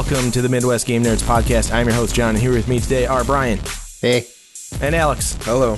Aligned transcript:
welcome 0.00 0.30
to 0.30 0.40
the 0.40 0.48
Midwest 0.48 0.86
Game 0.86 1.02
Nerds 1.02 1.22
podcast. 1.22 1.74
I'm 1.74 1.86
your 1.86 1.94
host, 1.94 2.14
John, 2.14 2.30
and 2.30 2.38
here 2.38 2.52
with 2.52 2.68
me 2.68 2.80
today 2.80 3.04
are 3.04 3.22
Brian 3.22 3.60
Hey. 4.00 4.26
and 4.80 4.94
Alex. 4.94 5.36
Hello. 5.42 5.76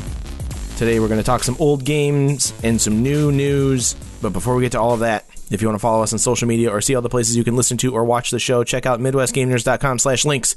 Today 0.76 1.00
we're 1.00 1.08
going 1.08 1.18
to 1.18 1.24
talk 1.26 1.42
some 1.42 1.56
old 1.58 1.84
games 1.84 2.52
and 2.62 2.80
some 2.80 3.02
new 3.02 3.32
news. 3.32 3.94
But 4.22 4.32
before 4.32 4.54
we 4.54 4.62
get 4.62 4.70
to 4.72 4.80
all 4.80 4.94
of 4.94 5.00
that, 5.00 5.24
if 5.50 5.60
you 5.60 5.66
want 5.66 5.74
to 5.74 5.80
follow 5.82 6.04
us 6.04 6.12
on 6.12 6.20
social 6.20 6.46
media 6.46 6.70
or 6.70 6.80
see 6.80 6.94
all 6.94 7.02
the 7.02 7.08
places 7.08 7.34
you 7.36 7.42
can 7.42 7.56
listen 7.56 7.78
to 7.78 7.96
or 7.96 8.04
watch 8.04 8.30
the 8.30 8.38
show, 8.38 8.62
check 8.62 8.86
out 8.86 9.00
MidwestGameNerds.com 9.00 9.98
slash 9.98 10.24
links. 10.24 10.54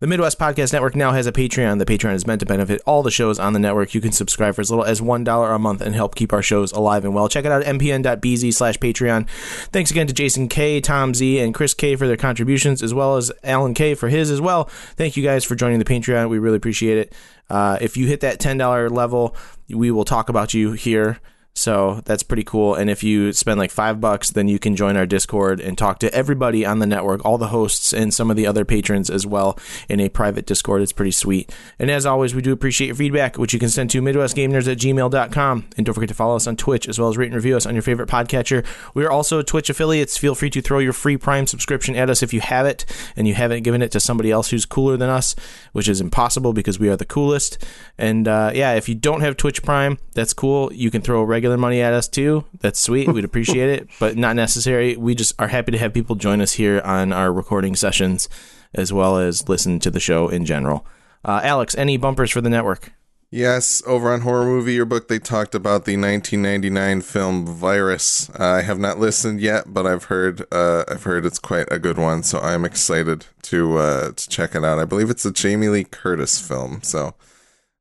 The 0.00 0.06
Midwest 0.06 0.38
Podcast 0.38 0.72
Network 0.72 0.94
now 0.94 1.10
has 1.10 1.26
a 1.26 1.32
Patreon. 1.32 1.80
The 1.80 1.84
Patreon 1.84 2.14
is 2.14 2.24
meant 2.24 2.38
to 2.38 2.46
benefit 2.46 2.80
all 2.86 3.02
the 3.02 3.10
shows 3.10 3.40
on 3.40 3.52
the 3.52 3.58
network. 3.58 3.96
You 3.96 4.00
can 4.00 4.12
subscribe 4.12 4.54
for 4.54 4.60
as 4.60 4.70
little 4.70 4.84
as 4.84 5.00
$1 5.00 5.54
a 5.54 5.58
month 5.58 5.80
and 5.80 5.92
help 5.92 6.14
keep 6.14 6.32
our 6.32 6.40
shows 6.40 6.70
alive 6.70 7.04
and 7.04 7.16
well. 7.16 7.28
Check 7.28 7.44
it 7.44 7.50
out 7.50 7.64
at 7.64 7.74
mpn.bz 7.74 8.54
slash 8.54 8.78
Patreon. 8.78 9.28
Thanks 9.72 9.90
again 9.90 10.06
to 10.06 10.12
Jason 10.12 10.46
K, 10.46 10.80
Tom 10.80 11.14
Z, 11.14 11.40
and 11.40 11.52
Chris 11.52 11.74
K 11.74 11.96
for 11.96 12.06
their 12.06 12.16
contributions, 12.16 12.80
as 12.80 12.94
well 12.94 13.16
as 13.16 13.32
Alan 13.42 13.74
K 13.74 13.96
for 13.96 14.08
his 14.08 14.30
as 14.30 14.40
well. 14.40 14.66
Thank 14.94 15.16
you 15.16 15.24
guys 15.24 15.44
for 15.44 15.56
joining 15.56 15.80
the 15.80 15.84
Patreon. 15.84 16.28
We 16.28 16.38
really 16.38 16.58
appreciate 16.58 16.98
it. 16.98 17.12
Uh, 17.50 17.78
if 17.80 17.96
you 17.96 18.06
hit 18.06 18.20
that 18.20 18.38
$10 18.38 18.92
level, 18.92 19.34
we 19.68 19.90
will 19.90 20.04
talk 20.04 20.28
about 20.28 20.54
you 20.54 20.74
here. 20.74 21.18
So 21.58 22.02
that's 22.04 22.22
pretty 22.22 22.44
cool. 22.44 22.76
And 22.76 22.88
if 22.88 23.02
you 23.02 23.32
spend 23.32 23.58
like 23.58 23.72
five 23.72 24.00
bucks, 24.00 24.30
then 24.30 24.46
you 24.46 24.60
can 24.60 24.76
join 24.76 24.96
our 24.96 25.06
Discord 25.06 25.60
and 25.60 25.76
talk 25.76 25.98
to 25.98 26.14
everybody 26.14 26.64
on 26.64 26.78
the 26.78 26.86
network, 26.86 27.24
all 27.24 27.36
the 27.36 27.48
hosts 27.48 27.92
and 27.92 28.14
some 28.14 28.30
of 28.30 28.36
the 28.36 28.46
other 28.46 28.64
patrons 28.64 29.10
as 29.10 29.26
well 29.26 29.58
in 29.88 29.98
a 29.98 30.08
private 30.08 30.46
Discord. 30.46 30.82
It's 30.82 30.92
pretty 30.92 31.10
sweet. 31.10 31.52
And 31.76 31.90
as 31.90 32.06
always, 32.06 32.32
we 32.32 32.42
do 32.42 32.52
appreciate 32.52 32.86
your 32.86 32.94
feedback, 32.94 33.38
which 33.38 33.52
you 33.52 33.58
can 33.58 33.70
send 33.70 33.90
to 33.90 34.00
MidwestGameNerds 34.00 34.70
at 34.70 34.78
gmail.com. 34.78 35.64
And 35.76 35.84
don't 35.84 35.94
forget 35.94 36.08
to 36.10 36.14
follow 36.14 36.36
us 36.36 36.46
on 36.46 36.54
Twitch 36.54 36.88
as 36.88 36.96
well 36.96 37.08
as 37.08 37.16
rate 37.16 37.26
and 37.26 37.34
review 37.34 37.56
us 37.56 37.66
on 37.66 37.74
your 37.74 37.82
favorite 37.82 38.08
podcatcher. 38.08 38.64
We 38.94 39.04
are 39.04 39.10
also 39.10 39.42
Twitch 39.42 39.68
affiliates. 39.68 40.16
Feel 40.16 40.36
free 40.36 40.50
to 40.50 40.62
throw 40.62 40.78
your 40.78 40.92
free 40.92 41.16
Prime 41.16 41.48
subscription 41.48 41.96
at 41.96 42.08
us 42.08 42.22
if 42.22 42.32
you 42.32 42.40
have 42.40 42.66
it 42.66 42.84
and 43.16 43.26
you 43.26 43.34
haven't 43.34 43.64
given 43.64 43.82
it 43.82 43.90
to 43.90 43.98
somebody 43.98 44.30
else 44.30 44.50
who's 44.50 44.64
cooler 44.64 44.96
than 44.96 45.10
us, 45.10 45.34
which 45.72 45.88
is 45.88 46.00
impossible 46.00 46.52
because 46.52 46.78
we 46.78 46.88
are 46.88 46.96
the 46.96 47.04
coolest. 47.04 47.58
And 47.98 48.28
uh, 48.28 48.52
yeah, 48.54 48.74
if 48.74 48.88
you 48.88 48.94
don't 48.94 49.22
have 49.22 49.36
Twitch 49.36 49.64
Prime, 49.64 49.98
that's 50.14 50.32
cool. 50.32 50.72
You 50.72 50.92
can 50.92 51.02
throw 51.02 51.20
a 51.20 51.24
regular 51.24 51.37
money 51.58 51.80
at 51.80 51.92
us 51.92 52.08
too. 52.08 52.44
That's 52.60 52.80
sweet. 52.80 53.08
We'd 53.08 53.24
appreciate 53.24 53.70
it, 53.70 53.88
but 54.00 54.16
not 54.16 54.36
necessary. 54.36 54.96
We 54.96 55.14
just 55.14 55.34
are 55.38 55.48
happy 55.48 55.72
to 55.72 55.78
have 55.78 55.94
people 55.94 56.16
join 56.16 56.40
us 56.40 56.52
here 56.52 56.80
on 56.84 57.12
our 57.12 57.32
recording 57.32 57.76
sessions 57.76 58.28
as 58.74 58.92
well 58.92 59.18
as 59.18 59.48
listen 59.48 59.80
to 59.80 59.90
the 59.90 60.00
show 60.00 60.28
in 60.28 60.44
general. 60.44 60.86
Uh, 61.24 61.40
Alex, 61.42 61.76
any 61.76 61.96
bumpers 61.96 62.30
for 62.30 62.40
the 62.40 62.50
network? 62.50 62.92
Yes, 63.30 63.82
over 63.86 64.10
on 64.10 64.22
Horror 64.22 64.46
Movie 64.46 64.72
Yearbook, 64.72 65.08
they 65.08 65.18
talked 65.18 65.54
about 65.54 65.84
the 65.84 65.98
1999 65.98 67.02
film 67.02 67.46
Virus. 67.46 68.30
Uh, 68.30 68.44
I 68.44 68.62
have 68.62 68.78
not 68.78 68.98
listened 68.98 69.42
yet, 69.42 69.74
but 69.74 69.86
I've 69.86 70.04
heard 70.04 70.46
uh, 70.50 70.84
I've 70.88 71.02
heard 71.02 71.26
it's 71.26 71.38
quite 71.38 71.70
a 71.70 71.78
good 71.78 71.98
one, 71.98 72.22
so 72.22 72.38
I'm 72.38 72.64
excited 72.64 73.26
to 73.42 73.76
uh, 73.76 74.12
to 74.12 74.28
check 74.30 74.54
it 74.54 74.64
out. 74.64 74.78
I 74.78 74.86
believe 74.86 75.10
it's 75.10 75.26
a 75.26 75.32
Jamie 75.32 75.68
Lee 75.68 75.84
Curtis 75.84 76.40
film, 76.40 76.80
so 76.82 77.14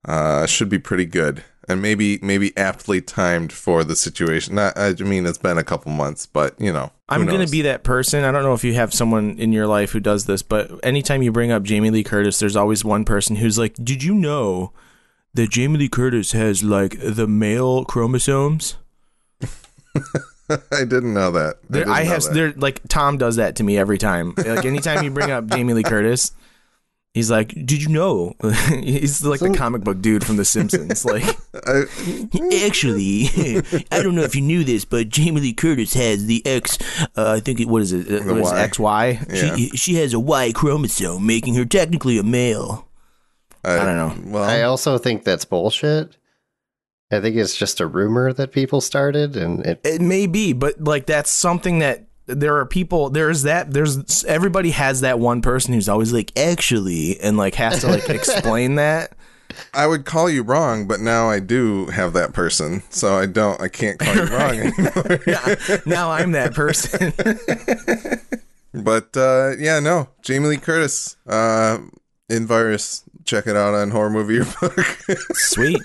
uh, 0.03 0.45
should 0.47 0.67
be 0.67 0.80
pretty 0.80 1.05
good, 1.05 1.45
and 1.68 1.82
maybe 1.82 2.20
maybe 2.22 2.56
aptly 2.56 3.02
timed 3.02 3.52
for 3.52 3.84
the 3.84 3.96
situation. 3.96 4.56
Not, 4.56 4.78
I 4.78 4.94
mean, 4.94 5.26
it's 5.26 5.38
been 5.38 5.58
a 5.58 5.64
couple 5.64 5.92
months, 5.92 6.26
but 6.26 6.59
you 6.59 6.72
know, 6.72 6.92
I'm 7.09 7.26
going 7.26 7.46
to 7.46 7.52
be 7.52 7.62
that 7.64 7.84
person. 7.84 8.24
I 8.24 8.31
don't 8.31 8.44
know 8.44 8.53
if 8.53 8.64
you 8.64 8.74
have 8.75 8.94
someone 8.94 9.38
in 9.38 9.52
your 9.52 9.68
life 9.68 9.91
who 9.91 10.00
does 10.00 10.25
this, 10.25 10.41
but 10.41 10.72
anytime 10.84 11.22
you 11.22 11.31
bring 11.31 11.52
up 11.52 11.64
Jamie 11.64 11.91
Lee 11.91 12.03
Curtis, 12.03 12.40
there's 12.40 12.56
always 12.56 12.86
one 12.86 13.06
person 13.06 13.38
who's 13.38 13.58
like, 13.58 13.74
"Did 13.75 14.03
you 14.03 14.14
know 14.14 14.72
that 15.34 15.50
Jamie 15.50 15.80
Lee 15.80 15.90
Curtis 15.90 16.31
has 16.31 16.64
like 16.64 16.97
the 17.00 17.28
male 17.28 17.84
chromosomes?" 17.86 18.78
I 20.50 20.86
didn't 20.86 21.14
know 21.14 21.31
that. 21.31 21.58
There, 21.70 21.81
didn't 21.81 21.94
I, 21.94 22.03
know 22.03 22.09
have 22.09 22.24
that. 22.24 22.34
there 22.34 22.53
like 22.53 22.81
Tom 22.88 23.18
does 23.18 23.36
that 23.36 23.58
to 23.58 23.64
me 23.64 23.78
every 23.78 23.97
time. 23.97 24.34
Like 24.38 24.66
anytime 24.66 25.03
you 25.03 25.12
bring 25.12 25.31
up 25.31 25.47
Jamie 25.47 25.74
Lee 25.74 25.84
Curtis, 25.84 26.31
he's 27.17 27.29
like, 27.29 27.50
"Did 27.50 27.83
you 27.83 27.89
know?" 27.89 28.33
he's 28.69 29.23
like 29.23 29.39
the 29.39 29.53
comic 29.53 29.83
book 29.83 30.01
dude 30.01 30.25
from 30.25 30.38
The 30.38 30.45
Simpsons. 30.45 31.03
Like, 31.03 31.23
I, 31.66 31.83
actually, 32.66 33.28
I 33.91 34.01
don't 34.01 34.16
know 34.16 34.22
if 34.22 34.35
you 34.35 34.41
knew 34.41 34.63
this, 34.63 34.85
but 34.85 35.09
Jamie 35.09 35.41
Lee 35.41 35.53
Curtis 35.53 35.94
has 35.94 36.25
the 36.25 36.45
X. 36.45 36.78
Uh, 37.16 37.33
I 37.33 37.39
think 37.39 37.59
it 37.59 37.67
what 37.67 37.81
is 37.81 37.91
it? 37.91 38.07
Uh, 38.07 38.33
what 38.33 38.38
is 38.38 38.51
Y. 38.51 38.59
X 38.59 38.79
Y? 38.79 39.19
She 39.33 39.69
she 39.69 39.95
has 39.95 40.13
a 40.13 40.19
Y 40.19 40.51
chromosome, 40.53 41.25
making 41.25 41.55
her 41.55 41.66
technically 41.66 42.17
a 42.17 42.23
male. 42.23 42.88
I 43.63 43.84
don't 43.84 43.97
know. 43.97 44.31
Well, 44.31 44.44
I 44.44 44.61
also 44.61 44.97
think 44.97 45.25
that's 45.25 45.44
bullshit. 45.44 46.16
I 47.11 47.19
think 47.22 47.35
it's 47.35 47.55
just 47.55 47.79
a 47.79 47.88
rumor 47.88 48.34
that 48.34 48.51
people 48.51 48.81
started 48.81 49.35
and 49.35 49.66
it 49.66 49.81
It 49.84 50.01
may 50.01 50.28
be, 50.28 50.53
but 50.53 50.81
like 50.81 51.05
that's 51.05 51.29
something 51.29 51.79
that 51.79 52.07
there 52.28 52.58
are 52.58 52.66
people. 52.66 53.10
There's 53.10 53.44
that. 53.44 53.72
There's 53.72 54.24
everybody 54.26 54.72
has 54.72 55.02
that 55.02 55.20
one 55.20 55.42
person 55.42 55.74
who's 55.74 55.90
always 55.90 56.14
like, 56.14 56.38
actually, 56.38 57.20
and 57.20 57.38
like 57.38 57.56
has 57.56 57.82
to 57.82 57.88
like 57.88 58.10
explain 58.10 58.76
that. 58.76 59.14
I 59.74 59.88
would 59.88 60.06
call 60.06 60.30
you 60.30 60.44
wrong, 60.44 60.88
but 60.88 61.00
now 61.00 61.30
I 61.30 61.40
do 61.40 61.88
have 61.88 62.14
that 62.14 62.34
person, 62.34 62.84
so 62.90 63.18
I 63.18 63.26
don't. 63.26 63.60
I 63.62 63.70
can't 63.70 63.98
call 63.98 64.14
you 64.14 64.24
wrong 64.26 64.60
anymore. 64.60 65.20
now 65.86 66.12
I'm 66.12 66.34
that 66.34 66.54
person. 66.54 67.14
But 68.74 69.16
uh, 69.16 69.54
yeah, 69.58 69.80
no, 69.80 70.09
Jamie 70.22 70.48
Lee 70.48 70.58
Curtis 70.58 71.16
uh, 71.28 71.80
in 72.30 72.46
Virus. 72.46 73.04
Check 73.26 73.48
it 73.48 73.56
out 73.56 73.74
on 73.74 73.92
Horror 73.92 74.09
Movie 74.09 74.36
Yearbook. 74.36 74.80
Sweet. 75.34 75.82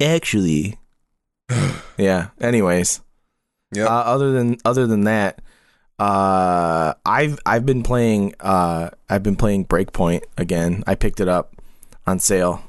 Actually. 0.00 0.78
yeah. 1.98 2.28
Anyways. 2.40 3.00
Yep. 3.72 3.86
Uh, 3.88 3.90
other 3.92 4.32
than 4.32 4.56
other 4.64 4.86
than 4.86 5.04
that, 5.04 5.40
uh, 5.98 6.94
I've 7.04 7.38
I've 7.44 7.66
been 7.66 7.82
playing 7.82 8.34
uh 8.40 8.90
I've 9.08 9.22
been 9.22 9.36
playing 9.36 9.66
Breakpoint 9.66 10.22
again. 10.36 10.84
I 10.86 10.94
picked 10.94 11.20
it 11.20 11.28
up 11.28 11.56
on 12.06 12.18
sale 12.18 12.62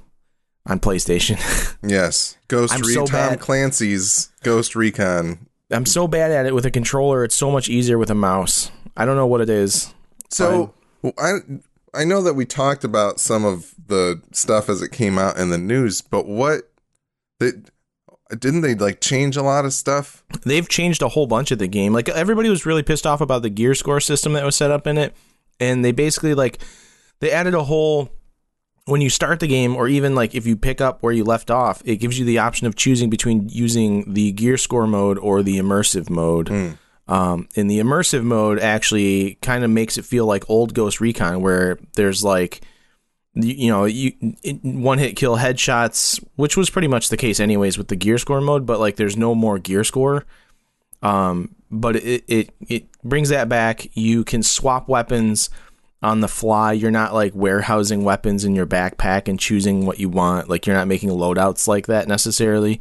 on 0.65 0.79
PlayStation. 0.79 1.37
yes, 1.83 2.37
Ghost 2.47 2.73
I'm 2.73 2.81
Re- 2.81 2.93
so 2.93 3.05
Tom 3.05 3.29
bad. 3.29 3.39
Clancy's 3.39 4.31
Ghost 4.43 4.75
Recon. 4.75 5.47
I'm 5.71 5.85
so 5.85 6.07
bad 6.07 6.31
at 6.31 6.45
it 6.45 6.55
with 6.55 6.65
a 6.65 6.71
controller. 6.71 7.23
It's 7.23 7.35
so 7.35 7.51
much 7.51 7.69
easier 7.69 7.97
with 7.97 8.09
a 8.09 8.15
mouse. 8.15 8.71
I 8.97 9.05
don't 9.05 9.15
know 9.15 9.27
what 9.27 9.41
it 9.41 9.49
is. 9.49 9.93
So 10.29 10.73
I 11.17 11.39
I 11.93 12.03
know 12.03 12.21
that 12.21 12.33
we 12.33 12.45
talked 12.45 12.83
about 12.83 13.19
some 13.19 13.45
of 13.45 13.73
the 13.87 14.21
stuff 14.31 14.69
as 14.69 14.81
it 14.81 14.91
came 14.91 15.17
out 15.17 15.37
in 15.37 15.49
the 15.49 15.57
news, 15.57 16.01
but 16.01 16.27
what 16.27 16.69
that 17.39 17.68
didn't 18.37 18.61
they 18.61 18.75
like 18.75 19.01
change 19.01 19.37
a 19.37 19.41
lot 19.41 19.65
of 19.65 19.73
stuff? 19.73 20.23
They've 20.45 20.67
changed 20.67 21.01
a 21.01 21.09
whole 21.09 21.27
bunch 21.27 21.51
of 21.51 21.59
the 21.59 21.67
game. 21.67 21.93
Like 21.93 22.09
everybody 22.09 22.49
was 22.49 22.65
really 22.65 22.83
pissed 22.83 23.07
off 23.07 23.21
about 23.21 23.41
the 23.41 23.49
gear 23.49 23.73
score 23.75 23.99
system 23.99 24.33
that 24.33 24.45
was 24.45 24.55
set 24.55 24.71
up 24.71 24.85
in 24.87 24.97
it, 24.97 25.15
and 25.59 25.83
they 25.83 25.91
basically 25.91 26.33
like 26.33 26.59
they 27.19 27.31
added 27.31 27.53
a 27.53 27.63
whole 27.63 28.09
when 28.85 29.01
you 29.01 29.09
start 29.09 29.39
the 29.39 29.47
game 29.47 29.75
or 29.75 29.87
even 29.87 30.15
like 30.15 30.33
if 30.33 30.47
you 30.47 30.55
pick 30.55 30.81
up 30.81 31.03
where 31.03 31.13
you 31.13 31.23
left 31.23 31.51
off, 31.51 31.81
it 31.85 31.97
gives 31.97 32.17
you 32.17 32.25
the 32.25 32.39
option 32.39 32.65
of 32.65 32.75
choosing 32.75 33.09
between 33.09 33.47
using 33.49 34.13
the 34.13 34.31
gear 34.31 34.57
score 34.57 34.87
mode 34.87 35.17
or 35.19 35.43
the 35.43 35.59
immersive 35.59 36.09
mode. 36.09 36.49
Um, 37.07 37.47
and 37.55 37.69
the 37.69 37.79
immersive 37.79 38.23
mode 38.23 38.59
actually 38.59 39.39
kind 39.41 39.63
of 39.63 39.71
makes 39.71 39.97
it 39.97 40.05
feel 40.05 40.25
like 40.25 40.47
old 40.49 40.73
Ghost 40.75 41.01
Recon, 41.01 41.41
where 41.41 41.79
there's 41.95 42.23
like, 42.23 42.61
you, 43.33 43.53
you 43.53 43.71
know, 43.71 43.85
you 43.85 44.11
one 44.63 44.97
hit 44.97 45.15
kill 45.15 45.37
headshots, 45.37 46.23
which 46.35 46.57
was 46.57 46.69
pretty 46.69 46.87
much 46.87 47.09
the 47.09 47.17
case 47.17 47.39
anyways 47.39 47.77
with 47.77 47.87
the 47.87 47.95
gear 47.95 48.17
score 48.17 48.41
mode. 48.41 48.65
But 48.65 48.79
like, 48.79 48.95
there's 48.95 49.17
no 49.17 49.35
more 49.35 49.59
gear 49.59 49.83
score. 49.83 50.25
Um, 51.01 51.55
but 51.71 51.95
it 51.97 52.23
it 52.27 52.49
it 52.67 52.87
brings 53.03 53.29
that 53.29 53.49
back. 53.49 53.95
You 53.95 54.23
can 54.23 54.43
swap 54.43 54.87
weapons 54.87 55.49
on 56.01 56.21
the 56.21 56.27
fly. 56.27 56.73
You're 56.73 56.91
not 56.91 57.13
like 57.13 57.33
warehousing 57.35 58.03
weapons 58.03 58.45
in 58.45 58.55
your 58.55 58.65
backpack 58.65 59.27
and 59.27 59.39
choosing 59.39 59.85
what 59.85 59.99
you 59.99 60.09
want. 60.09 60.49
Like 60.49 60.65
you're 60.65 60.75
not 60.75 60.87
making 60.87 61.09
loadouts 61.09 61.67
like 61.67 61.87
that 61.87 62.07
necessarily. 62.07 62.79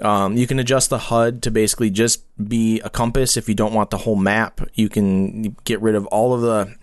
Um, 0.00 0.36
you 0.36 0.46
can 0.46 0.58
adjust 0.58 0.90
the 0.90 0.98
HUD 0.98 1.42
to 1.42 1.50
basically 1.50 1.90
just 1.90 2.24
be 2.48 2.80
a 2.80 2.90
compass 2.90 3.36
if 3.36 3.48
you 3.48 3.54
don't 3.54 3.74
want 3.74 3.90
the 3.90 3.98
whole 3.98 4.16
map. 4.16 4.60
You 4.74 4.88
can 4.88 5.54
get 5.64 5.80
rid 5.80 5.94
of 5.94 6.06
all 6.06 6.34
of 6.34 6.40
the 6.40 6.74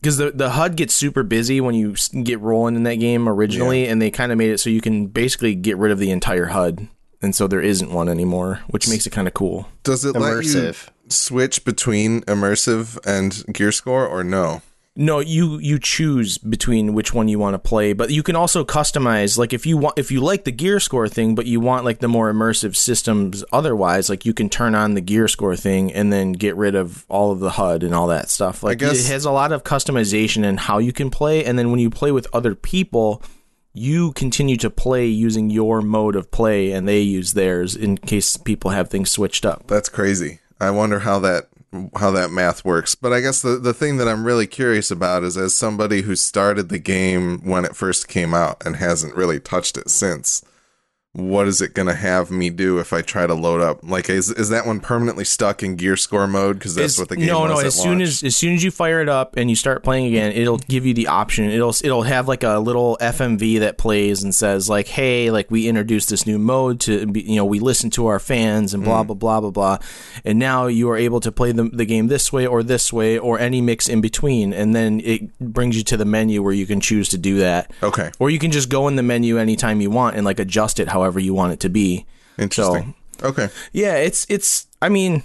because 0.00 0.16
the 0.16 0.30
the 0.30 0.50
HUD 0.50 0.76
gets 0.76 0.94
super 0.94 1.22
busy 1.22 1.60
when 1.60 1.74
you 1.74 1.94
get 2.22 2.40
rolling 2.40 2.76
in 2.76 2.84
that 2.84 2.96
game 2.96 3.28
originally, 3.28 3.86
and 3.86 4.00
they 4.00 4.10
kind 4.10 4.32
of 4.32 4.38
made 4.38 4.50
it 4.50 4.58
so 4.58 4.70
you 4.70 4.80
can 4.80 5.06
basically 5.06 5.54
get 5.54 5.76
rid 5.76 5.92
of 5.92 5.98
the 5.98 6.10
entire 6.10 6.46
HUD, 6.46 6.88
and 7.20 7.34
so 7.34 7.46
there 7.46 7.60
isn't 7.60 7.90
one 7.90 8.08
anymore, 8.08 8.60
which 8.68 8.88
makes 8.88 9.06
it 9.06 9.10
kind 9.10 9.26
of 9.26 9.34
cool. 9.34 9.68
Does 9.82 10.04
it 10.04 10.14
let 10.14 10.44
you 10.44 10.50
immersive. 10.50 10.88
switch 11.08 11.64
between 11.64 12.22
immersive 12.22 12.98
and 13.04 13.44
gear 13.52 13.72
score 13.72 14.06
or 14.06 14.22
no? 14.22 14.62
No, 15.00 15.20
you 15.20 15.58
you 15.58 15.78
choose 15.78 16.38
between 16.38 16.92
which 16.92 17.14
one 17.14 17.28
you 17.28 17.38
want 17.38 17.54
to 17.54 17.60
play, 17.60 17.92
but 17.92 18.10
you 18.10 18.24
can 18.24 18.34
also 18.34 18.64
customize. 18.64 19.38
Like 19.38 19.52
if 19.52 19.64
you 19.64 19.76
want, 19.78 19.96
if 19.96 20.10
you 20.10 20.20
like 20.20 20.42
the 20.42 20.50
gear 20.50 20.80
score 20.80 21.08
thing, 21.08 21.36
but 21.36 21.46
you 21.46 21.60
want 21.60 21.84
like 21.84 22.00
the 22.00 22.08
more 22.08 22.32
immersive 22.32 22.74
systems. 22.74 23.44
Otherwise, 23.52 24.10
like 24.10 24.26
you 24.26 24.34
can 24.34 24.48
turn 24.48 24.74
on 24.74 24.94
the 24.94 25.00
gear 25.00 25.28
score 25.28 25.54
thing 25.54 25.92
and 25.92 26.12
then 26.12 26.32
get 26.32 26.56
rid 26.56 26.74
of 26.74 27.06
all 27.08 27.30
of 27.30 27.38
the 27.38 27.50
HUD 27.50 27.84
and 27.84 27.94
all 27.94 28.08
that 28.08 28.28
stuff. 28.28 28.64
Like 28.64 28.80
guess- 28.80 29.08
it 29.08 29.12
has 29.12 29.24
a 29.24 29.30
lot 29.30 29.52
of 29.52 29.62
customization 29.62 30.42
in 30.42 30.56
how 30.56 30.78
you 30.78 30.92
can 30.92 31.10
play, 31.10 31.44
and 31.44 31.56
then 31.56 31.70
when 31.70 31.78
you 31.78 31.90
play 31.90 32.10
with 32.10 32.26
other 32.32 32.56
people, 32.56 33.22
you 33.72 34.10
continue 34.14 34.56
to 34.56 34.68
play 34.68 35.06
using 35.06 35.48
your 35.48 35.80
mode 35.80 36.16
of 36.16 36.32
play, 36.32 36.72
and 36.72 36.88
they 36.88 37.02
use 37.02 37.34
theirs 37.34 37.76
in 37.76 37.98
case 37.98 38.36
people 38.36 38.72
have 38.72 38.90
things 38.90 39.12
switched 39.12 39.46
up. 39.46 39.68
That's 39.68 39.88
crazy. 39.88 40.40
I 40.60 40.72
wonder 40.72 40.98
how 40.98 41.20
that 41.20 41.50
how 41.96 42.10
that 42.10 42.30
math 42.30 42.64
works. 42.64 42.94
But 42.94 43.12
I 43.12 43.20
guess 43.20 43.42
the 43.42 43.56
the 43.58 43.74
thing 43.74 43.98
that 43.98 44.08
I'm 44.08 44.24
really 44.24 44.46
curious 44.46 44.90
about 44.90 45.22
is 45.22 45.36
as 45.36 45.54
somebody 45.54 46.02
who 46.02 46.16
started 46.16 46.68
the 46.68 46.78
game 46.78 47.40
when 47.44 47.64
it 47.64 47.76
first 47.76 48.08
came 48.08 48.34
out 48.34 48.64
and 48.64 48.76
hasn't 48.76 49.16
really 49.16 49.40
touched 49.40 49.76
it 49.76 49.90
since 49.90 50.42
what 51.14 51.48
is 51.48 51.60
it 51.62 51.74
going 51.74 51.88
to 51.88 51.94
have 51.94 52.30
me 52.30 52.50
do 52.50 52.78
if 52.78 52.92
I 52.92 53.00
try 53.02 53.26
to 53.26 53.34
load 53.34 53.60
up? 53.60 53.80
Like, 53.82 54.08
is 54.10 54.30
is 54.30 54.50
that 54.50 54.66
one 54.66 54.78
permanently 54.78 55.24
stuck 55.24 55.62
in 55.62 55.74
gear 55.74 55.96
score 55.96 56.26
mode? 56.26 56.58
Because 56.58 56.74
that's 56.74 56.92
It's- 56.94 56.98
what 56.98 57.08
the 57.08 57.16
game 57.16 57.26
no, 57.26 57.46
no. 57.46 57.58
As 57.58 57.74
soon 57.74 57.98
launch. 57.98 58.02
as 58.02 58.22
as 58.24 58.36
soon 58.36 58.54
as 58.54 58.62
you 58.62 58.70
fire 58.70 59.00
it 59.00 59.08
up 59.08 59.34
and 59.36 59.48
you 59.50 59.56
start 59.56 59.82
playing 59.82 60.06
again, 60.06 60.32
it'll 60.32 60.58
give 60.58 60.84
you 60.86 60.92
the 60.94 61.06
option. 61.08 61.50
It'll 61.50 61.74
it'll 61.82 62.02
have 62.02 62.28
like 62.28 62.44
a 62.44 62.58
little 62.58 62.96
FMV 63.00 63.58
that 63.60 63.78
plays 63.78 64.22
and 64.22 64.34
says 64.34 64.68
like, 64.68 64.86
"Hey, 64.88 65.30
like 65.30 65.50
we 65.50 65.66
introduced 65.66 66.10
this 66.10 66.26
new 66.26 66.38
mode 66.38 66.78
to 66.80 67.10
you 67.14 67.36
know 67.36 67.44
we 67.46 67.58
listen 67.58 67.88
to 67.90 68.06
our 68.06 68.18
fans 68.20 68.74
and 68.74 68.82
Mm. 68.82 68.86
blah 68.86 69.02
blah 69.02 69.14
blah 69.16 69.40
blah 69.40 69.50
blah." 69.50 69.78
And 70.26 70.38
now 70.38 70.66
you 70.66 70.90
are 70.90 70.96
able 70.96 71.20
to 71.20 71.32
play 71.32 71.52
the 71.52 71.64
the 71.72 71.86
game 71.86 72.08
this 72.08 72.32
way 72.32 72.46
or 72.46 72.62
this 72.62 72.92
way 72.92 73.18
or 73.18 73.40
any 73.40 73.60
mix 73.62 73.88
in 73.88 74.00
between, 74.02 74.52
and 74.52 74.74
then 74.76 75.00
it 75.02 75.36
brings 75.40 75.76
you 75.76 75.82
to 75.84 75.96
the 75.96 76.04
menu 76.04 76.42
where 76.42 76.52
you 76.52 76.66
can 76.66 76.80
choose 76.80 77.08
to 77.08 77.18
do 77.18 77.38
that. 77.38 77.70
okay, 77.82 78.10
Or 78.18 78.28
you 78.30 78.38
can 78.38 78.50
just 78.52 78.68
go 78.68 78.86
in 78.88 78.96
the 78.96 79.02
menu 79.02 79.38
anytime 79.38 79.80
you 79.80 79.90
want 79.90 80.14
and 80.16 80.24
like 80.24 80.38
adjust 80.38 80.78
it 80.78 80.88
however 80.98 81.20
you 81.20 81.34
want 81.34 81.52
it 81.52 81.60
to 81.60 81.68
be. 81.68 82.06
interesting. 82.38 82.94
okay, 83.22 83.48
Yeah, 83.72 83.96
it's 83.96 84.26
it's. 84.28 84.66
I 84.80 84.88
mean, 84.88 85.22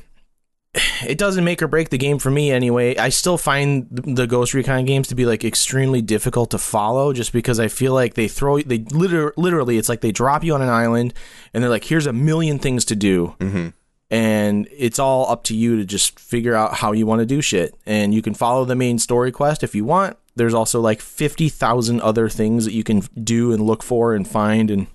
it 1.08 1.20
doesn't 1.20 1.44
make 1.44 1.62
or 1.62 1.68
break 1.68 1.90
the 1.90 1.98
game 2.00 2.18
for 2.18 2.31
me 2.31 2.52
anyway. 2.52 2.96
I 2.98 3.10
still 3.10 3.38
find 3.38 3.88
the 3.92 4.25
Ghost 4.25 4.54
Recon 4.56 4.86
games 4.86 5.08
to 5.10 5.16
be 5.16 5.25
like 5.25 5.44
extremely 5.46 6.02
difficult 6.02 6.50
to 6.52 6.58
follow, 6.58 7.14
just 7.14 7.31
because 7.34 7.60
I 7.60 7.68
feel 7.68 7.94
like 7.94 8.16
they 8.16 8.28
throw 8.28 8.60
they 8.60 8.80
liter- 8.80 9.34
literally 9.38 9.78
it's 9.78 9.90
like 9.90 10.02
they 10.02 10.12
drop 10.12 10.44
you 10.44 10.56
on 10.56 10.62
an 10.64 10.70
island 10.70 11.14
and 11.54 11.62
they're 11.64 11.70
like, 11.70 11.84
here's 11.84 12.08
a 12.08 12.14
million 12.14 12.58
things 12.58 12.86
to 12.86 12.96
do. 12.96 13.36
hmm 13.40 13.68
And 14.10 14.68
it's 14.72 14.98
all 14.98 15.30
up 15.30 15.44
to 15.46 15.56
you 15.56 15.78
to 15.78 15.86
just 15.86 16.19
figure 16.19 16.56
out 16.56 16.74
how 16.76 16.92
you 16.92 17.06
want 17.06 17.19
to 17.19 17.26
do 17.28 17.42
shit. 17.42 17.76
And 17.86 18.14
you 18.14 18.22
can 18.24 18.34
follow 18.34 18.66
the 18.66 18.76
main 18.76 18.98
story 18.98 19.31
quest 19.31 19.64
if 19.64 19.76
you 19.76 19.86
want. 19.86 20.18
There's 20.36 20.56
also 20.56 20.81
like 20.81 21.02
50,000 21.02 22.02
other 22.02 22.28
things 22.30 22.66
that 22.66 22.74
you 22.74 22.84
can 22.84 23.02
do 23.24 23.54
and 23.54 23.62
look 23.62 23.84
for 23.84 24.16
and 24.16 24.28
find 24.28 24.72
and 24.72 24.88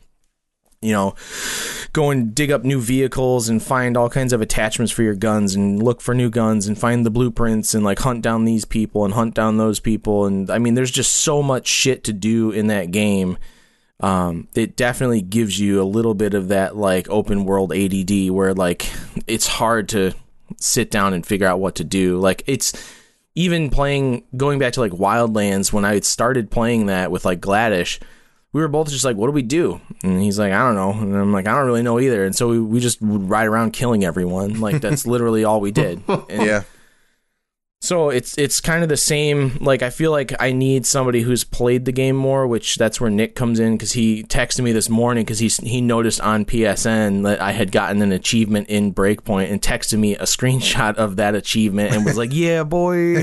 you 0.80 0.92
know, 0.92 1.14
go 1.92 2.10
and 2.10 2.34
dig 2.34 2.50
up 2.50 2.64
new 2.64 2.80
vehicles 2.80 3.48
and 3.48 3.62
find 3.62 3.96
all 3.96 4.08
kinds 4.08 4.32
of 4.32 4.40
attachments 4.40 4.92
for 4.92 5.02
your 5.02 5.14
guns 5.14 5.54
and 5.54 5.82
look 5.82 6.00
for 6.00 6.14
new 6.14 6.30
guns 6.30 6.68
and 6.68 6.78
find 6.78 7.04
the 7.04 7.10
blueprints 7.10 7.74
and 7.74 7.84
like 7.84 7.98
hunt 7.98 8.22
down 8.22 8.44
these 8.44 8.64
people 8.64 9.04
and 9.04 9.14
hunt 9.14 9.34
down 9.34 9.56
those 9.56 9.80
people 9.80 10.26
and 10.26 10.50
I 10.50 10.58
mean 10.58 10.74
there's 10.74 10.90
just 10.90 11.12
so 11.12 11.42
much 11.42 11.66
shit 11.66 12.04
to 12.04 12.12
do 12.12 12.50
in 12.50 12.68
that 12.68 12.90
game. 12.90 13.38
Um, 14.00 14.46
it 14.54 14.76
definitely 14.76 15.22
gives 15.22 15.58
you 15.58 15.82
a 15.82 15.84
little 15.84 16.14
bit 16.14 16.34
of 16.34 16.48
that 16.48 16.76
like 16.76 17.08
open 17.10 17.44
world 17.44 17.72
ADD 17.72 18.30
where 18.30 18.54
like 18.54 18.88
it's 19.26 19.48
hard 19.48 19.88
to 19.90 20.12
sit 20.58 20.90
down 20.90 21.14
and 21.14 21.26
figure 21.26 21.48
out 21.48 21.58
what 21.58 21.74
to 21.76 21.84
do. 21.84 22.18
Like 22.18 22.44
it's 22.46 22.72
even 23.34 23.70
playing 23.70 24.24
going 24.36 24.58
back 24.58 24.74
to 24.74 24.80
like 24.80 24.92
Wildlands 24.92 25.72
when 25.72 25.84
I 25.84 26.00
started 26.00 26.50
playing 26.50 26.86
that 26.86 27.10
with 27.10 27.24
like 27.24 27.40
Gladish, 27.40 27.98
we 28.58 28.64
were 28.64 28.68
both 28.68 28.90
just 28.90 29.04
like, 29.04 29.16
"What 29.16 29.28
do 29.28 29.32
we 29.32 29.42
do?" 29.42 29.80
And 30.02 30.20
he's 30.20 30.36
like, 30.36 30.52
"I 30.52 30.58
don't 30.58 30.74
know," 30.74 30.90
and 30.90 31.16
I'm 31.16 31.32
like, 31.32 31.46
"I 31.46 31.54
don't 31.54 31.66
really 31.66 31.84
know 31.84 32.00
either." 32.00 32.24
And 32.24 32.34
so 32.34 32.48
we, 32.48 32.58
we 32.58 32.80
just 32.80 33.00
would 33.00 33.30
ride 33.30 33.46
around 33.46 33.70
killing 33.70 34.04
everyone. 34.04 34.58
Like 34.60 34.80
that's 34.80 35.06
literally 35.06 35.44
all 35.44 35.60
we 35.60 35.70
did. 35.70 36.02
And 36.08 36.42
yeah, 36.44 36.64
So 37.80 38.10
it's 38.10 38.36
it's 38.36 38.60
kind 38.60 38.82
of 38.82 38.88
the 38.88 38.96
same. 38.96 39.58
Like 39.60 39.82
I 39.82 39.90
feel 39.90 40.10
like 40.10 40.32
I 40.40 40.50
need 40.50 40.86
somebody 40.86 41.20
who's 41.20 41.44
played 41.44 41.84
the 41.84 41.92
game 41.92 42.16
more, 42.16 42.48
which 42.48 42.74
that's 42.74 43.00
where 43.00 43.10
Nick 43.10 43.36
comes 43.36 43.60
in 43.60 43.74
because 43.74 43.92
he 43.92 44.24
texted 44.24 44.64
me 44.64 44.72
this 44.72 44.88
morning 44.88 45.24
because 45.24 45.38
he 45.38 45.46
he 45.62 45.80
noticed 45.80 46.20
on 46.20 46.44
PSN 46.44 47.22
that 47.22 47.40
I 47.40 47.52
had 47.52 47.70
gotten 47.70 48.02
an 48.02 48.10
achievement 48.10 48.68
in 48.68 48.92
Breakpoint 48.92 49.52
and 49.52 49.62
texted 49.62 50.00
me 50.00 50.16
a 50.16 50.24
screenshot 50.24 50.96
of 50.96 51.14
that 51.14 51.36
achievement 51.36 51.94
and 51.94 52.04
was 52.04 52.18
like, 52.18 52.30
"Yeah, 52.32 52.64
boy." 52.64 53.18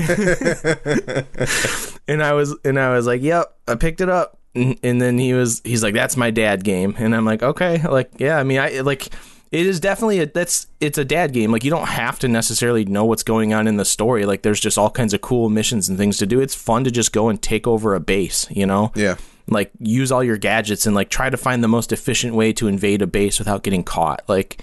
and 2.08 2.22
I 2.22 2.32
was 2.32 2.56
and 2.64 2.80
I 2.80 2.94
was 2.94 3.06
like, 3.06 3.20
"Yep, 3.20 3.54
I 3.68 3.74
picked 3.74 4.00
it 4.00 4.08
up." 4.08 4.35
And, 4.56 5.02
then 5.02 5.18
he 5.18 5.34
was 5.34 5.60
he's 5.64 5.82
like, 5.82 5.94
"That's 5.94 6.16
my 6.16 6.30
dad 6.30 6.64
game," 6.64 6.94
and 6.98 7.14
I'm 7.14 7.24
like, 7.24 7.42
"Okay, 7.42 7.86
like 7.86 8.10
yeah, 8.18 8.38
I 8.38 8.42
mean, 8.42 8.58
I 8.58 8.80
like." 8.80 9.08
It 9.52 9.64
is 9.64 9.78
definitely 9.78 10.18
a 10.18 10.26
that's 10.26 10.66
it's 10.80 10.98
a 10.98 11.04
dad 11.04 11.32
game. 11.32 11.52
Like 11.52 11.62
you 11.62 11.70
don't 11.70 11.86
have 11.86 12.18
to 12.18 12.28
necessarily 12.28 12.84
know 12.84 13.04
what's 13.04 13.22
going 13.22 13.54
on 13.54 13.68
in 13.68 13.76
the 13.76 13.84
story. 13.84 14.26
Like 14.26 14.42
there's 14.42 14.58
just 14.58 14.76
all 14.76 14.90
kinds 14.90 15.14
of 15.14 15.20
cool 15.20 15.48
missions 15.48 15.88
and 15.88 15.96
things 15.96 16.18
to 16.18 16.26
do. 16.26 16.40
It's 16.40 16.54
fun 16.54 16.82
to 16.82 16.90
just 16.90 17.12
go 17.12 17.28
and 17.28 17.40
take 17.40 17.64
over 17.66 17.94
a 17.94 18.00
base, 18.00 18.50
you 18.50 18.66
know? 18.66 18.90
yeah. 18.96 19.16
Like 19.48 19.70
use 19.78 20.10
all 20.10 20.24
your 20.24 20.36
gadgets 20.36 20.84
and 20.84 20.96
like 20.96 21.10
try 21.10 21.30
to 21.30 21.36
find 21.36 21.62
the 21.62 21.68
most 21.68 21.92
efficient 21.92 22.34
way 22.34 22.52
to 22.54 22.66
invade 22.66 23.02
a 23.02 23.06
base 23.06 23.38
without 23.38 23.62
getting 23.62 23.84
caught. 23.84 24.28
Like 24.28 24.60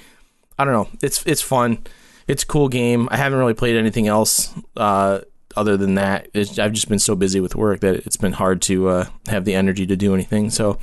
I 0.60 0.66
don't 0.66 0.74
know. 0.74 0.90
It's 1.02 1.26
it's 1.26 1.42
fun. 1.42 1.84
It's 2.28 2.44
a 2.44 2.46
cool 2.46 2.68
game. 2.68 3.08
I 3.10 3.16
haven't 3.16 3.40
really 3.40 3.54
played 3.54 3.78
anything 3.78 4.10
else 4.10 4.54
uh 4.76 5.22
other 5.56 5.78
than 5.78 5.96
that. 5.96 6.28
It's, 6.34 6.58
I've 6.60 6.74
just 6.74 6.90
been 6.90 7.00
so 7.00 7.16
busy 7.16 7.40
with 7.40 7.56
work 7.56 7.80
that 7.82 7.96
it's 8.06 8.18
been 8.18 8.34
hard 8.34 8.62
to 8.64 8.88
uh, 8.90 9.06
have 9.28 9.46
the 9.46 9.56
energy 9.56 9.86
to 9.86 9.96
do 9.96 10.14
anything. 10.14 10.50
So 10.50 10.78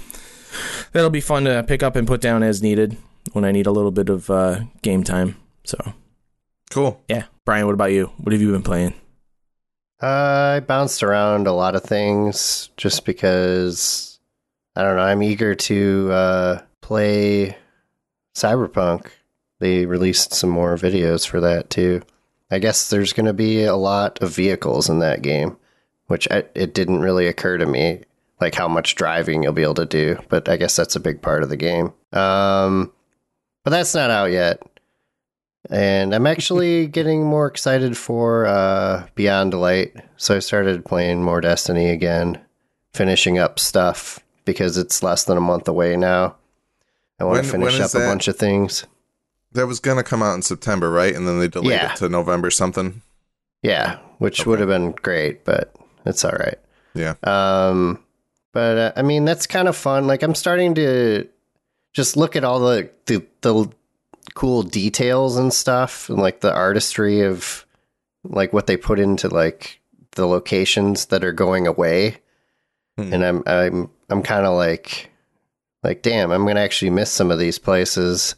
that'll 0.92 1.10
be 1.10 1.20
fun 1.20 1.44
to 1.44 1.62
pick 1.62 1.82
up 1.82 1.96
and 1.96 2.06
put 2.06 2.20
down 2.20 2.42
as 2.42 2.62
needed 2.62 2.96
when 3.32 3.44
I 3.44 3.52
need 3.52 3.66
a 3.66 3.72
little 3.72 3.90
bit 3.90 4.08
of 4.08 4.30
uh, 4.30 4.60
game 4.82 5.04
time. 5.04 5.36
So 5.64 5.94
Cool. 6.70 7.02
yeah, 7.08 7.24
Brian, 7.44 7.66
what 7.66 7.74
about 7.74 7.92
you? 7.92 8.06
What 8.18 8.32
have 8.32 8.40
you 8.40 8.52
been 8.52 8.62
playing? 8.62 8.94
Uh, 10.02 10.56
I 10.56 10.60
bounced 10.60 11.02
around 11.02 11.46
a 11.46 11.52
lot 11.52 11.74
of 11.76 11.82
things 11.82 12.70
just 12.76 13.04
because 13.04 14.18
I 14.74 14.82
don't 14.82 14.96
know. 14.96 15.02
I'm 15.02 15.22
eager 15.22 15.54
to 15.54 16.08
uh, 16.12 16.62
play 16.80 17.56
Cyberpunk. 18.34 19.08
They 19.58 19.84
released 19.84 20.32
some 20.32 20.48
more 20.48 20.76
videos 20.76 21.26
for 21.26 21.40
that 21.40 21.68
too. 21.68 22.00
I 22.50 22.58
guess 22.58 22.90
there's 22.90 23.12
going 23.12 23.26
to 23.26 23.32
be 23.32 23.64
a 23.64 23.76
lot 23.76 24.20
of 24.22 24.34
vehicles 24.34 24.88
in 24.88 24.98
that 25.00 25.22
game, 25.22 25.56
which 26.06 26.26
I, 26.30 26.44
it 26.54 26.74
didn't 26.74 27.00
really 27.00 27.26
occur 27.26 27.58
to 27.58 27.66
me, 27.66 28.00
like 28.40 28.54
how 28.54 28.66
much 28.68 28.96
driving 28.96 29.42
you'll 29.42 29.52
be 29.52 29.62
able 29.62 29.74
to 29.74 29.86
do. 29.86 30.18
But 30.28 30.48
I 30.48 30.56
guess 30.56 30.74
that's 30.74 30.96
a 30.96 31.00
big 31.00 31.22
part 31.22 31.42
of 31.42 31.48
the 31.48 31.56
game. 31.56 31.92
Um, 32.12 32.92
but 33.62 33.70
that's 33.70 33.94
not 33.94 34.10
out 34.10 34.30
yet. 34.32 34.62
And 35.70 36.14
I'm 36.14 36.26
actually 36.26 36.86
getting 36.88 37.24
more 37.24 37.46
excited 37.46 37.96
for 37.96 38.46
uh, 38.46 39.06
Beyond 39.14 39.54
Light. 39.54 39.94
So 40.16 40.34
I 40.36 40.40
started 40.40 40.84
playing 40.84 41.22
more 41.22 41.40
Destiny 41.40 41.90
again, 41.90 42.40
finishing 42.92 43.38
up 43.38 43.58
stuff 43.58 44.20
because 44.44 44.76
it's 44.76 45.02
less 45.02 45.24
than 45.24 45.36
a 45.36 45.40
month 45.42 45.68
away 45.68 45.96
now. 45.96 46.36
I 47.20 47.24
want 47.24 47.36
When- 47.36 47.44
to 47.44 47.50
finish 47.50 47.78
up 47.80 47.86
is 47.86 47.94
a 47.94 47.98
bunch 48.00 48.26
of 48.26 48.36
things. 48.36 48.86
That 49.52 49.66
was 49.66 49.80
gonna 49.80 50.02
come 50.04 50.22
out 50.22 50.34
in 50.34 50.42
September, 50.42 50.90
right? 50.90 51.14
And 51.14 51.26
then 51.26 51.38
they 51.40 51.48
delayed 51.48 51.72
Yeah. 51.80 51.92
it 51.92 51.96
to 51.96 52.08
November 52.08 52.50
something. 52.50 53.02
Yeah, 53.62 53.98
which 54.18 54.40
Okay. 54.40 54.50
would 54.50 54.60
have 54.60 54.68
been 54.68 54.92
great, 54.92 55.44
but 55.44 55.74
it's 56.06 56.24
all 56.24 56.32
right. 56.32 56.58
Yeah. 56.94 57.14
Um, 57.24 57.98
but 58.52 58.78
uh, 58.78 58.92
I 58.96 59.02
mean, 59.02 59.24
that's 59.24 59.46
kind 59.46 59.68
of 59.68 59.76
fun. 59.76 60.06
Like, 60.06 60.22
I'm 60.22 60.34
starting 60.34 60.74
to 60.76 61.28
just 61.92 62.16
look 62.16 62.36
at 62.36 62.44
all 62.44 62.60
the, 62.60 62.90
the 63.06 63.24
the 63.42 63.68
cool 64.34 64.62
details 64.62 65.36
and 65.36 65.52
stuff, 65.52 66.08
and 66.08 66.18
like 66.18 66.40
the 66.40 66.52
artistry 66.54 67.22
of 67.22 67.66
like 68.24 68.52
what 68.52 68.66
they 68.66 68.76
put 68.76 68.98
into 69.00 69.28
like 69.28 69.80
the 70.12 70.26
locations 70.26 71.06
that 71.06 71.24
are 71.24 71.32
going 71.32 71.66
away. 71.66 72.16
Hmm. 72.98 73.12
And 73.12 73.24
I'm 73.24 73.42
I'm 73.46 73.90
I'm 74.08 74.22
kind 74.22 74.46
of 74.46 74.54
like 74.54 75.10
like 75.82 76.02
damn, 76.02 76.30
I'm 76.30 76.46
gonna 76.46 76.60
actually 76.60 76.90
miss 76.90 77.10
some 77.10 77.30
of 77.30 77.38
these 77.38 77.58
places. 77.58 78.34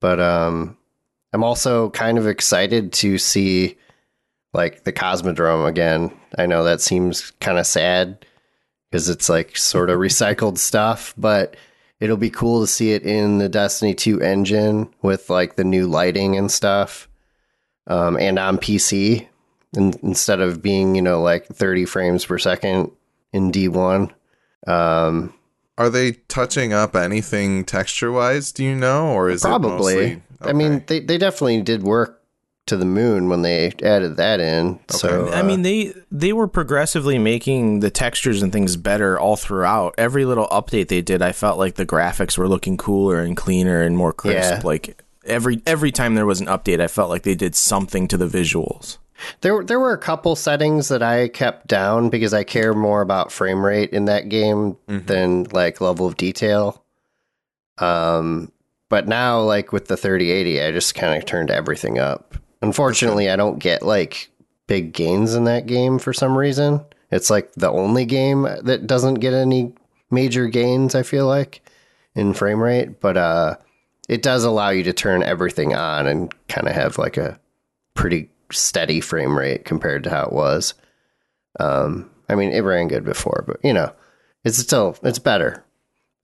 But 0.00 0.20
um, 0.20 0.76
I'm 1.32 1.44
also 1.44 1.90
kind 1.90 2.18
of 2.18 2.26
excited 2.26 2.92
to 2.94 3.18
see 3.18 3.76
like 4.52 4.84
the 4.84 4.92
Cosmodrome 4.92 5.68
again. 5.68 6.12
I 6.36 6.46
know 6.46 6.64
that 6.64 6.80
seems 6.80 7.30
kind 7.40 7.58
of 7.58 7.66
sad 7.66 8.24
because 8.90 9.08
it's 9.08 9.28
like 9.28 9.56
sort 9.56 9.90
of 9.90 9.98
recycled 9.98 10.58
stuff, 10.58 11.14
but 11.16 11.56
it'll 12.00 12.16
be 12.16 12.30
cool 12.30 12.62
to 12.62 12.66
see 12.66 12.92
it 12.92 13.02
in 13.04 13.38
the 13.38 13.48
Destiny 13.48 13.94
2 13.94 14.20
engine 14.20 14.92
with 15.02 15.30
like 15.30 15.56
the 15.56 15.64
new 15.64 15.86
lighting 15.86 16.36
and 16.36 16.50
stuff. 16.50 17.08
Um, 17.86 18.16
and 18.18 18.38
on 18.38 18.58
PC 18.58 19.28
in, 19.76 19.94
instead 20.02 20.40
of 20.40 20.62
being, 20.62 20.94
you 20.94 21.02
know, 21.02 21.22
like 21.22 21.46
30 21.46 21.84
frames 21.84 22.24
per 22.24 22.38
second 22.38 22.90
in 23.32 23.52
D1. 23.52 24.12
Um, 24.66 25.34
Are 25.80 25.88
they 25.88 26.12
touching 26.28 26.74
up 26.74 26.94
anything 26.94 27.64
texture 27.64 28.12
wise? 28.12 28.52
Do 28.52 28.62
you 28.62 28.74
know, 28.74 29.12
or 29.12 29.30
is 29.30 29.40
probably. 29.40 29.94
it 29.94 29.96
mostly? 30.06 30.22
I 30.42 30.52
mean, 30.52 30.84
they, 30.86 31.00
they 31.00 31.16
definitely 31.16 31.62
did 31.62 31.82
work 31.82 32.20
to 32.66 32.76
the 32.76 32.84
moon 32.84 33.30
when 33.30 33.40
they 33.40 33.72
added 33.82 34.18
that 34.18 34.40
in. 34.40 34.78
So 34.90 35.08
Okay. 35.08 35.36
I 35.36 35.40
uh, 35.40 35.42
mean, 35.42 35.62
they 35.62 35.94
they 36.12 36.34
were 36.34 36.48
progressively 36.48 37.18
making 37.18 37.80
the 37.80 37.90
textures 37.90 38.42
and 38.42 38.52
things 38.52 38.76
better 38.76 39.18
all 39.18 39.36
throughout. 39.36 39.94
Every 39.96 40.26
little 40.26 40.48
update 40.48 40.88
they 40.88 41.00
did, 41.00 41.22
I 41.22 41.32
felt 41.32 41.56
like 41.56 41.76
the 41.76 41.86
graphics 41.86 42.36
were 42.36 42.46
looking 42.46 42.76
cooler 42.76 43.22
and 43.22 43.34
cleaner 43.34 43.80
and 43.80 43.96
more 43.96 44.12
crisp. 44.12 44.56
Yeah. 44.56 44.60
Like 44.62 45.02
every 45.24 45.62
every 45.66 45.92
time 45.92 46.14
there 46.14 46.26
was 46.26 46.42
an 46.42 46.46
update, 46.46 46.80
I 46.80 46.88
felt 46.88 47.08
like 47.08 47.22
they 47.22 47.34
did 47.34 47.54
something 47.54 48.06
to 48.08 48.18
the 48.18 48.28
visuals. 48.28 48.98
There, 49.40 49.62
there 49.64 49.80
were 49.80 49.92
a 49.92 49.98
couple 49.98 50.34
settings 50.36 50.88
that 50.88 51.02
I 51.02 51.28
kept 51.28 51.66
down 51.66 52.08
because 52.10 52.32
I 52.34 52.44
care 52.44 52.74
more 52.74 53.00
about 53.02 53.32
frame 53.32 53.64
rate 53.64 53.90
in 53.90 54.04
that 54.06 54.28
game 54.28 54.76
Mhm. 54.88 55.06
than 55.06 55.44
like 55.52 55.80
level 55.80 56.06
of 56.06 56.16
detail. 56.16 56.82
Um, 57.78 58.52
but 58.88 59.06
now, 59.08 59.40
like 59.40 59.72
with 59.72 59.86
the 59.88 59.96
3080, 59.96 60.62
I 60.62 60.70
just 60.72 60.94
kind 60.94 61.16
of 61.16 61.24
turned 61.26 61.50
everything 61.50 61.98
up 61.98 62.34
unfortunately, 62.62 63.30
I 63.30 63.36
don't 63.36 63.58
get 63.58 63.82
like 63.82 64.30
big 64.66 64.92
gains 64.92 65.34
in 65.34 65.44
that 65.44 65.64
game 65.66 65.98
for 65.98 66.12
some 66.12 66.36
reason. 66.36 66.84
It's 67.10 67.30
like 67.30 67.52
the 67.54 67.70
only 67.70 68.04
game 68.04 68.42
that 68.62 68.86
doesn't 68.86 69.14
get 69.14 69.32
any 69.32 69.72
major 70.10 70.46
gains, 70.46 70.94
I 70.94 71.02
feel 71.02 71.26
like, 71.26 71.62
in 72.14 72.34
frame 72.34 72.60
rate. 72.62 73.00
But 73.00 73.16
uh, 73.16 73.56
it 74.08 74.22
does 74.22 74.44
allow 74.44 74.68
you 74.68 74.82
to 74.84 74.92
turn 74.92 75.22
everything 75.22 75.74
on 75.74 76.06
and 76.06 76.34
kind 76.48 76.68
of 76.68 76.74
have 76.74 76.98
like 76.98 77.16
a 77.16 77.40
pretty 77.94 78.29
steady 78.52 79.00
frame 79.00 79.36
rate 79.36 79.64
compared 79.64 80.04
to 80.04 80.10
how 80.10 80.24
it 80.24 80.32
was. 80.32 80.74
Um, 81.58 82.10
I 82.28 82.34
mean, 82.34 82.52
it 82.52 82.60
ran 82.60 82.88
good 82.88 83.04
before, 83.04 83.44
but 83.46 83.58
you 83.64 83.72
know, 83.72 83.92
it's 84.44 84.58
still 84.58 84.96
it's 85.02 85.18
better. 85.18 85.64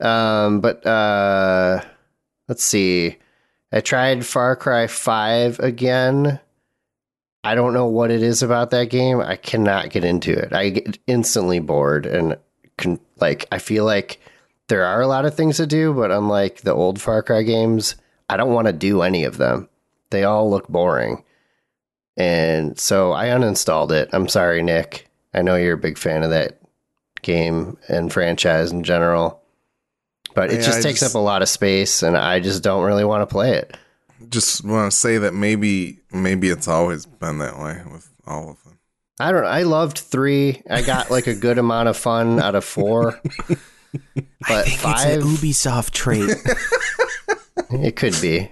Um, 0.00 0.60
but 0.60 0.86
uh, 0.86 1.82
let's 2.48 2.62
see. 2.62 3.16
I 3.72 3.80
tried 3.80 4.24
Far 4.24 4.56
Cry 4.56 4.86
Five 4.86 5.58
again. 5.58 6.40
I 7.42 7.54
don't 7.54 7.74
know 7.74 7.86
what 7.86 8.10
it 8.10 8.22
is 8.22 8.42
about 8.42 8.70
that 8.70 8.90
game. 8.90 9.20
I 9.20 9.36
cannot 9.36 9.90
get 9.90 10.04
into 10.04 10.32
it. 10.32 10.52
I 10.52 10.70
get 10.70 10.98
instantly 11.06 11.60
bored 11.60 12.06
and 12.06 12.36
can 12.76 13.00
like 13.20 13.46
I 13.50 13.58
feel 13.58 13.84
like 13.84 14.20
there 14.68 14.84
are 14.84 15.00
a 15.00 15.06
lot 15.06 15.24
of 15.24 15.34
things 15.34 15.58
to 15.58 15.66
do, 15.66 15.92
but 15.94 16.10
unlike 16.10 16.62
the 16.62 16.74
old 16.74 17.00
Far 17.00 17.22
Cry 17.22 17.42
games, 17.42 17.94
I 18.28 18.36
don't 18.36 18.52
want 18.52 18.66
to 18.66 18.72
do 18.72 19.02
any 19.02 19.24
of 19.24 19.38
them. 19.38 19.68
They 20.10 20.24
all 20.24 20.50
look 20.50 20.68
boring. 20.68 21.22
And 22.16 22.78
so 22.78 23.12
I 23.12 23.26
uninstalled 23.26 23.90
it. 23.90 24.08
I'm 24.12 24.28
sorry, 24.28 24.62
Nick. 24.62 25.08
I 25.34 25.42
know 25.42 25.56
you're 25.56 25.74
a 25.74 25.78
big 25.78 25.98
fan 25.98 26.22
of 26.22 26.30
that 26.30 26.58
game 27.22 27.76
and 27.88 28.12
franchise 28.12 28.72
in 28.72 28.82
general. 28.84 29.42
But 30.34 30.50
it 30.50 30.60
Yeah, 30.60 30.66
just 30.66 30.78
I 30.78 30.82
takes 30.82 31.00
just- 31.00 31.14
up 31.14 31.18
a 31.20 31.22
lot 31.22 31.42
of 31.42 31.48
space 31.48 32.02
and 32.02 32.16
I 32.16 32.40
just 32.40 32.62
don't 32.62 32.84
really 32.84 33.04
want 33.04 33.22
to 33.22 33.26
play 33.32 33.52
it. 33.52 33.76
Just 34.30 34.64
want 34.64 34.90
to 34.90 34.96
say 34.96 35.18
that 35.18 35.34
maybe 35.34 35.98
maybe 36.10 36.48
it's 36.48 36.68
always 36.68 37.04
been 37.04 37.36
that 37.38 37.58
way 37.58 37.82
with 37.92 38.08
all 38.26 38.48
of 38.50 38.64
them. 38.64 38.78
I 39.20 39.30
don't 39.30 39.42
know. 39.42 39.48
I 39.48 39.62
loved 39.64 39.98
three. 39.98 40.62
I 40.70 40.80
got 40.82 41.10
like 41.10 41.26
a 41.26 41.34
good 41.34 41.58
amount 41.58 41.88
of 41.90 41.96
fun 41.98 42.40
out 42.40 42.54
of 42.54 42.64
four. 42.64 43.20
I 43.50 43.56
But 44.48 44.64
think 44.66 44.80
five, 44.80 45.06
it's 45.18 45.24
an 45.24 45.30
Ubisoft 45.30 45.90
trait. 45.92 46.34
it 47.82 47.96
could 47.96 48.18
be. 48.22 48.50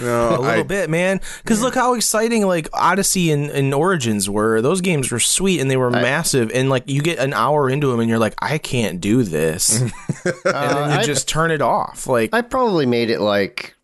No, 0.00 0.28
a 0.30 0.30
little 0.30 0.44
I, 0.46 0.62
bit, 0.64 0.90
man. 0.90 1.20
Because 1.42 1.62
look 1.62 1.74
how 1.74 1.94
exciting 1.94 2.46
like 2.46 2.68
Odyssey 2.72 3.30
and, 3.30 3.50
and 3.50 3.72
Origins 3.72 4.28
were. 4.28 4.60
Those 4.60 4.80
games 4.80 5.10
were 5.12 5.20
sweet 5.20 5.60
and 5.60 5.70
they 5.70 5.76
were 5.76 5.90
massive. 5.90 6.50
And 6.52 6.68
like 6.70 6.84
you 6.88 7.02
get 7.02 7.18
an 7.18 7.32
hour 7.32 7.70
into 7.70 7.86
them 7.88 8.00
and 8.00 8.08
you're 8.08 8.18
like, 8.18 8.34
I 8.42 8.58
can't 8.58 9.00
do 9.00 9.22
this, 9.22 9.80
and 9.80 9.92
then 10.24 10.34
you 10.44 10.50
uh, 10.52 10.96
I- 11.00 11.04
just 11.04 11.28
turn 11.28 11.50
it 11.50 11.62
off. 11.62 12.06
Like 12.06 12.34
I 12.34 12.42
probably 12.42 12.86
made 12.86 13.10
it 13.10 13.20
like 13.20 13.74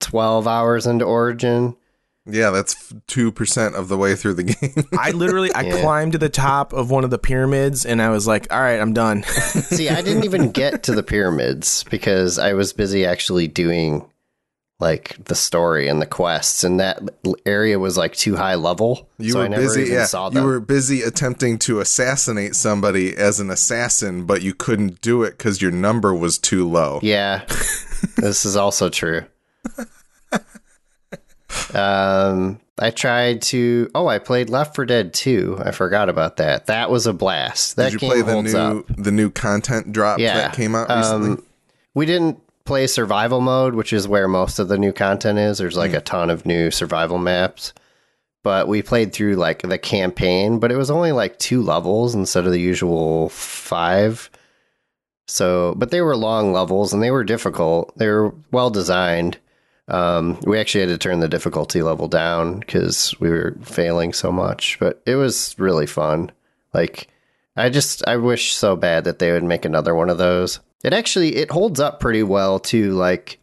12 0.00 0.46
hours 0.46 0.86
into 0.86 1.04
Origin. 1.04 1.74
yeah, 2.26 2.50
that's 2.50 2.92
two 3.06 3.32
percent 3.32 3.74
of 3.74 3.88
the 3.88 3.96
way 3.96 4.14
through 4.14 4.34
the 4.34 4.42
game. 4.54 4.84
I 4.98 5.10
literally 5.12 5.52
I 5.54 5.62
Yeah. 5.62 5.80
climbed 5.80 6.12
to 6.12 6.18
the 6.18 6.28
top 6.28 6.72
of 6.74 6.90
one 6.90 7.02
of 7.04 7.10
the 7.10 7.18
pyramids 7.18 7.86
and 7.86 8.00
I 8.02 8.10
was 8.10 8.26
like, 8.26 8.52
all 8.52 8.60
right, 8.60 8.78
I'm 8.78 8.92
done. 8.92 9.22
See, 9.22 9.88
I 9.88 10.02
didn't 10.02 10.24
even 10.24 10.50
get 10.52 10.82
to 10.84 10.94
the 10.94 11.02
pyramids 11.02 11.84
because 11.84 12.38
I 12.38 12.52
was 12.52 12.72
busy 12.74 13.06
actually 13.06 13.48
doing 13.48 14.04
like 14.80 15.16
the 15.24 15.34
story 15.34 15.88
and 15.88 16.00
the 16.00 16.06
quests, 16.06 16.62
and 16.62 16.78
that 16.78 17.00
area 17.44 17.78
was 17.78 17.96
like 17.96 18.14
too 18.14 18.36
high 18.36 18.54
level. 18.54 19.08
You 19.18 19.32
so 19.32 19.38
were 19.40 19.44
I 19.44 19.48
never 19.48 19.62
busy. 19.62 19.82
even 19.82 19.94
Yeah, 19.94 20.30
you 20.30 20.42
were 20.44 20.60
busy 20.60 21.02
attempting 21.02 21.58
to 21.60 21.80
assassinate 21.80 22.54
somebody 22.54 23.16
as 23.16 23.40
an 23.40 23.50
assassin, 23.50 24.24
but 24.24 24.42
you 24.42 24.54
couldn't 24.54 25.00
do 25.00 25.24
it 25.24 25.36
because 25.36 25.60
your 25.60 25.72
number 25.72 26.14
was 26.14 26.38
too 26.38 26.68
low. 26.68 27.00
Yeah, 27.02 27.44
this 28.16 28.44
is 28.44 28.56
also 28.56 28.88
true. 28.88 29.24
Um, 31.74 32.60
I 32.78 32.90
tried 32.90 33.42
to. 33.42 33.90
Oh, 33.94 34.06
I 34.06 34.18
played 34.18 34.48
Left 34.48 34.74
4 34.74 34.86
Dead 34.86 35.12
2. 35.12 35.60
I 35.64 35.70
forgot 35.72 36.08
about 36.08 36.36
that. 36.36 36.66
That 36.66 36.90
was 36.90 37.06
a 37.06 37.12
blast. 37.12 37.76
That 37.76 37.90
Did 37.90 37.94
you 37.94 37.98
game 37.98 38.10
play 38.10 38.22
the 38.22 38.32
holds 38.32 38.54
new 38.54 38.60
up. 38.60 38.84
the 38.96 39.10
new 39.10 39.30
content 39.30 39.92
drop 39.92 40.18
Yeah, 40.18 40.34
that 40.34 40.54
came 40.54 40.74
out 40.74 40.88
recently? 40.88 41.30
Um, 41.30 41.44
we 41.94 42.06
didn't 42.06 42.40
play 42.68 42.86
survival 42.86 43.40
mode, 43.40 43.74
which 43.74 43.94
is 43.94 44.06
where 44.06 44.28
most 44.28 44.58
of 44.58 44.68
the 44.68 44.76
new 44.76 44.92
content 44.92 45.38
is. 45.38 45.56
There's 45.56 45.78
like 45.78 45.94
a 45.94 46.02
ton 46.02 46.28
of 46.28 46.44
new 46.44 46.70
survival 46.70 47.16
maps. 47.16 47.72
But 48.44 48.68
we 48.68 48.82
played 48.82 49.14
through 49.14 49.36
like 49.36 49.62
the 49.62 49.78
campaign, 49.78 50.58
but 50.58 50.70
it 50.70 50.76
was 50.76 50.90
only 50.90 51.12
like 51.12 51.38
two 51.38 51.62
levels 51.62 52.14
instead 52.14 52.44
of 52.44 52.52
the 52.52 52.60
usual 52.60 53.30
five. 53.30 54.30
So, 55.26 55.74
but 55.78 55.90
they 55.90 56.02
were 56.02 56.14
long 56.14 56.52
levels 56.52 56.92
and 56.92 57.02
they 57.02 57.10
were 57.10 57.24
difficult. 57.24 57.96
They 57.96 58.06
were 58.06 58.34
well 58.52 58.68
designed. 58.68 59.38
Um, 59.88 60.38
we 60.42 60.58
actually 60.58 60.82
had 60.82 60.90
to 60.90 60.98
turn 60.98 61.20
the 61.20 61.28
difficulty 61.28 61.80
level 61.80 62.06
down 62.06 62.60
because 62.60 63.18
we 63.18 63.30
were 63.30 63.56
failing 63.62 64.12
so 64.12 64.30
much, 64.30 64.78
but 64.78 65.00
it 65.06 65.16
was 65.16 65.54
really 65.58 65.86
fun. 65.86 66.32
Like, 66.74 67.08
I 67.56 67.70
just 67.70 68.06
I 68.06 68.16
wish 68.16 68.52
so 68.52 68.76
bad 68.76 69.04
that 69.04 69.20
they 69.20 69.32
would 69.32 69.44
make 69.44 69.64
another 69.64 69.94
one 69.94 70.10
of 70.10 70.18
those. 70.18 70.60
It 70.84 70.92
actually 70.92 71.36
it 71.36 71.50
holds 71.50 71.80
up 71.80 72.00
pretty 72.00 72.22
well 72.22 72.58
too. 72.58 72.92
Like, 72.92 73.38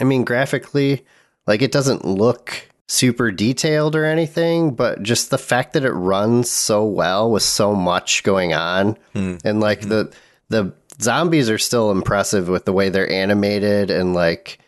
I 0.00 0.04
mean, 0.04 0.24
graphically, 0.24 1.04
like 1.46 1.62
it 1.62 1.72
doesn't 1.72 2.04
look 2.04 2.68
super 2.88 3.30
detailed 3.30 3.96
or 3.96 4.04
anything, 4.04 4.74
but 4.74 5.02
just 5.02 5.30
the 5.30 5.38
fact 5.38 5.72
that 5.72 5.84
it 5.84 5.92
runs 5.92 6.50
so 6.50 6.84
well 6.84 7.30
with 7.30 7.42
so 7.42 7.74
much 7.74 8.22
going 8.22 8.52
on, 8.52 8.98
and 9.44 9.60
like 9.60 9.82
the 9.82 10.12
the 10.48 10.74
zombies 11.00 11.48
are 11.48 11.58
still 11.58 11.90
impressive 11.90 12.48
with 12.48 12.66
the 12.66 12.72
way 12.72 12.90
they're 12.90 13.10
animated 13.10 13.90
and 13.90 14.12
like 14.14 14.58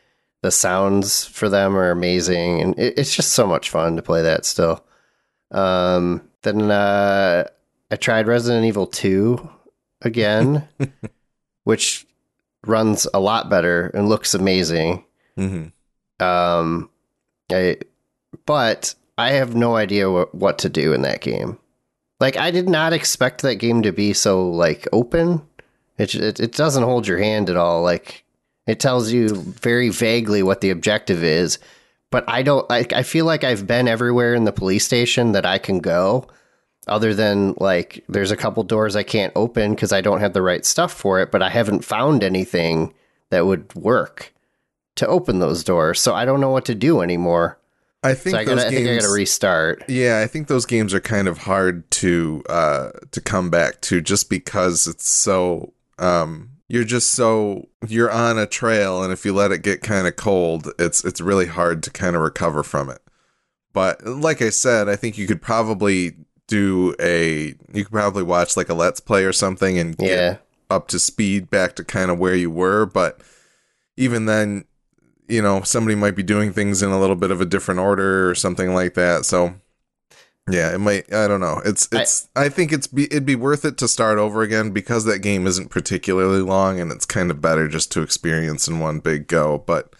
the 0.42 0.50
sounds 0.50 1.26
for 1.26 1.48
them 1.48 1.76
are 1.76 1.90
amazing, 1.90 2.60
and 2.60 2.78
it, 2.78 2.98
it's 2.98 3.14
just 3.14 3.32
so 3.32 3.46
much 3.46 3.70
fun 3.70 3.96
to 3.96 4.02
play 4.02 4.22
that 4.22 4.44
still. 4.44 4.84
Um, 5.50 6.22
then 6.42 6.70
uh, 6.70 7.44
I 7.90 7.96
tried 7.96 8.26
Resident 8.26 8.66
Evil 8.66 8.86
2 8.86 9.48
again, 10.02 10.68
which 11.64 12.06
runs 12.66 13.06
a 13.12 13.20
lot 13.20 13.50
better 13.50 13.88
and 13.88 14.08
looks 14.08 14.34
amazing. 14.34 15.04
hmm 15.36 15.66
Um, 16.20 16.88
I, 17.50 17.76
but 18.46 18.94
I 19.18 19.32
have 19.32 19.54
no 19.54 19.76
idea 19.76 20.10
what, 20.10 20.34
what 20.34 20.58
to 20.60 20.68
do 20.68 20.92
in 20.92 21.02
that 21.02 21.20
game. 21.20 21.58
Like, 22.20 22.36
I 22.36 22.50
did 22.50 22.68
not 22.68 22.92
expect 22.92 23.42
that 23.42 23.56
game 23.56 23.82
to 23.82 23.92
be 23.92 24.12
so 24.12 24.48
like 24.48 24.86
open. 24.92 25.42
It 25.98 26.14
it, 26.14 26.40
it 26.40 26.52
doesn't 26.52 26.84
hold 26.84 27.06
your 27.06 27.18
hand 27.18 27.50
at 27.50 27.56
all. 27.56 27.82
Like, 27.82 28.24
it 28.66 28.80
tells 28.80 29.12
you 29.12 29.28
very 29.34 29.90
vaguely 29.90 30.42
what 30.42 30.60
the 30.60 30.70
objective 30.70 31.22
is. 31.22 31.58
But 32.10 32.24
I 32.28 32.42
don't. 32.42 32.70
I, 32.70 32.86
I 32.94 33.02
feel 33.02 33.26
like 33.26 33.44
I've 33.44 33.66
been 33.66 33.88
everywhere 33.88 34.34
in 34.34 34.44
the 34.44 34.52
police 34.52 34.84
station 34.86 35.32
that 35.32 35.44
I 35.44 35.58
can 35.58 35.80
go. 35.80 36.26
Other 36.86 37.14
than 37.14 37.54
like, 37.58 38.04
there's 38.08 38.30
a 38.30 38.36
couple 38.36 38.62
doors 38.62 38.96
I 38.96 39.02
can't 39.02 39.32
open 39.36 39.74
because 39.74 39.92
I 39.92 40.00
don't 40.00 40.20
have 40.20 40.32
the 40.32 40.42
right 40.42 40.64
stuff 40.64 40.92
for 40.92 41.20
it. 41.20 41.30
But 41.30 41.42
I 41.42 41.48
haven't 41.50 41.84
found 41.84 42.22
anything 42.22 42.92
that 43.30 43.46
would 43.46 43.74
work 43.74 44.32
to 44.96 45.06
open 45.06 45.38
those 45.40 45.64
doors. 45.64 46.00
So 46.00 46.14
I 46.14 46.24
don't 46.24 46.40
know 46.40 46.50
what 46.50 46.64
to 46.66 46.74
do 46.74 47.00
anymore. 47.00 47.58
I 48.02 48.12
think 48.14 48.34
So 48.34 48.38
I, 48.38 48.44
gotta, 48.44 48.66
I 48.66 48.70
games. 48.70 48.74
think 48.76 48.88
I 48.90 48.94
got 48.96 49.06
to 49.06 49.12
restart. 49.12 49.84
yeah, 49.88 50.20
I 50.22 50.26
think 50.26 50.46
those 50.48 50.66
games 50.66 50.92
are 50.92 51.00
kind 51.00 51.26
of 51.26 51.38
hard 51.38 51.90
to 51.92 52.42
uh 52.50 52.90
to 53.12 53.20
come 53.22 53.48
back 53.48 53.80
to 53.82 54.02
just 54.02 54.28
because 54.28 54.86
it's 54.86 55.08
so 55.08 55.72
um 55.98 56.50
you're 56.68 56.84
just 56.84 57.12
so 57.12 57.66
you're 57.88 58.10
on 58.10 58.38
a 58.38 58.46
trail 58.46 59.02
and 59.02 59.10
if 59.10 59.24
you 59.24 59.32
let 59.32 59.52
it 59.52 59.62
get 59.62 59.80
kind 59.82 60.06
of 60.06 60.16
cold, 60.16 60.70
it's 60.78 61.02
it's 61.02 61.20
really 61.22 61.46
hard 61.46 61.82
to 61.84 61.90
kind 61.90 62.14
of 62.14 62.20
recover 62.20 62.62
from 62.62 62.90
it. 62.90 63.00
But 63.72 64.04
like 64.06 64.42
I 64.42 64.50
said, 64.50 64.86
I 64.88 64.96
think 64.96 65.16
you 65.16 65.26
could 65.26 65.40
probably 65.42 66.12
do 66.46 66.94
a 67.00 67.54
you 67.72 67.84
could 67.84 67.90
probably 67.92 68.22
watch 68.22 68.56
like 68.56 68.68
a 68.68 68.74
let's 68.74 69.00
play 69.00 69.24
or 69.24 69.32
something 69.32 69.78
and 69.78 69.96
get 69.96 70.10
Yeah. 70.10 70.36
up 70.70 70.88
to 70.88 70.98
speed 70.98 71.48
back 71.50 71.74
to 71.76 71.84
kind 71.84 72.10
of 72.10 72.18
where 72.18 72.34
you 72.34 72.50
were 72.50 72.84
but 72.86 73.20
even 73.96 74.26
then 74.26 74.64
you 75.28 75.40
know 75.40 75.62
somebody 75.62 75.94
might 75.94 76.14
be 76.16 76.22
doing 76.22 76.52
things 76.52 76.82
in 76.82 76.90
a 76.90 77.00
little 77.00 77.16
bit 77.16 77.30
of 77.30 77.40
a 77.40 77.46
different 77.46 77.80
order 77.80 78.28
or 78.28 78.34
something 78.34 78.74
like 78.74 78.92
that 78.94 79.24
so 79.24 79.54
yeah 80.50 80.74
it 80.74 80.78
might 80.78 81.10
i 81.14 81.26
don't 81.26 81.40
know 81.40 81.62
it's 81.64 81.88
I- 81.92 82.02
it's 82.02 82.28
i, 82.36 82.50
think 82.50 82.72
it's 82.72 82.86
be 82.86 83.04
it'd 83.04 83.24
be 83.24 83.36
worth 83.36 83.64
it 83.64 83.78
to 83.78 83.88
start 83.88 84.18
over 84.18 84.42
again 84.42 84.70
because 84.72 85.06
that 85.06 85.20
game 85.20 85.46
isn't 85.46 85.70
particularly 85.70 86.42
long 86.42 86.78
and 86.78 86.92
it's 86.92 87.06
kind 87.06 87.30
of 87.30 87.40
better 87.40 87.66
just 87.68 87.90
to 87.92 88.02
experience 88.02 88.68
in 88.68 88.80
one 88.80 88.98
big 89.00 89.26
go 89.28 89.56
but 89.66 89.94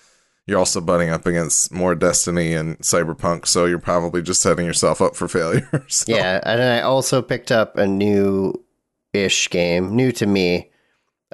you're 0.47 0.59
also 0.59 0.81
butting 0.81 1.09
up 1.11 1.25
against 1.27 1.73
more 1.73 1.95
destiny 1.95 2.53
and 2.55 2.79
cyberpunk 2.81 3.47
so 3.47 3.65
you're 3.65 3.79
probably 3.79 4.21
just 4.23 4.43
setting 4.43 4.67
yourself 4.67 5.01
up 5.01 5.17
for 5.17 5.27
failure 5.29 5.69
so. 5.89 6.05
Yeah. 6.15 6.41
And 6.45 6.61
then 6.61 6.79
I 6.79 6.83
also 6.83 7.23
picked 7.23 7.51
up 7.51 7.77
a 7.79 7.87
new 7.87 8.53
ish 9.13 9.49
game, 9.51 9.95
new 9.97 10.13
to 10.13 10.27
me. 10.27 10.71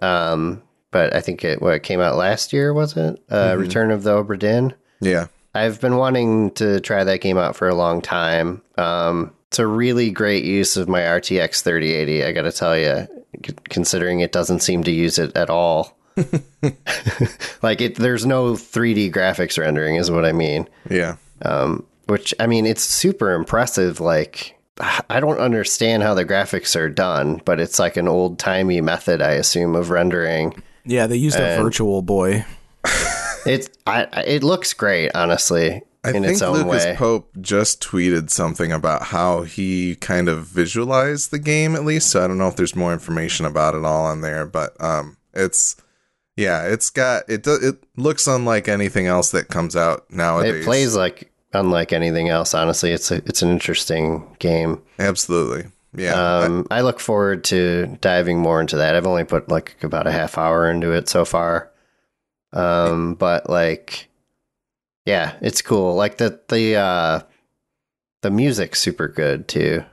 Um, 0.02 0.62
but 0.92 1.14
I 1.14 1.20
think 1.20 1.44
it, 1.44 1.60
what, 1.62 1.74
it 1.74 1.82
came 1.82 2.00
out 2.00 2.16
last 2.16 2.52
year, 2.52 2.72
was 2.72 2.96
it? 2.96 3.22
Uh, 3.30 3.52
Mhm. 3.52 3.58
Return 3.60 3.90
of 3.90 4.02
the 4.02 4.10
Obra 4.22 4.38
Dinn. 4.38 4.74
yeah 5.00 5.26
I've 5.54 5.80
been 5.80 5.96
wanting 5.96 6.52
to 6.52 6.78
try 6.80 7.02
that 7.02 7.20
game 7.20 7.36
out 7.36 7.56
for 7.56 7.68
a 7.68 7.74
long 7.74 8.00
time. 8.02 8.62
Um, 8.78 9.32
it's 9.48 9.58
a 9.58 9.66
really 9.66 10.10
great 10.12 10.44
use 10.44 10.76
of 10.76 10.88
my 10.88 11.00
RTX 11.00 11.62
3080, 11.62 12.22
I 12.24 12.30
got 12.30 12.42
to 12.42 12.52
tell 12.52 12.78
you, 12.78 13.08
c- 13.44 13.54
considering 13.68 14.20
it 14.20 14.30
doesn't 14.30 14.60
seem 14.60 14.84
to 14.84 14.92
use 14.92 15.18
it 15.18 15.36
at 15.36 15.50
all. 15.50 15.98
like 17.62 17.80
it, 17.80 17.96
there's 17.96 18.26
no 18.26 18.52
3D 18.52 19.12
graphics 19.12 19.58
rendering, 19.58 19.96
is 19.96 20.10
what 20.10 20.24
I 20.24 20.32
mean. 20.32 20.68
yeah 20.88 21.16
Um, 21.42 21.86
which 22.06 22.34
I 22.40 22.46
mean, 22.46 22.66
it's 22.66 22.82
super 22.82 23.32
impressive. 23.32 24.00
Like, 24.00 24.58
I 25.08 25.20
don't 25.20 25.38
understand 25.38 26.02
how 26.02 26.14
the 26.14 26.24
graphics 26.24 26.74
are 26.74 26.88
done, 26.88 27.40
but 27.44 27.60
it's 27.60 27.78
like 27.78 27.96
an 27.96 28.08
old 28.08 28.38
timey 28.38 28.80
method, 28.80 29.22
I 29.22 29.32
assume, 29.32 29.74
of 29.74 29.90
rendering. 29.90 30.62
Yeah, 30.84 31.06
they 31.06 31.16
used 31.16 31.38
a 31.38 31.62
virtual 31.62 32.02
boy. 32.02 32.44
It's 33.46 33.70
I 33.86 34.02
it 34.26 34.42
looks 34.42 34.74
great, 34.74 35.12
honestly, 35.14 35.82
I 36.04 36.08
in 36.10 36.22
think 36.22 36.26
its 36.26 36.42
own 36.42 36.58
Lucas 36.58 36.84
way. 36.84 36.94
Pope 36.96 37.30
just 37.40 37.82
tweeted 37.82 38.30
something 38.30 38.72
about 38.72 39.04
how 39.04 39.42
he 39.42 39.96
kind 39.96 40.28
of 40.28 40.46
visualized 40.46 41.30
the 41.30 41.38
game 41.38 41.74
at 41.74 41.84
least. 41.84 42.10
So 42.10 42.22
I 42.22 42.26
don't 42.26 42.38
know 42.38 42.48
if 42.48 42.56
there's 42.56 42.76
more 42.76 42.92
information 42.92 43.46
about 43.46 43.74
it 43.74 43.84
all 43.84 44.04
on 44.04 44.20
there, 44.20 44.46
but 44.46 44.78
um, 44.82 45.16
it's 45.32 45.76
yeah, 46.36 46.64
it's 46.66 46.90
got 46.90 47.24
it. 47.28 47.42
Do, 47.42 47.58
it 47.60 47.82
looks 47.96 48.26
unlike 48.26 48.68
anything 48.68 49.06
else 49.06 49.30
that 49.32 49.48
comes 49.48 49.76
out 49.76 50.10
nowadays. 50.10 50.62
it 50.62 50.64
plays 50.64 50.96
like 50.96 51.30
unlike 51.52 51.92
anything 51.92 52.28
else. 52.28 52.54
Honestly, 52.54 52.92
it's 52.92 53.10
a 53.10 53.16
it's 53.26 53.42
an 53.42 53.50
interesting 53.50 54.36
game. 54.38 54.82
absolutely. 54.98 55.70
Yeah, 55.92 56.12
Um, 56.14 56.68
I 56.70 56.82
look 56.82 57.00
forward 57.00 57.42
to 57.44 57.98
diving 58.00 58.38
more 58.38 58.60
into 58.60 58.76
that. 58.76 58.94
I've 58.94 59.08
only 59.08 59.24
put 59.24 59.48
like 59.48 59.76
about 59.82 60.06
a 60.06 60.12
half 60.12 60.38
hour 60.38 60.70
into 60.70 60.92
it 60.92 61.08
so 61.08 61.24
far. 61.24 61.72
Um, 62.52 63.14
but 63.14 63.50
like, 63.50 64.08
yeah, 65.04 65.34
it's 65.40 65.62
cool. 65.62 65.96
Like 65.96 66.18
the 66.18 66.40
the 66.48 66.76
uh, 66.76 67.20
the 68.22 68.30
music's 68.30 68.80
super 68.80 69.08
good 69.08 69.48
too. 69.48 69.84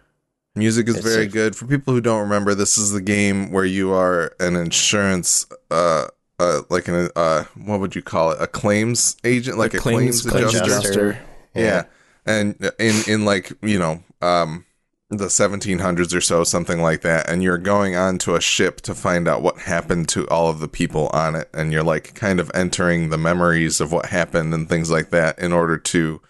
Music 0.55 0.87
is 0.87 0.97
It's 0.97 1.05
very 1.07 1.27
good. 1.27 1.55
For 1.55 1.65
people 1.65 1.93
who 1.93 2.01
don't 2.01 2.21
remember, 2.21 2.53
this 2.55 2.77
is 2.77 2.91
the 2.91 3.01
game 3.01 3.51
where 3.51 3.65
you 3.65 3.91
are 3.91 4.35
an 4.39 4.55
insurance, 4.55 5.45
uh, 5.71 6.07
uh, 6.39 6.61
like 6.69 6.87
an, 6.87 7.09
uh, 7.15 7.45
what 7.55 7.79
would 7.79 7.95
you 7.95 8.01
call 8.01 8.31
it? 8.31 8.41
A 8.41 8.47
claims 8.47 9.17
agent, 9.23 9.57
like 9.57 9.73
a 9.73 9.77
claims, 9.77 10.21
claims 10.21 10.55
adjuster. 10.55 11.09
adjuster. 11.09 11.19
Yeah. 11.55 11.83
And 12.25 12.55
in, 12.79 13.01
in 13.07 13.25
like, 13.25 13.51
you 13.61 13.79
know, 13.79 14.03
um, 14.21 14.65
the 15.09 15.25
1700s 15.25 16.13
or 16.13 16.21
so, 16.21 16.43
something 16.43 16.81
like 16.81 17.01
that. 17.01 17.29
And 17.29 17.41
you're 17.41 17.57
going 17.57 17.95
onto 17.95 18.35
a 18.35 18.41
ship 18.41 18.81
to 18.81 18.93
find 18.93 19.27
out 19.27 19.41
what 19.41 19.59
happened 19.59 20.09
to 20.09 20.27
all 20.27 20.49
of 20.49 20.59
the 20.59 20.67
people 20.67 21.07
on 21.13 21.35
it. 21.35 21.49
And 21.53 21.71
you're 21.71 21.83
like 21.83 22.13
kind 22.13 22.39
of 22.39 22.51
entering 22.53 23.09
the 23.09 23.17
memories 23.17 23.79
of 23.79 23.91
what 23.91 24.07
happened 24.07 24.53
and 24.53 24.67
things 24.67 24.91
like 24.91 25.09
that 25.11 25.39
in 25.39 25.53
order 25.53 25.77
to 25.77 26.21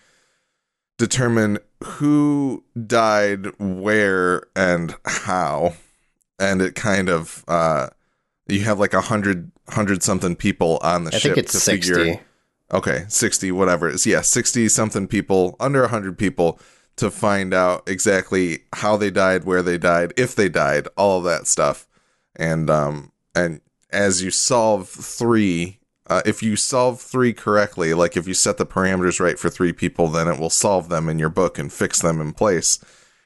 determine 0.98 1.60
who 1.84 2.64
died 2.86 3.48
where 3.60 4.44
and 4.56 4.96
how 5.06 5.74
and 6.40 6.62
it 6.62 6.76
kind 6.76 7.08
of 7.10 7.44
uh 7.48 7.88
you 8.48 8.62
have 8.62 8.80
like 8.80 8.94
a 8.94 9.02
hundred 9.02 9.52
hundred 9.70 10.04
something 10.04 10.36
people 10.36 10.80
on 10.82 11.04
the 11.04 11.14
I 11.14 11.18
ship 11.18 11.36
think 11.36 11.46
it's 11.46 11.52
to 11.54 11.60
sixty. 11.60 11.94
figure 11.94 12.20
okay 12.72 13.06
60 13.08 13.52
whatever 13.52 13.90
it 13.90 13.96
is. 13.96 14.06
Yeah 14.06 14.22
60 14.22 14.70
something 14.70 15.08
people 15.08 15.56
under 15.60 15.82
100 15.82 16.18
people 16.18 16.60
to 16.98 17.12
find 17.12 17.54
out 17.54 17.88
exactly 17.88 18.64
how 18.74 18.98
they 18.98 19.12
died 19.12 19.44
where 19.44 19.62
they 19.62 19.78
died 19.78 20.14
if 20.18 20.36
they 20.36 20.50
died 20.50 20.88
all 20.98 21.20
of 21.20 21.24
that 21.26 21.48
stuff. 21.48 21.88
And 22.36 22.70
um 22.70 23.12
and 23.36 23.62
as 23.90 24.22
you 24.24 24.32
solve 24.32 24.90
three 24.90 25.80
uh, 26.10 26.22
if 26.26 26.42
you 26.42 26.56
solve 26.56 27.02
three 27.02 27.34
correctly 27.34 27.94
like 27.94 28.16
if 28.16 28.28
you 28.30 28.34
set 28.34 28.58
the 28.58 28.66
parameters 28.66 29.20
right 29.20 29.38
for 29.38 29.50
three 29.50 29.74
people 29.74 30.08
then 30.08 30.30
it 30.30 30.40
will 30.40 30.50
solve 30.50 30.88
them 30.88 31.10
in 31.10 31.20
your 31.20 31.30
book 31.30 31.60
and 31.60 31.72
fix 31.72 32.02
them 32.02 32.22
in 32.22 32.32
place. 32.34 32.80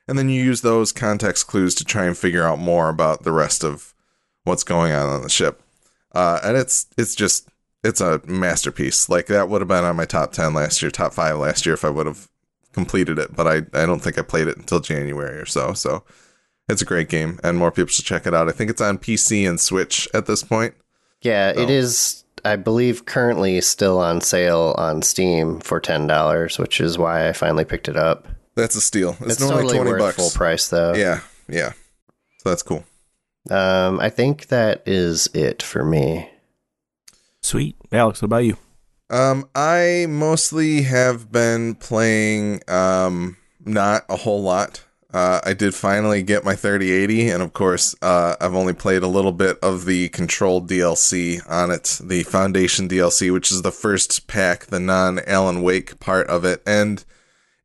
And 0.07 0.17
then 0.17 0.29
you 0.29 0.43
use 0.43 0.61
those 0.61 0.91
context 0.91 1.45
clues 1.47 1.75
to 1.75 1.85
try 1.85 2.05
and 2.05 2.17
figure 2.17 2.43
out 2.43 2.57
more 2.59 2.89
about 2.89 3.23
the 3.23 3.31
rest 3.31 3.63
of 3.63 3.93
what's 4.43 4.63
going 4.63 4.91
on 4.91 5.07
on 5.07 5.21
the 5.21 5.29
ship 5.29 5.60
uh, 6.13 6.39
and 6.43 6.57
it's 6.57 6.87
it's 6.97 7.15
just 7.15 7.47
it's 7.83 8.01
a 8.01 8.21
masterpiece. 8.25 9.09
Like 9.09 9.27
that 9.27 9.49
would 9.49 9.61
have 9.61 9.67
been 9.67 9.83
on 9.83 9.95
my 9.95 10.05
top 10.05 10.31
10 10.33 10.53
last 10.53 10.81
year 10.81 10.91
top 10.91 11.13
5 11.13 11.37
last 11.37 11.65
year 11.65 11.73
if 11.73 11.83
i 11.83 11.89
would 11.89 12.05
have 12.05 12.27
completed 12.73 13.17
it 13.19 13.35
but 13.35 13.47
i 13.47 13.55
i 13.73 13.85
don't 13.85 13.99
think 14.01 14.17
i 14.17 14.21
played 14.21 14.47
it 14.47 14.57
until 14.57 14.79
january 14.79 15.37
or 15.39 15.45
so. 15.45 15.73
So 15.73 16.03
it's 16.69 16.81
a 16.81 16.85
great 16.85 17.09
game 17.09 17.39
and 17.43 17.57
more 17.57 17.71
people 17.71 17.89
should 17.89 18.05
check 18.05 18.25
it 18.27 18.33
out. 18.33 18.47
I 18.47 18.51
think 18.51 18.69
it's 18.69 18.81
on 18.81 18.97
pc 18.97 19.47
and 19.49 19.59
switch 19.59 20.07
at 20.13 20.25
this 20.25 20.43
point. 20.43 20.73
Yeah, 21.21 21.53
So- 21.53 21.61
it 21.61 21.69
is. 21.69 22.23
I 22.43 22.55
believe 22.55 23.05
currently 23.05 23.61
still 23.61 23.99
on 23.99 24.19
sale 24.21 24.73
on 24.77 25.03
Steam 25.03 25.59
for 25.59 25.79
ten 25.79 26.07
dollars, 26.07 26.57
which 26.57 26.81
is 26.81 26.97
why 26.97 27.29
I 27.29 27.33
finally 27.33 27.65
picked 27.65 27.87
it 27.87 27.95
up. 27.97 28.27
that's 28.55 28.75
a 28.75 28.81
steal. 28.81 29.11
It's, 29.21 29.33
It's, 29.33 29.39
normally 29.41 29.61
totally 29.63 29.77
20 29.77 29.91
worth 29.91 29.99
bucks. 29.99 30.15
full 30.17 30.29
price 30.31 30.67
though. 30.69 30.95
yeah 30.95 31.19
yeah. 31.47 31.73
So 32.39 32.49
that's 32.49 32.63
cool 32.63 32.83
Um, 33.49 33.99
I 33.99 34.09
think 34.09 34.47
that 34.47 34.83
is 34.85 35.27
it 35.33 35.63
for 35.63 35.83
me. 35.83 36.29
Sweet. 37.41 37.75
Alex, 37.91 38.21
what 38.21 38.27
about 38.27 38.45
you? 38.45 38.57
Um, 39.09 39.49
I 39.55 40.05
mostly 40.07 40.83
have 40.83 41.31
been 41.31 41.75
playing 41.75 42.61
um 42.67 43.37
not 43.65 44.05
a 44.09 44.15
whole 44.15 44.41
lot. 44.41 44.83
Uh, 45.13 45.41
I 45.43 45.53
did 45.53 45.75
finally 45.75 46.23
get 46.23 46.45
my 46.45 46.55
3080, 46.55 47.29
and 47.29 47.43
of 47.43 47.51
course, 47.51 47.93
uh, 48.01 48.35
I've 48.39 48.55
only 48.55 48.71
played 48.73 49.03
a 49.03 49.07
little 49.07 49.33
bit 49.33 49.59
of 49.61 49.85
the 49.85 50.07
Control 50.09 50.61
DLC 50.61 51.41
on 51.49 51.69
it, 51.69 51.99
the 52.01 52.23
Foundation 52.23 52.87
DLC, 52.87 53.31
which 53.31 53.51
is 53.51 53.61
the 53.61 53.73
first 53.73 54.27
pack, 54.27 54.67
the 54.67 54.79
non 54.79 55.19
Alan 55.27 55.61
Wake 55.63 55.99
part 55.99 56.27
of 56.27 56.45
it, 56.45 56.63
and 56.65 57.03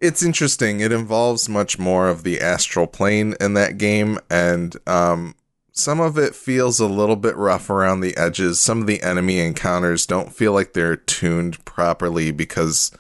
it's 0.01 0.25
interesting. 0.25 0.81
It 0.81 0.91
involves 0.91 1.49
much 1.49 1.79
more 1.79 2.09
of 2.09 2.25
the 2.25 2.41
astral 2.41 2.89
plane 2.89 3.35
in 3.41 3.55
that 3.55 3.79
game, 3.79 4.19
and 4.29 4.77
um, 4.89 5.37
some 5.77 6.01
of 6.01 6.19
it 6.19 6.35
feels 6.35 6.81
a 6.81 6.87
little 6.87 7.17
bit 7.17 7.37
rough 7.37 7.69
around 7.71 8.01
the 8.01 8.17
edges. 8.17 8.59
Some 8.59 8.81
of 8.81 8.87
the 8.87 9.03
enemy 9.03 9.39
encounters 9.39 10.07
don't 10.07 10.33
feel 10.33 10.53
like 10.53 10.73
they're 10.73 10.97
tuned 10.97 11.63
properly 11.65 12.33
because 12.33 12.91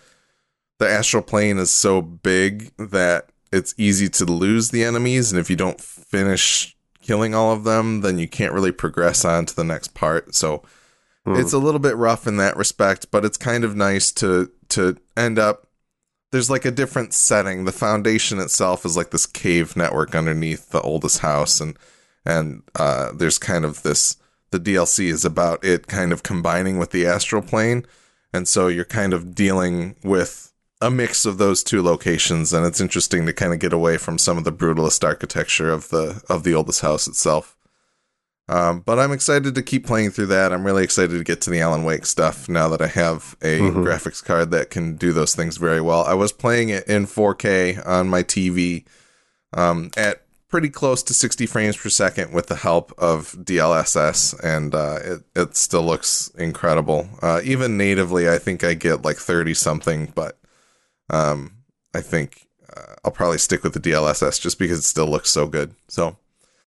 the 0.78 0.88
astral 0.88 1.22
plane 1.22 1.56
is 1.58 1.70
so 1.70 2.02
big 2.02 2.70
that 2.76 3.30
it's 3.50 3.74
easy 3.78 4.08
to 4.10 4.24
lose 4.26 4.70
the 4.70 4.84
enemies, 4.84 5.32
and 5.32 5.40
if 5.40 5.48
you 5.48 5.56
don't 5.56 5.80
finish 5.80 6.76
killing 7.00 7.34
all 7.34 7.52
of 7.52 7.64
them, 7.64 8.02
then 8.02 8.18
you 8.18 8.28
can't 8.28 8.52
really 8.52 8.72
progress 8.72 9.24
on 9.24 9.46
to 9.46 9.56
the 9.56 9.64
next 9.64 9.94
part. 9.94 10.34
So 10.34 10.62
Hmm. 11.24 11.36
it's 11.40 11.52
a 11.52 11.58
little 11.58 11.80
bit 11.80 11.96
rough 11.96 12.26
in 12.26 12.36
that 12.36 12.56
respect, 12.56 13.10
but 13.10 13.24
it's 13.24 13.36
kind 13.36 13.64
of 13.64 13.74
nice 13.74 14.12
to 14.12 14.50
to 14.68 14.96
end 15.16 15.38
up 15.38 15.66
there's 16.32 16.50
like 16.50 16.64
a 16.64 16.70
different 16.70 17.14
setting. 17.14 17.64
The 17.64 17.72
foundation 17.72 18.38
itself 18.38 18.84
is 18.84 18.96
like 18.96 19.10
this 19.10 19.26
cave 19.26 19.76
network 19.76 20.14
underneath 20.14 20.70
the 20.70 20.80
oldest 20.82 21.20
house 21.20 21.60
and 21.60 21.76
and 22.26 22.62
uh 22.74 23.12
there's 23.12 23.38
kind 23.38 23.64
of 23.64 23.82
this 23.82 24.16
the 24.50 24.60
DLC 24.60 25.06
is 25.06 25.24
about 25.24 25.64
it 25.64 25.86
kind 25.86 26.12
of 26.12 26.22
combining 26.22 26.78
with 26.78 26.90
the 26.90 27.06
astral 27.06 27.42
plane. 27.42 27.84
And 28.32 28.46
so 28.46 28.68
you're 28.68 28.84
kind 28.84 29.12
of 29.14 29.34
dealing 29.34 29.96
with 30.04 30.52
a 30.80 30.90
mix 30.90 31.24
of 31.24 31.38
those 31.38 31.62
two 31.64 31.82
locations 31.82 32.52
and 32.52 32.66
it's 32.66 32.80
interesting 32.80 33.24
to 33.26 33.32
kind 33.32 33.52
of 33.54 33.58
get 33.60 33.72
away 33.72 33.96
from 33.96 34.18
some 34.18 34.36
of 34.38 34.44
the 34.44 34.52
brutalist 34.52 35.02
architecture 35.04 35.70
of 35.70 35.88
the 35.88 36.22
of 36.28 36.42
the 36.44 36.54
oldest 36.54 36.82
house 36.82 37.06
itself. 37.08 37.56
Um, 38.48 38.80
but 38.80 38.98
I'm 39.00 39.10
excited 39.10 39.56
to 39.56 39.62
keep 39.62 39.84
playing 39.86 40.10
through 40.10 40.26
that. 40.26 40.52
I'm 40.52 40.64
really 40.64 40.84
excited 40.84 41.16
to 41.18 41.24
get 41.24 41.40
to 41.42 41.50
the 41.50 41.60
Alan 41.60 41.82
Wake 41.82 42.06
stuff 42.06 42.48
now 42.48 42.68
that 42.68 42.80
I 42.80 42.86
have 42.86 43.34
a 43.42 43.58
Mhm. 43.58 43.82
graphics 43.84 44.22
card 44.22 44.52
that 44.52 44.70
can 44.70 44.94
do 44.96 45.12
those 45.12 45.34
things 45.34 45.56
very 45.56 45.80
well. 45.80 46.04
I 46.04 46.14
was 46.14 46.30
playing 46.30 46.68
it 46.68 46.86
in 46.86 47.06
4K 47.06 47.78
on 47.84 48.08
my 48.08 48.22
TV 48.22 48.84
um, 49.52 49.90
at 49.96 50.25
pretty 50.48 50.68
close 50.68 51.02
to 51.02 51.14
60 51.14 51.46
frames 51.46 51.76
per 51.76 51.88
second 51.88 52.32
with 52.32 52.46
the 52.46 52.56
help 52.56 52.92
of 52.98 53.32
DLSS, 53.32 54.38
and 54.42 54.74
uh, 54.74 54.98
it, 55.02 55.22
it 55.34 55.56
still 55.56 55.82
looks 55.82 56.30
incredible. 56.38 57.08
Uh, 57.20 57.40
even 57.44 57.76
natively, 57.76 58.28
I 58.28 58.38
think 58.38 58.62
I 58.62 58.74
get 58.74 59.02
like 59.02 59.16
30 59.16 59.54
something, 59.54 60.12
but 60.14 60.38
um, 61.10 61.56
I 61.94 62.00
think 62.00 62.46
uh, 62.76 62.94
I'll 63.04 63.10
probably 63.10 63.38
stick 63.38 63.62
with 63.62 63.72
the 63.72 63.80
DLSS 63.80 64.40
just 64.40 64.58
because 64.58 64.78
it 64.78 64.82
still 64.82 65.08
looks 65.08 65.30
so 65.30 65.46
good. 65.46 65.74
So 65.88 66.16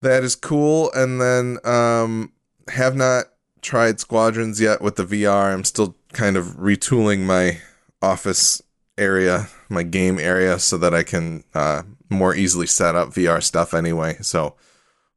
that 0.02 0.24
is 0.24 0.34
cool. 0.34 0.90
And 0.92 1.20
then 1.20 1.58
um, 1.64 2.32
have 2.68 2.96
not 2.96 3.26
tried 3.62 4.00
Squadrons 4.00 4.60
yet 4.60 4.80
with 4.80 4.96
the 4.96 5.04
VR. 5.04 5.52
I'm 5.52 5.64
still 5.64 5.96
kind 6.12 6.36
of 6.36 6.56
retooling 6.56 7.20
my 7.20 7.58
office 8.00 8.62
area, 8.96 9.48
my 9.68 9.82
game 9.82 10.18
area, 10.18 10.58
so 10.58 10.78
that 10.78 10.94
I 10.94 11.02
can 11.02 11.44
uh, 11.54 11.82
more 12.09 12.35
easily 12.35 12.66
set 12.66 12.95
up 12.95 13.11
VR 13.11 13.42
stuff 13.42 13.75
anyway. 13.75 14.16
So 14.21 14.55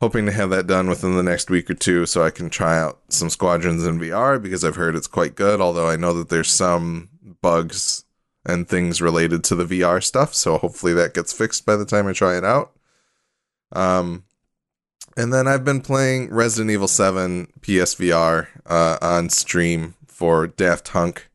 hoping 0.02 0.26
to 0.26 0.32
have 0.32 0.50
that 0.50 0.68
done 0.68 0.88
within 0.88 1.16
the 1.16 1.24
next 1.24 1.50
week 1.50 1.70
or 1.70 1.74
two 1.74 2.06
so 2.06 2.24
I 2.24 2.30
can 2.30 2.50
try 2.50 2.78
out 2.80 3.00
some 3.10 3.30
Squadrons 3.30 3.86
in 3.86 4.00
VR 4.00 4.42
because 4.42 4.64
I've 4.64 4.78
heard 4.78 4.96
it's 4.96 5.08
quite 5.08 5.36
good, 5.36 5.60
although 5.60 5.90
I 5.90 5.98
know 5.98 6.14
that 6.14 6.30
there's 6.30 6.52
some 6.52 7.10
bugs 7.42 8.06
and 8.46 8.68
things 8.68 9.02
related 9.02 9.44
to 9.46 9.56
the 9.56 9.66
VR 9.66 10.04
stuff. 10.04 10.34
So 10.34 10.58
hopefully 10.58 10.94
that 10.94 11.14
gets 11.14 11.34
fixed 11.34 11.66
by 11.66 11.76
the 11.76 11.86
time 11.86 12.08
I 12.08 12.14
try 12.14 12.38
it 12.38 12.46
out. 12.46 12.72
Um, 13.72 14.24
and 15.18 15.34
then 15.34 15.48
I've 15.48 15.66
been 15.66 15.82
playing 15.82 16.34
Resident 16.34 16.72
Evil 16.72 16.88
7 16.88 17.52
PSVR 17.60 18.48
uh, 18.66 18.98
on 19.02 19.30
stream 19.30 19.96
for 20.08 20.48
Daft 20.48 20.90
Hunk. 20.90 21.30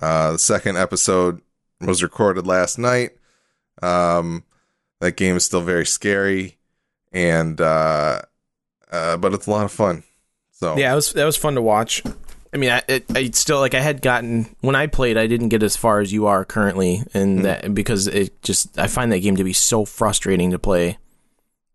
Uh, 0.00 0.32
the 0.32 0.38
second 0.38 0.76
episode 0.76 1.40
was 1.80 2.02
recorded 2.02 2.46
last 2.46 2.78
night. 2.78 3.12
Um, 3.82 4.44
that 5.02 5.16
game 5.16 5.36
is 5.36 5.44
still 5.44 5.60
very 5.60 5.84
scary, 5.84 6.56
and 7.12 7.60
uh, 7.60 8.22
uh, 8.90 9.16
but 9.18 9.34
it's 9.34 9.46
a 9.46 9.50
lot 9.50 9.64
of 9.66 9.72
fun. 9.72 10.04
So 10.52 10.76
Yeah, 10.78 10.92
it 10.92 10.94
was 10.94 11.12
that 11.12 11.24
was 11.24 11.36
fun 11.36 11.56
to 11.56 11.62
watch. 11.62 12.02
I 12.54 12.58
mean, 12.58 12.70
I, 12.70 12.82
it, 12.86 13.04
I 13.16 13.30
still 13.30 13.58
like 13.60 13.74
I 13.74 13.80
had 13.80 14.00
gotten 14.02 14.54
when 14.60 14.76
I 14.76 14.86
played, 14.86 15.16
I 15.16 15.26
didn't 15.26 15.48
get 15.48 15.62
as 15.62 15.74
far 15.76 16.00
as 16.00 16.12
you 16.12 16.26
are 16.26 16.44
currently, 16.44 17.02
and 17.14 17.38
Hmm. 17.38 17.42
that 17.44 17.74
because 17.74 18.06
it 18.06 18.40
just 18.42 18.78
I 18.78 18.86
find 18.86 19.10
that 19.12 19.18
game 19.20 19.36
to 19.36 19.44
be 19.44 19.52
so 19.54 19.84
frustrating 19.84 20.50
to 20.52 20.58
play. 20.58 20.98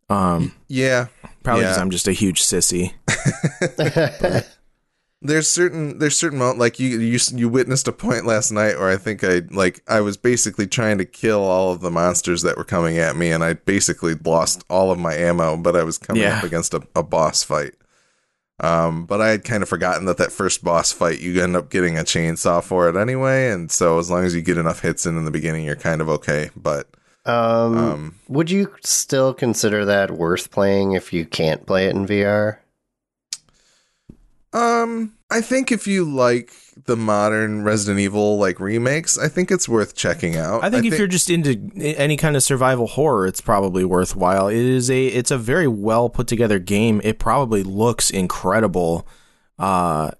Um, 0.09 0.53
Yeah, 0.69 1.07
probably 1.43 1.63
because 1.63 1.77
Yeah. 1.77 1.81
I'm 1.81 1.91
just 1.91 2.07
a 2.07 2.13
huge 2.13 2.41
sissy. 2.43 2.93
there's 5.21 5.49
certain 5.49 5.97
there's 5.99 6.15
certain 6.15 6.37
mo- 6.39 6.53
like 6.53 6.79
you 6.79 6.99
you 6.99 7.19
you 7.33 7.49
witnessed 7.49 7.87
a 7.87 7.91
point 7.91 8.25
last 8.25 8.51
night 8.51 8.77
where 8.77 8.89
I 8.89 8.97
think 8.97 9.23
I 9.23 9.41
like 9.49 9.81
I 9.87 10.01
was 10.01 10.15
basically 10.17 10.67
trying 10.67 10.97
to 10.99 11.05
kill 11.05 11.41
all 11.43 11.71
of 11.71 11.81
the 11.81 11.89
monsters 11.91 12.43
that 12.43 12.57
were 12.57 12.63
coming 12.63 12.97
at 12.99 13.15
me, 13.15 13.31
and 13.31 13.43
I 13.43 13.53
basically 13.53 14.13
lost 14.15 14.63
all 14.69 14.91
of 14.91 14.99
my 14.99 15.15
ammo, 15.15 15.57
but 15.57 15.75
I 15.75 15.83
was 15.83 15.97
coming 15.97 16.21
Yeah. 16.23 16.37
up 16.37 16.43
against 16.43 16.73
a, 16.73 16.81
a 16.95 17.03
boss 17.03 17.43
fight. 17.43 17.73
Um, 18.59 19.05
but 19.05 19.21
I 19.21 19.29
had 19.29 19.43
kind 19.43 19.61
of 19.61 19.69
forgotten 19.69 20.05
that 20.05 20.17
that 20.17 20.31
first 20.31 20.63
boss 20.63 20.91
fight 20.91 21.19
you 21.19 21.41
end 21.43 21.55
up 21.55 21.69
getting 21.69 21.95
a 21.97 22.01
chainsaw 22.03 22.63
for 22.63 22.89
it 22.89 22.95
anyway, 22.95 23.49
and 23.51 23.71
so 23.71 23.99
as 23.99 24.09
long 24.09 24.23
as 24.23 24.33
you 24.35 24.41
get 24.41 24.57
enough 24.57 24.81
hits 24.81 25.05
in 25.05 25.15
in 25.17 25.25
the 25.25 25.31
beginning, 25.31 25.63
you're 25.65 25.75
kind 25.75 26.01
of 26.01 26.09
okay. 26.09 26.49
But 26.55 26.87
Um, 27.25 27.77
um, 27.77 28.15
would 28.27 28.49
you 28.49 28.73
still 28.83 29.33
consider 29.33 29.85
that 29.85 30.11
worth 30.11 30.49
playing 30.49 30.93
if 30.93 31.13
you 31.13 31.25
can't 31.25 31.65
play 31.67 31.85
it 31.87 31.95
in 31.95 32.07
VR? 32.07 32.57
Um, 34.53 35.13
I 35.29 35.41
think 35.41 35.71
if 35.71 35.87
you 35.87 36.05
like 36.05 36.51
the 36.85 36.95
modern 36.95 37.63
Resident 37.63 37.99
Evil 37.99 38.37
like 38.37 38.59
remakes, 38.59 39.17
I 39.17 39.27
think 39.27 39.51
it's 39.51 39.67
worth 39.67 39.95
checking 39.95 40.35
out. 40.37 40.63
I 40.63 40.69
think 40.69 40.85
if 40.85 40.93
thi- 40.93 40.97
you're 40.99 41.07
just 41.07 41.29
into 41.29 41.69
any 41.75 42.15
kind 42.17 42.35
of 42.35 42.43
survival 42.43 42.87
horror, 42.87 43.27
it's 43.27 43.41
probably 43.41 43.83
worthwhile. 43.83 44.47
It 44.47 44.55
is 44.57 44.89
a 44.89 45.07
it's 45.07 45.31
a 45.31 45.37
very 45.37 45.67
well 45.67 46.09
put 46.09 46.27
together 46.27 46.59
game. 46.59 47.01
It 47.03 47.19
probably 47.19 47.63
looks 47.63 48.09
incredible. 48.09 49.07
Uh, 49.59 50.11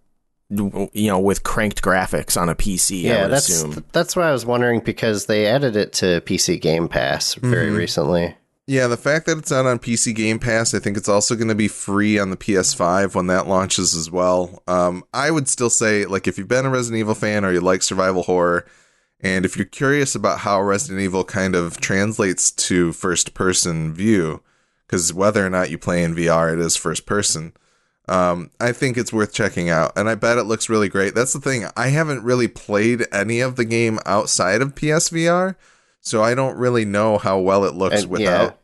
you 0.50 1.08
know, 1.08 1.20
with 1.20 1.44
cranked 1.44 1.82
graphics 1.82 2.40
on 2.40 2.48
a 2.48 2.56
PC. 2.56 3.02
I 3.04 3.08
Yeah, 3.08 3.22
would 3.24 3.32
that's 3.34 3.50
assume. 3.50 3.84
that's 3.92 4.16
what 4.16 4.26
I 4.26 4.32
was 4.32 4.46
wondering 4.46 4.80
because 4.80 5.26
they 5.26 5.46
added 5.46 5.76
it 5.76 5.92
to 5.94 6.22
PC 6.22 6.58
Game 6.62 6.88
Pass 6.88 7.34
very 7.36 7.70
Mhm. 7.70 7.78
recently. 7.78 8.36
Yeah, 8.68 8.88
the 8.88 8.98
fact 8.98 9.26
that 9.26 9.38
it's 9.38 9.52
out 9.52 9.66
on 9.66 9.80
PC 9.80 10.14
Game 10.14 10.40
Pass, 10.40 10.74
I 10.74 10.80
think 10.80 10.98
it's 10.98 11.08
also 11.08 11.36
going 11.36 11.48
to 11.48 11.56
be 11.56 11.70
free 11.70 12.20
on 12.20 12.32
the 12.32 12.38
PS5 12.38 13.16
when 13.16 13.28
that 13.28 13.48
launches 13.48 13.96
as 13.96 14.12
well. 14.12 14.62
Um, 14.68 15.06
I 15.14 15.32
would 15.32 15.48
still 15.48 15.70
say 15.70 16.06
like 16.06 16.28
if 16.28 16.38
you've 16.38 16.50
been 16.50 16.66
a 16.66 16.70
Resident 16.70 17.00
Evil 17.00 17.16
fan 17.16 17.46
or 17.46 17.54
you 17.54 17.62
like 17.62 17.82
survival 17.82 18.24
horror, 18.24 18.66
and 19.22 19.46
if 19.46 19.56
you're 19.56 19.66
curious 19.66 20.16
about 20.16 20.40
how 20.40 20.62
Resident 20.62 21.00
Evil 21.02 21.24
kind 21.24 21.56
of 21.56 21.80
translates 21.80 22.52
to 22.52 22.92
first 22.92 23.34
person 23.34 23.94
view, 23.94 24.44
because 24.86 25.14
whether 25.14 25.46
or 25.46 25.50
not 25.50 25.72
you 25.72 25.78
play 25.78 26.04
in 26.04 26.14
VR, 26.14 26.54
it 26.54 26.60
is 26.60 26.76
first 26.76 27.06
person. 27.06 27.54
Um, 28.10 28.52
I 28.60 28.74
think 28.74 28.98
it's 28.98 29.14
worth 29.14 29.34
checking 29.34 29.70
out, 29.70 29.94
and 29.98 30.10
I 30.10 30.16
bet 30.16 30.38
it 30.38 30.44
looks 30.44 30.70
really 30.70 30.90
great. 30.90 31.16
That's 31.16 31.34
the 31.34 31.40
thing. 31.40 31.66
I 31.78 31.88
haven't 31.88 32.24
really 32.24 32.48
played 32.50 33.06
any 33.14 33.40
of 33.40 33.56
the 33.56 33.66
game 33.66 34.00
outside 34.06 34.62
of 34.62 34.76
PSVR, 34.76 35.56
so 36.02 36.24
I 36.24 36.36
don't 36.36 36.58
really 36.58 36.86
know 36.86 37.18
how 37.18 37.40
well 37.40 37.64
it 37.66 37.74
looks 37.76 38.04
And- 38.04 38.12
without. 38.12 38.60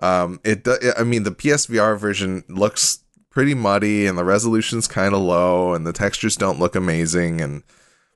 Um, 0.00 0.40
it. 0.44 0.62
do- 0.64 0.78
I 0.96 1.02
mean, 1.02 1.24
the 1.24 1.32
PSVR 1.32 1.98
version 1.98 2.44
looks 2.48 3.00
pretty 3.30 3.54
muddy, 3.54 4.06
and 4.06 4.16
the 4.16 4.24
resolution's 4.24 4.86
kind 4.86 5.12
of 5.14 5.20
low, 5.20 5.74
and 5.74 5.86
the 5.86 5.92
textures 5.92 6.36
don't 6.36 6.60
look 6.60 6.76
amazing, 6.76 7.40
and 7.40 7.62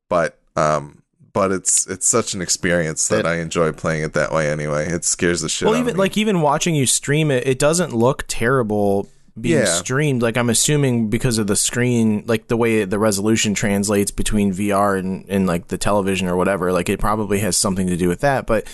but 0.08 0.38
um, 0.54 1.02
but 1.32 1.50
it's 1.50 1.86
it's 1.88 2.06
such 2.06 2.34
an 2.34 2.42
experience 2.42 3.08
that 3.08 3.24
That- 3.24 3.26
I 3.26 3.36
enjoy 3.36 3.72
playing 3.72 4.04
it 4.04 4.12
that 4.12 4.32
way. 4.32 4.48
Anyway, 4.50 4.86
it 4.90 5.04
scares 5.04 5.40
the 5.40 5.48
shit. 5.48 5.66
well, 5.66 5.74
out 5.74 5.80
even 5.80 5.90
of 5.90 5.96
me. 5.96 6.00
like 6.00 6.16
even 6.16 6.40
watching 6.40 6.74
you 6.76 6.86
stream 6.86 7.30
it, 7.32 7.46
it 7.46 7.58
doesn't 7.58 7.92
look 7.92 8.24
terrible 8.28 9.08
being 9.40 9.58
Yeah. 9.60 9.64
streamed. 9.64 10.22
Like 10.22 10.36
I'm 10.36 10.50
assuming 10.50 11.08
because 11.08 11.38
of 11.38 11.46
the 11.46 11.56
screen, 11.56 12.24
like 12.26 12.48
the 12.48 12.56
way 12.56 12.84
the 12.84 12.98
resolution 12.98 13.54
translates 13.54 14.10
between 14.10 14.52
VR 14.52 14.98
and, 14.98 15.24
and 15.28 15.46
like 15.46 15.68
the 15.68 15.78
television 15.78 16.28
or 16.28 16.36
whatever. 16.36 16.72
Like 16.72 16.88
it 16.88 17.00
probably 17.00 17.38
has 17.40 17.56
something 17.56 17.86
to 17.86 17.96
do 17.96 18.08
with 18.08 18.20
that. 18.20 18.46
But 18.46 18.66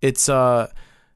it's 0.00 0.28
uh, 0.28 0.68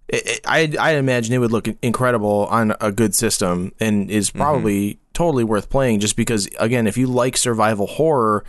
it, 0.08 0.26
it, 0.26 0.40
I 0.46 0.74
I 0.78 0.90
imagine 0.96 1.34
it 1.34 1.38
would 1.38 1.52
look 1.52 1.68
incredible 1.82 2.46
on 2.50 2.74
a 2.80 2.92
good 2.92 3.14
system 3.14 3.72
and 3.80 4.10
is 4.10 4.30
Mm-hmm. 4.30 4.38
probably 4.38 4.98
totally 5.14 5.44
worth 5.44 5.70
playing. 5.70 6.00
Just 6.00 6.16
because 6.16 6.48
again, 6.58 6.86
if 6.86 6.96
you 6.98 7.06
like 7.06 7.36
survival 7.36 7.86
horror. 7.86 8.44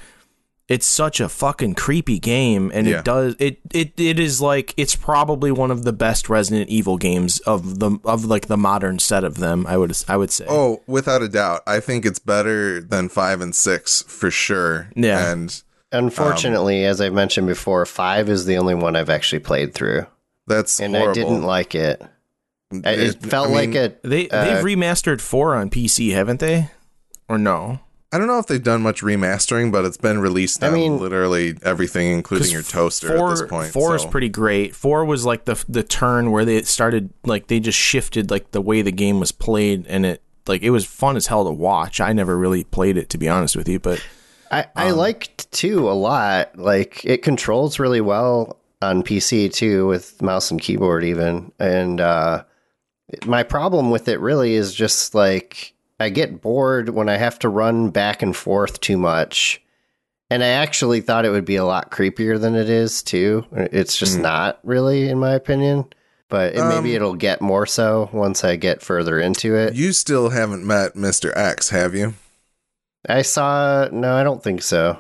It's 0.68 0.86
such 0.86 1.20
a 1.20 1.28
fucking 1.28 1.76
creepy 1.76 2.18
game, 2.18 2.72
and 2.74 2.88
Yeah. 2.88 3.00
it 3.00 3.06
does 3.06 3.36
it, 3.40 3.60
it 3.74 3.92
it 4.00 4.20
is 4.20 4.40
like 4.40 4.74
it's 4.78 4.96
probably 4.96 5.52
one 5.52 5.70
of 5.70 5.84
the 5.84 5.92
best 5.92 6.30
Resident 6.30 6.70
Evil 6.70 6.98
games 6.98 7.40
of 7.42 7.80
the 7.80 7.98
of 8.06 8.24
like 8.26 8.48
the 8.48 8.56
modern 8.58 8.98
set 9.00 9.24
of 9.26 9.36
them. 9.38 9.66
I 9.68 9.76
would 9.78 9.96
I 10.08 10.16
would 10.16 10.32
say. 10.32 10.46
Oh, 10.48 10.82
without 10.88 11.22
a 11.22 11.28
doubt. 11.28 11.62
I 11.68 11.82
think 11.82 12.06
it's 12.06 12.20
better 12.20 12.80
than 12.80 13.10
five 13.10 13.42
and 13.42 13.54
six 13.54 14.04
for 14.04 14.32
sure. 14.32 14.90
Yeah. 14.96 15.32
And 15.32 15.62
Unfortunately, 15.92 16.86
as 16.86 17.02
I 17.02 17.10
mentioned 17.10 17.48
before, 17.48 17.86
five 17.86 18.30
is 18.30 18.46
the 18.46 18.58
only 18.58 18.76
one 18.76 18.96
I've 18.96 19.10
actually 19.10 19.40
played 19.40 19.74
through, 19.74 20.06
that's 20.48 20.80
and 20.80 20.96
horrible. 20.96 21.12
I 21.12 21.14
didn't 21.16 21.44
like 21.44 21.76
it. 21.76 22.02
I- 22.86 22.92
It, 22.92 23.22
felt 23.22 23.50
I 23.50 23.52
like 23.52 23.76
it 23.76 24.02
they 24.02 24.30
uh, 24.30 24.46
they've 24.46 24.64
remastered 24.64 25.20
four 25.20 25.54
on 25.56 25.70
PC, 25.70 26.14
haven't 26.14 26.40
they? 26.40 26.70
Or 27.28 27.38
no? 27.38 27.82
I 28.14 28.18
don't 28.18 28.28
know 28.28 28.40
if 28.40 28.48
they've 28.48 28.62
done 28.62 28.82
much 28.82 29.02
remastering, 29.02 29.72
but 29.72 29.86
it's 29.86 29.96
been 29.98 30.20
released 30.20 30.62
I 30.64 30.68
on 30.68 30.74
mean- 30.74 30.98
literally 31.00 31.56
everything, 31.64 32.12
including 32.12 32.52
your 32.52 32.62
toaster 32.62 33.16
four, 33.16 33.28
at 33.28 33.38
this 33.38 33.50
point. 33.50 33.72
Four 33.72 33.96
is 33.96 34.06
pretty 34.06 34.28
great. 34.30 34.76
Four 34.76 35.06
was 35.06 35.26
like 35.26 35.46
the 35.46 35.64
the 35.70 35.84
turn 35.84 36.32
where 36.32 36.44
they 36.44 36.62
started 36.64 37.12
like 37.26 37.48
they 37.48 37.60
just 37.62 37.80
shifted 37.80 38.30
like 38.30 38.52
the 38.52 38.62
way 38.62 38.82
the 38.82 38.92
game 38.92 39.20
was 39.20 39.32
played, 39.32 39.86
and 39.88 40.06
it 40.06 40.22
like 40.48 40.62
it 40.62 40.72
was 40.72 40.86
fun 40.86 41.16
as 41.16 41.28
hell 41.28 41.46
to 41.46 41.52
watch. 41.52 42.02
I 42.02 42.12
never 42.12 42.38
really 42.38 42.64
played 42.66 42.98
it 42.98 43.10
to 43.12 43.18
be 43.18 43.30
honest 43.30 43.56
with 43.56 43.70
you, 43.70 43.80
but 43.80 44.04
I, 44.52 44.66
I 44.76 44.90
Um, 44.90 44.98
liked 44.98 45.50
two 45.54 45.90
a 45.90 45.94
lot. 45.94 46.58
Like 46.58 47.06
it 47.06 47.24
controls 47.24 47.80
really 47.80 48.02
well 48.02 48.58
on 48.82 49.04
PC 49.04 49.54
too, 49.54 49.88
with 49.88 50.22
mouse 50.22 50.52
and 50.52 50.60
keyboard 50.60 51.06
even. 51.06 51.54
And 51.60 52.02
uh, 52.02 52.44
my 53.26 53.44
problem 53.44 53.90
with 53.92 54.10
it 54.10 54.20
really 54.20 54.56
is 54.56 54.74
just 54.74 55.16
like 55.16 55.74
I 56.02 56.10
get 56.10 56.42
bored 56.42 56.90
when 56.90 57.08
I 57.10 57.18
have 57.18 57.40
to 57.40 57.50
run 57.50 57.90
back 57.90 58.22
and 58.22 58.36
forth 58.36 58.80
too 58.82 58.98
much. 58.98 59.62
And 60.30 60.44
I 60.44 60.48
actually 60.48 61.02
thought 61.02 61.26
it 61.26 61.30
would 61.32 61.46
be 61.46 61.58
a 61.58 61.66
lot 61.66 61.92
creepier 61.92 62.40
than 62.40 62.56
it 62.56 62.70
is 62.70 63.04
too. 63.04 63.46
It's 63.52 63.98
just 63.98 64.18
not 64.18 64.60
really, 64.64 65.10
in 65.10 65.20
my 65.20 65.34
opinion. 65.34 65.86
But 66.30 66.54
it, 66.56 66.64
maybe 66.66 66.92
Um, 66.92 66.96
it'll 66.96 67.16
get 67.16 67.42
more 67.42 67.66
so 67.66 68.10
once 68.14 68.46
I 68.46 68.56
get 68.56 68.82
further 68.82 69.20
into 69.20 69.56
it. 69.56 69.76
You 69.76 69.92
still 69.92 70.30
haven't 70.30 70.66
met 70.66 70.94
Mr. 70.96 71.36
X, 71.36 71.70
have 71.72 71.94
you? 71.94 72.14
I 73.10 73.24
saw 73.24 73.90
no, 73.92 74.16
I 74.16 74.24
don't 74.24 74.42
think 74.42 74.62
so. 74.64 75.00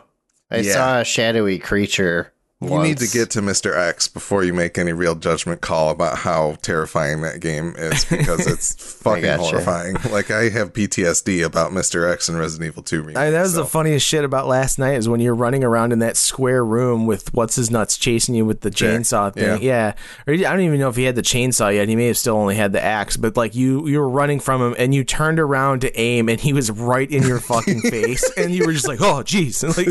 I 0.49 0.57
Yeah. 0.57 0.73
saw 0.73 0.99
a 0.99 1.05
shadowy 1.05 1.59
creature. 1.59 2.33
You 2.62 2.82
need 2.84 3.00
to 3.00 3.08
get 3.08 3.32
to 3.32 3.41
Mr. 3.41 3.76
X 3.76 4.08
before 4.08 4.43
you 4.43 4.54
make 4.54 4.78
any 4.78 4.93
real 4.93 5.15
judgment 5.15 5.62
call 5.62 5.89
about 5.89 6.19
how 6.19 6.58
terrifying 6.62 7.21
that 7.21 7.39
game 7.39 7.74
is 7.76 8.06
because 8.06 8.45
it's 8.45 8.76
fucking 9.02 9.24
gotcha. 9.24 9.41
horrifying. 9.41 9.95
Like 10.12 10.30
I 10.30 10.50
have 10.50 10.71
PTSD 10.71 11.43
about 11.43 11.71
Mr. 11.71 12.12
X 12.12 12.30
and 12.30 12.38
Resident 12.38 12.67
Evil 12.67 12.84
2 12.84 13.02
remake. 13.02 13.17
I, 13.17 13.32
that 13.32 13.41
was 13.41 13.54
so. 13.54 13.63
the 13.63 13.65
funniest 13.65 14.06
shit 14.06 14.24
about 14.24 14.47
last 14.47 14.78
night 14.78 14.93
is 14.93 15.10
when 15.10 15.19
you're 15.19 15.34
running 15.34 15.63
around 15.63 15.91
in 15.91 16.00
that 16.00 16.17
square 16.17 16.63
room 16.63 17.08
with 17.08 17.34
what's 17.34 17.56
his 17.56 17.71
nuts 17.71 17.97
chasing 17.97 18.36
you 18.36 18.45
with 18.45 18.62
the 18.62 18.69
chainsaw 18.69 19.34
thing. 19.34 19.63
Yeah. 19.63 19.95
Or 20.28 20.34
I 20.34 20.38
don't 20.38 20.62
even 20.62 20.80
know 20.80 20.89
if 20.89 20.95
he 20.95 21.04
had 21.04 21.15
the 21.15 21.24
chainsaw 21.24 21.74
yet. 21.74 21.89
He 21.89 21.95
may 21.95 22.08
have 22.08 22.17
still 22.17 22.38
only 22.38 22.56
had 22.56 22.74
the 22.74 22.84
axe, 22.84 23.17
but 23.17 23.36
like 23.36 23.56
you 23.56 23.88
you 23.88 24.00
were 24.00 24.10
running 24.10 24.39
from 24.39 24.62
him 24.62 24.76
and 24.78 24.93
you 24.93 25.04
turned 25.04 25.39
around 25.39 25.82
to 25.82 26.00
aim 26.00 26.30
and 26.30 26.39
he 26.39 26.54
was 26.54 26.69
right 26.69 27.10
in 27.10 27.24
your 27.24 27.39
fucking 27.39 27.82
face 27.89 28.30
and 28.38 28.54
you 28.54 28.67
were 28.67 28.74
just 28.74 28.88
like, 28.88 29.02
"Oh, 29.02 29.24
jeez." 29.24 29.62
Like 29.71 29.88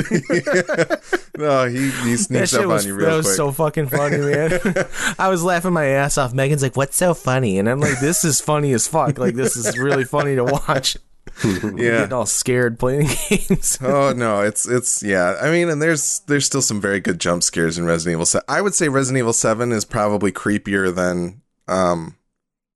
No, 1.37 1.67
he, 1.67 1.91
he 2.09 2.17
sneaks 2.17 2.53
shit 2.61 2.69
was 2.69 2.85
that 2.87 2.93
real 2.93 3.17
was 3.19 3.37
so 3.37 3.53
fucking 3.53 3.89
funny, 3.89 4.19
man. 4.19 4.59
I 5.19 5.29
was 5.29 5.43
laughing 5.43 5.73
my 5.73 5.87
ass 5.87 6.19
off. 6.19 6.33
Megan's 6.33 6.63
like, 6.63 6.77
"What's 6.77 6.97
so 6.97 7.15
funny?" 7.15 7.59
And 7.59 7.69
I'm 7.69 7.81
like, 7.81 8.01
"This 8.01 8.25
is 8.25 8.41
funny 8.41 8.73
as 8.73 8.87
fuck. 8.87 9.19
Like 9.19 9.35
this 9.35 9.57
is 9.57 9.79
really 9.79 10.05
funny 10.05 10.37
to 10.37 10.45
watch." 10.45 10.97
yeah. 11.45 11.71
Getting 11.77 12.13
all 12.13 12.27
scared 12.27 12.79
playing 12.79 13.09
games. 13.29 13.79
oh 13.83 14.13
no, 14.13 14.41
it's 14.41 14.69
it's 14.69 15.03
yeah. 15.03 15.37
I 15.41 15.51
mean, 15.51 15.69
and 15.69 15.81
there's 15.81 16.21
there's 16.27 16.45
still 16.45 16.63
some 16.63 16.81
very 16.81 17.01
good 17.01 17.21
jump 17.21 17.43
scares 17.43 17.79
in 17.79 17.85
Resident 17.85 18.15
Evil. 18.15 18.27
7. 18.27 18.45
I 18.49 18.61
would 18.61 18.75
say 18.75 18.89
Resident 18.89 19.19
Evil 19.19 19.33
Seven 19.33 19.73
is 19.73 19.85
probably 19.85 20.33
creepier 20.33 20.95
than 20.95 21.43
um 21.69 22.17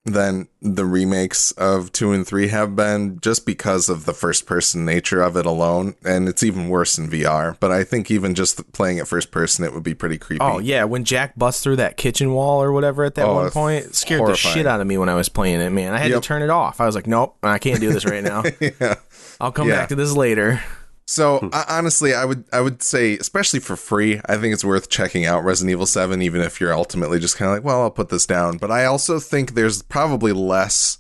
than 0.06 0.48
the 0.60 0.84
remakes 0.84 1.50
of 1.52 1.90
two 1.90 2.12
and 2.12 2.26
three 2.26 2.48
have 2.48 2.76
been, 2.76 3.18
just 3.20 3.46
because 3.46 3.88
of 3.88 4.04
the 4.04 4.12
first 4.12 4.44
person 4.46 4.84
nature 4.84 5.22
of 5.22 5.34
it 5.36 5.46
alone. 5.46 5.94
And 6.04 6.28
it's 6.28 6.42
even 6.42 6.68
worse 6.68 6.98
in 6.98 7.08
VR. 7.08 7.56
But 7.58 7.70
I 7.72 7.84
think 7.84 8.10
even 8.10 8.34
just 8.34 8.70
playing 8.72 8.98
it 8.98 9.08
first 9.08 9.30
person, 9.30 9.64
it 9.64 9.72
would 9.72 9.82
be 9.82 9.94
pretty 9.94 10.18
creepy. 10.18 10.42
Oh 10.44 10.58
yeah, 10.58 10.84
when 10.84 11.04
Jack 11.04 11.38
busts 11.38 11.62
through 11.62 11.76
that 11.76 11.96
kitchen 11.96 12.32
wall 12.32 12.62
or 12.62 12.70
whatever 12.70 13.04
at 13.04 13.14
that 13.14 13.26
Oh, 13.26 13.34
one 13.34 13.50
point, 13.50 13.94
scared 13.94 14.18
horrifying. 14.20 14.52
the 14.54 14.58
shit 14.60 14.66
out 14.66 14.82
of 14.82 14.86
me 14.86 14.98
when 14.98 15.08
I 15.08 15.14
was 15.14 15.30
playing 15.30 15.60
it. 15.60 15.70
Man, 15.70 15.94
I 15.94 15.98
had 15.98 16.10
Yep. 16.10 16.20
to 16.22 16.26
turn 16.28 16.42
it 16.42 16.50
off. 16.50 16.82
I 16.82 16.86
was 16.86 16.94
like, 16.94 17.06
nope, 17.06 17.36
I 17.42 17.58
can't 17.58 17.80
do 17.80 17.90
this 17.90 18.04
right 18.04 18.22
now. 18.22 18.42
yeah. 18.60 18.96
I'll 19.40 19.52
come 19.52 19.68
Yeah. 19.68 19.76
back 19.76 19.88
to 19.88 19.94
this 19.94 20.12
later. 20.14 20.60
So 21.06 21.50
I, 21.52 21.64
honestly, 21.68 22.14
I 22.14 22.24
would 22.24 22.44
I 22.52 22.60
would 22.60 22.82
say, 22.82 23.18
especially 23.18 23.60
for 23.60 23.76
free, 23.76 24.20
I 24.26 24.36
think 24.36 24.54
it's 24.54 24.64
worth 24.64 24.88
checking 24.88 25.26
out 25.26 25.44
Resident 25.44 25.72
Evil 25.72 25.86
Seven, 25.86 26.22
even 26.22 26.40
if 26.40 26.60
you're 26.60 26.72
ultimately 26.72 27.18
just 27.18 27.36
kind 27.36 27.50
of 27.50 27.56
like, 27.56 27.64
well, 27.64 27.82
I'll 27.82 27.90
put 27.90 28.08
this 28.08 28.26
down. 28.26 28.56
But 28.56 28.70
I 28.70 28.86
also 28.86 29.18
think 29.18 29.52
there's 29.52 29.82
probably 29.82 30.32
less 30.32 30.98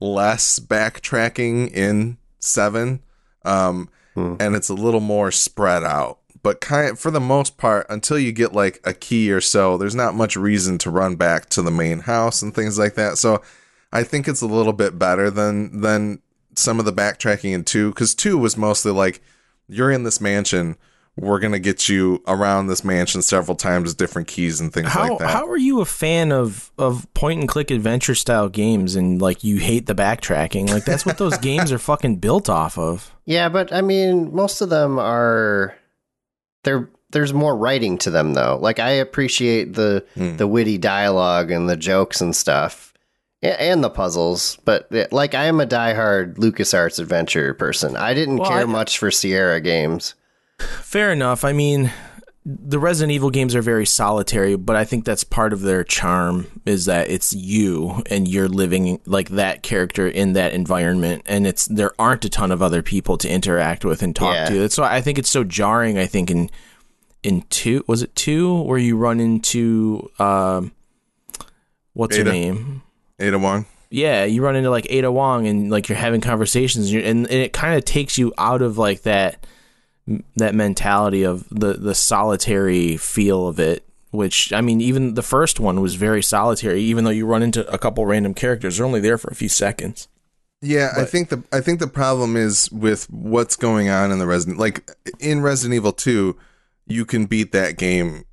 less 0.00 0.58
backtracking 0.60 1.72
in 1.72 2.18
Seven, 2.38 3.02
um, 3.44 3.88
and 4.40 4.54
it's 4.54 4.68
a 4.68 4.74
little 4.74 5.00
more 5.00 5.30
spread 5.32 5.82
out. 5.82 6.18
But 6.42 6.60
kind 6.60 6.96
for 6.96 7.10
the 7.10 7.18
most 7.20 7.56
part, 7.56 7.86
until 7.90 8.18
you 8.20 8.30
get 8.30 8.52
like 8.52 8.80
a 8.84 8.94
key 8.94 9.32
or 9.32 9.40
so, 9.40 9.76
there's 9.76 9.96
not 9.96 10.14
much 10.14 10.36
reason 10.36 10.78
to 10.78 10.90
run 10.90 11.16
back 11.16 11.48
to 11.50 11.62
the 11.62 11.72
main 11.72 12.00
house 12.00 12.42
and 12.42 12.54
things 12.54 12.78
like 12.78 12.94
that. 12.94 13.18
So 13.18 13.42
I 13.92 14.04
think 14.04 14.28
it's 14.28 14.42
a 14.42 14.46
little 14.46 14.72
bit 14.72 14.98
better 14.98 15.30
than 15.30 15.80
than 15.80 16.22
some 16.58 16.78
of 16.78 16.84
the 16.84 16.92
backtracking 16.92 17.52
in 17.52 17.64
two, 17.64 17.90
because 17.90 18.14
two 18.14 18.36
was 18.38 18.56
mostly 18.56 18.92
like 18.92 19.22
you're 19.68 19.90
in 19.90 20.02
this 20.04 20.20
mansion. 20.20 20.76
We're 21.18 21.38
gonna 21.40 21.58
get 21.58 21.88
you 21.88 22.22
around 22.26 22.66
this 22.66 22.84
mansion 22.84 23.22
several 23.22 23.56
times 23.56 23.88
with 23.88 23.96
different 23.96 24.28
keys 24.28 24.60
and 24.60 24.70
things 24.70 24.88
How 24.88 25.08
like 25.08 25.18
that. 25.20 25.30
how 25.30 25.46
are 25.48 25.56
you 25.56 25.80
a 25.80 25.86
fan 25.86 26.30
of 26.30 26.70
of 26.76 27.06
point 27.14 27.40
and 27.40 27.48
click 27.48 27.70
adventure 27.70 28.14
style 28.14 28.50
games 28.50 28.96
and 28.96 29.22
like 29.22 29.42
you 29.42 29.56
hate 29.56 29.86
the 29.86 29.94
backtracking? 29.94 30.68
Like 30.68 30.84
that's 30.84 31.06
what 31.06 31.16
those 31.16 31.38
games 31.50 31.72
are 31.72 31.78
fucking 31.78 32.16
built 32.16 32.50
off 32.50 32.76
of. 32.76 33.14
Yeah, 33.24 33.48
but 33.48 33.72
I 33.72 33.80
mean, 33.80 34.34
most 34.34 34.60
of 34.60 34.68
them 34.68 34.98
are 34.98 35.74
there. 36.64 36.90
There's 37.10 37.32
more 37.32 37.56
writing 37.56 37.96
to 37.98 38.10
them, 38.10 38.34
though. 38.34 38.58
Like 38.60 38.78
I 38.78 38.90
appreciate 38.90 39.72
the 39.72 40.04
Hmm. 40.16 40.36
the 40.36 40.46
witty 40.46 40.76
dialogue 40.76 41.50
and 41.50 41.66
the 41.66 41.76
jokes 41.78 42.20
and 42.20 42.36
stuff, 42.36 42.92
a- 43.46 43.60
and 43.60 43.82
the 43.84 43.90
puzzles. 43.90 44.58
But 44.64 44.88
eh, 44.92 45.06
like, 45.10 45.34
I 45.34 45.44
am 45.44 45.60
a 45.60 45.66
diehard 45.66 46.36
LucasArts 46.36 46.98
adventure 46.98 47.54
person. 47.54 47.96
I 47.96 48.14
didn't 48.14 48.38
Well, 48.38 48.50
care 48.50 48.60
I- 48.62 48.64
much 48.64 48.98
for 48.98 49.10
Sierra 49.10 49.60
games. 49.60 50.14
Fair 50.58 51.12
enough. 51.12 51.44
I 51.44 51.52
mean, 51.52 51.92
the 52.46 52.78
Resident 52.78 53.12
Evil 53.12 53.30
games 53.30 53.54
are 53.54 53.60
very 53.62 53.84
solitary, 53.84 54.56
but 54.56 54.76
I 54.76 54.84
think 54.84 55.04
that's 55.04 55.24
part 55.24 55.52
of 55.52 55.62
their 55.62 55.82
charm 55.84 56.46
is 56.64 56.84
that 56.84 57.10
it's 57.10 57.32
you 57.34 58.02
and 58.08 58.28
you're 58.28 58.48
living 58.48 59.00
like 59.04 59.30
that 59.30 59.62
character 59.62 60.06
in 60.06 60.32
that 60.34 60.52
environment 60.54 61.22
and 61.26 61.46
it's 61.46 61.66
there 61.66 61.90
aren't 61.98 62.24
a 62.24 62.28
ton 62.28 62.52
of 62.52 62.62
other 62.62 62.82
people 62.82 63.18
to 63.18 63.28
interact 63.28 63.84
with 63.84 64.00
and 64.02 64.14
talk 64.14 64.34
Yeah. 64.34 64.48
to. 64.48 64.58
That's 64.60 64.78
why 64.78 64.94
I 64.94 65.00
think 65.00 65.18
it's 65.18 65.28
so 65.28 65.42
jarring, 65.44 65.98
I 65.98 66.06
think 66.06 66.30
in 66.30 66.48
in 67.24 67.42
2 67.50 67.82
was 67.88 68.02
it 68.02 68.14
2 68.14 68.62
where 68.62 68.78
you 68.78 68.96
run 68.96 69.18
into 69.18 70.08
um 70.20 70.70
what's 71.94 72.14
her 72.16 72.22
Ada. 72.22 72.30
name? 72.32 72.82
Ada 73.18 73.38
Wong. 73.38 73.66
yeah, 73.90 74.24
you 74.24 74.42
run 74.42 74.56
into 74.56 74.70
like 74.70 74.86
Ada 74.90 75.10
Wong 75.10 75.46
and 75.46 75.70
like 75.70 75.88
you're 75.88 75.98
having 75.98 76.20
conversations, 76.20 76.86
and, 76.86 76.94
you're, 76.94 77.02
and, 77.02 77.26
and 77.26 77.40
it 77.40 77.52
kind 77.52 77.76
of 77.76 77.84
takes 77.84 78.18
you 78.18 78.32
out 78.38 78.62
of 78.62 78.78
like 78.78 79.02
that 79.02 79.46
that 80.36 80.54
mentality 80.54 81.24
of 81.24 81.48
the 81.50 81.74
the 81.74 81.94
solitary 81.94 82.96
feel 82.96 83.48
of 83.48 83.58
it. 83.58 83.82
Which 84.12 84.52
I 84.52 84.60
mean, 84.60 84.80
even 84.80 85.14
the 85.14 85.22
first 85.22 85.60
one 85.60 85.80
was 85.80 85.96
very 85.96 86.22
solitary, 86.22 86.80
even 86.82 87.04
though 87.04 87.10
you 87.10 87.26
run 87.26 87.42
into 87.42 87.68
a 87.70 87.76
couple 87.76 88.06
random 88.06 88.34
characters. 88.34 88.76
They're 88.76 88.86
only 88.86 89.00
there 89.00 89.18
for 89.18 89.28
a 89.28 89.34
few 89.34 89.48
seconds. 89.48 90.08
Yeah, 90.62 90.92
I 90.96 91.04
think 91.04 91.28
the 91.28 91.42
I 91.52 91.60
think 91.60 91.80
the 91.80 91.86
problem 91.86 92.34
is 92.34 92.70
with 92.72 93.10
what's 93.10 93.56
going 93.56 93.90
on 93.90 94.10
in 94.10 94.18
the 94.18 94.26
Resident 94.26 94.58
like 94.58 94.90
in 95.20 95.42
Resident 95.42 95.74
Evil 95.74 95.92
2, 95.92 96.36
you 96.86 97.04
can 97.04 97.26
beat 97.26 97.52
that 97.52 97.76
game 97.76 98.24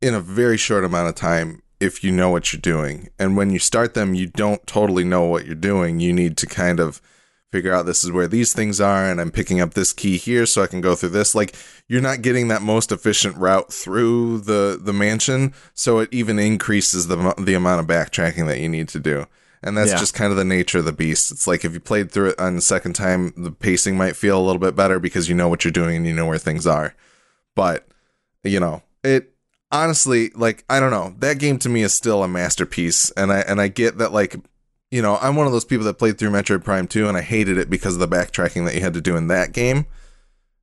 in 0.00 0.14
a 0.14 0.20
very 0.20 0.56
short 0.56 0.84
amount 0.84 1.08
of 1.08 1.16
time 1.16 1.62
if 1.80 2.02
you 2.04 2.12
know 2.12 2.30
what 2.30 2.52
you're 2.52 2.60
doing. 2.60 3.08
And 3.18 3.36
when 3.36 3.50
you 3.50 3.58
start 3.58 3.94
them, 3.94 4.14
you 4.14 4.26
don't 4.26 4.66
totally 4.66 5.04
know 5.04 5.24
what 5.24 5.46
you're 5.46 5.54
doing. 5.54 6.00
You 6.00 6.12
need 6.12 6.36
to 6.38 6.46
kind 6.46 6.80
of 6.80 7.00
figure 7.52 7.72
out 7.72 7.86
this 7.86 8.02
is 8.02 8.10
where 8.10 8.26
these 8.26 8.52
things 8.52 8.80
are 8.80 9.08
and 9.08 9.20
I'm 9.20 9.30
picking 9.30 9.60
up 9.60 9.74
this 9.74 9.92
key 9.92 10.16
here 10.16 10.44
so 10.44 10.62
I 10.62 10.66
can 10.66 10.80
go 10.80 10.96
through 10.96 11.10
this. 11.10 11.36
Like 11.36 11.54
you're 11.86 12.00
not 12.00 12.20
getting 12.22 12.48
that 12.48 12.62
most 12.62 12.90
efficient 12.90 13.36
route 13.36 13.72
through 13.72 14.40
the 14.40 14.76
the 14.80 14.92
mansion, 14.92 15.54
so 15.72 16.00
it 16.00 16.08
even 16.12 16.38
increases 16.40 17.06
the 17.06 17.34
the 17.38 17.54
amount 17.54 17.80
of 17.80 17.86
backtracking 17.86 18.46
that 18.48 18.58
you 18.58 18.68
need 18.68 18.88
to 18.88 18.98
do. 18.98 19.26
And 19.62 19.78
that's 19.78 19.92
Yeah. 19.92 19.98
just 19.98 20.14
kind 20.14 20.30
of 20.32 20.36
the 20.36 20.44
nature 20.44 20.78
of 20.78 20.84
the 20.84 20.92
beast. 20.92 21.30
It's 21.30 21.46
like 21.46 21.64
if 21.64 21.72
you 21.72 21.80
played 21.80 22.10
through 22.10 22.30
it 22.30 22.40
on 22.40 22.56
the 22.56 22.60
second 22.60 22.94
time, 22.94 23.32
the 23.36 23.52
pacing 23.52 23.96
might 23.96 24.16
feel 24.16 24.38
a 24.38 24.44
little 24.44 24.58
bit 24.60 24.74
better 24.76 24.98
because 24.98 25.28
you 25.28 25.34
know 25.34 25.48
what 25.48 25.64
you're 25.64 25.70
doing 25.72 25.96
and 25.96 26.06
you 26.06 26.12
know 26.12 26.26
where 26.26 26.38
things 26.38 26.66
are. 26.66 26.94
But, 27.54 27.86
you 28.42 28.58
know, 28.60 28.82
it 29.04 29.33
honestly, 29.74 30.30
like, 30.34 30.64
I 30.70 30.80
don't 30.80 30.90
know. 30.90 31.14
That 31.18 31.38
game 31.38 31.58
to 31.58 31.68
me 31.68 31.82
is 31.82 31.92
still 31.92 32.22
a 32.22 32.28
masterpiece. 32.28 33.10
And 33.10 33.30
I 33.32 33.40
and 33.40 33.60
I 33.60 33.68
get 33.68 33.98
that 33.98 34.12
like 34.12 34.36
you 34.90 35.02
know, 35.02 35.18
I'm 35.20 35.34
one 35.34 35.46
of 35.46 35.52
those 35.52 35.64
people 35.64 35.84
that 35.86 35.98
played 35.98 36.18
through 36.18 36.30
Metroid 36.30 36.62
Prime 36.62 36.86
2 36.86 37.08
and 37.08 37.16
I 37.16 37.20
hated 37.22 37.58
it 37.58 37.68
because 37.68 37.94
of 37.94 38.00
the 38.00 38.06
backtracking 38.08 38.64
that 38.64 38.74
you 38.76 38.80
had 38.80 38.94
to 38.94 39.00
do 39.00 39.16
in 39.16 39.26
that 39.26 39.52
game. 39.52 39.86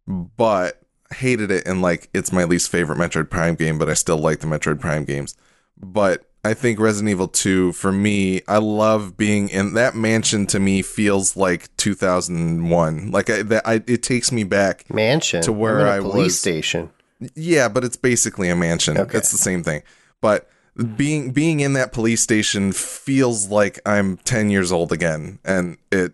But 0.07 0.81
hated 1.13 1.51
it 1.51 1.67
and 1.67 1.81
like 1.81 2.09
it's 2.13 2.31
my 2.31 2.45
least 2.45 2.69
favorite 2.71 2.97
Metroid 2.97 3.29
Prime 3.29 3.55
game, 3.55 3.77
but 3.77 3.89
I 3.89 3.93
still 3.93 4.17
like 4.17 4.39
the 4.39 4.47
Metroid 4.47 4.79
Prime 4.79 5.03
games. 5.05 5.35
But 5.77 6.25
I 6.43 6.53
think 6.53 6.79
Resident 6.79 7.09
Evil 7.09 7.27
2 7.27 7.73
for 7.73 7.91
me, 7.91 8.41
I 8.47 8.57
love 8.57 9.15
being 9.17 9.49
in 9.49 9.73
that 9.75 9.95
mansion 9.95 10.47
to 10.47 10.59
me 10.59 10.81
feels 10.81 11.35
like 11.35 11.75
2001. 11.77 13.11
Like 13.11 13.29
I 13.29 13.43
that 13.43 13.67
I 13.67 13.83
it 13.85 14.01
takes 14.03 14.31
me 14.31 14.43
back 14.43 14.91
Mansion 14.93 15.41
To 15.43 15.51
where 15.51 15.81
I'm 15.81 15.81
in 15.81 15.87
a 15.87 15.91
I 15.91 15.99
police 16.11 16.25
was- 16.25 16.39
station. 16.39 16.89
Yeah, 17.35 17.69
but 17.69 17.83
it's 17.83 17.97
basically 17.97 18.49
a 18.49 18.55
mansion. 18.55 18.97
Okay. 18.97 19.17
It's 19.17 19.31
the 19.31 19.37
same 19.37 19.63
thing. 19.63 19.83
But 20.21 20.49
being 20.95 21.31
being 21.31 21.59
in 21.59 21.73
that 21.73 21.91
police 21.91 22.21
station 22.21 22.71
feels 22.71 23.49
like 23.49 23.79
I'm 23.85 24.17
10 24.17 24.49
years 24.49 24.71
old 24.71 24.91
again 24.91 25.39
and 25.43 25.77
it 25.91 26.13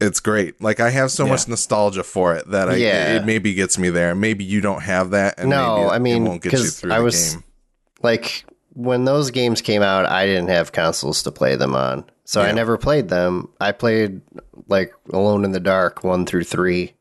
it's 0.00 0.20
great. 0.20 0.60
Like 0.62 0.78
I 0.78 0.90
have 0.90 1.10
so 1.10 1.24
yeah. 1.24 1.32
much 1.32 1.48
nostalgia 1.48 2.04
for 2.04 2.36
it 2.36 2.48
that 2.50 2.68
I 2.68 2.76
yeah. 2.76 3.16
it, 3.16 3.24
maybe 3.24 3.54
gets 3.54 3.76
me 3.78 3.90
there. 3.90 4.14
Maybe 4.14 4.44
you 4.44 4.60
don't 4.60 4.82
have 4.82 5.10
that 5.10 5.34
and 5.38 5.50
no, 5.50 5.88
it, 5.88 5.94
I 5.94 5.98
mean, 5.98 6.24
it 6.24 6.28
won't 6.28 6.42
get 6.42 6.52
you 6.52 6.64
through 6.64 6.92
I 6.92 7.00
was, 7.00 7.34
game. 7.34 7.44
Like 8.00 8.44
when 8.74 9.04
those 9.04 9.32
games 9.32 9.60
came 9.60 9.82
out, 9.82 10.06
I 10.06 10.26
didn't 10.26 10.48
have 10.48 10.70
consoles 10.70 11.24
to 11.24 11.32
play 11.32 11.56
them 11.56 11.74
on. 11.74 12.04
So 12.24 12.42
yeah. 12.42 12.48
I 12.48 12.52
never 12.52 12.78
played 12.78 13.08
them. 13.08 13.48
I 13.60 13.72
played 13.72 14.20
like 14.68 14.92
Alone 15.12 15.44
in 15.44 15.50
the 15.50 15.60
Dark 15.60 16.04
1 16.04 16.26
through 16.26 16.44
3 16.44 16.94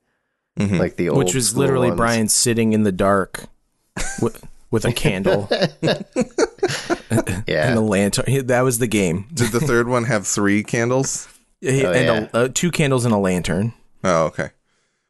mm-hmm. 0.58 0.78
like 0.78 0.96
the 0.96 1.10
old 1.10 1.20
which 1.20 1.34
was 1.34 1.56
literally 1.56 1.90
ones. 1.90 1.98
Brian 1.98 2.28
sitting 2.28 2.74
in 2.74 2.84
the 2.84 2.92
dark 2.92 3.46
with, 4.22 4.46
with 4.72 4.86
a 4.86 4.94
candle. 4.94 5.48
yeah, 7.48 7.70
and 7.70 7.78
a 7.78 7.82
lantern. 7.82 8.48
That 8.48 8.62
was 8.62 8.80
the 8.80 8.88
game. 8.88 9.28
Did 9.34 9.52
the 9.52 9.60
third 9.60 9.88
one 9.88 10.06
have 10.06 10.28
three 10.28 10.64
candles? 10.64 11.28
Oh, 11.64 11.68
and 11.70 12.06
yeah. 12.06 12.28
a, 12.34 12.38
uh, 12.38 12.50
two 12.54 12.72
candles 12.72 13.06
and 13.06 13.14
a 13.14 13.18
lantern. 13.18 13.74
Oh, 14.04 14.26
okay. 14.26 14.50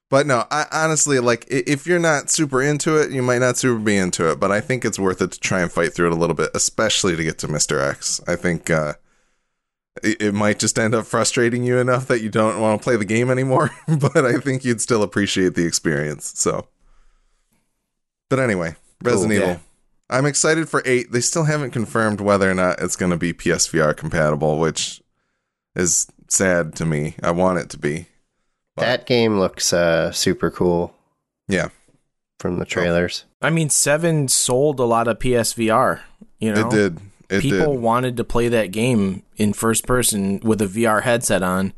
But 0.09 0.25
no, 0.25 0.45
I 0.49 0.65
honestly 0.71 1.19
like 1.19 1.45
if 1.49 1.85
you're 1.85 1.99
not 1.99 2.29
super 2.29 2.61
into 2.61 2.95
it, 2.95 3.11
you 3.11 3.21
might 3.21 3.39
not 3.39 3.57
super 3.57 3.77
be 3.77 3.97
into 3.97 4.31
it. 4.31 4.39
But 4.39 4.51
I 4.51 4.61
think 4.61 4.85
it's 4.85 4.97
worth 4.97 5.21
it 5.21 5.33
to 5.33 5.39
try 5.39 5.61
and 5.61 5.71
fight 5.71 5.93
through 5.93 6.07
it 6.07 6.13
a 6.13 6.15
little 6.15 6.35
bit, 6.35 6.51
especially 6.53 7.15
to 7.17 7.23
get 7.23 7.37
to 7.39 7.47
Mister 7.49 7.81
X. 7.81 8.21
I 8.25 8.37
think 8.37 8.69
uh, 8.69 8.93
it, 10.03 10.21
it 10.21 10.33
might 10.33 10.59
just 10.59 10.77
end 10.79 10.93
up 10.95 11.05
frustrating 11.05 11.63
you 11.63 11.77
enough 11.77 12.07
that 12.07 12.21
you 12.21 12.29
don't 12.29 12.59
want 12.59 12.79
to 12.79 12.83
play 12.83 12.95
the 12.97 13.05
game 13.05 13.29
anymore. 13.29 13.71
but 13.87 14.25
I 14.25 14.37
think 14.39 14.63
you'd 14.65 14.81
still 14.81 15.03
appreciate 15.03 15.55
the 15.55 15.65
experience. 15.65 16.33
So, 16.35 16.67
but 18.29 18.39
anyway, 18.39 18.75
Resident 19.03 19.31
Cool. 19.31 19.49
Evil. 19.49 19.61
Yeah. 20.09 20.15
I'm 20.17 20.25
excited 20.25 20.69
for 20.69 20.81
eight. 20.85 21.11
They 21.11 21.19
still 21.21 21.43
haven't 21.43 21.71
confirmed 21.71 22.21
whether 22.21 22.49
or 22.49 22.53
not 22.53 22.81
it's 22.81 22.95
going 22.95 23.11
to 23.11 23.17
be 23.17 23.33
PSVR 23.33 23.95
compatible, 23.95 24.57
which 24.57 25.01
is 25.75 26.07
sad 26.29 26.75
to 26.75 26.85
me. 26.85 27.15
I 27.21 27.31
want 27.31 27.59
it 27.59 27.69
to 27.71 27.77
be. 27.77 28.07
that 28.77 29.05
game 29.05 29.37
looks 29.37 29.73
uh, 29.73 30.11
super 30.13 30.49
cool 30.49 30.93
Yeah. 31.49 31.69
from 32.39 32.57
the 32.59 32.65
trailers. 32.65 33.25
I 33.41 33.49
mean, 33.49 33.69
seven 33.69 34.29
sold 34.29 34.79
a 34.79 34.85
lot 34.85 35.07
of 35.09 35.19
PSVR. 35.19 35.99
You 36.39 36.53
know, 36.53 36.67
It 36.67 36.71
did. 36.71 36.99
It 37.29 37.41
people 37.41 37.73
did. 37.73 37.81
wanted 37.81 38.17
to 38.17 38.23
play 38.23 38.47
that 38.49 38.71
game 38.71 39.23
in 39.35 39.53
first 39.53 39.85
person 39.85 40.39
with 40.41 40.61
a 40.61 40.65
VR 40.67 41.01
headset 41.03 41.43
on 41.43 41.73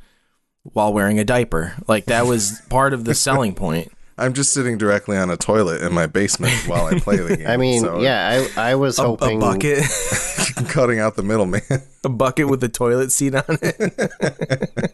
while 0.64 0.94
wearing 0.94 1.20
a 1.20 1.24
diaper. 1.24 1.76
Like 1.88 2.06
that 2.06 2.26
was 2.28 2.62
part 2.70 2.94
of 2.94 3.06
the 3.06 3.16
selling 3.16 3.56
point. 3.56 3.92
I'm 4.18 4.34
just 4.34 4.52
sitting 4.54 4.78
directly 4.78 5.16
on 5.18 5.30
a 5.30 5.38
toilet 5.38 5.82
in 5.82 5.94
my 5.94 6.06
basement 6.06 6.54
while 6.68 6.86
I 6.88 7.00
play 7.00 7.18
the 7.18 7.38
game. 7.38 7.48
I 7.48 7.56
mean, 7.58 7.82
so 7.82 8.02
yeah, 8.02 8.46
I 8.58 8.72
I 8.72 8.76
was 8.76 9.00
A, 9.00 9.04
a 9.04 9.08
hoping 9.08 9.40
bucket, 9.40 9.84
cutting 10.68 11.00
out 11.00 11.16
the 11.16 11.24
middleman. 11.24 11.62
a 12.04 12.10
bucket 12.10 12.50
with 12.50 12.62
a 12.64 12.70
toilet 12.70 13.12
seat 13.14 13.34
on 13.36 13.44
it. 13.48 14.92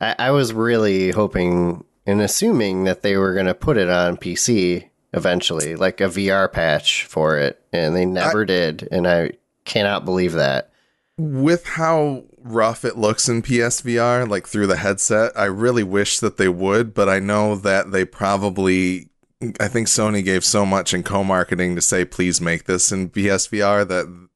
I, 0.00 0.14
I 0.18 0.30
was 0.30 0.52
really 0.52 1.10
hoping 1.10 1.84
and 2.06 2.20
assuming 2.22 2.84
that 2.84 3.02
they 3.02 3.16
were 3.16 3.34
going 3.34 3.46
to 3.46 3.54
put 3.54 3.76
it 3.76 3.88
on 3.90 4.16
PC 4.16 4.87
eventually, 5.12 5.74
like 5.74 6.00
a 6.00 6.04
VR 6.04 6.50
patch 6.50 7.04
for 7.04 7.38
it, 7.38 7.62
and 7.72 7.96
they 7.96 8.04
never 8.04 8.44
did, 8.44 8.88
and 8.90 9.06
I 9.06 9.32
cannot 9.64 10.04
believe 10.04 10.32
that. 10.32 10.70
With 11.16 11.66
how 11.66 12.24
rough 12.38 12.84
it 12.84 12.96
looks 12.96 13.28
in 13.28 13.42
PSVR, 13.42 14.28
like 14.28 14.46
through 14.46 14.66
the 14.66 14.76
headset, 14.76 15.32
I 15.36 15.44
really 15.44 15.82
wish 15.82 16.20
that 16.20 16.36
they 16.36 16.48
would, 16.48 16.94
but 16.94 17.08
I 17.08 17.18
know 17.18 17.56
that 17.56 17.90
they 17.92 18.04
probably. 18.04 19.08
I 19.60 19.68
think 19.68 19.86
Sony 19.86 20.24
gave 20.24 20.44
so 20.44 20.66
much 20.66 20.92
in 20.92 21.04
co-marketing 21.04 21.76
to 21.76 21.80
say 21.80 22.04
please 22.04 22.40
make 22.40 22.64
this 22.64 22.90
in 22.90 23.10
PSVR 23.10 23.86
that 23.86 24.28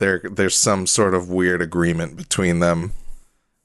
there 0.00 0.20
there's 0.30 0.56
some 0.56 0.86
sort 0.86 1.14
of 1.14 1.30
weird 1.30 1.62
agreement 1.62 2.16
between 2.16 2.58
them 2.58 2.92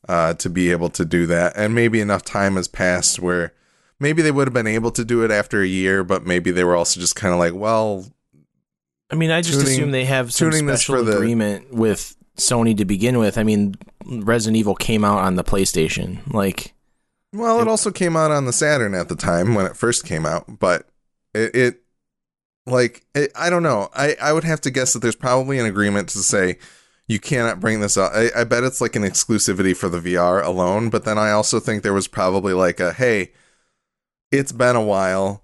uh, 0.08 0.34
to 0.36 0.50
be 0.50 0.72
able 0.72 0.90
to 0.92 1.06
do 1.06 1.26
that, 1.28 1.54
and 1.56 1.76
maybe 1.76 2.00
enough 2.00 2.24
time 2.24 2.56
has 2.56 2.68
passed 2.68 3.20
where 3.20 3.54
maybe 4.00 4.22
they 4.22 4.32
would 4.32 4.48
have 4.48 4.54
been 4.54 4.68
able 4.68 4.92
to 4.92 5.04
do 5.06 5.24
it 5.24 5.32
after 5.32 5.62
a 5.62 5.68
year, 5.68 6.04
but 6.04 6.26
maybe 6.26 6.52
they 6.52 6.64
were 6.64 6.76
also 6.76 7.00
just 7.00 7.16
kind 7.16 7.34
of 7.34 7.40
like, 7.40 7.54
well, 7.54 8.06
I 9.12 9.16
mean, 9.16 9.32
I 9.32 9.42
just 9.42 9.60
Tuning- 9.60 9.74
assume 9.74 9.92
they 9.92 10.06
have 10.06 10.34
some 10.34 10.52
tuning 10.52 10.66
this 10.68 10.82
special 10.82 10.98
for 10.98 11.04
the- 11.04 11.18
agreement 11.18 11.74
with 11.74 12.16
Sony 12.38 12.76
to 12.78 12.86
begin 12.86 13.18
with. 13.20 13.38
I 13.38 13.44
mean, 13.44 13.76
Resident 14.06 14.58
Evil 14.58 14.76
came 14.76 15.04
out 15.04 15.20
on 15.20 15.36
the 15.36 15.44
PlayStation. 15.44 16.20
Like, 16.34 16.74
Well, 17.34 17.60
it 17.62 17.68
also 17.68 17.92
came 17.92 18.16
out 18.16 18.32
on 18.32 18.46
the 18.46 18.54
Saturn 18.54 18.94
at 18.94 19.10
the 19.10 19.16
time 19.16 19.56
when 19.56 19.66
it 19.66 19.76
first 19.76 20.06
came 20.06 20.26
out, 20.26 20.60
but 20.60 20.88
it, 21.34 21.54
it 21.56 21.82
like 22.66 23.04
it, 23.16 23.32
I 23.36 23.50
don't 23.50 23.64
know. 23.64 23.90
I 23.96 24.16
I 24.22 24.32
would 24.34 24.44
have 24.44 24.62
to 24.62 24.72
guess 24.72 24.94
that 24.94 25.00
there's 25.00 25.16
probably 25.16 25.60
an 25.60 25.66
agreement 25.66 26.10
to 26.10 26.20
say 26.20 26.58
you 27.08 27.20
cannot 27.20 27.60
bring 27.60 27.82
this 27.82 27.98
up. 27.98 28.12
I, 28.14 28.30
I 28.36 28.44
bet 28.44 28.64
it's 28.64 28.80
like 28.82 28.96
an 28.96 29.02
exclusivity 29.04 29.76
for 29.76 29.90
the 29.90 30.00
VR 30.00 30.44
alone, 30.46 30.90
but 30.90 31.04
then 31.06 31.18
I 31.18 31.32
also 31.32 31.60
think 31.60 31.82
there 31.84 31.94
was 31.94 32.08
probably 32.08 32.54
like 32.54 32.80
a 32.80 32.94
hey, 32.94 33.32
it's 34.32 34.52
been 34.52 34.76
a 34.76 34.84
while. 34.84 35.44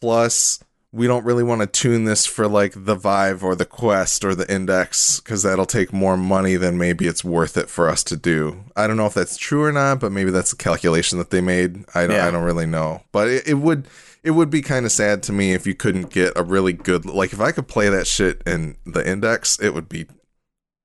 Plus, 0.00 0.60
we 0.92 1.06
don't 1.06 1.24
really 1.24 1.42
want 1.42 1.60
to 1.60 1.66
tune 1.66 2.04
this 2.04 2.24
for 2.24 2.48
like 2.48 2.72
the 2.74 2.94
Vive 2.94 3.44
or 3.44 3.54
the 3.54 3.66
Quest 3.66 4.24
or 4.24 4.34
the 4.34 4.50
Index 4.52 5.20
because 5.20 5.42
that'll 5.42 5.66
take 5.66 5.92
more 5.92 6.16
money 6.16 6.56
than 6.56 6.78
maybe 6.78 7.06
it's 7.06 7.24
worth 7.24 7.56
it 7.56 7.68
for 7.68 7.88
us 7.88 8.02
to 8.04 8.16
do. 8.16 8.64
I 8.74 8.86
don't 8.86 8.96
know 8.96 9.06
if 9.06 9.14
that's 9.14 9.36
true 9.36 9.62
or 9.62 9.72
not, 9.72 10.00
but 10.00 10.12
maybe 10.12 10.30
that's 10.30 10.52
a 10.52 10.56
calculation 10.56 11.18
that 11.18 11.30
they 11.30 11.40
made. 11.40 11.84
I 11.94 12.06
don't, 12.06 12.16
Yeah. 12.16 12.26
I 12.26 12.30
don't 12.30 12.44
really 12.44 12.66
know, 12.66 13.02
but 13.12 13.28
it, 13.28 13.46
it 13.46 13.54
would 13.54 13.88
it 14.22 14.30
would 14.30 14.48
be 14.50 14.62
kind 14.62 14.86
of 14.86 14.92
sad 14.92 15.22
to 15.24 15.32
me 15.32 15.52
if 15.52 15.66
you 15.66 15.74
couldn't 15.74 16.10
get 16.10 16.32
a 16.34 16.42
really 16.42 16.72
good 16.72 17.04
like 17.04 17.32
if 17.32 17.40
I 17.40 17.52
could 17.52 17.68
play 17.68 17.88
that 17.90 18.06
shit 18.06 18.42
in 18.46 18.76
the 18.86 19.06
Index, 19.06 19.60
it 19.60 19.74
would 19.74 19.88
be 19.88 20.06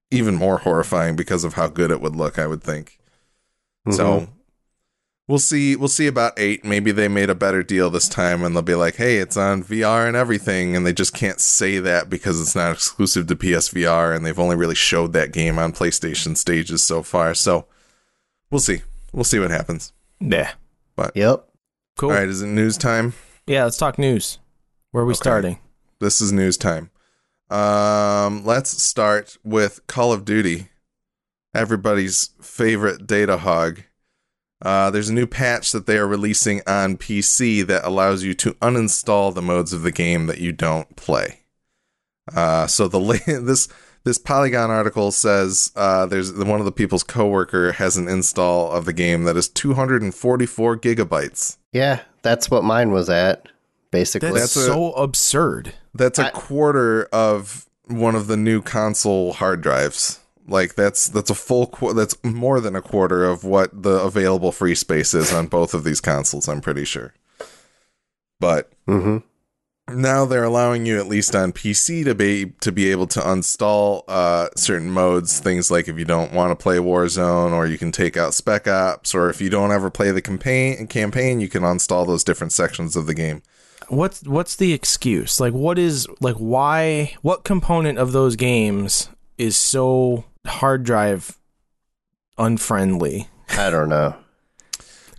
even 0.09 0.35
more 0.35 0.57
horrifying 0.57 1.15
because 1.15 1.43
of 1.43 1.53
how 1.53 1.67
good 1.67 1.89
it 1.89 2.01
would 2.01 2.15
look. 2.15 2.37
I 2.37 2.47
would 2.47 2.63
think. 2.63 2.99
So 3.89 4.05
mm-hmm. 4.05 4.31
We'll 5.31 5.39
see. 5.39 5.75
We'll 5.75 5.87
see 5.87 6.05
about 6.07 6.33
eight. 6.37 6.63
Maybe 6.65 6.91
they 6.91 7.07
made 7.07 7.29
a 7.29 7.35
better 7.35 7.63
deal 7.63 7.89
this 7.89 8.07
time, 8.09 8.43
and 8.43 8.53
they'll 8.53 8.61
be 8.61 8.75
like, 8.75 8.97
"Hey, 8.97 9.17
it's 9.17 9.37
on 9.37 9.63
VR 9.63 10.05
and 10.07 10.15
everything," 10.15 10.75
and 10.75 10.85
they 10.85 10.93
just 10.93 11.13
can't 11.13 11.39
say 11.39 11.79
that 11.79 12.09
because 12.09 12.39
it's 12.41 12.53
not 12.55 12.73
exclusive 12.73 13.25
to 13.27 13.35
PSVR, 13.35 14.13
and 14.15 14.25
they've 14.25 14.37
only 14.37 14.55
really 14.55 14.75
showed 14.75 15.13
that 15.13 15.31
game 15.31 15.57
on 15.57 15.71
PlayStation 15.73 16.35
stages 16.37 16.83
so 16.83 17.01
far. 17.01 17.33
So 17.33 17.65
we'll 18.51 18.59
see. 18.59 18.81
We'll 19.13 19.23
see 19.23 19.39
what 19.39 19.49
happens. 19.51 19.93
Yeah. 20.19 20.51
But 20.95 21.15
Yep. 21.15 21.47
Cool. 21.97 22.09
All 22.11 22.15
right, 22.17 22.27
is 22.29 22.41
it 22.41 22.47
news 22.47 22.77
time? 22.77 23.13
Yeah, 23.47 23.63
let's 23.63 23.77
talk 23.77 23.97
news. 23.97 24.37
Where 24.91 25.03
are 25.03 25.05
we 25.07 25.11
Okay. 25.13 25.17
starting? 25.17 25.59
This 25.99 26.21
is 26.21 26.31
news 26.31 26.57
time. 26.57 26.89
Um, 27.49 28.45
let's 28.45 28.81
start 28.83 29.37
with 29.43 29.81
Call 29.87 30.13
of 30.13 30.23
Duty, 30.25 30.69
everybody's 31.53 32.29
favorite 32.41 33.05
data 33.07 33.37
hog. 33.37 33.81
Uh, 34.61 34.91
there's 34.91 35.09
a 35.09 35.13
new 35.13 35.25
patch 35.27 35.71
that 35.71 35.85
they 35.87 35.97
are 35.97 36.07
releasing 36.07 36.61
on 36.67 36.97
PC 36.97 37.65
that 37.65 37.83
allows 37.83 38.23
you 38.23 38.33
to 38.35 38.53
uninstall 38.55 39.33
the 39.33 39.41
modes 39.41 39.73
of 39.73 39.81
the 39.81 39.91
game 39.91 40.27
that 40.27 40.37
you 40.39 40.51
don't 40.51 40.95
play. 40.95 41.39
Uh, 42.35 42.67
so 42.67 42.87
the 42.87 42.99
this 43.43 43.67
this 44.03 44.17
Polygon 44.17 44.69
article 44.71 45.11
says 45.11 45.71
uh, 45.75 46.05
there's 46.05 46.31
one 46.33 46.59
of 46.59 46.65
the 46.65 46.71
people's 46.71 47.03
coworker 47.03 47.73
has 47.73 47.97
an 47.97 48.07
install 48.07 48.71
of 48.71 48.85
the 48.85 48.93
game 48.93 49.23
that 49.25 49.37
is 49.37 49.47
244 49.49 50.77
gigabytes. 50.77 51.57
Yeah, 51.71 52.01
that's 52.21 52.49
what 52.49 52.63
mine 52.63 52.91
was 52.91 53.09
at, 53.09 53.47
basically. 53.91 54.29
That's, 54.29 54.53
That's 54.53 54.57
a- 54.57 54.69
so 54.71 54.93
absurd. 54.93 55.73
That's 55.93 56.19
a 56.19 56.27
I- 56.27 56.31
quarter 56.31 57.05
of 57.11 57.67
one 57.87 58.15
of 58.15 58.27
the 58.27 58.37
new 58.37 58.61
console 58.61 59.33
hard 59.33 59.61
drives. 59.61 60.19
Like 60.47 60.75
that's 60.75 61.07
that's 61.09 61.29
a 61.29 61.35
full 61.35 61.67
qu- 61.67 61.93
that's 61.93 62.17
more 62.23 62.59
than 62.59 62.75
a 62.75 62.81
quarter 62.81 63.23
of 63.23 63.43
what 63.43 63.83
the 63.83 63.99
available 64.01 64.51
free 64.51 64.75
space 64.75 65.13
is 65.13 65.33
on 65.33 65.47
both 65.47 65.73
of 65.73 65.83
these 65.83 66.01
consoles. 66.01 66.47
I'm 66.47 66.61
pretty 66.61 66.85
sure. 66.85 67.13
But 68.39 68.71
hmm 68.87 69.19
now 69.89 70.25
they're 70.25 70.43
allowing 70.43 70.85
you 70.85 70.99
at 70.99 71.07
least 71.07 71.35
on 71.35 71.51
PC 71.51 72.03
to 72.05 72.15
be 72.15 72.53
to 72.61 72.71
be 72.71 72.91
able 72.91 73.07
to 73.07 73.19
uninstall 73.19 74.03
uh, 74.07 74.49
certain 74.55 74.89
modes. 74.89 75.39
Things 75.39 75.71
like 75.71 75.87
if 75.87 75.97
you 75.97 76.05
don't 76.05 76.33
want 76.33 76.51
to 76.57 76.61
play 76.61 76.77
Warzone, 76.77 77.51
or 77.51 77.65
you 77.65 77.77
can 77.77 77.91
take 77.91 78.17
out 78.17 78.33
Spec 78.33 78.67
Ops, 78.67 79.13
or 79.13 79.29
if 79.29 79.41
you 79.41 79.49
don't 79.49 79.71
ever 79.71 79.89
play 79.89 80.11
the 80.11 80.21
campaign 80.21 80.87
campaign, 80.87 81.39
you 81.39 81.49
can 81.49 81.63
uninstall 81.63 82.05
those 82.05 82.23
different 82.23 82.53
sections 82.53 82.95
of 82.95 83.05
the 83.05 83.13
game. 83.13 83.41
What's 83.89 84.23
what's 84.23 84.55
the 84.55 84.73
excuse? 84.73 85.39
Like 85.39 85.53
what 85.53 85.77
is 85.77 86.07
like 86.19 86.37
why 86.37 87.15
what 87.21 87.43
component 87.43 87.97
of 87.97 88.11
those 88.11 88.35
games 88.35 89.09
is 89.37 89.57
so 89.57 90.23
hard 90.45 90.83
drive 90.83 91.37
unfriendly? 92.37 93.27
I 93.49 93.69
don't 93.69 93.89
know. 93.89 94.15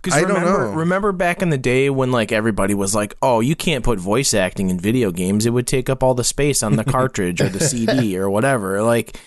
Because 0.03 0.21
remember, 0.21 0.65
know. 0.65 0.73
remember 0.73 1.11
back 1.13 1.41
in 1.41 1.49
the 1.49 1.57
day 1.57 1.89
when 1.89 2.11
like 2.11 2.33
everybody 2.33 2.73
was 2.73 2.93
like, 2.93 3.15
"Oh, 3.21 3.39
you 3.39 3.55
can't 3.55 3.85
put 3.85 3.99
voice 3.99 4.33
acting 4.33 4.69
in 4.69 4.77
video 4.77 5.11
games; 5.11 5.45
it 5.45 5.51
would 5.51 5.65
take 5.65 5.89
up 5.89 6.03
all 6.03 6.13
the 6.13 6.25
space 6.25 6.61
on 6.61 6.75
the 6.75 6.83
cartridge 6.97 7.39
or 7.39 7.47
the 7.47 7.61
CD 7.61 8.17
or 8.17 8.29
whatever." 8.29 8.81
Like, 8.83 9.17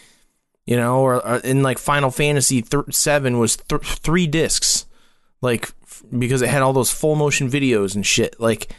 you 0.66 0.76
know, 0.76 1.00
or, 1.00 1.26
or 1.26 1.36
in 1.36 1.62
like 1.62 1.78
Final 1.78 2.10
Fantasy 2.10 2.60
th- 2.60 2.84
Seven 2.94 3.38
was 3.38 3.56
th- 3.56 3.80
three 3.80 4.26
discs, 4.26 4.84
like 5.40 5.72
f- 5.82 6.02
because 6.18 6.42
it 6.42 6.50
had 6.50 6.60
all 6.60 6.74
those 6.74 6.92
full 6.92 7.14
motion 7.14 7.50
videos 7.50 7.94
and 7.94 8.04
shit. 8.04 8.38
Like, 8.38 8.70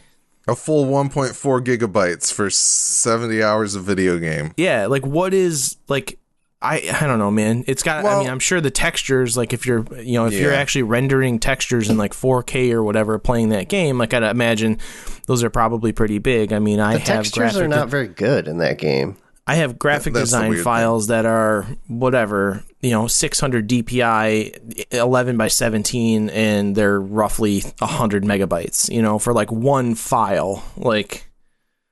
A 0.47 0.55
full 0.55 0.85
1.4 0.85 1.33
gigabytes 1.65 2.31
for 2.31 2.51
70 2.51 3.41
hours 3.41 3.73
of 3.73 3.85
video 3.85 4.19
game. 4.19 4.53
yeah, 4.55 4.85
like 4.85 5.03
what 5.03 5.33
is 5.33 5.77
like. 5.87 6.19
I, 6.61 6.89
I 7.01 7.05
don't 7.05 7.19
know, 7.19 7.29
man. 7.29 7.63
It's 7.67 7.83
got. 7.83 8.03
I 8.03 8.19
mean, 8.19 8.29
I'm 8.29 8.39
sure 8.39 8.59
the 8.59 8.71
textures, 8.71 9.37
like 9.37 9.53
if 9.53 9.65
you're, 9.67 9.85
you 10.01 10.13
know, 10.13 10.25
if 10.25 10.33
you're 10.33 10.53
actually 10.53 10.83
rendering 10.83 11.39
textures 11.39 11.89
in 11.89 11.97
like 11.97 12.13
4K 12.13 12.71
or 12.71 12.83
whatever, 12.83 13.19
playing 13.19 13.49
that 13.49 13.69
game, 13.69 13.97
like 13.99 14.13
I'd 14.13 14.23
imagine 14.23 14.79
those 15.27 15.43
are 15.43 15.49
probably 15.51 15.91
pretty 15.91 16.17
big. 16.17 16.51
I 16.53 16.59
mean, 16.59 16.79
I 16.79 16.93
The 16.93 16.99
have 16.99 17.07
textures 17.07 17.37
graphic. 17.53 17.61
are 17.61 17.67
not 17.67 17.89
very 17.89 18.07
good 18.07 18.47
in 18.47 18.57
that 18.57 18.79
game. 18.79 19.17
I 19.49 19.55
have 19.55 19.79
graphic 19.79 20.13
That's 20.13 20.25
design 20.31 20.49
weird 20.49 20.63
files 20.63 21.07
that 21.07 21.25
are 21.25 21.65
whatever, 21.87 22.63
you 22.81 22.89
know, 22.91 23.07
600 23.07 23.69
DPI, 23.69 24.87
11 24.93 25.37
by 25.37 25.47
17, 25.47 26.29
and 26.31 26.75
they're 26.75 26.99
roughly 26.99 27.61
100 27.79 28.23
megabytes. 28.23 28.91
You 28.91 29.01
know, 29.01 29.19
for 29.19 29.31
like 29.31 29.49
one 29.51 29.95
file, 29.95 30.63
like, 30.75 31.29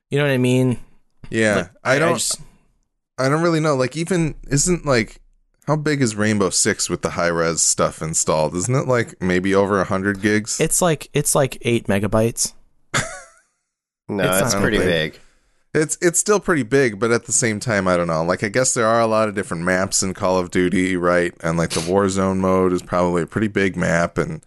you 0.09 0.17
know 0.17 0.25
what 0.25 0.31
I 0.33 0.37
mean? 0.37 0.79
Yeah, 1.29 1.55
Like, 1.55 1.69
I 1.83 1.99
don't. 1.99 2.15
just- 2.15 2.41
I 3.17 3.29
don't 3.29 3.41
really 3.41 3.59
know. 3.59 3.75
Like, 3.75 3.95
even 3.95 4.35
isn't 4.47 4.85
like 4.85 5.21
how 5.67 5.75
big 5.75 6.01
is 6.01 6.15
Rainbow 6.15 6.49
Six 6.49 6.89
with 6.89 7.01
the 7.01 7.11
high 7.11 7.27
res 7.27 7.61
stuff 7.61 8.01
installed? 8.01 8.55
Isn't 8.55 8.75
it 8.75 8.87
like 8.87 9.21
maybe 9.21 9.55
over 9.55 9.83
hundred 9.83 10.21
gigs? 10.21 10.59
it's 10.59 10.81
like 10.81 11.09
it's 11.13 11.33
like 11.35 11.57
eight 11.61 11.87
megabytes. 11.87 12.53
No, 14.07 14.23
It's 14.23 14.53
it's, 14.53 14.61
pretty 14.61 14.77
big. 14.77 15.13
big. 15.13 15.21
It's 15.73 15.97
it's 15.99 16.19
still 16.19 16.39
pretty 16.39 16.61
big, 16.61 16.99
but 16.99 17.11
at 17.11 17.25
the 17.25 17.31
same 17.31 17.59
time, 17.59 17.87
I 17.87 17.97
don't 17.97 18.05
know. 18.07 18.23
Like, 18.23 18.43
I 18.43 18.49
guess 18.49 18.73
there 18.75 18.85
are 18.85 19.01
a 19.01 19.07
lot 19.07 19.27
of 19.27 19.33
different 19.33 19.63
maps 19.63 20.03
in 20.03 20.13
Call 20.13 20.37
of 20.37 20.51
Duty, 20.51 20.95
right? 20.95 21.33
And 21.43 21.57
like 21.57 21.71
the 21.71 21.79
Warzone 21.79 22.37
mode 22.37 22.71
is 22.71 22.83
probably 22.83 23.23
a 23.23 23.27
pretty 23.27 23.47
big 23.47 23.75
map, 23.75 24.17
and 24.19 24.43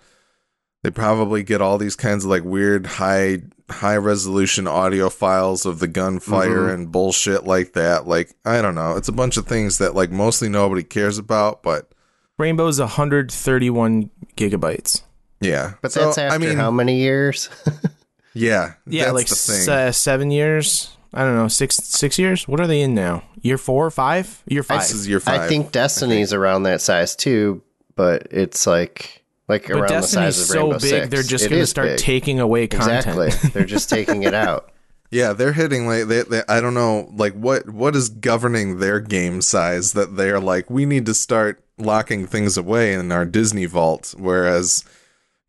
they 0.82 0.90
probably 0.90 1.42
get 1.42 1.60
all 1.60 1.78
these 1.78 1.96
kinds 1.96 2.24
of 2.24 2.30
like 2.30 2.44
weird 2.44 2.86
high 2.86 3.42
high 3.70 3.96
resolution 3.96 4.66
audio 4.66 5.10
files 5.10 5.66
of 5.66 5.78
the 5.78 5.88
gunfire 5.88 6.68
Mhm. 6.68 6.74
and 6.74 6.92
bullshit 6.92 7.44
like 7.44 7.74
that. 7.74 8.06
Like, 8.06 8.30
I 8.44 8.62
don't 8.62 8.74
know. 8.74 8.96
It's 8.96 9.08
a 9.08 9.12
bunch 9.12 9.36
of 9.36 9.46
things 9.46 9.76
that 9.78 9.94
like 9.94 10.10
mostly 10.10 10.48
nobody 10.48 10.82
cares 10.82 11.18
about, 11.18 11.62
but 11.62 11.90
Rainbow's 12.38 12.78
131 12.80 14.10
gigabytes. 14.36 15.02
yeah. 15.40 15.72
But 15.82 15.92
So, 15.92 16.04
that's 16.06 16.18
after 16.18 16.34
I 16.34 16.38
mean, 16.38 16.56
how 16.56 16.70
many 16.70 16.96
years? 16.96 17.48
Yeah, 18.34 18.74
Yeah, 18.86 19.04
that's 19.06 19.14
like 19.14 19.26
the 19.26 19.34
thing. 19.34 19.60
s- 19.62 19.68
uh, 19.68 19.90
seven 19.90 20.30
years. 20.30 20.90
I 21.12 21.22
don't 21.24 21.34
know, 21.34 21.48
six 21.48 21.76
six 21.76 22.18
years. 22.18 22.46
What 22.46 22.60
are 22.60 22.68
they 22.68 22.82
in 22.82 22.94
now? 22.94 23.24
Year 23.42 23.58
four, 23.58 23.90
five? 23.90 24.42
Year 24.46 24.62
five. 24.62 24.80
This 24.82 24.92
is 24.92 25.08
year 25.08 25.18
five. 25.18 25.40
I 25.40 25.48
think 25.48 25.72
Destiny's 25.72 26.32
around 26.32 26.62
that 26.64 26.80
size 26.80 27.16
too, 27.16 27.62
but 27.96 28.28
it's 28.30 28.64
like 28.64 29.17
like 29.48 29.66
but 29.68 29.76
around 29.76 29.88
Destiny's 29.88 30.10
the 30.10 30.32
size 30.32 30.40
of 30.40 30.46
so 30.46 30.60
Rainbow 30.62 30.78
big, 30.78 30.88
Six. 30.90 31.08
they're 31.08 31.22
just 31.22 31.48
going 31.50 31.62
to 31.62 31.66
start 31.66 31.88
big. 31.88 31.98
taking 31.98 32.40
away 32.40 32.66
content. 32.66 33.06
Exactly. 33.06 33.50
they're 33.50 33.64
just 33.64 33.88
taking 33.98 34.22
it 34.22 34.34
out. 34.34 34.72
Yeah, 35.10 35.32
they're 35.32 35.54
hitting 35.54 35.86
like 35.86 36.06
they, 36.06 36.22
they. 36.22 36.42
I 36.48 36.60
don't 36.60 36.74
know, 36.74 37.10
like 37.14 37.32
what 37.32 37.68
what 37.70 37.96
is 37.96 38.10
governing 38.10 38.78
their 38.78 39.00
game 39.00 39.40
size 39.40 39.94
that 39.94 40.16
they're 40.16 40.40
like 40.40 40.68
we 40.68 40.84
need 40.84 41.06
to 41.06 41.14
start 41.14 41.64
locking 41.78 42.26
things 42.26 42.58
away 42.58 42.92
in 42.92 43.10
our 43.10 43.24
Disney 43.24 43.64
vault, 43.64 44.14
whereas 44.18 44.84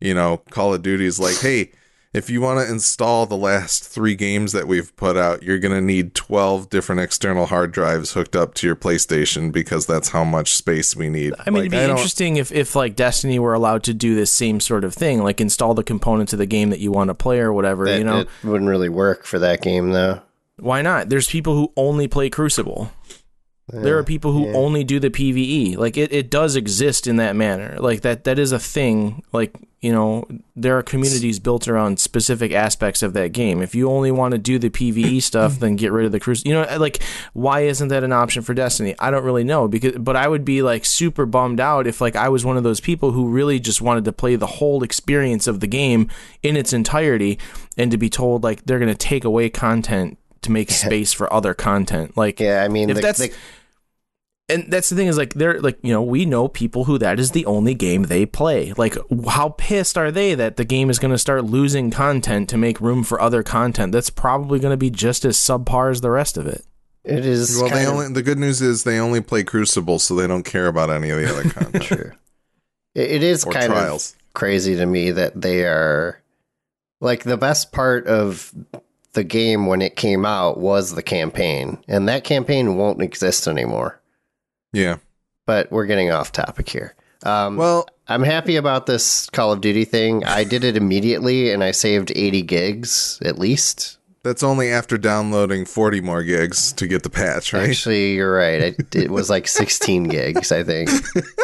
you 0.00 0.14
know 0.14 0.38
Call 0.50 0.72
of 0.72 0.82
Duty 0.82 1.04
is 1.04 1.20
like, 1.20 1.38
hey, 1.40 1.72
if 2.12 2.28
you 2.28 2.40
want 2.40 2.58
to 2.58 2.72
install 2.72 3.24
the 3.26 3.36
last 3.36 3.84
three 3.84 4.14
games 4.16 4.50
that 4.52 4.66
we've 4.66 4.94
put 4.96 5.16
out, 5.16 5.42
you're 5.44 5.58
gonna 5.60 5.80
need 5.80 6.14
twelve 6.14 6.68
different 6.68 7.00
external 7.00 7.46
hard 7.46 7.70
drives 7.72 8.12
hooked 8.14 8.34
up 8.34 8.54
to 8.54 8.66
your 8.66 8.74
PlayStation 8.76 9.52
because 9.52 9.86
that's 9.86 10.08
how 10.08 10.24
much 10.24 10.54
space 10.54 10.96
we 10.96 11.08
need. 11.08 11.34
I 11.38 11.50
mean, 11.50 11.54
Like, 11.54 11.60
it'd 11.60 11.70
be 11.70 11.76
don't- 11.76 11.90
interesting 11.90 12.36
if, 12.36 12.50
if 12.50 12.74
like 12.74 12.96
Destiny 12.96 13.38
were 13.38 13.54
allowed 13.54 13.84
to 13.84 13.94
do 13.94 14.14
this 14.16 14.32
same 14.32 14.58
sort 14.60 14.82
of 14.84 14.92
thing, 14.94 15.22
like 15.22 15.40
install 15.40 15.74
the 15.74 15.84
components 15.84 16.32
of 16.32 16.38
the 16.40 16.46
game 16.46 16.70
that 16.70 16.80
you 16.80 16.90
want 16.90 17.08
to 17.08 17.14
play 17.14 17.38
or 17.38 17.52
whatever. 17.52 17.84
That, 17.86 17.98
you 17.98 18.04
know, 18.04 18.20
it 18.20 18.28
wouldn't 18.42 18.68
really 18.68 18.88
work 18.88 19.24
for 19.24 19.38
that 19.38 19.62
game 19.62 19.90
though. 19.92 20.20
why 20.58 20.82
not? 20.82 21.08
There's 21.10 21.28
people 21.28 21.54
who 21.54 21.72
only 21.76 22.08
play 22.08 22.28
Crucible. 22.28 22.90
There 23.72 23.98
are 23.98 24.04
people 24.04 24.32
who 24.32 24.46
yeah. 24.46 24.54
only 24.54 24.84
do 24.84 24.98
the 24.98 25.10
PVE. 25.10 25.76
Like 25.76 25.96
it, 25.96 26.12
it 26.12 26.30
does 26.30 26.56
exist 26.56 27.06
in 27.06 27.16
that 27.16 27.36
manner. 27.36 27.76
Like 27.78 28.02
that 28.02 28.24
that 28.24 28.38
is 28.38 28.52
a 28.52 28.58
thing. 28.58 29.22
Like, 29.32 29.54
you 29.80 29.92
know, 29.92 30.24
there 30.56 30.76
are 30.76 30.82
communities 30.82 31.38
built 31.38 31.68
around 31.68 32.00
specific 32.00 32.52
aspects 32.52 33.02
of 33.02 33.12
that 33.14 33.32
game. 33.32 33.62
If 33.62 33.74
you 33.74 33.90
only 33.90 34.10
want 34.10 34.32
to 34.32 34.38
do 34.38 34.58
the 34.58 34.70
PVE 34.70 35.22
stuff, 35.22 35.58
then 35.58 35.76
get 35.76 35.92
rid 35.92 36.06
of 36.06 36.12
the 36.12 36.20
cruise. 36.20 36.44
You 36.44 36.54
know, 36.54 36.78
like 36.78 37.02
why 37.32 37.60
isn't 37.60 37.88
that 37.88 38.04
an 38.04 38.12
option 38.12 38.42
for 38.42 38.54
Destiny? 38.54 38.94
I 38.98 39.10
don't 39.10 39.24
really 39.24 39.44
know 39.44 39.68
because 39.68 39.96
but 39.98 40.16
I 40.16 40.28
would 40.28 40.44
be 40.44 40.62
like 40.62 40.84
super 40.84 41.26
bummed 41.26 41.60
out 41.60 41.86
if 41.86 42.00
like 42.00 42.16
I 42.16 42.28
was 42.28 42.44
one 42.44 42.56
of 42.56 42.62
those 42.62 42.80
people 42.80 43.12
who 43.12 43.28
really 43.28 43.60
just 43.60 43.80
wanted 43.80 44.04
to 44.04 44.12
play 44.12 44.36
the 44.36 44.46
whole 44.46 44.82
experience 44.82 45.46
of 45.46 45.60
the 45.60 45.66
game 45.66 46.08
in 46.42 46.56
its 46.56 46.72
entirety 46.72 47.38
and 47.76 47.90
to 47.90 47.98
be 47.98 48.10
told 48.10 48.42
like 48.42 48.64
they're 48.64 48.78
going 48.78 48.88
to 48.92 48.94
take 48.94 49.24
away 49.24 49.48
content 49.48 50.18
to 50.42 50.50
make 50.50 50.70
space 50.70 51.12
for 51.12 51.32
other 51.32 51.54
content. 51.54 52.16
Like 52.16 52.40
Yeah, 52.40 52.62
I 52.64 52.68
mean, 52.68 52.90
if 52.90 52.96
the, 52.96 53.02
that's 53.02 53.18
the, 53.18 53.32
and 54.50 54.70
that's 54.70 54.90
the 54.90 54.96
thing 54.96 55.06
is 55.06 55.16
like 55.16 55.34
they're 55.34 55.60
like 55.60 55.78
you 55.82 55.92
know 55.92 56.02
we 56.02 56.24
know 56.26 56.48
people 56.48 56.84
who 56.84 56.98
that 56.98 57.18
is 57.18 57.30
the 57.30 57.46
only 57.46 57.74
game 57.74 58.04
they 58.04 58.26
play 58.26 58.72
like 58.76 58.96
how 59.28 59.50
pissed 59.50 59.96
are 59.96 60.10
they 60.10 60.34
that 60.34 60.56
the 60.56 60.64
game 60.64 60.90
is 60.90 60.98
going 60.98 61.10
to 61.10 61.18
start 61.18 61.44
losing 61.44 61.90
content 61.90 62.48
to 62.48 62.58
make 62.58 62.80
room 62.80 63.02
for 63.02 63.20
other 63.20 63.42
content 63.42 63.92
that's 63.92 64.10
probably 64.10 64.58
going 64.58 64.72
to 64.72 64.76
be 64.76 64.90
just 64.90 65.24
as 65.24 65.36
subpar 65.36 65.90
as 65.90 66.00
the 66.00 66.10
rest 66.10 66.36
of 66.36 66.46
it 66.46 66.64
it 67.04 67.24
is 67.24 67.58
Well, 67.58 67.70
they 67.70 67.86
of 67.86 67.94
only 67.94 68.12
the 68.12 68.22
good 68.22 68.38
news 68.38 68.60
is 68.60 68.84
they 68.84 68.98
only 68.98 69.20
play 69.20 69.42
Crucible, 69.42 69.98
so 69.98 70.14
they 70.14 70.26
don't 70.26 70.44
care 70.44 70.66
about 70.66 70.90
any 70.90 71.10
of 71.10 71.18
the 71.18 71.30
other 71.30 71.48
content 71.50 71.84
true. 71.84 72.12
It, 72.94 73.10
it 73.10 73.22
is 73.22 73.44
or 73.44 73.52
kind 73.52 73.72
trials. 73.72 74.12
of 74.12 74.34
crazy 74.34 74.76
to 74.76 74.86
me 74.86 75.10
that 75.12 75.40
they 75.40 75.64
are 75.64 76.20
like 77.00 77.22
the 77.22 77.38
best 77.38 77.72
part 77.72 78.06
of 78.06 78.52
the 79.12 79.24
game 79.24 79.66
when 79.66 79.80
it 79.82 79.96
came 79.96 80.24
out 80.24 80.58
was 80.58 80.94
the 80.94 81.02
campaign, 81.02 81.78
and 81.88 82.08
that 82.08 82.24
campaign 82.24 82.76
won't 82.76 83.02
exist 83.02 83.48
anymore. 83.48 84.00
Yeah. 84.72 84.96
But 85.46 85.70
we're 85.72 85.86
getting 85.86 86.10
off 86.10 86.32
topic 86.32 86.68
here. 86.68 86.94
Um, 87.24 87.56
Well, 87.56 87.88
I'm 88.08 88.22
happy 88.22 88.56
about 88.56 88.86
this 88.86 89.28
Call 89.30 89.52
of 89.52 89.60
Duty 89.60 89.84
thing. 89.84 90.24
I 90.24 90.44
did 90.44 90.64
it 90.64 90.76
immediately, 90.76 91.50
and 91.52 91.62
I 91.62 91.70
saved 91.72 92.12
80 92.14 92.42
gigs 92.42 93.18
at 93.24 93.38
least. 93.38 93.98
that's 94.22 94.42
only 94.42 94.70
after 94.70 94.98
downloading 94.98 95.64
40 95.64 96.00
more 96.02 96.22
gigs 96.22 96.72
to 96.74 96.86
get 96.86 97.02
the 97.02 97.10
patch, 97.10 97.52
right? 97.52 97.68
Actually, 97.70 98.14
you're 98.14 98.34
right. 98.34 98.62
I, 98.62 98.74
it 98.98 99.10
was 99.10 99.30
like 99.30 99.48
16 99.60 100.04
gigs, 100.04 100.52
I 100.52 100.62
think. 100.62 100.90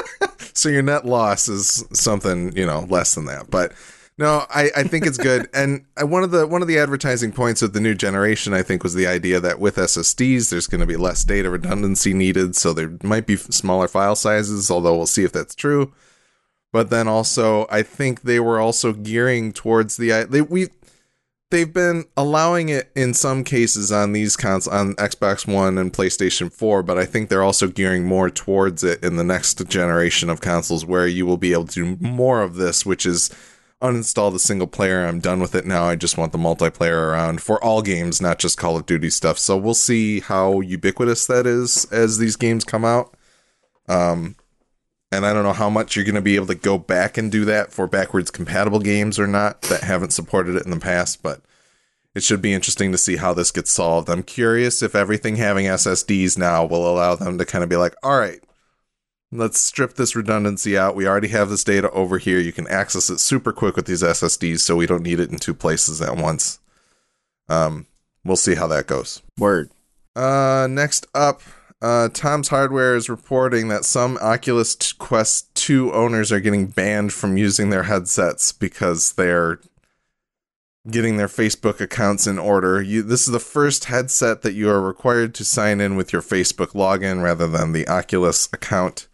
so 0.55 0.69
your 0.69 0.83
net 0.83 1.05
loss 1.05 1.49
is 1.49 1.85
something 1.93 2.57
you 2.57 2.65
know 2.67 2.87
less 2.89 3.15
than 3.15 3.27
that 3.27 3.51
but 3.51 3.73
no 4.19 4.45
i, 4.51 4.71
I 4.77 4.83
think 4.85 5.07
it's 5.07 5.19
good. 5.19 5.49
And 5.55 5.87
I, 5.97 6.05
one 6.05 6.23
of 6.23 6.31
the 6.31 6.47
one 6.47 6.63
of 6.63 6.69
the 6.69 6.79
advertising 6.79 7.33
points 7.33 7.63
of 7.63 7.73
the 7.73 7.81
new 7.81 7.95
generation 7.95 8.53
i 8.53 8.63
think 8.63 8.83
was 8.83 8.95
the 8.95 9.07
idea 9.07 9.41
that 9.41 9.59
with 9.59 9.77
ssds 9.77 10.51
there's 10.51 10.67
going 10.67 10.81
to 10.81 10.87
be 10.87 10.97
less 10.97 11.25
data 11.25 11.51
redundancy 11.51 12.13
needed 12.15 12.57
so 12.57 12.73
there 12.73 12.93
might 13.03 13.27
be 13.27 13.37
smaller 13.37 13.89
file 13.89 14.17
sizes 14.17 14.71
although 14.71 14.97
we'll 14.97 15.07
see 15.07 15.25
if 15.25 15.33
that's 15.33 15.55
true. 15.55 15.93
But 16.73 16.91
then 16.91 17.09
also 17.09 17.67
i 17.71 17.83
think 17.83 18.23
they 18.23 18.41
were 18.41 18.61
also 18.61 18.93
gearing 18.93 19.53
towards 19.53 19.97
the 19.97 20.27
they 20.29 20.43
we 20.43 20.69
they've 21.51 21.73
been 21.73 22.05
allowing 22.17 22.69
it 22.69 22.91
in 22.95 23.15
some 23.15 23.45
cases 23.45 23.93
on 23.93 24.13
these 24.13 24.37
cons 24.37 24.67
on 24.67 24.95
Xbox 24.95 25.47
One 25.47 25.79
and 25.79 25.93
PlayStation 25.93 26.53
4, 26.53 26.83
but 26.83 26.99
I 26.99 27.05
think 27.05 27.29
they're 27.29 27.43
also 27.43 27.69
gearing 27.69 28.05
more 28.05 28.31
towards 28.31 28.83
it 28.83 29.03
in 29.05 29.17
the 29.17 29.25
next 29.25 29.67
generation 29.69 30.29
of 30.29 30.41
consoles 30.41 30.85
where 30.85 31.07
you 31.07 31.25
will 31.27 31.37
be 31.37 31.53
able 31.53 31.67
to 31.67 31.97
do 31.97 32.05
more 32.05 32.43
of 32.43 32.57
this, 32.57 32.85
which 32.85 33.07
is 33.07 33.31
uninstall 33.83 34.33
the 34.33 34.39
single 34.39 34.67
player. 34.67 35.05
I'm 35.05 35.21
done 35.21 35.41
with 35.41 35.55
it 35.55 35.67
now. 35.67 35.85
I 35.85 35.97
just 35.97 36.17
want 36.17 36.33
the 36.33 36.39
multiplayer 36.39 37.11
around 37.11 37.43
for 37.43 37.63
all 37.63 37.83
games, 37.83 38.21
not 38.21 38.39
just 38.39 38.59
Call 38.59 38.77
of 38.77 38.87
Duty 38.87 39.11
stuff. 39.11 39.39
So 39.39 39.57
we'll 39.57 39.75
see 39.75 40.21
how 40.21 40.61
ubiquitous 40.61 41.27
that 41.27 41.47
is 41.47 41.85
as 41.93 42.19
these 42.19 42.37
games 42.37 42.65
come 42.65 42.85
out. 42.85 43.15
Um 43.89 44.37
and 45.13 45.25
I 45.25 45.33
don't 45.33 45.45
know 45.45 45.53
how 45.53 45.71
much 45.71 45.95
you're 45.95 46.05
going 46.05 46.17
to 46.17 46.21
be 46.21 46.35
able 46.35 46.49
to 46.49 46.55
go 46.57 46.79
back 46.79 47.17
and 47.17 47.31
do 47.31 47.45
that 47.45 47.73
for 47.73 47.87
backwards 47.87 48.31
compatible 48.31 48.81
games 48.81 49.21
or 49.21 49.27
not 49.29 49.63
that 49.63 49.83
haven't 49.83 50.13
supported 50.13 50.57
it 50.57 50.65
in 50.65 50.73
the 50.73 50.81
past, 50.81 51.23
but 51.23 51.43
it 52.15 52.25
should 52.25 52.43
be 52.43 52.53
interesting 52.53 52.91
to 52.93 52.99
see 52.99 53.17
how 53.17 53.33
this 53.33 53.53
gets 53.53 53.71
solved. 53.71 54.09
I'm 54.09 54.25
curious 54.25 54.83
if 54.83 54.95
everything 54.97 55.37
having 55.37 55.67
SSDs 55.67 56.37
now 56.37 56.65
will 56.65 56.91
allow 56.91 57.15
them 57.15 57.39
to 57.39 57.45
kind 57.45 57.63
of 57.63 57.71
be 57.71 57.77
like, 57.77 57.95
all 58.03 58.19
right, 58.19 58.41
let's 59.39 59.61
strip 59.61 59.95
this 59.95 60.17
redundancy 60.17 60.77
out. 60.77 60.97
We 60.97 61.07
already 61.07 61.29
have 61.29 61.49
this 61.49 61.65
data 61.65 61.91
over 61.91 62.19
here. 62.19 62.39
You 62.39 62.53
can 62.53 62.67
access 62.69 63.11
it 63.11 63.21
super 63.21 63.53
quick 63.53 63.77
with 63.77 63.87
these 63.87 64.03
SSDs, 64.03 64.61
so 64.61 64.77
we 64.77 64.87
don't 64.87 65.03
need 65.03 65.21
it 65.21 65.31
in 65.31 65.39
two 65.39 65.55
places 65.55 66.01
at 66.01 66.17
once. 66.17 66.59
Um, 67.49 67.87
we'll 68.25 68.37
see 68.37 68.55
how 68.55 68.67
that 68.69 68.87
goes. 68.87 69.23
word 69.39 69.71
Uh, 70.15 70.67
next 70.69 71.07
up, 71.15 71.43
uh, 71.83 72.09
Tom's 72.13 72.49
Hardware 72.49 72.97
is 72.97 73.09
reporting 73.09 73.69
that 73.69 73.85
some 73.85 74.17
Oculus 74.19 74.93
Quest 74.95 75.55
2 75.55 75.93
owners 75.93 76.33
are 76.33 76.41
getting 76.41 76.67
banned 76.67 77.13
from 77.13 77.37
using 77.37 77.71
their 77.71 77.85
headsets 77.85 78.51
because 78.53 79.13
they're 79.13 79.61
getting 80.91 81.17
their 81.17 81.29
Facebook 81.29 81.81
accounts 81.81 82.27
in 82.27 82.39
order. 82.39 82.81
You, 82.81 83.03
this 83.03 83.27
is 83.27 83.33
the 83.33 83.39
first 83.41 83.87
headset 83.87 84.43
that 84.43 84.55
you 84.55 84.71
are 84.71 84.81
required 84.81 85.35
to 85.35 85.45
sign 85.45 85.81
in 85.81 85.97
with 85.97 86.13
your 86.13 86.23
Facebook 86.23 86.69
login 86.69 87.23
rather 87.23 87.47
than 87.47 87.73
the 87.73 87.89
Oculus 87.89 88.49
account. 88.53 89.09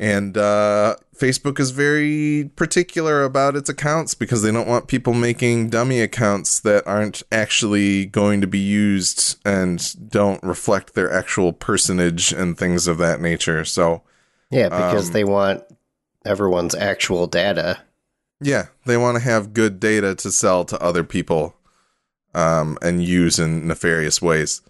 And 0.00 0.36
uh, 0.36 0.94
Facebook 1.16 1.58
is 1.58 1.72
very 1.72 2.50
particular 2.54 3.24
about 3.24 3.56
its 3.56 3.68
accounts 3.68 4.14
because 4.14 4.42
they 4.42 4.52
don't 4.52 4.68
want 4.68 4.86
people 4.86 5.12
making 5.12 5.70
dummy 5.70 6.00
accounts 6.00 6.60
that 6.60 6.86
aren't 6.86 7.24
actually 7.32 8.06
going 8.06 8.40
to 8.40 8.46
be 8.46 8.60
used 8.60 9.38
and 9.44 10.08
don't 10.08 10.40
reflect 10.44 10.94
their 10.94 11.12
actual 11.12 11.52
personage 11.52 12.32
and 12.32 12.56
things 12.56 12.86
of 12.86 12.98
that 12.98 13.20
nature. 13.20 13.64
So, 13.64 14.02
Yeah, 14.50 14.68
because 14.68 15.08
Um, 15.08 15.12
they 15.14 15.24
want 15.24 15.64
everyone's 16.24 16.76
actual 16.76 17.26
data. 17.26 17.78
yeah, 18.40 18.66
they 18.86 18.96
want 18.96 19.16
to 19.16 19.22
have 19.24 19.52
good 19.52 19.80
data 19.80 20.14
to 20.14 20.30
sell 20.30 20.64
to 20.66 20.80
other 20.80 21.02
people 21.02 21.56
um, 22.34 22.78
and 22.80 23.02
use 23.02 23.40
in 23.40 23.66
nefarious 23.66 24.22
ways. 24.22 24.60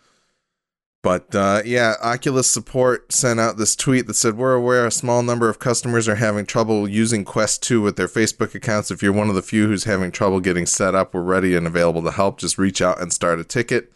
But 1.03 1.33
uh, 1.35 1.63
yeah, 1.65 1.95
Oculus 2.03 2.51
support 2.51 3.13
sent 3.13 3.39
out 3.39 3.57
this 3.57 3.77
tweet 3.77 4.09
that 4.09 4.15
said, 4.15 4.37
We're 4.37 4.55
aware 4.55 4.85
a 4.85 4.91
small 4.91 5.23
number 5.23 5.49
of 5.49 5.61
customers 5.61 6.09
are 6.09 6.17
having 6.17 6.45
trouble 6.45 6.89
using 6.89 7.25
Quest 7.25 7.63
2 7.63 7.81
with 7.81 7.97
their 7.97 8.09
Facebook 8.09 8.55
accounts. 8.55 8.91
If 8.91 9.03
you're 9.03 9.13
one 9.13 9.29
of 9.29 9.37
the 9.37 9.43
few 9.43 9.69
who's 9.69 9.85
having 9.85 10.11
trouble 10.11 10.41
getting 10.41 10.67
set 10.67 10.97
up, 10.97 11.15
we're 11.15 11.23
ready 11.23 11.55
and 11.55 11.67
available 11.67 12.03
to 12.03 12.11
help. 12.11 12.41
Just 12.41 12.59
reach 12.59 12.83
out 12.83 13.01
and 13.01 13.13
start 13.13 13.39
a 13.39 13.45
ticket. 13.45 13.93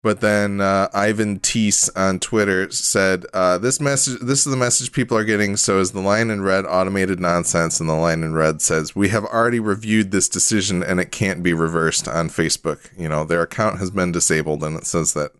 But 0.00 0.20
then 0.20 0.60
uh, 0.60 0.88
Ivan 0.94 1.40
Teese 1.40 1.90
on 1.96 2.20
Twitter 2.20 2.70
said, 2.70 3.26
uh, 3.34 3.58
"This 3.58 3.80
message, 3.80 4.20
this 4.20 4.46
is 4.46 4.50
the 4.52 4.56
message 4.56 4.92
people 4.92 5.18
are 5.18 5.24
getting. 5.24 5.56
So 5.56 5.80
is 5.80 5.90
the 5.90 6.00
line 6.00 6.30
in 6.30 6.42
red 6.42 6.64
automated 6.64 7.18
nonsense?" 7.18 7.80
And 7.80 7.88
the 7.88 7.94
line 7.94 8.22
in 8.22 8.32
red 8.32 8.62
says, 8.62 8.94
"We 8.94 9.08
have 9.08 9.24
already 9.24 9.58
reviewed 9.58 10.12
this 10.12 10.28
decision, 10.28 10.84
and 10.84 11.00
it 11.00 11.10
can't 11.10 11.42
be 11.42 11.52
reversed 11.52 12.06
on 12.06 12.30
Facebook. 12.30 12.90
You 12.96 13.08
know, 13.08 13.24
their 13.24 13.42
account 13.42 13.80
has 13.80 13.90
been 13.90 14.12
disabled, 14.12 14.62
and 14.62 14.76
it 14.76 14.86
says 14.86 15.14
that 15.14 15.32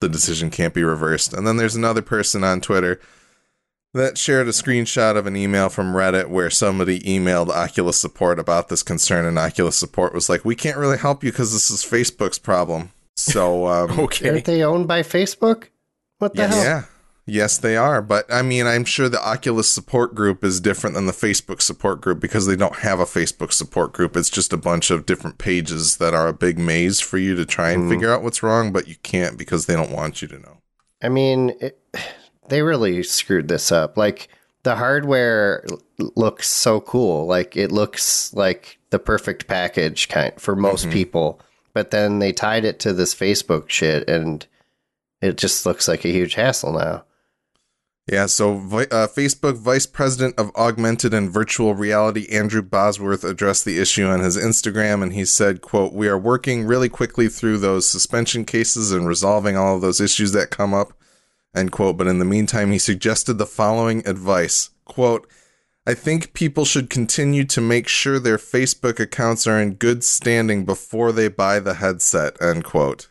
the 0.00 0.08
decision 0.08 0.50
can't 0.50 0.74
be 0.74 0.84
reversed." 0.84 1.32
And 1.32 1.46
then 1.46 1.56
there's 1.56 1.76
another 1.76 2.02
person 2.02 2.44
on 2.44 2.60
Twitter 2.60 3.00
that 3.94 4.18
shared 4.18 4.46
a 4.46 4.52
screenshot 4.52 5.16
of 5.16 5.26
an 5.26 5.36
email 5.36 5.68
from 5.68 5.94
Reddit 5.94 6.28
where 6.28 6.50
somebody 6.50 7.00
emailed 7.00 7.48
Oculus 7.48 7.96
support 7.96 8.38
about 8.38 8.68
this 8.68 8.82
concern, 8.82 9.24
and 9.24 9.38
Oculus 9.38 9.76
support 9.76 10.14
was 10.14 10.28
like, 10.28 10.44
"We 10.44 10.54
can't 10.54 10.76
really 10.76 10.98
help 10.98 11.24
you 11.24 11.30
because 11.30 11.52
this 11.52 11.70
is 11.70 11.84
Facebook's 11.84 12.38
problem." 12.38 12.90
So, 13.16 13.66
um, 13.66 13.90
okay 14.00 14.30
Aren't 14.30 14.44
they 14.44 14.62
owned 14.62 14.86
by 14.86 15.02
Facebook? 15.02 15.68
What 16.18 16.34
the 16.34 16.48
hell? 16.48 16.62
yeah. 16.62 16.84
Yes, 17.28 17.58
they 17.58 17.76
are. 17.76 18.00
But 18.02 18.32
I 18.32 18.42
mean, 18.42 18.66
I'm 18.68 18.84
sure 18.84 19.08
the 19.08 19.20
Oculus 19.24 19.68
support 19.68 20.14
group 20.14 20.44
is 20.44 20.60
different 20.60 20.94
than 20.94 21.06
the 21.06 21.12
Facebook 21.12 21.60
support 21.60 22.00
group 22.00 22.20
because 22.20 22.46
they 22.46 22.54
don't 22.54 22.76
have 22.76 23.00
a 23.00 23.04
Facebook 23.04 23.52
support 23.52 23.92
group. 23.92 24.16
It's 24.16 24.30
just 24.30 24.52
a 24.52 24.56
bunch 24.56 24.92
of 24.92 25.06
different 25.06 25.38
pages 25.38 25.96
that 25.96 26.14
are 26.14 26.28
a 26.28 26.32
big 26.32 26.56
maze 26.56 27.00
for 27.00 27.18
you 27.18 27.34
to 27.34 27.44
try 27.44 27.70
and 27.70 27.84
Mhm. 27.84 27.90
figure 27.90 28.12
out 28.12 28.22
what's 28.22 28.44
wrong, 28.44 28.70
but 28.72 28.86
you 28.86 28.94
can't 29.02 29.36
because 29.36 29.66
they 29.66 29.74
don't 29.74 29.90
want 29.90 30.22
you 30.22 30.28
to 30.28 30.38
know. 30.38 30.58
I 31.02 31.08
mean, 31.08 31.52
it, 31.60 31.78
they 32.48 32.62
really 32.62 33.02
screwed 33.02 33.48
this 33.48 33.72
up. 33.72 33.96
Like 33.96 34.28
the 34.62 34.76
hardware 34.76 35.64
looks 35.98 36.48
so 36.48 36.80
cool. 36.80 37.26
Like 37.26 37.56
it 37.56 37.72
looks 37.72 38.32
like 38.34 38.78
the 38.90 39.00
perfect 39.00 39.48
package 39.48 40.08
kind 40.08 40.32
for 40.38 40.54
most 40.54 40.86
Mhm. 40.86 40.92
people. 40.92 41.40
But 41.74 41.90
then 41.90 42.20
they 42.20 42.32
tied 42.32 42.64
it 42.64 42.78
to 42.80 42.92
this 42.92 43.14
Facebook 43.16 43.68
shit, 43.68 44.08
and 44.08 44.46
it 45.20 45.36
just 45.36 45.66
looks 45.66 45.88
like 45.88 46.04
a 46.04 46.08
huge 46.12 46.34
hassle 46.34 46.72
now. 46.72 47.02
Yeah, 48.06 48.26
so 48.26 48.54
uh, 48.54 49.08
Facebook 49.08 49.56
Vice 49.56 49.84
President 49.86 50.38
of 50.38 50.54
Augmented 50.54 51.12
and 51.12 51.28
Virtual 51.28 51.74
Reality 51.74 52.28
Andrew 52.30 52.62
Bosworth 52.62 53.24
addressed 53.24 53.64
the 53.64 53.80
issue 53.80 54.06
on 54.06 54.20
his 54.20 54.36
Instagram 54.36 55.02
and 55.02 55.12
he 55.12 55.24
said, 55.24 55.60
quote, 55.60 55.92
"We 55.92 56.06
are 56.06 56.18
working 56.18 56.66
really 56.66 56.88
quickly 56.88 57.28
through 57.28 57.58
those 57.58 57.88
suspension 57.88 58.44
cases 58.44 58.92
and 58.92 59.08
resolving 59.08 59.56
all 59.56 59.74
of 59.74 59.82
those 59.82 60.00
issues 60.00 60.30
that 60.32 60.50
come 60.50 60.72
up." 60.72 60.92
End 61.52 61.72
quote, 61.72 61.96
but 61.96 62.06
in 62.06 62.20
the 62.20 62.24
meantime, 62.24 62.70
he 62.70 62.78
suggested 62.78 63.34
the 63.34 63.46
following 63.46 64.06
advice. 64.06 64.70
Quote, 64.84 65.28
I 65.84 65.94
think 65.94 66.32
people 66.32 66.64
should 66.64 66.90
continue 66.90 67.44
to 67.44 67.60
make 67.60 67.88
sure 67.88 68.20
their 68.20 68.38
Facebook 68.38 69.00
accounts 69.00 69.48
are 69.48 69.60
in 69.60 69.74
good 69.74 70.04
standing 70.04 70.64
before 70.64 71.10
they 71.10 71.28
buy 71.28 71.58
the 71.58 71.74
headset. 71.74 72.40
End 72.40 72.62
quote. 72.62 73.08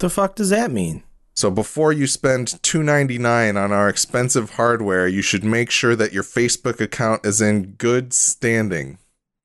the 0.00 0.10
fuck 0.10 0.34
does 0.34 0.50
that 0.50 0.70
mean 0.70 1.02
So 1.34 1.50
before 1.50 1.92
you 1.92 2.06
spend 2.06 2.48
$2.99 2.48 3.56
on 3.62 3.72
our 3.72 3.88
expensive 3.88 4.50
hardware, 4.50 5.08
you 5.08 5.22
should 5.22 5.44
make 5.44 5.70
sure 5.70 5.96
that 5.96 6.12
your 6.12 6.22
Facebook 6.22 6.80
account 6.80 7.24
is 7.24 7.40
in 7.40 7.72
good 7.78 8.12
standing. 8.12 8.98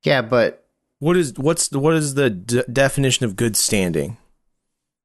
Yeah, 0.03 0.21
but 0.21 0.65
What 0.99 1.15
is 1.17 1.33
what 1.38 1.93
is 1.93 2.13
the 2.15 2.29
d- 2.29 2.63
definition 2.71 3.25
of 3.25 3.35
good 3.35 3.55
standing? 3.55 4.17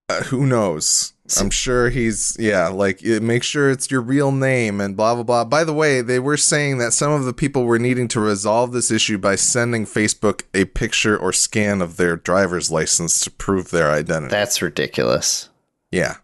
Uh, 0.09 0.23
who 0.25 0.47
knows? 0.47 1.13
I'm 1.41 1.51
sure 1.51 1.89
he's 1.89 2.37
yeah, 2.39 2.69
like 2.69 3.03
it, 3.03 3.23
make 3.23 3.43
sure 3.43 3.71
it's 3.71 3.91
your 3.91 4.03
real 4.03 4.33
name 4.33 4.81
and 4.81 4.97
blah 4.97 5.15
blah 5.15 5.23
blah. 5.23 5.45
By 5.45 5.65
the 5.65 5.73
way, 5.73 6.03
they 6.03 6.19
were 6.19 6.37
saying 6.37 6.79
that 6.79 6.93
some 6.93 7.13
of 7.13 7.25
the 7.25 7.33
people 7.33 7.65
were 7.65 7.79
needing 7.79 8.09
to 8.09 8.21
resolve 8.21 8.73
this 8.73 8.91
issue 8.91 9.17
by 9.19 9.37
sending 9.37 9.87
Facebook 9.87 10.43
a 10.53 10.65
picture 10.67 11.17
or 11.17 11.33
scan 11.33 11.81
of 11.81 11.97
their 11.97 12.17
driver's 12.17 12.71
license 12.71 13.21
to 13.21 13.31
prove 13.31 13.71
their 13.71 13.91
identity. 13.91 14.31
that's 14.31 14.61
ridiculous. 14.61 15.49
yeah. 15.91 16.17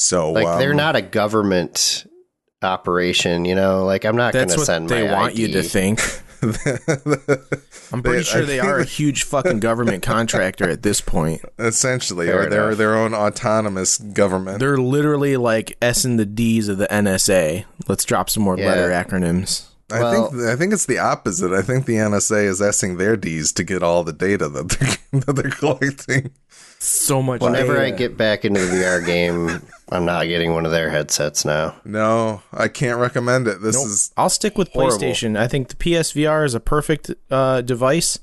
So 0.00 0.32
Like 0.32 0.58
they're 0.58 0.70
um, 0.70 0.76
not 0.78 0.96
a 0.96 1.02
government 1.02 2.06
operation, 2.62 3.44
you 3.44 3.54
know. 3.54 3.84
Like 3.84 4.04
I'm 4.06 4.16
not 4.16 4.32
going 4.32 4.48
to 4.48 4.56
what 4.56 4.64
send 4.66 4.88
they 4.88 5.06
my 5.06 5.12
want 5.12 5.36
you 5.36 5.48
to 5.48 5.62
think. 5.62 6.00
I'm 7.92 8.02
pretty 8.02 8.18
They- 8.18 8.22
sure 8.22 8.44
they 8.46 8.60
are 8.60 8.78
a 8.78 8.84
huge 8.84 9.24
fucking 9.24 9.60
government 9.60 10.02
contractor 10.02 10.70
at 10.70 10.82
this 10.82 11.02
point. 11.02 11.42
essentially, 11.58 12.28
Fair 12.28 12.46
or 12.46 12.50
they're 12.50 12.74
their 12.74 12.96
own 12.96 13.12
autonomous 13.12 13.98
government. 13.98 14.58
They're 14.58 14.78
literally 14.78 15.36
like 15.36 15.76
S 15.82 16.04
and 16.06 16.18
the 16.18 16.24
D's 16.24 16.68
of 16.68 16.78
the 16.78 16.86
NSA. 16.86 17.66
Let's 17.88 18.04
drop 18.06 18.30
some 18.30 18.42
more 18.42 18.56
Yeah. 18.58 18.68
letter 18.68 18.88
acronyms. 18.90 19.66
I 19.92 20.00
Well- 20.00 20.30
think 20.30 20.42
I 20.44 20.56
think 20.56 20.72
it's 20.72 20.86
the 20.86 20.98
opposite. 20.98 21.52
I 21.52 21.60
think 21.60 21.84
the 21.84 21.96
NSA 21.96 22.44
is 22.44 22.62
asking 22.62 22.96
their 22.96 23.18
D's 23.18 23.52
to 23.52 23.64
get 23.64 23.82
all 23.82 24.02
the 24.02 24.12
data 24.14 24.48
that 24.48 24.68
they're, 24.70 25.20
that 25.26 25.32
they're 25.34 25.50
collecting. 25.50 26.30
So 26.82 27.22
much. 27.22 27.42
Whenever 27.42 27.78
I 27.78 27.90
get 27.90 28.16
back 28.16 28.46
into 28.46 28.58
the 28.64 28.74
VR 28.76 29.04
game, 29.04 29.60
I'm 29.90 30.06
not 30.06 30.24
getting 30.24 30.52
one 30.54 30.64
of 30.64 30.72
their 30.72 30.88
headsets 30.88 31.44
now. 31.44 31.76
No, 31.84 32.42
I 32.54 32.68
can't 32.68 32.98
recommend 32.98 33.46
it. 33.48 33.60
This 33.60 33.76
Nope. 33.76 33.86
is 33.86 34.12
I'll 34.16 34.30
stick 34.30 34.56
with 34.56 34.70
horrible. 34.72 34.96
PlayStation. 34.96 35.38
I 35.38 35.46
think 35.46 35.68
the 35.68 35.74
PSVR 35.76 36.44
is 36.46 36.54
a 36.54 36.60
perfect 36.60 37.10
uh, 37.30 37.60
device. 37.60 38.18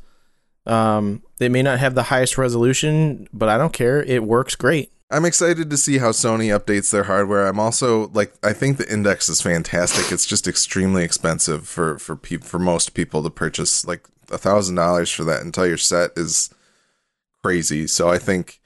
Um, 0.65 1.21
they 1.37 1.49
may 1.49 1.61
not 1.61 1.77
have 1.77 1.93
the 1.93 2.03
highest 2.03 2.37
resolution, 2.39 3.27
but 3.31 3.47
I 3.47 3.59
don't 3.59 3.73
care. 3.73 4.01
It 4.01 4.23
works 4.23 4.55
great. 4.55 4.91
I'm 5.11 5.23
excited 5.23 5.69
to 5.69 5.77
see 5.77 5.99
how 5.99 6.09
Sony 6.09 6.47
updates 6.47 6.91
their 6.91 7.03
hardware. 7.03 7.45
I'm 7.47 7.59
also 7.59 8.07
like 8.09 8.33
I 8.43 8.53
think 8.53 8.77
the 8.77 8.91
Index 8.91 9.29
is 9.29 9.39
fantastic. 9.39 10.11
It's 10.11 10.25
just 10.25 10.47
extremely 10.47 11.03
expensive 11.03 11.67
for 11.67 11.99
for 11.99 12.15
peop 12.15 12.43
for 12.43 12.57
most 12.57 12.95
people 12.95 13.21
to 13.21 13.29
purchase. 13.29 13.85
Like 13.85 14.07
a 14.31 14.37
thousand 14.39 14.75
dollars 14.75 15.11
for 15.11 15.23
that 15.25 15.43
entire 15.43 15.77
set 15.77 16.11
is 16.17 16.49
crazy. 17.43 17.87
So 17.87 18.09
I 18.09 18.17
think 18.17 18.59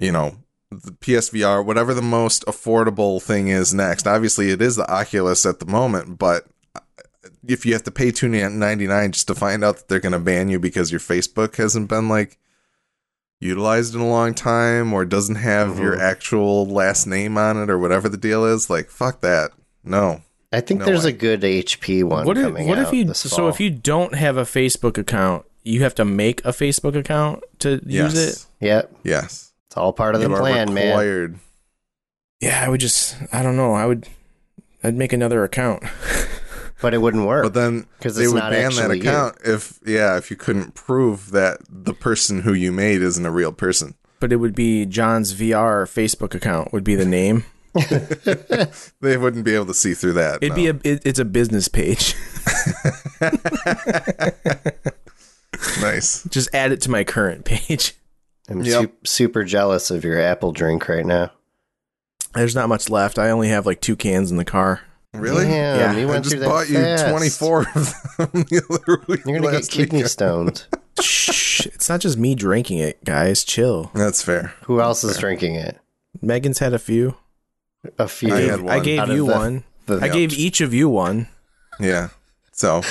you 0.00 0.12
know 0.12 0.36
the 0.70 0.92
PSVR, 0.92 1.64
whatever 1.64 1.92
the 1.94 2.02
most 2.02 2.44
affordable 2.46 3.20
thing 3.22 3.48
is 3.48 3.74
next. 3.74 4.06
Obviously, 4.06 4.50
it 4.50 4.62
is 4.62 4.76
the 4.76 4.88
Oculus 4.90 5.44
at 5.44 5.58
the 5.58 5.66
moment, 5.66 6.18
but 6.18 6.46
if 7.46 7.66
you 7.66 7.72
have 7.72 7.82
to 7.84 7.90
pay 7.90 8.10
two 8.10 8.28
ninety 8.28 8.86
nine 8.86 9.12
just 9.12 9.26
to 9.28 9.34
find 9.34 9.64
out 9.64 9.76
that 9.76 9.88
they're 9.88 9.98
going 10.00 10.12
to 10.12 10.18
ban 10.18 10.48
you 10.48 10.58
because 10.58 10.90
your 10.92 11.00
Facebook 11.00 11.56
hasn't 11.56 11.88
been 11.88 12.08
like 12.08 12.38
utilized 13.40 13.94
in 13.94 14.00
a 14.00 14.08
long 14.08 14.34
time 14.34 14.92
or 14.92 15.04
doesn't 15.04 15.36
have 15.36 15.78
your 15.78 15.96
Mhm. 15.96 16.00
actual 16.02 16.66
last 16.66 17.06
name 17.06 17.38
on 17.38 17.56
it 17.56 17.70
or 17.70 17.78
whatever 17.78 18.08
the 18.08 18.16
deal 18.18 18.44
is, 18.44 18.68
like 18.68 18.90
fuck 18.90 19.22
that. 19.22 19.50
No. 19.82 20.22
I 20.52 20.60
think 20.60 20.80
No 20.80 20.86
there's 20.86 21.04
way. 21.04 21.10
a 21.10 21.14
good 21.14 21.42
HP 21.44 22.02
one 22.02 22.26
What 22.26 22.36
if 22.36 22.44
coming 22.44 22.68
what 22.68 22.78
if 22.78 22.92
you 22.92 23.04
this 23.04 23.20
so 23.20 23.28
fall. 23.36 23.48
if 23.48 23.60
you 23.60 23.70
don't 23.70 24.14
have 24.14 24.36
a 24.36 24.42
Facebook 24.42 24.98
account, 24.98 25.46
you 25.62 25.82
have 25.82 25.94
to 25.96 26.04
make 26.04 26.44
a 26.44 26.50
Facebook 26.50 26.94
account 26.96 27.42
to 27.60 27.80
Yes. 27.84 28.14
use 28.14 28.24
it? 28.60 28.66
Yep, 28.66 28.92
Yes. 29.04 29.52
it's 29.68 29.76
all 29.76 29.92
part 29.92 30.14
of 30.14 30.20
the 30.20 30.28
You 30.28 30.34
are 30.34 30.40
plan, 30.40 30.72
man. 30.74 30.86
required. 30.88 31.38
Yeah, 32.40 32.62
I 32.64 32.68
would 32.68 32.80
just 32.80 33.16
I 33.32 33.42
don't 33.42 33.56
know. 33.56 33.74
I 33.74 33.86
would 33.86 34.06
I'd 34.82 34.96
make 34.96 35.12
another 35.12 35.44
account. 35.44 35.82
But 36.82 36.94
it 36.94 37.02
wouldn't 37.02 37.26
work 37.26 37.42
But 37.44 37.52
then 37.52 37.84
because 37.98 38.16
they 38.16 38.26
would 38.26 38.36
not 38.36 38.52
ban 38.52 38.70
that 38.72 38.78
actually 38.80 38.96
you. 39.00 39.02
account 39.02 39.36
if 39.44 39.78
yeah, 39.84 40.16
if 40.16 40.30
you 40.30 40.36
couldn't 40.38 40.74
prove 40.74 41.30
that 41.32 41.58
the 41.68 41.92
person 41.92 42.40
who 42.40 42.54
you 42.54 42.72
made 42.72 43.02
isn't 43.02 43.26
a 43.26 43.30
real 43.30 43.52
person. 43.52 43.96
but 44.18 44.32
it 44.32 44.36
would 44.36 44.54
be 44.54 44.86
John's 44.86 45.34
VR 45.34 45.84
Facebook 45.84 46.34
account 46.34 46.72
would 46.72 46.82
be 46.82 46.94
the 46.94 47.04
name. 47.04 47.44
They 49.02 49.18
wouldn't 49.18 49.44
be 49.44 49.54
able 49.54 49.66
to 49.66 49.74
see 49.74 49.92
through 49.92 50.14
that. 50.14 50.38
It'd 50.42 50.54
be 50.56 50.68
a 50.68 50.74
it, 50.82 51.02
it's 51.04 51.18
a 51.18 51.24
business 51.26 51.68
page. 51.68 52.14
Nice. 55.80 56.22
just 56.30 56.48
add 56.54 56.72
it 56.72 56.80
to 56.82 56.90
my 56.90 57.04
current 57.04 57.44
page. 57.44 57.94
I'm 58.48 58.62
Yep. 58.62 58.80
su- 58.82 58.92
super 59.04 59.44
jealous 59.44 59.90
of 59.90 60.04
your 60.04 60.20
apple 60.20 60.52
drink 60.52 60.88
right 60.88 61.06
now. 61.06 61.30
There's 62.34 62.54
not 62.54 62.68
much 62.68 62.88
left. 62.88 63.18
I 63.18 63.30
only 63.30 63.48
have 63.48 63.66
like 63.66 63.80
two 63.80 63.96
cans 63.96 64.30
in 64.30 64.36
the 64.36 64.44
car. 64.44 64.80
Really? 65.12 65.44
Damn, 65.46 65.78
Yeah, 65.96 66.00
you 66.00 66.10
I 66.12 66.18
just 66.18 66.30
through 66.30 66.40
that 66.40 66.48
bought 66.48 66.68
you 66.68 67.10
24 67.10 67.60
of 67.60 67.74
them 67.74 68.30
the 68.48 68.62
other 68.70 69.02
week. 69.08 69.20
You're 69.26 69.38
gonna 69.38 69.50
get 69.50 69.54
last 69.54 69.76
week. 69.76 69.90
kidney 69.90 70.04
stones. 70.04 70.66
Shh, 71.00 71.66
it's 71.66 71.88
not 71.88 72.00
just 72.00 72.16
me 72.18 72.34
drinking 72.36 72.78
it, 72.78 73.02
guys. 73.04 73.42
Chill. 73.42 73.90
That's 73.94 74.22
fair. 74.22 74.54
Who 74.64 74.80
else 74.80 75.02
is 75.02 75.16
drinking 75.18 75.56
it? 75.56 75.78
Megan's 76.22 76.58
had 76.60 76.72
a 76.74 76.78
few. 76.78 77.16
A 77.98 78.06
few. 78.06 78.32
I 78.32 78.38
I, 78.38 78.40
had 78.42 78.60
one. 78.60 78.82
gave 78.82 78.98
Out 79.00 79.08
you 79.08 79.26
the- 79.26 79.32
one. 79.32 79.64
the- 79.86 79.98
I 80.00 80.08
gave 80.08 80.32
each 80.32 80.60
of 80.60 80.72
you 80.74 80.88
one. 80.88 81.26
Yeah. 81.80 82.08
So 82.52 82.82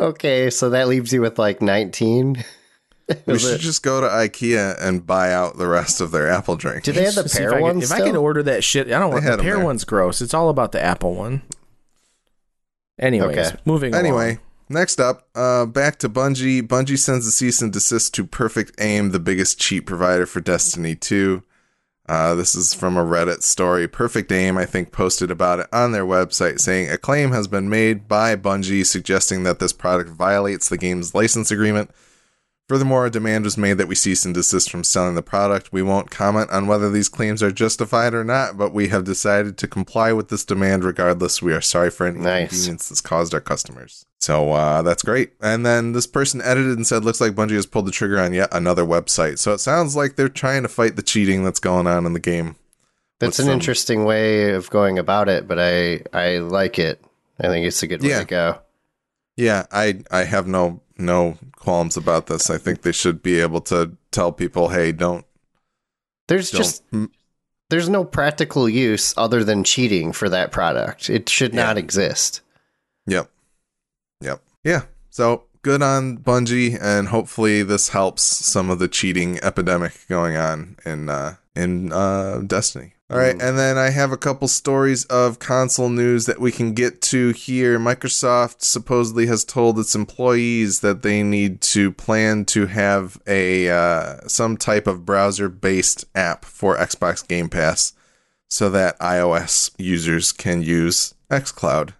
Okay, 0.00 0.50
so 0.50 0.70
that 0.70 0.88
leaves 0.88 1.12
you 1.12 1.20
with 1.20 1.38
like 1.38 1.60
19. 1.60 2.44
we 3.26 3.38
should 3.38 3.54
it- 3.54 3.58
just 3.58 3.82
go 3.82 4.00
to 4.00 4.06
IKEA 4.06 4.76
and 4.80 5.06
buy 5.06 5.32
out 5.32 5.56
the 5.58 5.66
rest 5.66 6.00
of 6.00 6.10
their 6.10 6.28
apple 6.28 6.56
drink. 6.56 6.84
Do 6.84 6.92
they 6.92 7.04
have 7.04 7.14
the 7.14 7.22
Just 7.22 7.34
see 7.34 7.40
pear 7.40 7.48
if 7.50 7.54
I 7.56 7.60
one 7.60 7.74
could, 7.76 7.82
If 7.84 7.92
I 7.92 7.94
still? 7.96 8.06
could 8.06 8.16
order 8.16 8.42
that 8.44 8.62
shit, 8.64 8.86
I 8.88 8.98
don't 8.98 9.10
want 9.12 9.24
the 9.24 9.30
the 9.32 9.38
'em 9.38 9.44
pear 9.44 9.58
one's 9.60 9.84
gross. 9.84 10.20
It's 10.20 10.34
all 10.34 10.48
about 10.50 10.72
the 10.72 10.80
apple 10.82 11.14
one. 11.14 11.42
Anyways, 12.98 13.36
Okay. 13.38 13.56
moving 13.64 13.94
Anyway, 13.94 14.24
along. 14.32 14.38
next 14.68 15.00
up, 15.00 15.28
uh, 15.34 15.66
back 15.66 15.98
to 16.00 16.08
Bungie. 16.08 16.62
Bungie 16.62 16.98
sends 16.98 17.26
a 17.26 17.30
cease 17.32 17.62
and 17.62 17.72
desist 17.72 18.12
to 18.14 18.24
Perfect 18.26 18.74
Aim, 18.80 19.10
the 19.10 19.20
biggest 19.20 19.58
cheat 19.60 19.86
provider 19.86 20.26
for 20.26 20.40
Destiny 20.40 20.94
2. 20.96 21.42
Uh, 22.08 22.34
this 22.34 22.54
is 22.54 22.72
from 22.72 22.96
a 22.96 23.04
Reddit 23.04 23.42
story. 23.42 23.86
Perfect 23.86 24.32
Aim, 24.32 24.56
I 24.56 24.64
think, 24.64 24.92
posted 24.92 25.30
about 25.30 25.60
it 25.60 25.66
on 25.72 25.92
their 25.92 26.06
website, 26.06 26.58
saying 26.58 26.88
a 26.88 26.96
claim 26.96 27.32
has 27.32 27.46
been 27.46 27.68
made 27.68 28.08
by 28.08 28.34
Bungie 28.34 28.86
suggesting 28.86 29.42
that 29.42 29.58
this 29.58 29.74
product 29.74 30.08
violates 30.08 30.70
the 30.70 30.78
game's 30.78 31.14
license 31.14 31.50
agreement. 31.50 31.90
Furthermore, 32.68 33.06
a 33.06 33.10
demand 33.10 33.44
was 33.44 33.56
made 33.56 33.78
that 33.78 33.88
we 33.88 33.94
cease 33.94 34.26
and 34.26 34.34
desist 34.34 34.70
from 34.70 34.84
selling 34.84 35.14
the 35.14 35.22
product. 35.22 35.72
We 35.72 35.82
won't 35.82 36.10
comment 36.10 36.50
on 36.50 36.66
whether 36.66 36.90
these 36.90 37.08
claims 37.08 37.42
are 37.42 37.50
justified 37.50 38.12
or 38.12 38.24
not, 38.24 38.58
but 38.58 38.74
we 38.74 38.88
have 38.88 39.04
decided 39.04 39.56
to 39.56 39.66
comply 39.66 40.12
with 40.12 40.28
this 40.28 40.44
demand 40.44 40.84
regardless. 40.84 41.40
We 41.40 41.54
are 41.54 41.62
sorry 41.62 41.88
for 41.90 42.06
any 42.06 42.18
Nice. 42.20 42.42
inconvenience 42.52 42.90
this 42.90 43.00
caused 43.00 43.32
our 43.32 43.40
customers. 43.40 44.04
So 44.20 44.52
uh, 44.52 44.82
that's 44.82 45.02
great. 45.02 45.32
And 45.40 45.64
then 45.64 45.92
this 45.92 46.06
person 46.06 46.42
edited 46.42 46.76
and 46.76 46.86
said, 46.86 47.04
looks 47.06 47.22
like 47.22 47.32
Bungie 47.32 47.52
has 47.52 47.64
pulled 47.64 47.86
the 47.86 47.90
trigger 47.90 48.18
on 48.20 48.34
yet 48.34 48.50
another 48.52 48.84
website. 48.84 49.38
So 49.38 49.54
it 49.54 49.58
sounds 49.60 49.96
like 49.96 50.16
they're 50.16 50.28
trying 50.28 50.62
to 50.62 50.68
fight 50.68 50.96
the 50.96 51.02
cheating 51.02 51.44
that's 51.44 51.60
going 51.60 51.86
on 51.86 52.04
in 52.04 52.12
the 52.12 52.20
game. 52.20 52.56
That's 53.18 53.38
an 53.38 53.46
some- 53.46 53.54
interesting 53.54 54.04
way 54.04 54.50
of 54.52 54.68
going 54.68 54.98
about 54.98 55.28
it, 55.30 55.48
but 55.48 55.58
I 55.58 56.02
I 56.12 56.38
like 56.38 56.78
it. 56.78 57.02
I 57.40 57.46
think 57.48 57.66
it's 57.66 57.82
a 57.82 57.86
good 57.86 58.02
way 58.02 58.10
Yeah. 58.10 58.18
to 58.20 58.24
go. 58.26 58.58
Yeah, 59.36 59.64
I 59.72 60.00
I 60.10 60.24
have 60.24 60.46
no 60.46 60.82
no 60.98 61.38
qualms 61.56 61.96
about 61.96 62.26
this. 62.26 62.50
I 62.50 62.58
think 62.58 62.82
they 62.82 62.92
should 62.92 63.22
be 63.22 63.40
able 63.40 63.60
to 63.62 63.96
tell 64.10 64.32
people, 64.32 64.68
hey, 64.70 64.92
don't 64.92 65.24
There's 66.28 66.50
don't 66.50 66.58
just 66.60 66.82
there's 67.70 67.88
no 67.88 68.04
practical 68.04 68.68
use 68.68 69.14
other 69.16 69.44
than 69.44 69.62
cheating 69.64 70.12
for 70.12 70.28
that 70.30 70.50
product. 70.52 71.10
It 71.10 71.28
should 71.28 71.54
Yeah. 71.54 71.64
not 71.66 71.78
exist. 71.78 72.40
Yep. 73.06 73.30
Yep. 74.22 74.42
Yeah. 74.64 74.82
So 75.10 75.44
good 75.62 75.82
on 75.82 76.18
Bungie, 76.18 76.78
and 76.80 77.08
hopefully 77.08 77.62
this 77.62 77.90
helps 77.90 78.22
some 78.22 78.70
of 78.70 78.78
the 78.78 78.88
cheating 78.88 79.38
epidemic 79.42 80.06
going 80.08 80.36
on 80.36 80.76
in 80.84 81.08
uh, 81.08 81.36
in 81.54 81.92
uh, 81.92 82.38
Destiny. 82.46 82.94
All 83.10 83.16
right, 83.16 83.36
Mm. 83.38 83.42
and 83.48 83.58
then 83.58 83.78
I 83.78 83.88
have 83.88 84.12
a 84.12 84.18
couple 84.18 84.48
stories 84.48 85.06
of 85.06 85.38
console 85.38 85.88
news 85.88 86.26
that 86.26 86.40
we 86.40 86.52
can 86.52 86.74
get 86.74 87.00
to 87.02 87.30
here. 87.30 87.78
Microsoft 87.78 88.56
supposedly 88.62 89.24
has 89.26 89.44
told 89.44 89.78
its 89.78 89.94
employees 89.94 90.80
that 90.80 91.00
they 91.00 91.22
need 91.22 91.62
to 91.62 91.90
plan 91.92 92.44
to 92.46 92.66
have 92.66 93.18
a 93.26 93.70
uh, 93.70 94.18
some 94.26 94.58
type 94.58 94.86
of 94.86 95.06
browser-based 95.06 96.04
app 96.14 96.44
for 96.44 96.76
Xbox 96.76 97.26
Game 97.26 97.48
Pass, 97.48 97.94
so 98.50 98.68
that 98.68 98.98
iOS 99.00 99.70
users 99.78 100.30
can 100.30 100.60
use 100.60 101.14
XCloud. 101.30 101.94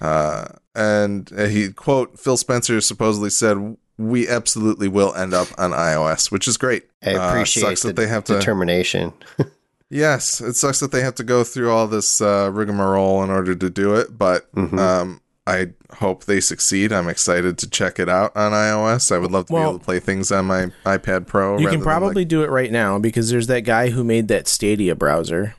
Uh, 0.00 0.46
and 0.74 1.30
uh, 1.38 1.46
he 1.46 1.70
quote 1.70 2.18
Phil 2.18 2.36
Spencer 2.36 2.80
supposedly 2.80 3.30
said, 3.30 3.76
"We 3.96 4.26
absolutely 4.28 4.88
will 4.88 5.14
end 5.14 5.34
up 5.34 5.48
on 5.56 5.70
iOS, 5.70 6.32
which 6.32 6.48
is 6.48 6.56
great. 6.56 6.82
I 7.04 7.14
Uh, 7.14 7.28
appreciate 7.28 7.62
sucks 7.62 7.82
the 7.82 7.88
that 7.88 7.96
they 7.96 8.08
have 8.08 8.24
to. 8.24 8.34
determination. 8.34 9.12
yes, 9.90 10.40
it 10.40 10.54
sucks 10.56 10.80
that 10.80 10.92
they 10.92 11.00
have 11.02 11.14
to 11.16 11.24
go 11.24 11.44
through 11.44 11.70
all 11.70 11.86
this 11.86 12.20
uh, 12.20 12.50
rigmarole 12.52 13.22
in 13.22 13.30
order 13.30 13.54
to 13.54 13.70
do 13.70 13.94
it, 13.94 14.18
but 14.18 14.52
Mhm. 14.54 14.78
um, 14.78 15.20
I 15.48 15.68
hope 15.98 16.24
they 16.24 16.40
succeed. 16.40 16.92
I'm 16.92 17.08
excited 17.08 17.56
to 17.58 17.70
check 17.70 18.00
it 18.00 18.08
out 18.08 18.36
on 18.36 18.50
iOS. 18.52 19.12
I 19.14 19.18
would 19.18 19.30
love 19.30 19.46
to 19.46 19.52
be 19.52 19.60
able 19.60 19.78
to 19.78 19.84
play 19.84 20.00
things 20.00 20.32
on 20.32 20.46
my 20.46 20.72
iPad 20.84 21.28
Pro. 21.28 21.58
You 21.58 21.68
can 21.68 21.82
probably 21.82 22.22
like- 22.22 22.28
do 22.28 22.42
it 22.42 22.50
right 22.50 22.72
now 22.72 22.98
because 22.98 23.30
there's 23.30 23.46
that 23.46 23.60
guy 23.60 23.90
who 23.90 24.02
made 24.02 24.26
that 24.28 24.48
Stadia 24.48 24.96
browser. 24.96 25.54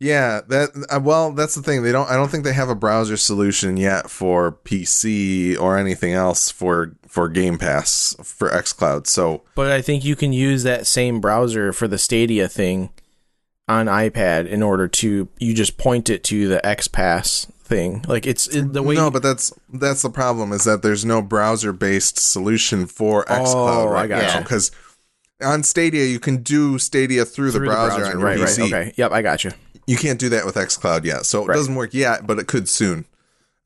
Yeah, 0.00 0.42
that 0.48 0.70
uh, 0.90 1.00
well, 1.00 1.32
that's 1.32 1.54
the 1.54 1.62
thing. 1.62 1.82
They 1.82 1.90
don't. 1.92 2.08
I 2.10 2.16
don't 2.16 2.30
think 2.30 2.44
they 2.44 2.52
have 2.52 2.68
a 2.68 2.74
browser 2.74 3.16
solution 3.16 3.78
yet 3.78 4.10
for 4.10 4.52
PC 4.52 5.58
or 5.58 5.78
anything 5.78 6.12
else 6.12 6.50
for 6.50 6.92
for 7.06 7.28
Game 7.30 7.56
Pass 7.56 8.14
for 8.22 8.50
XCloud. 8.50 9.06
So, 9.06 9.42
But 9.54 9.70
I 9.72 9.80
think 9.80 10.04
you 10.04 10.14
can 10.14 10.34
use 10.34 10.64
that 10.64 10.86
same 10.86 11.18
browser 11.20 11.72
for 11.72 11.88
the 11.88 11.96
Stadia 11.96 12.46
thing 12.46 12.90
on 13.68 13.86
iPad 13.86 14.46
in 14.48 14.62
order 14.62 14.86
to 14.88 15.28
you 15.38 15.54
just 15.54 15.76
point 15.76 16.08
it 16.08 16.22
to 16.24 16.48
the 16.48 16.60
XPass 16.64 17.50
thing. 17.62 18.04
Like 18.06 18.26
it's 18.26 18.46
it, 18.46 18.72
the 18.72 18.82
way 18.82 18.94
no, 18.94 19.10
but 19.10 19.22
that's 19.22 19.52
that's 19.72 20.02
the 20.02 20.10
problem 20.10 20.52
is 20.52 20.64
that 20.64 20.82
there's 20.82 21.04
no 21.04 21.20
browser 21.20 21.72
based 21.72 22.18
solution 22.18 22.86
for 22.86 23.24
XCloud 23.24 23.84
Oh, 23.86 23.88
right 23.88 24.08
now 24.08 24.38
because 24.40 24.70
on 25.42 25.62
Stadia 25.64 26.04
you 26.04 26.20
can 26.20 26.42
do 26.42 26.78
Stadia 26.78 27.24
through, 27.24 27.50
the, 27.50 27.58
through 27.58 27.66
browser 27.68 28.04
on 28.06 28.12
your 28.12 28.20
right, 28.20 28.38
PC. 28.38 28.58
right. 28.60 28.72
Okay. 28.72 28.92
Yep, 28.96 29.12
I 29.12 29.22
got 29.22 29.44
you. 29.44 29.50
You 29.88 29.96
can't 29.96 30.18
do 30.18 30.28
that 30.30 30.44
with 30.46 30.54
XCloud 30.56 31.04
yet, 31.04 31.26
so 31.26 31.42
it 31.42 31.48
Right. 31.48 31.54
doesn't 31.56 31.74
work 31.74 31.92
yet, 31.94 32.26
but 32.26 32.38
it 32.38 32.46
could 32.46 32.68
soon. 32.68 33.04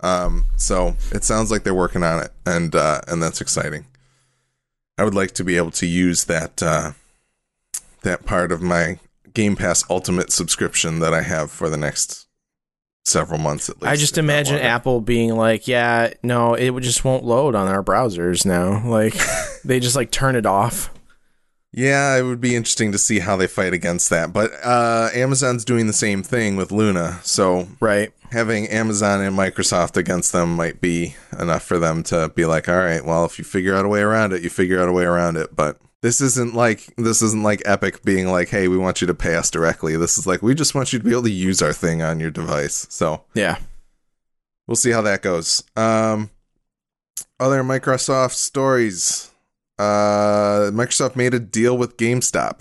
Um, 0.03 0.46
so 0.57 0.96
it 1.12 1.24
sounds 1.24 1.51
like 1.51 1.62
they're 1.62 1.74
working 1.74 2.03
on 2.03 2.22
it, 2.22 2.32
and 2.46 2.74
uh, 2.74 3.03
and 3.07 3.22
that's 3.22 3.40
exciting. 3.42 3.84
I 4.96 5.05
would 5.05 5.14
like 5.14 5.32
to 5.32 5.44
be 5.44 5.57
able 5.59 5.70
to 5.72 5.86
use 5.86 6.24
that 6.24 6.62
uh, 6.62 6.92
that 8.03 8.24
part 8.24 8.51
of 8.51 8.62
my 8.62 8.98
Game 9.35 9.57
Pass 9.57 9.85
Ultimate 9.91 10.33
subscription 10.33 10.99
that 11.01 11.12
I 11.14 11.22
have 11.22 11.51
for 11.51 11.68
the 11.70 11.76
next 11.76 12.26
several 13.05 13.39
months 13.39 13.68
at 13.68 13.76
least. 13.81 13.91
I 13.91 13.97
just 13.97 14.18
imagine. 14.18 14.59
Apple 14.59 15.01
being 15.01 15.35
like, 15.35 15.66
"Yeah, 15.66 16.12
no, 16.22 16.55
it 16.55 16.70
would- 16.70 16.83
just 16.83 17.05
won't 17.05 17.24
load 17.24 17.55
on 17.55 17.66
our 17.68 17.83
browsers 17.83 18.45
now." 18.45 18.87
Like 18.87 19.14
they 19.64 19.81
just 19.81 19.97
like 19.97 20.11
turn 20.11 20.37
it 20.37 20.47
off. 20.47 20.91
Yeah, 21.72 22.16
it 22.16 22.22
would 22.22 22.41
be 22.41 22.57
interesting 22.57 22.91
to 22.91 22.99
see 22.99 23.20
how 23.20 23.37
they 23.37 23.47
fight 23.47 23.72
against 23.72 24.11
that. 24.11 24.33
But 24.33 24.51
uh, 24.64 25.09
Amazon's 25.14 25.64
doing 25.64 25.87
the 25.87 25.93
same 25.93 26.24
thing 26.24 26.57
with 26.57 26.72
Luna, 26.72 27.20
so 27.22 27.68
Right. 27.78 28.11
having 28.33 28.66
Amazon 28.66 29.20
and 29.20 29.39
Microsoft 29.39 29.97
against 29.97 30.33
them 30.33 30.57
might 30.57 30.81
be 30.81 31.14
enough 31.39 31.62
for 31.62 31.78
them 31.78 32.03
to 32.05 32.33
be 32.35 32.45
like, 32.45 32.68
all 32.68 32.74
right, 32.76 33.05
well, 33.05 33.24
if 33.24 33.39
you 33.39 33.45
figure 33.45 33.76
out 33.76 33.85
a 33.85 33.89
way 33.89 34.01
around 34.01 34.33
it, 34.33 34.43
you 34.43 34.51
figure 34.51 34.83
out 34.83 34.89
a 34.89 34.93
way 34.93 35.05
around 35.05 35.37
it. 35.37 35.55
But 35.55 35.78
this 36.03 36.20
isn't 36.20 36.55
like 36.55 36.94
this 36.96 37.20
isn't 37.22 37.42
like 37.42 37.62
Epic 37.64 38.03
being 38.03 38.28
like, 38.28 38.48
hey, 38.48 38.68
we 38.68 38.78
want 38.78 39.01
you 39.01 39.07
to 39.07 39.14
pay 39.14 39.36
us 39.36 39.51
directly. 39.51 39.96
This 39.96 40.16
is 40.18 40.26
like 40.26 40.42
we 40.42 40.55
just 40.55 40.74
want 40.74 40.92
you 40.92 40.98
to 40.98 41.05
be 41.05 41.11
able 41.12 41.24
to 41.24 41.30
use 41.30 41.61
our 41.62 41.72
thing 41.72 42.03
on 42.03 42.20
your 42.20 42.30
device. 42.30 42.86
So 42.90 43.24
Yeah. 43.34 43.59
we'll 44.66 44.76
see 44.76 44.90
how 44.92 45.03
that 45.03 45.22
goes. 45.22 45.62
Um, 45.76 46.30
other 47.38 47.62
Microsoft 47.62 48.32
stories. 48.32 49.30
Uh, 49.78 50.70
Microsoft 50.72 51.16
made 51.16 51.32
a 51.34 51.38
deal 51.40 51.76
with 51.76 51.96
GameStop. 51.96 52.59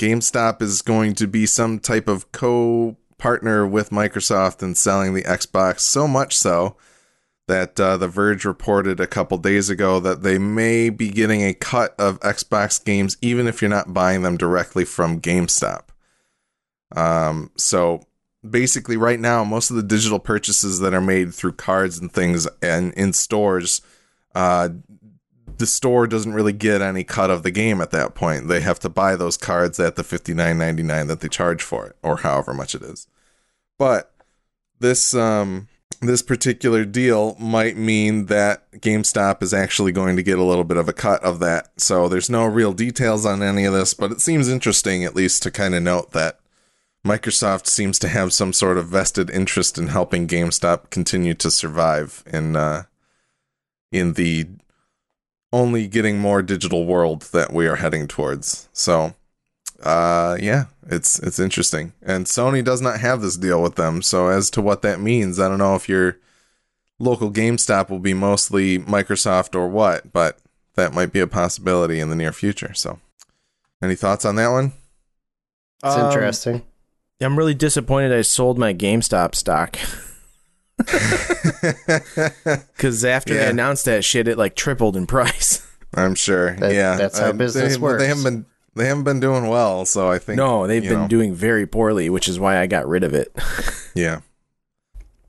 GameStop 0.00 0.62
is 0.62 0.82
going 0.82 1.14
to 1.16 1.26
be 1.26 1.46
some 1.46 1.78
type 1.78 2.08
of 2.08 2.32
co-partner 2.32 3.66
with 3.66 3.90
Microsoft 3.90 4.62
in 4.62 4.74
selling 4.74 5.14
the 5.14 5.22
Xbox. 5.22 5.80
So 5.80 6.06
much 6.08 6.36
so 6.36 6.76
that 7.48 7.78
uh, 7.78 7.96
The 7.96 8.08
Verge 8.08 8.44
reported 8.44 9.00
a 9.00 9.06
couple 9.06 9.38
days 9.38 9.70
ago 9.70 10.00
that 10.00 10.22
they 10.22 10.38
may 10.38 10.90
be 10.90 11.10
getting 11.10 11.42
a 11.42 11.54
cut 11.54 11.94
of 11.98 12.20
Xbox 12.20 12.82
games, 12.84 13.16
even 13.20 13.46
if 13.46 13.62
you're 13.62 13.68
not 13.68 13.94
buying 13.94 14.22
them 14.22 14.36
directly 14.36 14.84
from 14.84 15.20
GameStop. 15.20 15.82
Um, 16.94 17.50
so 17.56 18.06
basically 18.50 18.96
right 18.96 19.20
now 19.20 19.44
most 19.44 19.70
of 19.70 19.76
the 19.76 19.82
digital 19.82 20.18
purchases 20.18 20.80
that 20.80 20.94
are 20.94 21.00
made 21.00 21.34
through 21.34 21.52
cards 21.52 21.98
and 21.98 22.12
things 22.12 22.46
and 22.62 22.92
in 22.94 23.12
stores 23.12 23.82
uh 24.34 24.68
the 25.58 25.66
store 25.66 26.06
doesn't 26.06 26.34
really 26.34 26.52
get 26.52 26.82
any 26.82 27.02
cut 27.02 27.30
of 27.30 27.42
the 27.42 27.50
game 27.50 27.80
at 27.80 27.90
that 27.90 28.14
point 28.14 28.48
they 28.48 28.60
have 28.60 28.78
to 28.78 28.88
buy 28.88 29.16
those 29.16 29.36
cards 29.36 29.80
at 29.80 29.96
the 29.96 30.02
59.99 30.02 31.08
that 31.08 31.20
they 31.20 31.28
charge 31.28 31.62
for 31.62 31.86
it 31.86 31.96
or 32.02 32.18
however 32.18 32.54
much 32.54 32.74
it 32.74 32.82
is 32.82 33.06
but 33.78 34.12
this 34.78 35.14
um 35.14 35.68
this 36.00 36.22
particular 36.22 36.84
deal 36.84 37.36
might 37.38 37.76
mean 37.76 38.26
that 38.26 38.70
GameStop 38.72 39.42
is 39.42 39.54
actually 39.54 39.92
going 39.92 40.16
to 40.16 40.22
get 40.22 40.38
a 40.38 40.44
little 40.44 40.64
bit 40.64 40.76
of 40.76 40.88
a 40.88 40.92
cut 40.92 41.22
of 41.22 41.38
that. 41.40 41.80
So 41.80 42.08
there's 42.08 42.30
no 42.30 42.44
real 42.46 42.72
details 42.72 43.26
on 43.26 43.42
any 43.42 43.64
of 43.64 43.72
this, 43.72 43.94
but 43.94 44.12
it 44.12 44.20
seems 44.20 44.48
interesting 44.48 45.04
at 45.04 45.16
least 45.16 45.42
to 45.42 45.50
kind 45.50 45.74
of 45.74 45.82
note 45.82 46.12
that 46.12 46.38
Microsoft 47.04 47.66
seems 47.66 47.98
to 48.00 48.08
have 48.08 48.32
some 48.32 48.52
sort 48.52 48.78
of 48.78 48.88
vested 48.88 49.30
interest 49.30 49.78
in 49.78 49.88
helping 49.88 50.26
GameStop 50.26 50.90
continue 50.90 51.34
to 51.34 51.50
survive 51.50 52.24
in 52.26 52.56
uh, 52.56 52.84
in 53.92 54.14
the 54.14 54.46
only 55.52 55.86
getting 55.86 56.18
more 56.18 56.42
digital 56.42 56.84
world 56.84 57.22
that 57.32 57.52
we 57.52 57.66
are 57.66 57.76
heading 57.76 58.08
towards. 58.08 58.68
So, 58.72 59.14
uh, 59.82 60.36
yeah, 60.40 60.64
it's 60.88 61.18
it's 61.18 61.38
interesting. 61.38 61.92
And 62.02 62.26
Sony 62.26 62.64
does 62.64 62.80
not 62.80 63.00
have 63.00 63.20
this 63.20 63.36
deal 63.36 63.62
with 63.62 63.76
them. 63.76 64.02
So, 64.02 64.28
as 64.28 64.50
to 64.50 64.62
what 64.62 64.82
that 64.82 65.00
means, 65.00 65.38
I 65.40 65.48
don't 65.48 65.58
know 65.58 65.74
if 65.74 65.88
your 65.88 66.18
local 66.98 67.30
GameStop 67.30 67.90
will 67.90 67.98
be 67.98 68.14
mostly 68.14 68.78
Microsoft 68.78 69.54
or 69.54 69.68
what, 69.68 70.12
but 70.12 70.38
that 70.74 70.94
might 70.94 71.12
be 71.12 71.20
a 71.20 71.26
possibility 71.26 72.00
in 72.00 72.08
the 72.10 72.16
near 72.16 72.32
future. 72.32 72.72
So, 72.74 72.98
any 73.82 73.94
thoughts 73.94 74.24
on 74.24 74.36
that 74.36 74.48
one? 74.48 74.72
It's 75.84 75.94
Um, 75.94 76.10
interesting. 76.10 76.62
I'm 77.20 77.38
really 77.38 77.54
disappointed 77.54 78.12
I 78.12 78.22
sold 78.22 78.58
my 78.58 78.74
GameStop 78.74 79.34
stock 79.34 79.76
because 82.76 83.04
after 83.04 83.34
they 83.34 83.48
announced 83.48 83.84
that 83.86 84.04
shit, 84.04 84.28
it 84.28 84.36
like 84.38 84.54
tripled 84.56 84.96
in 84.96 85.06
price. 85.06 85.66
I'm 85.94 86.14
sure. 86.14 86.54
That- 86.56 86.74
yeah, 86.74 86.96
that's 86.96 87.18
how 87.18 87.30
Uh, 87.30 87.32
business 87.32 87.74
they, 87.76 87.80
works. 87.80 88.02
They 88.02 88.08
haven't 88.08 88.24
been 88.24 88.46
they 88.76 88.86
haven't 88.86 89.04
been 89.04 89.20
doing 89.20 89.48
well, 89.48 89.84
so 89.84 90.10
I 90.10 90.18
think 90.18 90.36
no, 90.36 90.66
they've 90.66 90.82
been 90.82 91.02
know, 91.02 91.08
doing 91.08 91.34
very 91.34 91.66
poorly, 91.66 92.08
which 92.10 92.28
is 92.28 92.38
why 92.38 92.58
I 92.58 92.66
got 92.66 92.86
rid 92.86 93.02
of 93.04 93.14
it. 93.14 93.34
Yeah, 93.96 94.20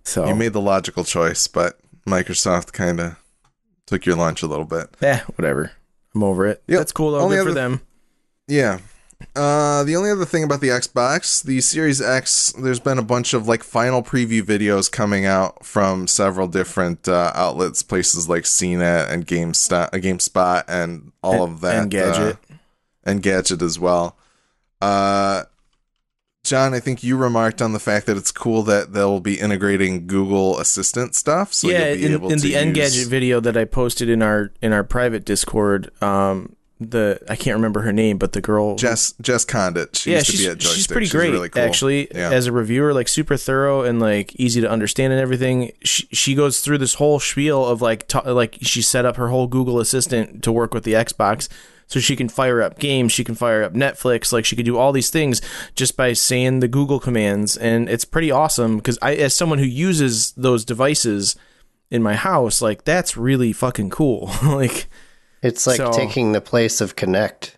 So 0.04 0.28
you 0.28 0.36
made 0.36 0.52
the 0.52 0.60
logical 0.60 1.06
choice, 1.06 1.48
but 1.48 1.80
Microsoft 2.06 2.74
kind 2.74 3.00
of 3.00 3.16
took 3.86 4.06
your 4.06 4.18
lunch 4.18 4.44
a 4.44 4.48
little 4.48 4.66
bit. 4.66 4.88
Yeah, 5.02 5.22
whatever. 5.38 5.72
I'm 6.14 6.22
over 6.24 6.46
it. 6.48 6.62
Yep. 6.68 6.78
That's 6.80 6.92
cool 6.92 7.12
though. 7.12 7.20
Only 7.22 7.38
Good 7.38 7.48
for 7.48 7.54
them. 7.54 7.80
Yeah. 8.48 8.80
Uh, 9.36 9.84
the 9.86 9.96
only 9.96 10.12
other 10.12 10.26
thing 10.26 10.44
about 10.44 10.60
the 10.62 10.68
Xbox, 10.68 11.42
the 11.44 11.62
Series 11.62 12.02
X, 12.02 12.52
there's 12.62 12.80
been 12.82 12.98
a 13.00 13.04
bunch 13.04 13.34
of 13.34 13.48
like 13.48 13.64
final 13.64 14.04
preview 14.04 14.42
videos 14.44 14.92
coming 14.92 15.26
out 15.26 15.66
from 15.66 16.08
several 16.08 16.48
different 16.48 17.08
uh, 17.08 17.32
outlets, 17.36 17.82
places 17.84 18.28
like 18.28 18.44
CNET 18.44 19.10
and 19.10 19.26
GameStop, 19.26 19.92
GameSpot, 19.92 20.64
and 20.68 21.14
all 21.24 21.44
And- 21.46 21.54
of 21.54 21.62
that. 21.62 21.90
Engadget. 21.90 22.34
uh, 22.34 22.47
Engadget 23.08 23.62
as 23.62 23.80
well. 23.80 24.18
Uh, 24.82 25.44
John, 26.44 26.74
I 26.74 26.80
think 26.80 27.04
you 27.04 27.18
remarked 27.18 27.62
on 27.62 27.74
the 27.74 27.80
fact 27.80 28.06
that 28.06 28.16
it's 28.16 28.32
cool 28.32 28.64
that 28.64 28.94
they'll 28.94 29.20
be 29.20 29.40
integrating 29.40 30.08
Google 30.08 30.60
Assistant 30.60 31.14
stuff. 31.16 31.54
So 31.54 31.68
yeah, 31.68 31.88
in, 31.88 32.14
in 32.14 32.38
the 32.40 32.50
use- 32.50 32.56
Engadget 32.56 33.08
video 33.10 33.40
that 33.42 33.58
I 33.58 33.66
posted 33.66 34.08
in 34.08 34.22
our 34.22 34.52
in 34.62 34.72
our 34.72 34.84
private 34.86 35.26
Discord, 35.26 35.92
um, 36.02 36.56
the 36.80 37.20
I 37.28 37.36
can't 37.36 37.56
remember 37.56 37.82
her 37.82 37.92
name, 37.92 38.18
but 38.18 38.32
the 38.32 38.40
girl 38.40 38.76
Jess 38.78 39.14
Jess 39.20 39.44
Conditt. 39.44 39.98
She 39.98 40.12
yeah, 40.12 40.18
used 40.20 40.28
to 40.28 40.32
she's, 40.38 40.46
be 40.46 40.52
at 40.52 40.58
Joystiq. 40.60 40.74
she's 40.76 40.88
pretty 40.88 41.10
great 41.10 41.32
really 41.32 41.50
cool. 41.50 41.64
actually 41.64 42.08
Yeah. 42.16 42.32
as 42.32 42.46
a 42.48 42.52
reviewer, 42.54 42.94
like 42.94 43.08
super 43.10 43.36
thorough 43.36 43.82
and 43.84 44.00
like 44.00 44.34
easy 44.36 44.62
to 44.62 44.70
understand 44.70 45.12
and 45.12 45.22
everything. 45.22 45.72
She, 45.84 46.08
she 46.14 46.34
goes 46.36 46.62
through 46.62 46.78
this 46.78 46.94
whole 46.94 47.20
spiel 47.20 47.66
of 47.66 47.82
like 47.82 48.08
ta- 48.08 48.32
like 48.32 48.58
she 48.62 48.82
set 48.82 49.06
up 49.06 49.18
her 49.18 49.30
whole 49.30 49.48
Google 49.48 49.80
Assistant 49.82 50.44
to 50.44 50.52
work 50.52 50.74
with 50.74 50.84
the 50.86 50.94
Xbox. 50.94 51.50
So 51.90 52.00
she 52.02 52.16
can 52.18 52.28
fire 52.28 52.62
up 52.62 52.80
games, 52.80 53.14
she 53.14 53.24
can 53.24 53.34
fire 53.36 53.64
up 53.64 53.74
Netflix, 53.74 54.34
like 54.34 54.44
she 54.46 54.56
could 54.58 54.66
do 54.66 54.78
all 54.78 54.92
these 54.92 55.10
things 55.10 55.42
just 55.74 55.96
by 55.96 56.12
saying 56.14 56.60
the 56.60 56.68
Google 56.68 57.00
commands, 57.00 57.56
and 57.56 57.90
it's 57.90 58.04
pretty 58.06 58.30
awesome 58.30 58.76
because 58.78 59.00
I, 59.02 59.16
as 59.16 59.34
someone 59.34 59.60
who 59.60 59.66
uses 59.66 60.32
those 60.34 60.66
devices 60.66 61.36
in 61.90 62.04
my 62.04 62.16
house, 62.16 62.62
like 62.62 62.84
that's 62.84 63.16
really 63.16 63.54
fucking 63.54 63.90
cool. 63.90 64.30
like, 64.44 64.88
It's 65.42 65.66
like 65.66 65.78
so- 65.78 65.92
taking 65.94 66.34
the 66.34 66.42
place 66.42 66.82
of 66.82 66.96
Kinect. 66.98 67.54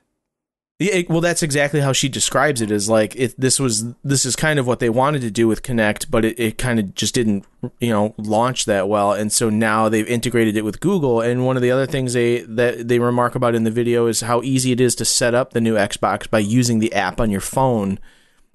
Yeah, 0.82 1.02
well, 1.10 1.20
that's 1.20 1.44
exactly 1.44 1.82
how 1.82 1.92
she 1.92 2.08
describes 2.08 2.62
it. 2.62 2.72
Is 2.72 2.90
like 2.90 3.14
it. 3.18 3.36
This 3.38 3.60
was 3.60 3.94
this 4.02 4.26
is 4.26 4.38
kind 4.38 4.60
of 4.60 4.66
what 4.66 4.80
they 4.80 4.90
wanted 4.90 5.20
to 5.24 5.30
do 5.32 5.46
with 5.46 5.62
Kinect, 5.62 6.10
but 6.10 6.24
it, 6.24 6.40
it 6.40 6.58
kind 6.58 6.80
of 6.80 6.96
just 6.96 7.14
didn't, 7.14 7.46
you 7.82 7.90
know, 7.90 8.16
launch 8.18 8.64
that 8.64 8.88
well. 8.88 9.12
And 9.12 9.30
so 9.30 9.50
now 9.50 9.90
they've 9.90 10.08
integrated 10.08 10.56
it 10.56 10.64
with 10.64 10.80
Google. 10.80 11.20
And 11.20 11.46
one 11.46 11.58
of 11.58 11.62
the 11.62 11.70
other 11.72 11.86
things 11.86 12.14
they 12.14 12.44
that 12.44 12.88
they 12.88 12.98
remark 12.98 13.36
about 13.36 13.56
in 13.56 13.66
the 13.66 13.72
video 13.72 14.08
is 14.08 14.22
how 14.22 14.42
easy 14.42 14.72
it 14.72 14.80
is 14.80 14.96
to 14.96 15.06
set 15.06 15.36
up 15.36 15.52
the 15.52 15.60
new 15.60 15.76
Xbox 15.76 16.30
by 16.30 16.40
using 16.40 16.80
the 16.80 16.94
app 16.94 17.20
on 17.20 17.30
your 17.30 17.42
phone 17.42 18.00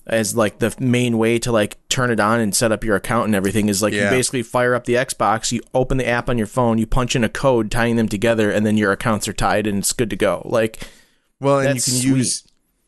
as 0.06 0.34
like 0.34 0.60
the 0.60 0.74
main 0.78 1.18
way 1.18 1.38
to 1.38 1.52
like 1.52 1.76
turn 1.90 2.10
it 2.10 2.20
on 2.20 2.40
and 2.40 2.54
set 2.56 2.72
up 2.72 2.84
your 2.84 2.96
account 2.96 3.26
and 3.26 3.34
everything 3.34 3.68
is 3.68 3.82
like 3.82 3.92
Yeah. 3.92 4.04
you 4.04 4.10
basically 4.16 4.42
fire 4.42 4.74
up 4.74 4.84
the 4.86 4.94
Xbox, 4.94 5.52
you 5.52 5.60
open 5.74 5.98
the 5.98 6.08
app 6.08 6.30
on 6.30 6.38
your 6.38 6.46
phone, 6.46 6.78
you 6.78 6.86
punch 6.86 7.14
in 7.14 7.22
a 7.24 7.28
code 7.28 7.70
tying 7.70 7.96
them 7.96 8.08
together, 8.08 8.50
and 8.50 8.64
then 8.64 8.78
your 8.78 8.92
accounts 8.92 9.28
are 9.28 9.32
tied 9.34 9.66
and 9.66 9.78
it's 9.78 9.92
good 9.92 10.08
to 10.08 10.16
go. 10.16 10.40
Like 10.46 10.88
Well, 11.40 11.60
and 11.60 11.76
That's 11.76 11.88
you 11.88 12.10
can 12.10 12.16
use 12.18 12.46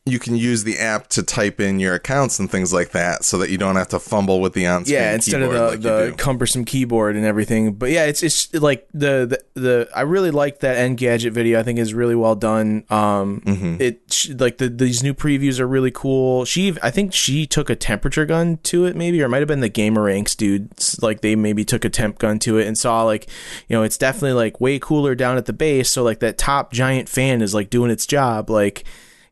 you 0.09 0.19
can 0.19 0.35
use 0.35 0.63
the 0.63 0.77
app 0.79 1.07
to 1.09 1.23
type 1.23 1.59
in 1.59 1.79
your 1.79 1.93
accounts 1.93 2.39
and 2.39 2.49
things 2.49 2.73
like 2.73 2.91
that, 2.91 3.23
so 3.25 3.37
that 3.37 3.49
you 3.49 3.57
don't 3.57 3.75
have 3.75 3.89
to 3.89 3.99
fumble 3.99 4.41
with 4.41 4.53
the 4.53 4.65
on-screen 4.67 4.99
yeah 4.99 5.13
instead 5.13 5.41
of 5.41 5.51
the, 5.51 5.61
like 5.61 5.81
the 5.81 6.15
cumbersome 6.17 6.65
keyboard 6.65 7.15
and 7.15 7.25
everything. 7.25 7.73
But 7.73 7.91
yeah 7.91 8.05
it's 8.05 8.23
it's 8.23 8.53
like 8.53 8.87
the 8.93 9.39
the, 9.53 9.59
the 9.61 9.89
i 9.95 10.01
really 10.01 10.31
like 10.31 10.59
that 10.59 10.77
Engadget 10.77 11.31
video. 11.31 11.59
I 11.59 11.63
think 11.63 11.79
is 11.79 11.93
really 11.93 12.15
well 12.15 12.35
done. 12.35 12.83
Um 12.89 13.41
Mm-hmm. 13.45 13.81
it 13.81 14.29
like 14.39 14.57
the 14.57 14.69
these 14.69 15.03
new 15.03 15.13
previews 15.13 15.59
are 15.59 15.67
really 15.67 15.91
cool. 15.91 16.45
She 16.45 16.75
i 16.81 16.91
think 16.91 17.13
she 17.13 17.45
took 17.45 17.69
a 17.69 17.75
temperature 17.75 18.25
gun 18.25 18.57
to 18.63 18.85
it 18.85 18.95
maybe 18.95 19.21
or 19.21 19.25
it 19.25 19.29
might 19.29 19.39
have 19.39 19.47
been 19.47 19.59
the 19.59 19.69
gamer 19.69 20.03
ranks 20.03 20.35
dudes 20.35 21.01
like 21.01 21.21
they 21.21 21.35
maybe 21.35 21.63
took 21.65 21.85
a 21.85 21.89
temp 21.89 22.17
gun 22.19 22.39
to 22.39 22.57
it 22.57 22.67
and 22.67 22.77
saw 22.77 23.03
like 23.03 23.27
you 23.67 23.75
know 23.75 23.83
it's 23.83 23.97
definitely 23.97 24.33
like 24.33 24.59
way 24.59 24.79
cooler 24.79 25.15
down 25.15 25.37
at 25.37 25.45
the 25.45 25.53
base. 25.53 25.89
So 25.89 26.03
like 26.03 26.19
that 26.19 26.37
top 26.37 26.71
giant 26.71 27.09
fan 27.09 27.41
is 27.41 27.53
like 27.53 27.69
doing 27.69 27.91
its 27.91 28.05
job. 28.05 28.49
Like 28.49 28.83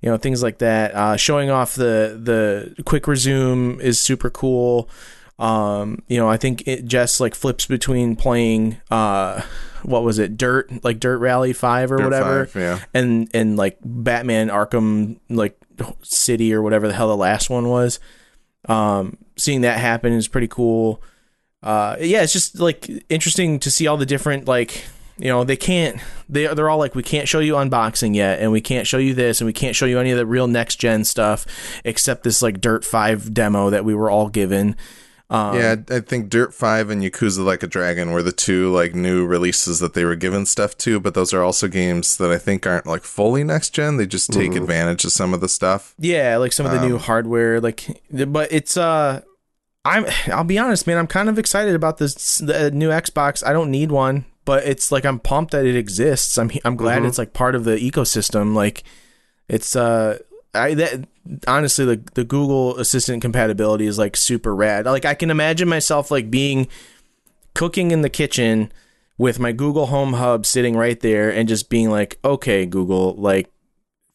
you 0.06 0.12
know 0.12 0.18
things 0.18 0.44
like 0.44 0.60
that. 0.60 0.94
Uh, 0.94 1.18
showing 1.18 1.50
off 1.50 1.74
the 1.74 2.20
the 2.22 2.84
quick 2.84 3.08
resume 3.08 3.80
is 3.80 4.00
super 4.00 4.30
cool. 4.30 4.88
Um 5.38 6.02
you 6.08 6.18
know 6.18 6.30
i 6.30 6.38
think 6.38 6.66
it 6.66 6.86
just 6.86 7.20
like 7.20 7.36
flips 7.36 7.66
between 7.66 8.16
playing 8.16 8.78
uh 8.90 9.42
what 9.84 10.02
was 10.02 10.18
it 10.18 10.38
dirt 10.38 10.72
like 10.82 10.98
dirt 10.98 11.18
rally 11.18 11.52
5 11.52 11.92
or 11.92 11.98
Dirt 11.98 12.04
whatever 12.06 12.46
5, 12.46 12.62
yeah. 12.62 12.80
and 12.94 13.30
and 13.34 13.58
like 13.58 13.78
batman 13.84 14.48
arkham 14.48 15.20
like 15.30 15.60
city 16.04 16.54
or 16.54 16.62
whatever 16.62 16.88
the 16.88 16.94
hell 16.94 17.10
the 17.10 17.18
last 17.18 17.50
one 17.50 17.68
was. 17.68 18.00
Um 18.70 19.18
seeing 19.36 19.60
that 19.62 19.78
happen 19.78 20.14
is 20.14 20.30
pretty 20.30 20.48
cool. 20.48 21.04
Uh 21.62 21.98
yeah 22.00 22.24
it's 22.24 22.32
just 22.32 22.58
like 22.58 22.90
interesting 23.10 23.60
to 23.60 23.70
see 23.70 23.88
all 23.88 23.98
the 23.98 24.06
different 24.06 24.48
like 24.48 24.86
you 25.18 25.28
know 25.30 25.44
they 25.44 25.56
can't 25.58 26.00
they 26.28 26.46
they're 26.54 26.70
all 26.70 26.78
like 26.78 26.96
we 26.96 27.04
can't 27.04 27.28
show 27.28 27.40
you 27.40 27.54
unboxing 27.54 28.16
yet 28.16 28.40
and 28.42 28.52
we 28.52 28.60
can't 28.62 28.86
show 28.88 28.98
you 28.98 29.14
this 29.14 29.40
and 29.40 29.46
we 29.46 29.54
can't 29.54 29.76
show 29.76 29.86
you 29.86 29.98
any 30.00 30.12
of 30.12 30.18
the 30.18 30.26
real 30.26 30.48
next 30.48 30.76
gen 30.76 31.04
stuff 31.06 31.46
except 31.86 32.24
this 32.24 32.42
like 32.42 32.60
dirt 32.60 32.84
5 32.84 33.34
demo 33.34 33.70
that 33.70 33.86
we 33.86 33.96
were 33.96 34.10
all 34.10 34.30
given 34.30 34.76
um, 35.28 35.56
yeah, 35.58 35.76
I 35.90 36.02
think 36.02 36.30
Dirt 36.30 36.54
Five 36.54 36.92
and 36.92 37.02
Yakuza 37.02 37.44
Like 37.44 37.64
a 37.64 37.68
Dragon 37.68 38.12
were 38.12 38.22
the 38.22 38.32
two 38.32 38.72
like 38.72 38.94
new 38.94 39.26
releases 39.26 39.80
that 39.80 39.96
they 39.96 40.06
were 40.06 40.16
given 40.16 40.46
stuff 40.46 40.78
to, 40.78 41.00
but 41.00 41.16
those 41.16 41.34
are 41.34 41.42
also 41.42 41.68
games 41.68 42.18
that 42.18 42.30
I 42.32 42.38
think 42.38 42.68
aren't 42.68 42.86
like 42.86 43.04
fully 43.04 43.44
next 43.44 43.72
gen. 43.72 43.98
They 43.98 44.06
just 44.06 44.32
take 44.32 44.54
advantage 44.54 45.04
of 45.04 45.12
some 45.12 45.34
of 45.34 45.42
the 45.42 45.50
stuff. 45.50 45.96
yeah 45.98 46.38
like 46.38 46.54
some 46.54 46.68
of 46.68 46.72
the 46.74 46.88
new 46.88 46.98
Um, 46.98 47.02
hardware 47.02 47.60
like 47.60 47.88
but 48.12 48.52
it's 48.52 48.78
uh 48.78 49.22
i'm 49.84 50.06
i'll 50.28 50.44
be 50.44 50.60
honest 50.60 50.86
man 50.86 51.00
i'm 51.00 51.08
kind 51.08 51.28
of 51.28 51.40
excited 51.40 51.74
about 51.74 51.98
this 51.98 52.38
the 52.38 52.70
new 52.70 52.90
xbox 52.90 53.44
i 53.46 53.52
don't 53.52 53.72
need 53.72 53.92
one 53.92 54.26
but 54.46 54.64
it's 54.66 54.92
like 54.92 55.06
i'm 55.06 55.20
pumped 55.20 55.52
that 55.52 55.66
it 55.66 55.76
exists 55.76 56.38
i'm 56.38 56.50
i'm 56.64 56.76
glad 56.76 57.00
Mm-hmm. 57.00 57.08
it's 57.08 57.18
like 57.18 57.34
part 57.34 57.56
of 57.56 57.64
the 57.66 57.76
ecosystem 57.78 58.56
like 58.56 58.84
it's 59.50 59.76
uh 59.76 60.18
I 60.54 60.74
that 60.76 61.08
honestly 61.50 61.84
the 61.84 62.02
the 62.14 62.24
Google 62.24 62.78
Assistant 62.78 63.22
compatibility 63.22 63.88
is 63.88 63.98
like 64.00 64.16
super 64.16 64.56
rad. 64.56 64.86
Like 64.86 65.04
I 65.04 65.14
can 65.14 65.30
imagine 65.30 65.68
myself 65.68 66.10
like 66.12 66.32
being 66.32 66.70
cooking 67.54 67.92
in 67.92 68.04
the 68.04 68.10
kitchen 68.10 68.72
with 69.18 69.38
my 69.38 69.52
Google 69.52 69.88
Home 69.88 70.14
Hub 70.14 70.46
sitting 70.46 70.78
right 70.78 70.98
there 70.98 71.30
and 71.30 71.50
just 71.50 71.70
being 71.70 71.90
like, 71.90 72.18
"Okay, 72.24 72.66
Google, 72.66 73.16
like 73.16 73.52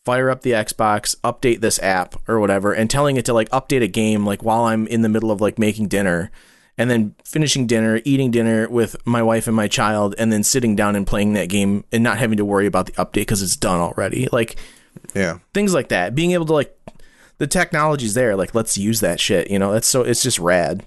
fire 0.07 0.31
up 0.31 0.41
the 0.41 0.53
Xbox, 0.53 1.15
update 1.21 1.61
this 1.61 1.79
app 1.81 2.17
or 2.27 2.41
whatever," 2.41 2.73
and 2.73 2.89
telling 2.89 3.17
it 3.19 3.27
to 3.27 3.35
like 3.35 3.51
update 3.51 3.83
a 3.83 3.87
game 3.89 4.25
like 4.25 4.43
while 4.43 4.63
I'm 4.65 4.87
in 4.87 5.03
the 5.03 5.11
middle 5.11 5.31
of 5.31 5.43
like 5.43 5.59
making 5.59 5.89
dinner. 5.89 6.31
And 6.81 6.91
then 6.91 7.15
finishing 7.25 7.67
dinner, 7.67 8.01
eating 8.05 8.31
dinner 8.31 8.69
with 8.69 8.97
my 9.07 9.23
wife 9.23 9.47
and 9.47 9.55
my 9.55 9.69
child, 9.69 10.15
and 10.19 10.33
then 10.33 10.43
sitting 10.43 10.75
down 10.75 10.97
and 10.97 11.07
playing 11.07 11.35
that 11.35 11.49
game 11.49 11.85
and 11.93 12.03
not 12.03 12.19
having 12.19 12.39
to 12.39 12.45
worry 12.45 12.67
about 12.67 12.87
the 12.87 12.93
update 12.93 13.13
because 13.27 13.43
it's 13.43 13.57
done 13.57 13.81
already. 13.81 14.29
Like, 14.33 14.57
Yeah. 15.15 15.39
things 15.55 15.75
like 15.75 15.89
that 15.89 16.15
being 16.15 16.33
able 16.33 16.47
to 16.47 16.53
like 16.53 16.77
the 17.39 17.47
technology's 17.47 18.15
there 18.15 18.35
like 18.37 18.55
let's 18.55 18.77
use 18.77 19.01
that 19.01 19.19
shit 19.21 19.51
you 19.51 19.59
know 19.59 19.73
that's 19.73 19.87
so 19.87 20.03
it's 20.03 20.23
just 20.23 20.39
rad 20.39 20.85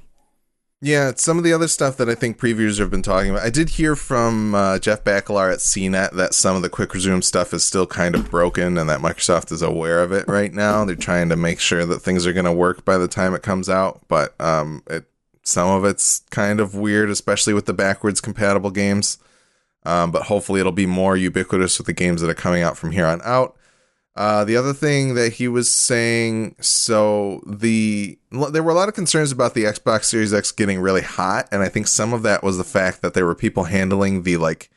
Yeah, 0.81 1.07
it's 1.09 1.23
some 1.23 1.37
of 1.37 1.45
the 1.45 1.53
other 1.53 1.69
stuff 1.69 1.95
that 1.97 2.09
I 2.09 2.15
think 2.15 2.37
previewers 2.37 2.77
have 2.79 2.91
been 2.91 3.01
talking 3.01 3.31
about. 3.31 3.43
I 3.43 3.49
did 3.49 3.69
hear 3.69 3.95
from 3.95 4.53
uh, 4.53 4.79
Jeff 4.79 5.03
Bakalar 5.05 5.53
at 5.53 5.59
CNET 5.59 6.11
that 6.15 6.33
some 6.33 6.57
of 6.57 6.61
the 6.61 6.69
quick 6.69 6.93
resume 6.93 7.21
stuff 7.21 7.53
is 7.53 7.63
still 7.63 7.87
kind 7.87 8.13
of 8.15 8.29
broken 8.29 8.77
and 8.77 8.89
that 8.89 8.99
Microsoft 8.99 9.51
is 9.53 9.61
aware 9.61 10.03
of 10.03 10.11
it 10.11 10.27
right 10.27 10.53
now. 10.53 10.83
They're 10.83 10.97
trying 10.97 11.29
to 11.29 11.37
make 11.37 11.61
sure 11.61 11.85
that 11.85 11.99
things 12.01 12.27
are 12.27 12.33
going 12.33 12.43
to 12.45 12.51
work 12.51 12.83
by 12.83 12.97
the 12.97 13.07
time 13.07 13.33
it 13.33 13.41
comes 13.41 13.69
out, 13.69 14.01
but 14.09 14.35
um, 14.41 14.83
it 14.89 15.05
some 15.43 15.69
of 15.69 15.85
it's 15.85 16.19
kind 16.31 16.59
of 16.59 16.75
weird, 16.75 17.09
especially 17.09 17.53
with 17.53 17.65
the 17.65 17.73
backwards 17.73 18.21
compatible 18.21 18.71
games. 18.71 19.17
Um, 19.85 20.11
but 20.11 20.23
hopefully 20.23 20.61
it'll 20.61 20.71
be 20.71 20.85
more 20.85 21.17
ubiquitous 21.17 21.77
with 21.77 21.87
the 21.87 21.93
games 21.93 22.21
that 22.21 22.29
are 22.29 22.35
coming 22.35 22.63
out 22.63 22.77
from 22.77 22.91
here 22.91 23.05
on 23.05 23.21
out. 23.23 23.57
Uh, 24.15 24.45
the 24.45 24.55
other 24.55 24.73
thing 24.73 25.15
that 25.15 25.33
he 25.33 25.47
was 25.47 25.73
saying, 25.73 26.55
so 26.59 27.41
the 27.47 28.17
there 28.51 28.61
were 28.61 28.71
a 28.71 28.75
lot 28.75 28.87
of 28.87 28.93
concerns 28.93 29.31
about 29.31 29.55
the 29.55 29.63
Xbox 29.63 30.03
Series 30.05 30.33
X 30.33 30.51
getting 30.51 30.79
really 30.79 31.01
hot, 31.01 31.49
and 31.51 31.63
I 31.63 31.69
think 31.69 31.87
some 31.87 32.13
of 32.13 32.21
that 32.21 32.43
was 32.43 32.57
the 32.57 32.63
fact 32.63 33.01
that 33.01 33.15
there 33.15 33.25
were 33.25 33.33
people 33.33 33.63
handling 33.63 34.21
the 34.21 34.37
like 34.37 34.69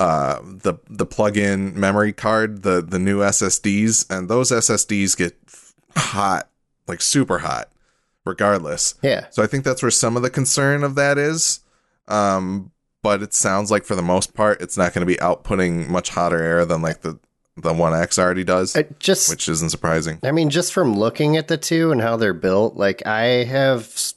uh 0.00 0.40
the 0.42 0.74
the 0.88 1.04
plug-in 1.04 1.78
memory 1.78 2.14
card, 2.14 2.62
the 2.62 2.80
the 2.80 2.98
new 2.98 3.20
SSDs, 3.20 4.10
and 4.10 4.30
those 4.30 4.50
SSDs 4.50 5.14
get 5.14 5.36
hot, 5.94 6.48
like 6.86 7.02
super 7.02 7.40
hot, 7.40 7.70
regardless. 8.28 8.94
Yeah. 9.02 9.26
So 9.30 9.42
I 9.42 9.46
think 9.46 9.64
that's 9.64 9.82
where 9.82 9.90
some 9.90 10.16
of 10.16 10.22
the 10.22 10.30
concern 10.30 10.84
of 10.84 10.94
that 10.94 11.18
is. 11.18 11.60
Um, 12.06 12.70
but 13.02 13.22
it 13.22 13.34
sounds 13.34 13.70
like 13.70 13.84
for 13.84 13.94
the 13.94 14.02
most 14.02 14.34
part, 14.34 14.60
it's 14.60 14.76
not 14.76 14.92
going 14.92 15.06
to 15.06 15.06
be 15.06 15.16
outputting 15.16 15.88
much 15.88 16.10
hotter 16.10 16.40
air 16.42 16.64
than 16.64 16.82
like 16.82 17.00
the 17.00 17.18
the 17.56 17.72
One 17.72 17.92
X 17.92 18.18
already 18.18 18.44
does, 18.44 18.76
I 18.76 18.84
just 18.98 19.28
which 19.30 19.48
isn't 19.48 19.70
surprising. 19.70 20.20
I 20.22 20.30
mean, 20.30 20.50
just 20.50 20.72
from 20.72 20.94
looking 20.94 21.36
at 21.36 21.48
the 21.48 21.56
two 21.56 21.90
and 21.90 22.00
how 22.00 22.16
they're 22.16 22.32
built, 22.32 22.76
like 22.76 23.04
I 23.06 23.44
have 23.44 24.12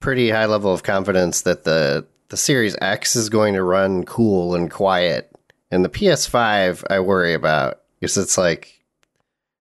pretty 0.00 0.30
high 0.30 0.46
level 0.46 0.72
of 0.72 0.82
confidence 0.82 1.42
that 1.42 1.64
the 1.64 2.06
the 2.28 2.36
Series 2.36 2.76
X 2.80 3.16
is 3.16 3.28
going 3.28 3.54
to 3.54 3.62
run 3.62 4.04
cool 4.04 4.54
and 4.54 4.70
quiet, 4.70 5.34
and 5.70 5.84
the 5.84 5.88
PS5 5.88 6.84
I 6.90 7.00
worry 7.00 7.34
about 7.34 7.80
because 7.98 8.16
it's 8.16 8.36
like 8.36 8.84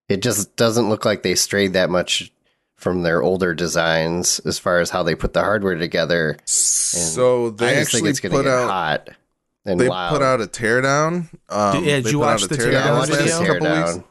it 0.07 0.21
just 0.21 0.55
doesn't 0.55 0.89
look 0.89 1.05
like 1.05 1.23
they 1.23 1.35
strayed 1.35 1.73
that 1.73 1.89
much 1.89 2.31
from 2.79 3.03
their 3.03 3.21
older 3.21 3.53
designs 3.53 4.39
as 4.45 4.57
far 4.57 4.79
as 4.79 4.89
how 4.89 5.03
they 5.03 5.13
put 5.13 5.33
the 5.33 5.41
hardware 5.41 5.75
together. 5.75 6.37
So 6.45 7.49
they 7.51 7.67
I 7.67 7.69
just 7.73 7.81
actually 7.87 7.99
think 8.01 8.09
it's 8.09 8.19
going 8.21 8.31
to 8.31 8.37
put 8.37 8.43
get 8.45 8.53
out 8.53 8.69
hot 8.69 9.09
and 9.65 9.79
they 9.79 9.89
loud. 9.89 10.09
put 10.11 10.21
out 10.21 10.41
a 10.41 10.45
teardown. 10.45 11.27
Um, 11.49 11.75
Did- 11.75 11.85
yeah, 11.85 11.95
did 12.01 12.11
you 12.11 12.19
watch 12.19 12.43
the 12.43 12.55
teardown 12.55 12.71
Yeah, 12.71 12.79
I 12.79 13.05
teardown 13.05 13.07
this 13.07 13.19
last 13.19 13.39
video? 13.39 13.53
couple 13.53 13.77
weeks. 13.77 13.91
teardown. 13.91 14.03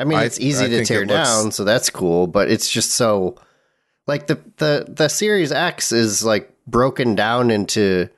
I 0.00 0.04
mean, 0.04 0.18
I- 0.18 0.24
it's 0.24 0.40
easy 0.40 0.64
I 0.64 0.68
to 0.68 0.84
tear 0.84 1.02
it 1.02 1.08
looks- 1.08 1.28
down, 1.28 1.52
so 1.52 1.64
that's 1.64 1.90
cool. 1.90 2.26
But 2.26 2.50
it's 2.50 2.68
just 2.70 2.90
so 2.92 3.36
like 4.06 4.26
the 4.26 4.38
the 4.56 4.86
the 4.88 5.08
Series 5.08 5.52
X 5.52 5.92
is 5.92 6.24
like 6.24 6.52
broken 6.66 7.14
down 7.14 7.50
into 7.50 8.08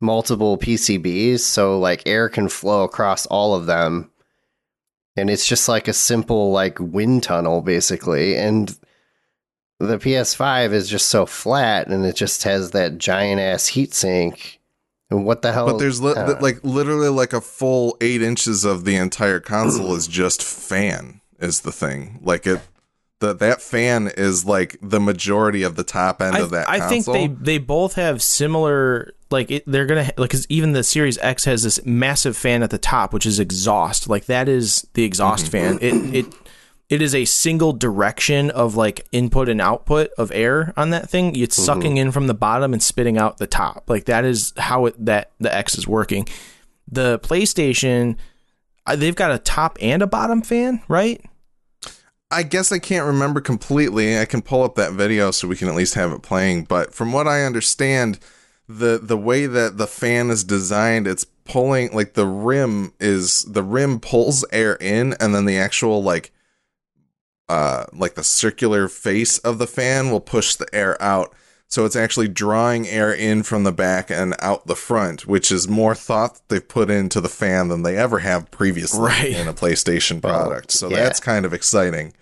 multiple 0.00 0.56
PCBs, 0.58 1.40
so 1.40 1.78
like 1.80 2.02
air 2.06 2.28
can 2.28 2.48
flow 2.48 2.84
across 2.84 3.26
all 3.26 3.54
of 3.54 3.66
them, 3.66 4.10
and 5.16 5.30
it's 5.30 5.46
just 5.46 5.68
like 5.68 5.88
a 5.88 5.92
simple 5.92 6.50
like 6.50 6.78
wind 6.80 7.22
tunnel 7.22 7.60
basically. 7.60 8.36
And 8.36 8.76
the 9.80 9.98
PS5 9.98 10.72
is 10.72 10.88
just 10.88 11.08
so 11.08 11.26
flat, 11.26 11.88
and 11.88 12.04
it 12.04 12.16
just 12.16 12.42
has 12.44 12.70
that 12.70 12.98
giant 12.98 13.40
ass 13.40 13.70
heatsink. 13.70 14.58
And 15.10 15.26
what 15.26 15.42
the 15.42 15.52
hell? 15.52 15.66
But 15.66 15.78
there's 15.78 16.00
li- 16.00 16.14
uh, 16.14 16.40
like 16.40 16.62
literally 16.62 17.08
like 17.08 17.32
a 17.32 17.40
full 17.40 17.96
eight 18.00 18.22
inches 18.22 18.64
of 18.64 18.84
the 18.84 18.96
entire 18.96 19.40
console 19.40 19.94
is 19.96 20.06
just 20.06 20.42
fan 20.42 21.20
is 21.38 21.60
the 21.60 21.72
thing. 21.72 22.20
Like 22.22 22.46
it, 22.46 22.60
the 23.24 23.34
that 23.34 23.62
fan 23.62 24.10
is 24.16 24.44
like 24.44 24.76
the 24.82 25.00
majority 25.00 25.62
of 25.62 25.76
the 25.76 25.84
top 25.84 26.20
end 26.20 26.36
I, 26.36 26.40
of 26.40 26.50
that. 26.50 26.68
I 26.68 26.88
think 26.88 27.06
they 27.06 27.26
they 27.26 27.58
both 27.58 27.94
have 27.94 28.22
similar 28.22 29.12
like 29.30 29.50
it, 29.50 29.64
they're 29.66 29.86
gonna 29.86 30.10
like 30.16 30.30
because 30.30 30.46
even 30.48 30.72
the 30.72 30.84
Series 30.84 31.18
X 31.18 31.44
has 31.44 31.62
this 31.62 31.84
massive 31.84 32.36
fan 32.36 32.62
at 32.62 32.70
the 32.70 32.78
top, 32.78 33.12
which 33.12 33.26
is 33.26 33.40
exhaust. 33.40 34.08
Like 34.08 34.26
that 34.26 34.48
is 34.48 34.86
the 34.94 35.04
exhaust 35.04 35.50
mm-hmm. 35.50 35.78
fan. 35.78 36.14
It 36.14 36.14
it 36.14 36.34
it 36.90 37.02
is 37.02 37.14
a 37.14 37.24
single 37.24 37.72
direction 37.72 38.50
of 38.50 38.76
like 38.76 39.06
input 39.10 39.48
and 39.48 39.60
output 39.60 40.10
of 40.18 40.30
air 40.32 40.72
on 40.76 40.90
that 40.90 41.08
thing. 41.08 41.34
It's 41.36 41.56
mm-hmm. 41.56 41.64
sucking 41.64 41.96
in 41.96 42.12
from 42.12 42.26
the 42.26 42.34
bottom 42.34 42.72
and 42.72 42.82
spitting 42.82 43.18
out 43.18 43.38
the 43.38 43.46
top. 43.46 43.84
Like 43.88 44.04
that 44.04 44.24
is 44.24 44.52
how 44.56 44.86
it 44.86 45.04
that 45.04 45.32
the 45.40 45.54
X 45.54 45.76
is 45.78 45.88
working. 45.88 46.28
The 46.90 47.18
PlayStation, 47.20 48.16
they've 48.94 49.16
got 49.16 49.32
a 49.32 49.38
top 49.38 49.78
and 49.80 50.02
a 50.02 50.06
bottom 50.06 50.42
fan, 50.42 50.82
right? 50.86 51.24
I 52.34 52.42
guess 52.42 52.72
I 52.72 52.78
can't 52.78 53.06
remember 53.06 53.40
completely. 53.40 54.18
I 54.18 54.24
can 54.24 54.42
pull 54.42 54.62
up 54.62 54.74
that 54.74 54.92
video 54.92 55.30
so 55.30 55.46
we 55.48 55.56
can 55.56 55.68
at 55.68 55.74
least 55.74 55.94
have 55.94 56.12
it 56.12 56.22
playing. 56.22 56.64
But 56.64 56.92
from 56.92 57.12
what 57.12 57.28
I 57.28 57.44
understand, 57.44 58.18
the 58.68 58.98
the 59.02 59.16
way 59.16 59.46
that 59.46 59.76
the 59.78 59.86
fan 59.86 60.30
is 60.30 60.42
designed, 60.44 61.06
it's 61.06 61.24
pulling 61.44 61.92
like 61.92 62.14
the 62.14 62.26
rim 62.26 62.92
is 62.98 63.42
the 63.42 63.62
rim 63.62 64.00
pulls 64.00 64.44
air 64.50 64.74
in, 64.80 65.14
and 65.20 65.34
then 65.34 65.44
the 65.44 65.56
actual 65.56 66.02
like 66.02 66.32
uh 67.48 67.84
like 67.92 68.14
the 68.14 68.24
circular 68.24 68.88
face 68.88 69.38
of 69.38 69.58
the 69.58 69.66
fan 69.66 70.10
will 70.10 70.20
push 70.20 70.54
the 70.54 70.66
air 70.74 71.00
out. 71.02 71.34
So 71.68 71.84
it's 71.84 71.96
actually 71.96 72.28
drawing 72.28 72.86
air 72.86 73.12
in 73.12 73.42
from 73.42 73.64
the 73.64 73.72
back 73.72 74.10
and 74.10 74.34
out 74.38 74.66
the 74.66 74.76
front, 74.76 75.26
which 75.26 75.50
is 75.50 75.66
more 75.66 75.94
thought 75.94 76.40
they've 76.48 76.66
put 76.66 76.88
into 76.90 77.20
the 77.20 77.28
fan 77.28 77.68
than 77.68 77.82
they 77.82 77.96
ever 77.96 78.20
have 78.20 78.50
previously 78.50 79.00
Right. 79.00 79.30
in 79.32 79.48
a 79.48 79.52
PlayStation 79.52 80.20
product. 80.20 80.70
So 80.70 80.88
yeah. 80.88 80.96
that's 80.96 81.20
kind 81.20 81.44
of 81.44 81.52
exciting. 81.52 82.12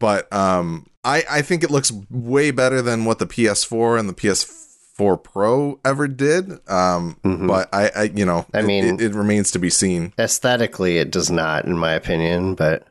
But 0.00 0.30
um, 0.32 0.86
I, 1.04 1.24
I 1.30 1.42
think 1.42 1.62
it 1.64 1.70
looks 1.70 1.92
way 2.10 2.50
better 2.50 2.82
than 2.82 3.04
what 3.04 3.18
the 3.18 3.26
PS4 3.26 3.98
and 3.98 4.08
the 4.08 4.12
PS4 4.14 5.22
Pro 5.22 5.78
ever 5.84 6.08
did. 6.08 6.50
Um, 6.68 7.16
But 7.22 7.68
I, 7.72 7.90
I, 7.96 8.02
you 8.14 8.26
know, 8.26 8.46
I 8.52 8.60
it- 8.60 8.64
mean- 8.66 9.00
it, 9.00 9.00
it 9.00 9.14
remains 9.14 9.50
to 9.52 9.58
be 9.58 9.70
seen. 9.70 10.12
Aesthetically, 10.18 10.98
it 10.98 11.10
does 11.10 11.30
not, 11.30 11.64
in 11.64 11.76
my 11.78 11.92
opinion. 11.92 12.54
But 12.54 12.86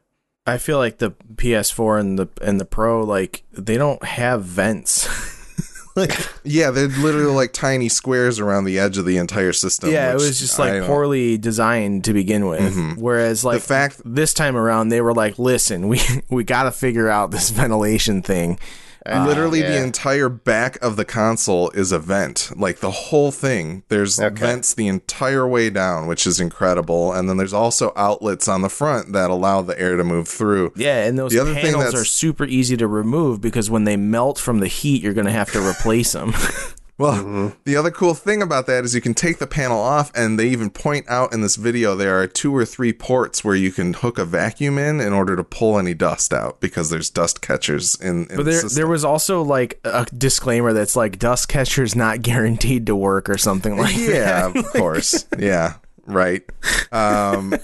I 0.47 0.57
feel 0.57 0.77
like 0.77 0.97
the 0.97 1.11
PS4 1.35 1.99
and 1.99 2.19
the 2.19 2.27
and 2.41 2.59
the 2.59 2.65
Pro 2.65 3.03
like 3.03 3.43
they 3.51 3.77
don't 3.77 4.03
have 4.03 4.43
vents. 4.43 5.07
like 5.95 6.11
Yeah, 6.43 6.71
they're 6.71 6.87
literally 6.87 7.33
like 7.33 7.53
tiny 7.53 7.89
squares 7.89 8.39
around 8.39 8.65
the 8.65 8.79
edge 8.79 8.97
of 8.97 9.05
the 9.05 9.17
entire 9.17 9.53
system. 9.53 9.91
yeah, 9.91 10.11
it 10.11 10.15
was 10.15 10.39
just 10.39 10.57
like 10.59 10.83
poorly 10.83 11.37
designed 11.37 12.03
to 12.05 12.13
begin 12.13 12.47
with. 12.47 12.73
Mm-hmm. 12.75 13.01
Whereas 13.01 13.43
like 13.45 13.61
the 13.61 13.67
fact- 13.67 14.01
this 14.05 14.33
time 14.33 14.55
around 14.57 14.89
they 14.89 15.01
were 15.01 15.13
like, 15.13 15.37
"Listen, 15.39 15.87
we 15.87 16.01
we 16.29 16.43
got 16.43 16.63
to 16.63 16.71
figure 16.71 17.09
out 17.09 17.31
this 17.31 17.49
ventilation 17.49 18.21
thing." 18.21 18.59
Ah, 19.05 19.25
Literally, 19.25 19.61
the 19.61 19.83
entire 19.83 20.29
back 20.29 20.77
of 20.81 20.95
the 20.95 21.03
console 21.03 21.69
is 21.71 21.91
a 21.91 21.99
vent. 21.99 22.51
Like 22.55 22.79
the 22.79 22.91
whole 22.91 23.31
thing. 23.31 23.83
There's 23.89 24.19
Okay. 24.19 24.33
vents 24.39 24.73
the 24.73 24.87
entire 24.87 25.45
way 25.47 25.69
down, 25.69 26.07
which 26.07 26.25
is 26.25 26.39
incredible. 26.39 27.11
And 27.11 27.27
then 27.29 27.35
there's 27.37 27.51
also 27.53 27.91
outlets 27.97 28.47
on 28.47 28.61
the 28.61 28.69
front 28.69 29.11
that 29.11 29.29
allow 29.29 29.61
the 29.61 29.77
air 29.79 29.97
to 29.97 30.03
move 30.05 30.27
through. 30.29 30.71
Yeah, 30.77 31.03
and 31.03 31.19
those 31.19 31.31
The 31.33 31.39
other 31.39 31.53
thing 31.53 31.65
panels 31.65 31.83
that's- 31.85 32.01
are 32.01 32.05
super 32.05 32.45
easy 32.45 32.77
to 32.77 32.87
remove 32.87 33.41
because 33.41 33.69
when 33.69 33.83
they 33.83 33.97
melt 33.97 34.39
from 34.39 34.59
the 34.59 34.67
heat, 34.67 35.01
you're 35.03 35.13
going 35.13 35.25
to 35.27 35.31
have 35.33 35.51
to 35.51 35.59
replace 35.67 36.13
them. 36.13 36.33
Well, 36.97 37.13
Mm-hmm. 37.23 37.47
the 37.65 37.75
other 37.75 37.89
cool 37.89 38.13
thing 38.13 38.41
about 38.43 38.67
that 38.67 38.83
is 38.85 38.93
you 38.93 39.01
can 39.01 39.15
take 39.15 39.39
the 39.39 39.47
panel 39.47 39.79
off, 39.79 40.11
and 40.15 40.37
they 40.39 40.47
even 40.49 40.69
point 40.69 41.05
out 41.09 41.33
in 41.33 41.41
this 41.41 41.55
video 41.55 41.95
there 41.95 42.19
are 42.21 42.27
two 42.27 42.55
or 42.55 42.65
three 42.65 42.93
ports 42.93 43.43
where 43.43 43.55
you 43.55 43.71
can 43.71 43.93
hook 43.93 44.19
a 44.19 44.25
vacuum 44.25 44.77
in 44.77 45.01
in 45.01 45.11
order 45.11 45.35
to 45.35 45.43
pull 45.43 45.79
any 45.79 45.95
dust 45.95 46.31
out 46.31 46.61
because 46.61 46.91
there's 46.91 47.09
dust 47.09 47.41
catchers 47.41 47.95
in. 47.99 48.27
in 48.27 48.35
But 48.37 48.45
there, 48.45 48.61
system. 48.61 48.75
there 48.75 48.87
was 48.87 49.03
also 49.03 49.41
like 49.41 49.79
a 49.83 50.05
disclaimer 50.15 50.71
that's 50.71 50.95
like 50.95 51.17
dust 51.17 51.49
catcher's 51.49 51.95
not 51.95 52.21
guaranteed 52.21 52.85
to 52.85 52.95
work 52.95 53.27
or 53.27 53.39
something 53.39 53.75
like 53.77 53.97
yeah, 53.97 54.49
that. 54.49 54.55
Yeah, 54.55 54.59
of 54.59 54.65
course. 54.73 55.25
Yeah, 55.39 55.73
right. 56.05 56.43
Um, 56.91 57.55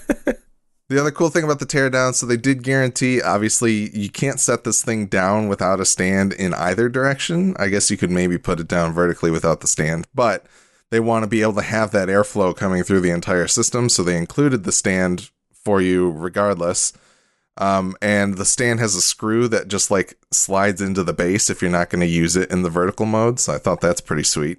the 0.90 1.00
other 1.00 1.12
cool 1.12 1.30
thing 1.30 1.44
about 1.44 1.60
the 1.60 1.66
teardown, 1.66 2.12
so 2.12 2.26
they 2.26 2.36
did 2.36 2.64
guarantee, 2.64 3.22
obviously, 3.22 3.96
you 3.96 4.10
can't 4.10 4.40
set 4.40 4.64
this 4.64 4.82
thing 4.82 5.06
down 5.06 5.46
without 5.46 5.78
a 5.78 5.84
stand 5.84 6.32
in 6.32 6.52
either 6.52 6.88
direction. 6.88 7.54
I 7.60 7.68
guess 7.68 7.92
you 7.92 7.96
could 7.96 8.10
maybe 8.10 8.38
put 8.38 8.58
it 8.58 8.66
down 8.66 8.92
vertically 8.92 9.30
without 9.30 9.60
the 9.60 9.68
stand, 9.68 10.08
but 10.12 10.44
they 10.90 10.98
want 10.98 11.22
to 11.22 11.28
be 11.28 11.42
able 11.42 11.52
to 11.54 11.62
have 11.62 11.92
that 11.92 12.08
airflow 12.08 12.56
coming 12.56 12.82
through 12.82 13.02
the 13.02 13.12
entire 13.12 13.46
system, 13.46 13.88
so 13.88 14.02
they 14.02 14.16
included 14.16 14.64
the 14.64 14.72
stand 14.72 15.30
for 15.54 15.80
you 15.80 16.10
regardless. 16.10 16.92
Um, 17.56 17.94
and 18.02 18.36
the 18.36 18.44
stand 18.44 18.80
has 18.80 18.96
a 18.96 19.00
screw 19.00 19.46
that 19.46 19.68
just 19.68 19.92
like 19.92 20.18
slides 20.32 20.80
into 20.80 21.04
the 21.04 21.12
base 21.12 21.48
if 21.50 21.62
you're 21.62 21.70
not 21.70 21.90
going 21.90 22.00
to 22.00 22.06
use 22.06 22.34
it 22.34 22.50
in 22.50 22.62
the 22.62 22.70
vertical 22.70 23.06
mode. 23.06 23.38
So 23.38 23.54
I 23.54 23.58
thought 23.58 23.80
that's 23.80 24.00
pretty 24.00 24.24
sweet. 24.24 24.58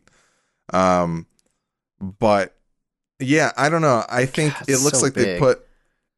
Um, 0.71 1.25
but 1.99 2.55
yeah, 3.19 3.51
I 3.57 3.67
don't 3.67 3.81
know. 3.81 4.05
I 4.07 4.25
think 4.25 4.53
God, 4.53 4.69
it 4.69 4.77
looks 4.77 4.99
so 4.99 5.05
like 5.05 5.13
they 5.13 5.37
put 5.37 5.67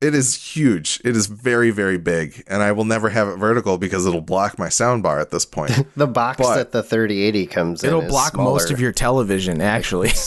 it 0.03 0.13
is 0.13 0.35
huge. 0.35 1.01
It 1.03 1.15
is 1.15 1.27
very, 1.27 1.71
very 1.71 1.97
big, 1.97 2.43
and 2.47 2.61
I 2.61 2.71
will 2.71 2.85
never 2.85 3.09
have 3.09 3.27
it 3.27 3.37
vertical 3.37 3.77
because 3.77 4.05
it'll 4.05 4.21
block 4.21 4.59
my 4.59 4.69
sound 4.69 5.03
bar 5.03 5.19
at 5.19 5.31
this 5.31 5.45
point. 5.45 5.71
the 5.95 6.07
box 6.07 6.39
But- 6.39 6.55
that 6.55 6.71
the 6.71 6.83
3080 6.83 7.45
comes 7.47 7.83
in, 7.83 7.89
It'll 7.89 8.01
is 8.01 8.09
block 8.09 8.35
most 8.35 8.71
of 8.71 8.79
your 8.79 8.91
television, 8.91 9.61
actually. 9.61 10.11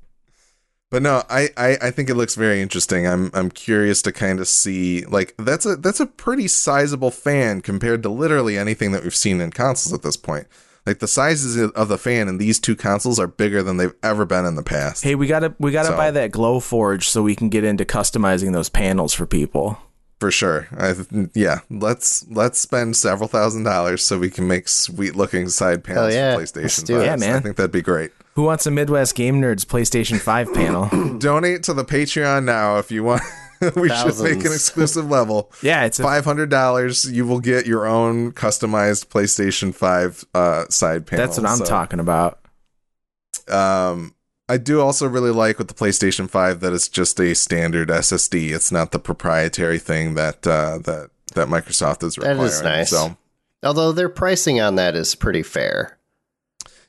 But 0.90 1.02
no, 1.02 1.24
I, 1.30 1.50
I, 1.58 1.78
I 1.82 1.92
think 1.92 2.10
it 2.10 2.16
looks 2.16 2.36
very 2.36 2.62
interesting. 2.62 3.06
I'm 3.06 3.30
I'm 3.34 3.52
curious 3.52 4.02
to 4.04 4.14
kind 4.14 4.40
of 4.40 4.48
see 4.48 5.04
like 5.06 5.36
that's 5.38 5.66
a 5.66 5.76
that's 5.76 6.00
a 6.00 6.06
pretty 6.06 6.48
sizable 6.48 7.12
fan 7.12 7.60
compared 7.60 8.04
to 8.04 8.10
literally 8.10 8.58
anything 8.58 8.94
that 8.94 9.04
we've 9.04 9.14
seen 9.14 9.42
in 9.42 9.52
consoles 9.52 9.94
at 9.94 10.02
this 10.02 10.16
point. 10.16 10.48
Like 10.88 11.00
the 11.00 11.08
sizes 11.08 11.58
of 11.72 11.90
the 11.90 11.98
fan 11.98 12.30
in 12.30 12.38
these 12.38 12.60
two 12.60 12.76
consoles 12.76 13.20
are 13.20 13.28
bigger 13.28 13.62
than 13.62 13.76
they've 13.76 13.94
ever 14.02 14.26
been 14.26 14.46
in 14.46 14.56
the 14.56 14.64
past. 14.64 15.04
hey, 15.04 15.16
we 15.16 15.28
gotta 15.28 15.54
we 15.60 15.72
gotta 15.72 15.90
So- 15.90 15.98
buy 15.98 16.12
that 16.12 16.32
Glowforge 16.32 17.04
so 17.04 17.22
we 17.22 17.36
can 17.36 17.50
get 17.50 17.64
into 17.66 17.84
customizing 17.84 18.54
those 18.54 18.70
panels 18.70 19.14
for 19.14 19.26
people. 19.26 19.78
For 20.20 20.32
sure. 20.32 20.68
I, 20.76 20.96
yeah, 21.36 21.60
let's 21.70 22.26
let's 22.32 22.58
spend 22.58 22.96
several 22.96 23.28
thousand 23.28 23.64
dollars 23.64 24.04
so 24.04 24.18
we 24.18 24.30
can 24.32 24.48
make 24.48 24.68
sweet 24.68 25.16
looking 25.16 25.48
side 25.50 25.84
panels 25.84 26.14
yeah, 26.14 26.34
for 26.34 26.40
let's 26.40 26.52
PlayStation. 26.54 26.86
do 26.86 27.02
it. 27.02 27.06
Yeah, 27.06 27.16
man. 27.18 27.36
I 27.36 27.40
think 27.42 27.58
that'd 27.58 27.72
be 27.72 27.84
great. 27.84 28.12
Who 28.34 28.44
wants 28.44 28.66
a 28.66 28.72
Midwest 28.72 29.14
Game 29.14 29.42
Nerds 29.42 29.66
PlayStation 29.66 30.20
5 30.20 30.54
panel? 30.54 31.18
Donate 31.20 31.64
to 31.64 31.74
the 31.74 31.84
Patreon 31.86 32.46
now 32.46 32.78
if 32.78 32.92
you 32.92 33.04
want. 33.04 33.22
we 33.76 33.90
should 33.90 34.20
make 34.20 34.46
an 34.46 34.52
exclusive 34.54 35.10
level. 35.10 35.52
Yeah, 35.62 35.86
it's 35.86 36.00
Five 36.00 36.26
hundred 36.26 36.50
dollars, 36.50 37.10
you 37.12 37.26
will 37.26 37.40
get 37.40 37.66
your 37.66 37.86
own 37.86 38.32
customized 38.32 39.08
PlayStation 39.08 39.74
Five 39.74 40.26
uh, 40.34 40.66
side 40.70 41.06
panel. 41.08 41.26
that's 41.26 41.38
what 41.40 41.50
I'm 41.50 41.58
So, 41.58 41.66
talking 41.66 42.00
about. 42.00 42.40
Um, 43.48 44.14
I 44.50 44.58
do 44.58 44.80
also 44.82 45.08
really 45.08 45.32
like 45.32 45.58
with 45.58 45.68
the 45.68 45.74
PlayStation 45.74 46.30
Five 46.30 46.60
that 46.62 46.74
it's 46.74 46.88
just 46.88 47.20
a 47.20 47.34
standard 47.36 47.90
SSD. 47.90 48.52
It's 48.54 48.72
not 48.72 48.92
the 48.92 49.00
proprietary 49.00 49.80
thing 49.80 50.14
that 50.16 50.46
uh, 50.48 50.80
that 50.80 51.10
that 51.36 51.48
Microsoft 51.48 52.04
is 52.04 52.16
That 52.16 52.30
requiring. 52.30 52.44
is 52.46 52.62
nice. 52.62 52.90
So 52.90 53.18
Although 53.64 53.92
their 53.92 54.10
pricing 54.10 54.62
on 54.62 54.76
that 54.76 54.96
is 54.96 55.16
pretty 55.16 55.44
fair. 55.44 55.97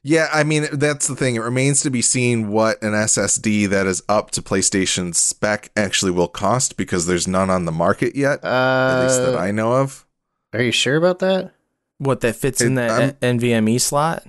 Yeah, 0.03 0.28
I 0.32 0.44
mean 0.44 0.66
that's 0.72 1.07
the 1.07 1.16
thing. 1.16 1.34
It 1.36 1.40
remains 1.42 1.80
to 1.82 1.90
be 1.90 2.03
seen 2.03 2.49
what 2.49 2.82
an 2.82 2.92
SSD 2.92 3.68
that 3.70 3.86
is 3.86 4.03
up 4.09 4.30
to 4.32 4.42
PlayStation 4.42 5.14
spec 5.14 5.70
actually 5.76 6.12
will 6.12 6.28
cost 6.28 6.76
because 6.76 7.07
there's 7.07 7.28
none 7.28 7.51
on 7.51 7.64
the 7.64 7.72
market 7.72 8.16
yet, 8.16 8.44
at 8.44 9.03
least 9.05 9.18
that 9.20 9.34
Uh, 9.34 9.38
I 9.38 9.51
know 9.51 9.74
of. 9.74 10.07
are 10.53 10.62
you 10.62 10.72
sure 10.72 10.96
about 10.96 11.18
that? 11.20 11.53
What 11.99 12.20
that 12.20 12.36
fits 12.36 12.61
in 12.61 12.72
It- 12.78 12.86
that 12.88 12.90
I'm- 13.22 13.38
NVMe 13.38 13.78
slot? 13.78 14.24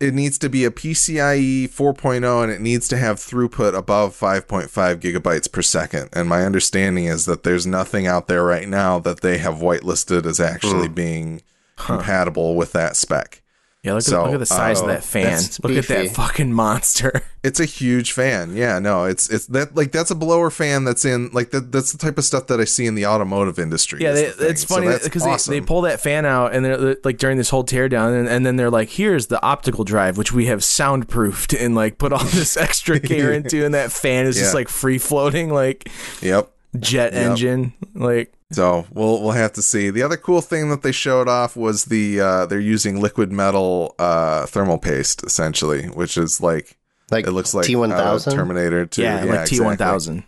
it 0.00 0.14
needs 0.14 0.38
to 0.38 0.48
be 0.48 0.64
a 0.64 0.70
PCIe 0.70 1.68
4.0 1.68 2.42
and 2.42 2.50
it 2.50 2.60
needs 2.62 2.88
to 2.88 2.96
have 2.96 3.16
throughput 3.18 3.74
above 3.76 4.14
5.5 4.16 4.98
gigabytes 4.98 5.52
per 5.52 5.60
second. 5.60 6.08
And 6.14 6.26
my 6.26 6.42
understanding 6.42 7.04
is 7.04 7.26
that 7.26 7.42
there's 7.42 7.66
nothing 7.66 8.06
out 8.06 8.26
there 8.26 8.42
right 8.42 8.66
now 8.66 8.98
that 9.00 9.20
they 9.20 9.36
have 9.38 9.56
whitelisted 9.56 10.24
as 10.24 10.40
actually 10.40 10.88
Hmm. 10.88 10.94
being 10.94 11.42
compatible 11.76 12.56
with 12.56 12.72
that 12.72 12.96
spec. 12.96 13.39
Yeah, 13.82 13.94
look, 13.94 14.02
So, 14.02 14.20
at, 14.20 14.24
look 14.26 14.34
at 14.34 14.40
the 14.40 14.46
size 14.46 14.78
uh, 14.78 14.82
of 14.82 14.88
that 14.88 15.02
fan. 15.04 15.40
Look 15.62 15.72
at 15.72 15.88
that 15.88 16.10
fucking 16.14 16.52
monster. 16.52 17.22
It's 17.42 17.58
a 17.58 17.64
huge 17.64 18.12
fan. 18.12 18.54
Yeah, 18.54 18.78
no, 18.80 19.04
it's 19.06 19.30
it's 19.30 19.46
that 19.46 19.74
like 19.74 19.92
that's 19.92 20.10
a 20.10 20.14
blower 20.14 20.50
fan 20.50 20.84
that's 20.84 21.06
in 21.06 21.30
like 21.32 21.52
that 21.52 21.72
that's 21.72 21.90
the 21.90 21.96
type 21.96 22.18
of 22.18 22.24
stuff 22.26 22.48
that 22.48 22.60
I 22.60 22.64
see 22.64 22.84
in 22.84 22.96
the 22.96 23.06
automotive 23.06 23.58
industry. 23.58 24.02
Yeah, 24.02 24.12
they, 24.12 24.28
the 24.28 24.46
it's 24.50 24.62
funny 24.62 24.88
because 25.02 25.22
awesome. 25.22 25.52
they, 25.52 25.60
they 25.60 25.64
pull 25.64 25.80
that 25.80 26.02
fan 26.02 26.26
out 26.26 26.52
and 26.52 26.62
they're 26.62 26.76
they're, 26.76 26.96
like 27.02 27.16
during 27.16 27.38
this 27.38 27.48
whole 27.48 27.64
teardown, 27.64 28.18
and, 28.18 28.28
and 28.28 28.44
then 28.44 28.56
they're 28.56 28.68
like, 28.68 28.90
"Here's 28.90 29.28
the 29.28 29.42
optical 29.42 29.84
drive, 29.84 30.18
which 30.18 30.32
we 30.34 30.44
have 30.46 30.58
soundproofed 30.62 31.58
and 31.58 31.74
like 31.74 31.96
put 31.96 32.12
all 32.12 32.22
this 32.24 32.56
extra 32.58 33.00
care 33.00 33.32
into, 33.32 33.64
and 33.64 33.72
that 33.72 33.90
fan 33.90 34.26
is 34.26 34.36
just 34.36 34.52
like 34.52 34.68
free 34.68 34.98
floating, 34.98 35.48
like 35.50 35.88
Yep. 36.20 36.50
jet 36.78 37.14
Yep. 37.14 37.30
engine, 37.30 37.72
like." 37.94 38.34
So 38.52 38.86
we'll 38.92 39.22
we'll 39.22 39.32
have 39.32 39.52
to 39.54 39.62
see. 39.62 39.90
The 39.90 40.02
other 40.02 40.16
cool 40.16 40.40
thing 40.40 40.70
that 40.70 40.82
they 40.82 40.92
showed 40.92 41.28
off 41.28 41.56
was 41.56 41.84
the 41.84 42.20
uh, 42.20 42.46
they're 42.46 42.58
using 42.58 43.00
liquid 43.00 43.30
metal 43.30 43.94
uh, 43.98 44.46
thermal 44.46 44.78
paste 44.78 45.22
essentially, 45.24 45.86
which 45.86 46.16
is 46.18 46.40
like 46.40 46.76
Like 47.10 47.26
it 47.26 47.32
looks 47.32 47.54
like 47.54 47.66
T1000? 47.66 48.32
Terminator 48.34 48.86
2. 48.86 49.02
Yeah, 49.02 49.24
like 49.24 49.46
T 49.46 49.60
one 49.60 49.76
thousand. 49.76 50.24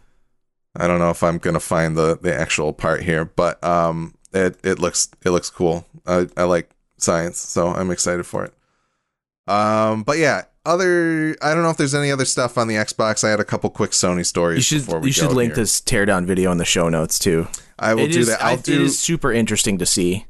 I 0.77 0.87
don't 0.87 1.01
know 1.01 1.11
if 1.11 1.23
I'm 1.23 1.39
gonna 1.39 1.61
find 1.61 1.97
the 1.97 2.17
the 2.17 2.35
actual 2.35 2.73
part 2.73 3.03
here, 3.03 3.25
but 3.25 3.63
um, 3.65 4.15
it 4.33 4.59
it 4.63 4.79
looks 4.79 5.09
it 5.25 5.31
looks 5.31 5.51
cool. 5.51 5.85
I 6.07 6.29
I 6.37 6.45
like 6.45 6.71
science, 6.99 7.39
so 7.39 7.69
I'm 7.69 7.91
excited 7.91 8.25
for 8.25 8.45
it. 8.45 8.55
Um, 9.49 10.05
but 10.05 10.19
yeah, 10.19 10.43
other 10.65 11.37
I 11.43 11.55
don't 11.55 11.63
know 11.63 11.71
if 11.71 11.77
there's 11.77 11.95
any 11.95 12.11
other 12.11 12.25
stuff 12.25 12.57
on 12.57 12.69
the 12.69 12.77
Xbox. 12.77 13.25
I 13.25 13.31
had 13.31 13.41
a 13.41 13.45
couple 13.45 13.69
quick 13.71 13.91
Sony 13.91 14.25
stories. 14.25 14.59
You 14.59 14.79
should 14.79 14.87
before 14.87 15.01
we 15.01 15.09
you 15.09 15.13
should 15.13 15.33
link 15.33 15.55
here. 15.55 15.63
this 15.65 15.81
teardown 15.81 16.25
video 16.25 16.53
in 16.53 16.59
the 16.59 16.65
show 16.65 16.89
notes 16.89 17.19
too. 17.19 17.49
I 17.83 17.95
will 17.95 18.05
It 18.05 18.13
do 18.13 18.21
is- 18.21 18.27
that. 18.29 18.43
I- 18.43 18.51
I'll 18.53 18.57
do. 18.57 18.73
It 18.75 18.81
is 18.81 18.99
super 18.99 19.33
interesting 19.33 19.79
to 19.79 19.87
see. 19.87 20.27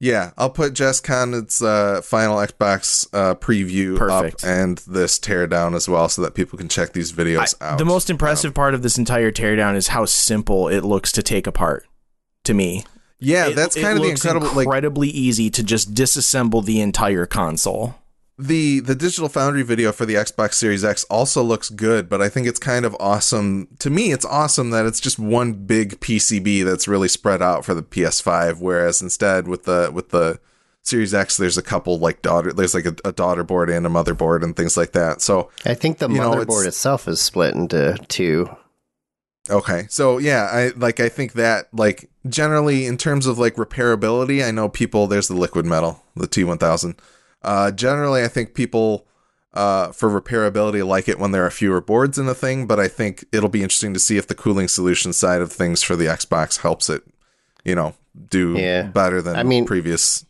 Yeah, 0.00 0.32
I'll 0.36 0.50
put 0.50 0.72
Jess 0.74 1.00
Condon's 1.00 1.62
uh, 1.62 2.00
final 2.02 2.38
Xbox 2.38 3.06
uh, 3.12 3.36
preview 3.36 3.96
Perfect. 3.96 4.42
up 4.42 4.50
and 4.50 4.78
this 4.78 5.16
teardown 5.20 5.76
as 5.76 5.88
well, 5.88 6.08
so 6.08 6.22
that 6.22 6.34
people 6.34 6.58
can 6.58 6.68
check 6.68 6.92
these 6.92 7.12
videos 7.12 7.54
I- 7.60 7.72
out. 7.74 7.78
the 7.78 7.84
most 7.84 8.10
impressive 8.10 8.52
part 8.52 8.74
of 8.74 8.82
this 8.82 8.98
entire 8.98 9.30
teardown 9.30 9.76
is 9.76 9.88
how 9.88 10.04
simple 10.04 10.66
it 10.66 10.80
looks 10.80 11.12
to 11.12 11.22
take 11.22 11.46
apart. 11.46 11.86
To 12.44 12.54
me, 12.54 12.84
yeah, 13.20 13.46
It- 13.48 13.54
that's 13.54 13.76
it 13.76 13.82
kind 13.82 13.96
of 13.96 14.02
the 14.02 14.10
incredible. 14.10 14.48
Like 14.48 14.64
incredibly 14.66 15.08
easy 15.08 15.50
to 15.50 15.62
just 15.62 15.94
disassemble 15.94 16.64
the 16.64 16.80
entire 16.80 17.24
console. 17.26 17.94
The 18.38 18.80
the 18.80 18.94
Digital 18.94 19.28
Foundry 19.28 19.62
video 19.62 19.92
for 19.92 20.06
the 20.06 20.14
Xbox 20.14 20.54
Series 20.54 20.84
X 20.84 21.04
also 21.04 21.42
looks 21.42 21.68
good, 21.68 22.08
but 22.08 22.22
I 22.22 22.28
think 22.28 22.46
it's 22.46 22.58
kind 22.58 22.84
of 22.84 22.96
awesome. 22.98 23.68
To 23.80 23.90
me, 23.90 24.12
it's 24.12 24.24
awesome 24.24 24.70
that 24.70 24.86
it's 24.86 25.00
just 25.00 25.18
one 25.18 25.52
big 25.52 26.00
PCB 26.00 26.64
that's 26.64 26.88
really 26.88 27.08
spread 27.08 27.42
out 27.42 27.64
for 27.64 27.74
the 27.74 27.82
PS5, 27.82 28.60
whereas 28.60 29.02
instead 29.02 29.48
with 29.48 29.64
the 29.64 29.90
with 29.92 30.10
the 30.10 30.40
Series 30.82 31.14
X, 31.14 31.36
there's 31.36 31.58
a 31.58 31.62
couple 31.62 31.98
like 31.98 32.22
daughter, 32.22 32.52
there's 32.52 32.74
like 32.74 32.86
a, 32.86 32.96
a 33.04 33.12
daughter 33.12 33.44
board 33.44 33.70
and 33.70 33.86
a 33.86 33.90
motherboard 33.90 34.42
and 34.42 34.56
things 34.56 34.76
like 34.76 34.92
that. 34.92 35.20
So 35.20 35.50
I 35.64 35.74
think 35.74 35.98
the 35.98 36.08
You 36.08 36.16
know, 36.16 36.32
motherboard 36.32 36.66
itself 36.66 37.06
is 37.06 37.20
split 37.20 37.54
into 37.54 37.96
two. 38.08 38.48
Okay. 39.50 39.86
So 39.88 40.18
yeah, 40.18 40.48
I 40.50 40.72
like 40.76 41.00
I 41.00 41.08
think 41.08 41.34
that 41.34 41.68
like 41.72 42.10
generally 42.28 42.86
in 42.86 42.96
terms 42.96 43.26
of 43.26 43.38
like 43.38 43.56
repairability, 43.56 44.44
I 44.44 44.50
know 44.50 44.68
people 44.68 45.06
there's 45.06 45.28
the 45.28 45.34
liquid 45.34 45.66
metal, 45.66 46.02
the 46.16 46.26
T1000. 46.26 46.98
Uh 47.44 47.70
generally 47.70 48.22
I 48.24 48.28
think 48.28 48.54
people 48.54 49.06
uh 49.54 49.92
for 49.92 50.08
repairability 50.08 50.86
like 50.86 51.08
it 51.08 51.18
when 51.18 51.32
there 51.32 51.44
are 51.44 51.50
fewer 51.50 51.80
boards 51.80 52.18
in 52.18 52.28
a 52.28 52.34
thing, 52.34 52.66
but 52.66 52.80
I 52.80 52.88
think 52.88 53.24
it'll 53.32 53.48
be 53.48 53.62
interesting 53.62 53.92
to 53.94 54.00
see 54.00 54.16
if 54.16 54.26
the 54.26 54.34
cooling 54.34 54.68
solution 54.68 55.12
side 55.12 55.40
of 55.42 55.52
things 55.52 55.82
for 55.82 55.94
the 55.96 56.06
Xbox 56.06 56.60
helps 56.60 56.88
it, 56.88 57.02
you 57.64 57.74
know, 57.74 57.94
do 58.30 58.54
Yeah. 58.58 58.82
better 58.84 59.20
than 59.22 59.36
I 59.36 59.42
mean- 59.42 59.66
previous 59.66 60.24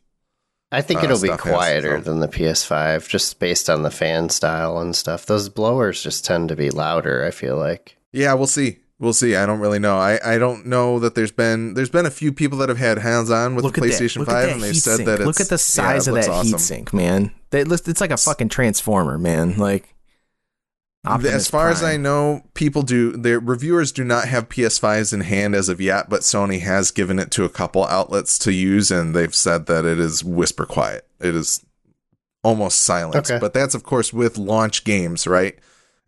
I 0.74 0.80
think 0.80 1.00
Uh, 1.00 1.04
it'll 1.04 1.20
be 1.20 1.28
stuff 1.28 1.42
has, 1.42 1.52
quieter 1.52 1.98
so. 1.98 2.04
than 2.10 2.20
the 2.20 2.28
PS5, 2.28 3.06
just 3.06 3.38
based 3.38 3.68
on 3.68 3.82
the 3.82 3.90
fan 3.90 4.30
style 4.30 4.78
and 4.78 4.96
stuff. 4.96 5.26
Those 5.26 5.50
blowers 5.50 6.02
just 6.02 6.24
tend 6.24 6.48
to 6.48 6.56
be 6.56 6.70
louder. 6.70 7.22
I 7.26 7.30
feel 7.30 7.58
like. 7.58 7.96
Yeah, 8.10 8.32
we'll 8.32 8.46
see. 8.46 8.78
We'll 9.02 9.12
see. 9.12 9.34
I 9.34 9.46
don't 9.46 9.58
really 9.58 9.80
know. 9.80 9.98
I, 9.98 10.20
I 10.24 10.38
don't 10.38 10.64
know 10.64 11.00
that 11.00 11.16
there's 11.16 11.32
been 11.32 11.74
there's 11.74 11.90
been 11.90 12.06
a 12.06 12.10
few 12.10 12.32
people 12.32 12.58
that 12.58 12.68
have 12.68 12.78
had 12.78 12.98
hands 12.98 13.32
on 13.32 13.56
with 13.56 13.64
Look 13.64 13.74
the 13.74 13.80
PlayStation 13.80 14.24
that. 14.24 14.30
5 14.30 14.48
and 14.50 14.62
they've 14.62 14.76
said 14.76 14.98
sink. 14.98 15.06
that 15.06 15.18
it's 15.18 15.26
Look 15.26 15.40
at 15.40 15.48
the 15.48 15.58
size 15.58 16.06
yeah, 16.06 16.12
of 16.12 16.14
that 16.14 16.28
looks 16.28 16.28
awesome. 16.28 16.58
sink, 16.60 16.94
man. 16.94 17.32
They, 17.50 17.64
looks- 17.64 17.88
it's 17.88 18.00
like 18.00 18.12
a 18.12 18.16
fucking 18.16 18.50
transformer, 18.50 19.18
man. 19.18 19.58
Like 19.58 19.92
Optimus 21.04 21.34
as 21.34 21.48
far 21.48 21.68
as 21.68 21.82
I 21.82 21.96
know, 21.96 22.44
people 22.54 22.82
do 22.82 23.10
their 23.16 23.40
reviewers 23.40 23.90
do 23.90 24.04
not 24.04 24.28
have 24.28 24.48
PS5s 24.48 25.12
in 25.12 25.22
hand 25.22 25.56
as 25.56 25.68
of 25.68 25.80
yet, 25.80 26.08
but 26.08 26.20
Sony 26.20 26.60
has 26.60 26.92
given 26.92 27.18
it 27.18 27.32
to 27.32 27.42
a 27.44 27.48
couple 27.48 27.84
outlets 27.86 28.38
to 28.38 28.52
use 28.52 28.92
and 28.92 29.16
they've 29.16 29.34
said 29.34 29.66
that 29.66 29.84
it 29.84 29.98
is 29.98 30.22
whisper 30.22 30.64
quiet. 30.64 31.08
It 31.18 31.34
is 31.34 31.66
almost 32.44 32.82
silent. 32.82 33.28
Okay. 33.28 33.40
But 33.40 33.52
that's 33.52 33.74
of 33.74 33.82
course 33.82 34.12
with 34.12 34.38
launch 34.38 34.84
games, 34.84 35.26
right? 35.26 35.58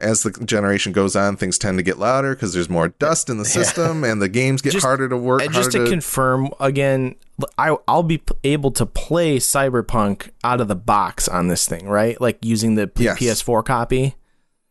As 0.04 0.22
the 0.22 0.30
generation 0.44 0.92
goes 0.92 1.16
on, 1.16 1.36
things 1.36 1.58
tend 1.58 1.78
to 1.78 1.82
get 1.82 1.98
louder 1.98 2.34
because 2.34 2.52
there's 2.52 2.68
more 2.70 2.88
dust 2.88 3.28
in 3.30 3.38
the 3.38 3.44
system, 3.58 4.04
and 4.04 4.20
the 4.22 4.28
games 4.28 4.62
get 4.62 4.72
Just- 4.74 4.84
harder 4.86 5.08
to 5.08 5.16
work. 5.16 5.42
And 5.42 5.52
just 5.52 5.72
to 5.72 5.78
harder 5.78 5.90
confirm 5.90 6.50
again, 6.60 7.16
I 7.58 7.76
I'll 7.88 8.02
be 8.04 8.18
p- 8.18 8.34
able 8.44 8.70
to 8.72 8.86
play 8.86 9.38
Cyberpunk 9.38 10.30
out 10.44 10.60
of 10.60 10.68
the 10.68 10.76
box 10.76 11.26
on 11.26 11.48
this 11.48 11.66
thing, 11.66 11.88
right? 11.88 12.20
Like 12.20 12.38
using 12.44 12.74
the 12.76 12.86
P- 12.86 13.04
Yes. 13.04 13.18
PS4 13.18 13.64
copy. 13.64 14.14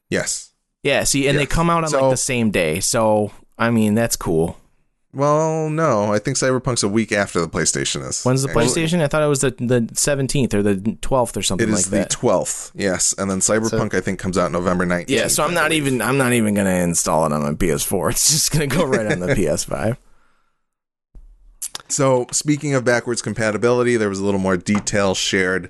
yes. 0.09 0.51
Yeah, 0.83 1.05
see, 1.05 1.27
and 1.29 1.37
they 1.37 1.45
come 1.45 1.69
out 1.69 1.83
on 1.85 1.89
So- 1.89 2.01
like 2.01 2.11
the 2.11 2.17
same 2.17 2.51
day. 2.51 2.79
So 2.81 3.31
I 3.57 3.69
mean, 3.71 3.95
that's 3.95 4.15
cool. 4.15 4.57
Well, 5.15 5.69
no, 5.69 6.11
I 6.11 6.17
think 6.17 6.37
Cyberpunk's 6.37 6.81
a 6.81 6.87
week 6.89 7.11
after 7.11 7.39
the 7.39 7.47
PlayStation 7.47 8.07
is. 8.07 8.23
When's 8.23 8.41
the 8.41 8.47
PlayStation? 8.49 8.99
I 8.99 9.07
thought 9.07 9.21
it 9.21 9.27
was 9.27 9.41
the 9.41 9.51
the 9.51 9.87
seventeenth 9.93 10.55
or 10.55 10.63
the 10.63 10.97
twelfth 11.01 11.37
or 11.37 11.43
something 11.43 11.69
It 11.69 11.71
like 11.71 11.83
the 11.85 11.89
that. 11.97 12.09
twelfth, 12.09 12.71
yes, 12.73 13.13
and 13.17 13.29
then 13.29 13.37
Cyberpunk 13.39 13.93
I 13.93 14.01
think 14.01 14.17
comes 14.17 14.39
out 14.39 14.51
November 14.51 14.87
nineteenth. 14.87 15.19
yeah, 15.19 15.27
so 15.27 15.43
I'm 15.43 15.53
not 15.53 15.71
even 15.71 16.01
I'm 16.01 16.17
not 16.17 16.33
even 16.33 16.55
gonna 16.55 16.71
install 16.71 17.27
it 17.27 17.31
on 17.31 17.43
my 17.43 17.51
PS4. 17.51 18.09
It's 18.11 18.31
just 18.31 18.51
gonna 18.51 18.65
go 18.65 18.83
right 18.85 19.05
on 19.11 19.19
the 19.19 19.27
PS5. 19.35 19.97
So 21.89 22.25
speaking 22.31 22.73
of 22.73 22.83
backwards 22.83 23.21
compatibility, 23.21 23.97
there 23.97 24.09
was 24.09 24.19
a 24.19 24.25
little 24.25 24.39
more 24.39 24.57
detail 24.57 25.13
shared. 25.13 25.69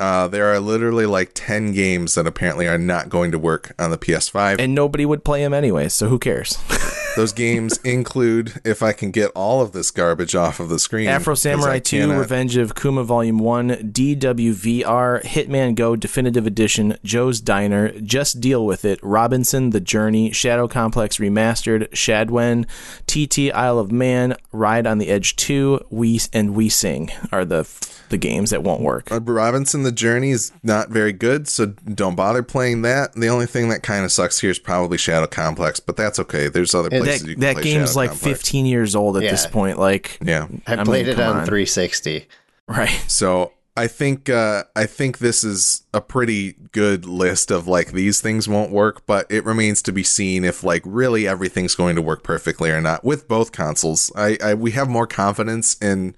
Uh, 0.00 0.26
there 0.26 0.52
are 0.52 0.58
literally 0.58 1.06
like 1.06 1.30
ten 1.34 1.72
games 1.72 2.16
that 2.16 2.26
apparently 2.26 2.66
are 2.66 2.78
not 2.78 3.08
going 3.08 3.30
to 3.30 3.38
work 3.38 3.72
on 3.78 3.92
the 3.92 3.98
PS5. 3.98 4.58
And 4.58 4.74
nobody 4.74 5.06
would 5.06 5.22
play 5.24 5.42
them 5.42 5.54
anyway, 5.54 5.88
so 5.88 6.08
who 6.08 6.18
cares? 6.18 6.58
Those 7.14 7.32
games 7.32 7.78
include, 7.84 8.60
if 8.64 8.82
I 8.82 8.92
can 8.92 9.10
get 9.10 9.30
all 9.34 9.60
of 9.60 9.72
this 9.72 9.90
garbage 9.90 10.34
off 10.34 10.60
of 10.60 10.68
the 10.70 10.78
screen, 10.78 11.08
Afro 11.08 11.34
Samurai 11.34 11.78
2, 11.78 12.00
cannot- 12.00 12.18
Revenge 12.18 12.56
of 12.56 12.74
Kuma 12.74 13.04
Volume 13.04 13.38
1, 13.38 13.92
DWVR, 13.92 15.22
Hitman 15.24 15.74
Go 15.74 15.94
Definitive 15.94 16.46
Edition, 16.46 16.96
Joe's 17.04 17.40
Diner, 17.40 17.90
Just 18.00 18.40
Deal 18.40 18.64
With 18.64 18.84
It, 18.84 18.98
Robinson, 19.02 19.70
The 19.70 19.80
Journey, 19.80 20.32
Shadow 20.32 20.66
Complex 20.68 21.18
Remastered, 21.18 21.90
Shadwen, 21.90 22.64
TT 23.06 23.52
Isle 23.52 23.78
of 23.78 23.92
Man, 23.92 24.34
Ride 24.50 24.86
on 24.86 24.98
the 24.98 25.08
Edge 25.08 25.36
2, 25.36 25.80
We 25.90 26.20
and 26.32 26.54
We 26.54 26.68
Sing 26.68 27.10
are 27.30 27.44
the 27.44 27.64
the 28.12 28.18
games 28.18 28.50
that 28.50 28.62
won't 28.62 28.82
work. 28.82 29.10
Uh, 29.10 29.20
Robinson 29.20 29.82
the 29.82 29.90
Journey 29.90 30.30
is 30.30 30.52
not 30.62 30.90
very 30.90 31.12
good, 31.12 31.48
so 31.48 31.66
don't 31.66 32.14
bother 32.14 32.42
playing 32.44 32.82
that. 32.82 33.14
The 33.14 33.28
only 33.28 33.46
thing 33.46 33.70
that 33.70 33.82
kind 33.82 34.04
of 34.04 34.12
sucks 34.12 34.38
here 34.40 34.50
is 34.50 34.60
probably 34.60 34.98
Shadow 34.98 35.26
Complex, 35.26 35.80
but 35.80 35.96
that's 35.96 36.20
okay. 36.20 36.48
There's 36.48 36.74
other 36.74 36.90
places 36.90 37.22
That, 37.22 37.28
you 37.28 37.34
can 37.34 37.40
that 37.40 37.54
play 37.54 37.62
game's 37.64 37.90
Shadow 37.90 37.98
like 37.98 38.10
Complex. 38.10 38.38
15 38.40 38.66
years 38.66 38.94
old 38.94 39.16
at 39.16 39.22
this 39.22 39.46
point. 39.46 39.78
Like, 39.78 40.18
Yeah. 40.22 40.46
I, 40.66 40.74
I 40.74 40.84
played 40.84 41.06
mean, 41.06 41.18
it 41.18 41.20
on, 41.20 41.38
on. 41.38 41.46
360. 41.46 42.28
right. 42.68 42.90
So 43.08 43.52
I 43.76 43.86
think 43.86 44.28
uh, 44.28 44.64
I 44.76 44.84
think 44.84 45.18
this 45.18 45.42
is 45.42 45.84
a 45.94 46.02
pretty 46.02 46.56
good 46.72 47.06
list 47.06 47.50
of 47.50 47.66
like 47.66 47.92
these 47.92 48.20
things 48.20 48.46
won't 48.46 48.70
work, 48.70 49.06
but 49.06 49.26
it 49.30 49.46
remains 49.46 49.80
to 49.82 49.92
be 49.92 50.02
seen 50.02 50.44
if 50.44 50.62
like 50.62 50.82
really 50.84 51.26
everything's 51.26 51.74
going 51.74 51.96
to 51.96 52.02
work 52.02 52.22
perfectly 52.22 52.70
or 52.70 52.82
not 52.82 53.02
with 53.04 53.26
both 53.26 53.52
consoles. 53.52 54.12
I, 54.14 54.36
I 54.44 54.54
we 54.54 54.72
have 54.72 54.90
more 54.90 55.06
confidence 55.06 55.76
in 55.80 56.14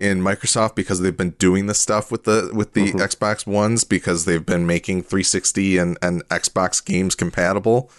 in 0.00 0.20
Microsoft 0.20 0.74
because 0.76 1.00
they've 1.00 1.16
been 1.16 1.30
doing 1.38 1.66
this 1.66 1.80
stuff 1.80 2.10
with 2.12 2.24
the 2.24 2.50
with 2.54 2.74
the 2.74 2.92
Xbox 2.92 3.46
ones 3.46 3.84
because 3.84 4.24
they've 4.24 4.46
been 4.46 4.66
making 4.66 5.02
360 5.02 5.78
and 5.78 5.98
and 6.02 6.26
Xbox 6.28 6.84
games 6.84 7.14
compatible. 7.14 7.90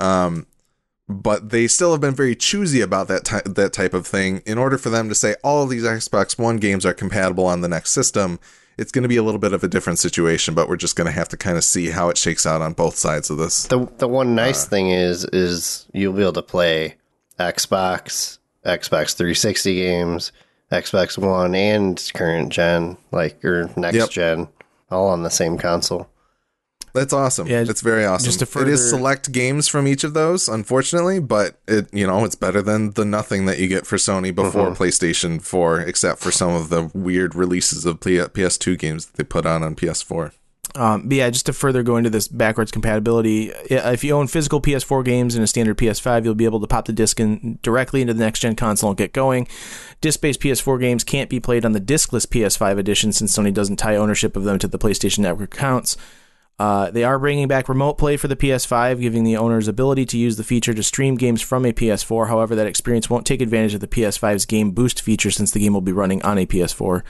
Um, 0.00 0.46
but 1.08 1.50
they 1.50 1.68
still 1.68 1.92
have 1.92 2.00
been 2.00 2.14
very 2.16 2.34
choosy 2.34 2.80
about 2.80 3.06
that 3.08 3.24
ty- 3.24 3.42
that 3.46 3.72
type 3.72 3.94
of 3.94 4.06
thing. 4.06 4.42
In 4.44 4.58
order 4.58 4.76
for 4.76 4.90
them 4.90 5.08
to 5.08 5.14
say 5.14 5.36
all 5.44 5.62
of 5.62 5.70
these 5.70 5.84
Xbox 5.84 6.36
One 6.38 6.56
games 6.56 6.84
are 6.84 6.92
compatible 6.94 7.46
on 7.46 7.60
the 7.60 7.68
next 7.68 7.92
system, 7.92 8.40
it's 8.76 8.90
going 8.90 9.04
to 9.04 9.08
be 9.08 9.16
a 9.16 9.22
little 9.22 9.38
bit 9.38 9.52
of 9.52 9.62
a 9.62 9.68
different 9.68 10.00
situation. 10.00 10.52
But 10.54 10.68
we're 10.68 10.76
just 10.76 10.96
going 10.96 11.06
to 11.06 11.12
have 11.12 11.28
to 11.28 11.36
kind 11.36 11.56
of 11.56 11.62
see 11.62 11.90
how 11.90 12.08
it 12.08 12.18
shakes 12.18 12.44
out 12.44 12.60
on 12.60 12.72
both 12.72 12.96
sides 12.96 13.30
of 13.30 13.38
this. 13.38 13.68
The 13.68 13.86
the 13.98 14.08
one 14.08 14.34
nice 14.34 14.66
Uh. 14.66 14.70
thing 14.70 14.90
is 14.90 15.24
is 15.26 15.86
you'll 15.92 16.12
be 16.12 16.22
able 16.22 16.32
to 16.32 16.42
play 16.42 16.96
Xbox, 17.38 18.38
Xbox 18.64 19.14
360 19.14 19.74
games, 19.76 20.32
Xbox 20.72 21.16
One, 21.18 21.54
and 21.54 22.10
current 22.14 22.52
gen, 22.52 22.96
like 23.12 23.44
or 23.44 23.70
next 23.76 23.96
Yep. 23.96 24.10
gen, 24.10 24.48
all 24.90 25.08
on 25.08 25.22
the 25.22 25.30
same 25.30 25.58
console. 25.58 26.08
That's 26.96 27.12
awesome. 27.12 27.46
Yeah, 27.46 27.60
Yeah, 27.60 27.70
it's 27.70 27.82
very 27.82 28.06
awesome. 28.06 28.24
just 28.24 28.40
to 28.40 28.60
it 28.62 28.68
is 28.68 28.88
select 28.88 29.30
games 29.30 29.68
from 29.68 29.86
each 29.86 30.02
of 30.02 30.14
those, 30.14 30.48
unfortunately, 30.48 31.20
but 31.20 31.60
it 31.68 31.92
you 31.92 32.06
know 32.06 32.24
it's 32.24 32.34
better 32.34 32.62
than 32.62 32.92
the 32.92 33.04
nothing 33.04 33.44
that 33.46 33.58
you 33.58 33.68
get 33.68 33.86
for 33.86 33.96
Sony 33.96 34.34
before 34.34 34.70
mm-hmm. 34.70 34.82
PlayStation 34.82 35.42
4, 35.42 35.80
except 35.80 36.20
for 36.20 36.30
some 36.30 36.54
of 36.54 36.70
the 36.70 36.90
weird 36.94 37.34
releases 37.34 37.84
of 37.84 38.00
PS2 38.00 38.78
games 38.78 39.06
that 39.06 39.16
they 39.16 39.24
put 39.24 39.44
on 39.44 39.62
on 39.62 39.76
PS4. 39.76 40.32
Um, 40.76 41.08
but 41.08 41.16
yeah, 41.16 41.30
just 41.30 41.46
to 41.46 41.54
further 41.54 41.82
go 41.82 41.96
into 41.96 42.10
this 42.10 42.28
backwards 42.28 42.70
compatibility, 42.70 43.50
if 43.70 44.04
you 44.04 44.14
own 44.14 44.26
physical 44.26 44.60
PS4 44.60 45.04
games 45.04 45.34
and 45.34 45.42
a 45.42 45.46
standard 45.46 45.78
PS5, 45.78 46.24
you'll 46.24 46.34
be 46.34 46.44
able 46.44 46.60
to 46.60 46.66
pop 46.66 46.84
the 46.84 46.92
disc 46.92 47.18
in 47.18 47.58
directly 47.62 48.02
into 48.02 48.12
the 48.12 48.22
next 48.22 48.40
gen 48.40 48.56
console 48.56 48.90
and 48.90 48.98
get 48.98 49.14
going. 49.14 49.48
Disc 50.02 50.20
based 50.20 50.40
PS4 50.40 50.78
games 50.78 51.02
can't 51.02 51.30
be 51.30 51.40
played 51.40 51.64
on 51.64 51.72
the 51.72 51.80
discless 51.80 52.26
PS5 52.26 52.76
edition 52.76 53.10
since 53.10 53.36
Sony 53.36 53.54
doesn't 53.54 53.76
tie 53.76 53.96
ownership 53.96 54.36
of 54.36 54.44
them 54.44 54.58
to 54.58 54.68
the 54.68 54.78
PlayStation 54.78 55.20
Network 55.20 55.54
accounts. 55.54 55.96
Uh, 56.58 56.90
they 56.90 57.04
are 57.04 57.18
bringing 57.18 57.48
back 57.48 57.68
remote 57.68 57.94
play 57.94 58.16
for 58.16 58.28
the 58.28 58.36
PS5, 58.36 59.00
giving 59.00 59.24
the 59.24 59.36
owners 59.36 59.68
ability 59.68 60.06
to 60.06 60.18
use 60.18 60.36
the 60.36 60.44
feature 60.44 60.72
to 60.72 60.82
stream 60.82 61.16
games 61.16 61.42
from 61.42 61.66
a 61.66 61.72
PS4. 61.72 62.28
However, 62.28 62.54
that 62.54 62.66
experience 62.66 63.10
won't 63.10 63.26
take 63.26 63.42
advantage 63.42 63.74
of 63.74 63.80
the 63.80 63.86
PS5's 63.86 64.46
Game 64.46 64.70
Boost 64.70 65.02
feature 65.02 65.30
since 65.30 65.50
the 65.50 65.60
game 65.60 65.74
will 65.74 65.82
be 65.82 65.92
running 65.92 66.22
on 66.22 66.38
a 66.38 66.46
PS4. 66.46 67.02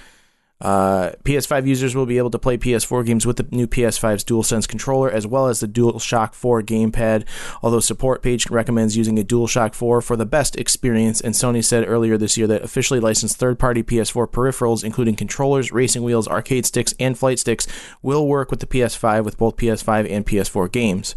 Uh, 0.61 1.11
PS5 1.25 1.67
users 1.67 1.95
will 1.95 2.07
be 2.07 2.17
able 2.17 2.31
to 2.31 2.39
play 2.39 2.57
PS4 2.57 3.05
games 3.05 3.27
with 3.27 3.37
the 3.37 3.47
new 3.51 3.67
PS5's 3.67 4.25
DualSense 4.25 4.67
controller 4.67 5.11
as 5.11 5.27
well 5.27 5.49
as 5.49 5.61
the 5.61 5.69
DualShock 5.69 6.35
4 6.35 6.63
gamepad. 6.63 7.27
Although 7.63 7.81
support 7.81 8.23
page 8.23 8.49
recommends 8.49 8.97
using 8.97 9.19
a 9.19 9.23
DualShock 9.23 9.75
4 9.75 10.01
for 10.01 10.17
the 10.17 10.25
best 10.25 10.57
experience, 10.57 11.21
and 11.21 11.35
Sony 11.35 11.63
said 11.63 11.87
earlier 11.87 12.17
this 12.17 12.37
year 12.39 12.47
that 12.47 12.63
officially 12.63 13.01
licensed 13.01 13.37
third-party 13.37 13.83
PS4 13.83 14.31
peripherals, 14.31 14.83
including 14.83 15.15
controllers, 15.15 15.73
racing 15.73 16.03
wheels, 16.03 16.27
arcade 16.27 16.65
sticks, 16.65 16.95
and 16.99 17.19
flight 17.19 17.39
sticks, 17.39 17.67
will 18.01 18.27
work 18.27 18.51
with 18.51 18.61
the 18.61 18.67
PS5 18.67 19.25
with 19.25 19.37
both 19.37 19.57
PS5 19.57 20.11
and 20.11 20.27
PS4 20.27 20.73
games. 20.73 21.15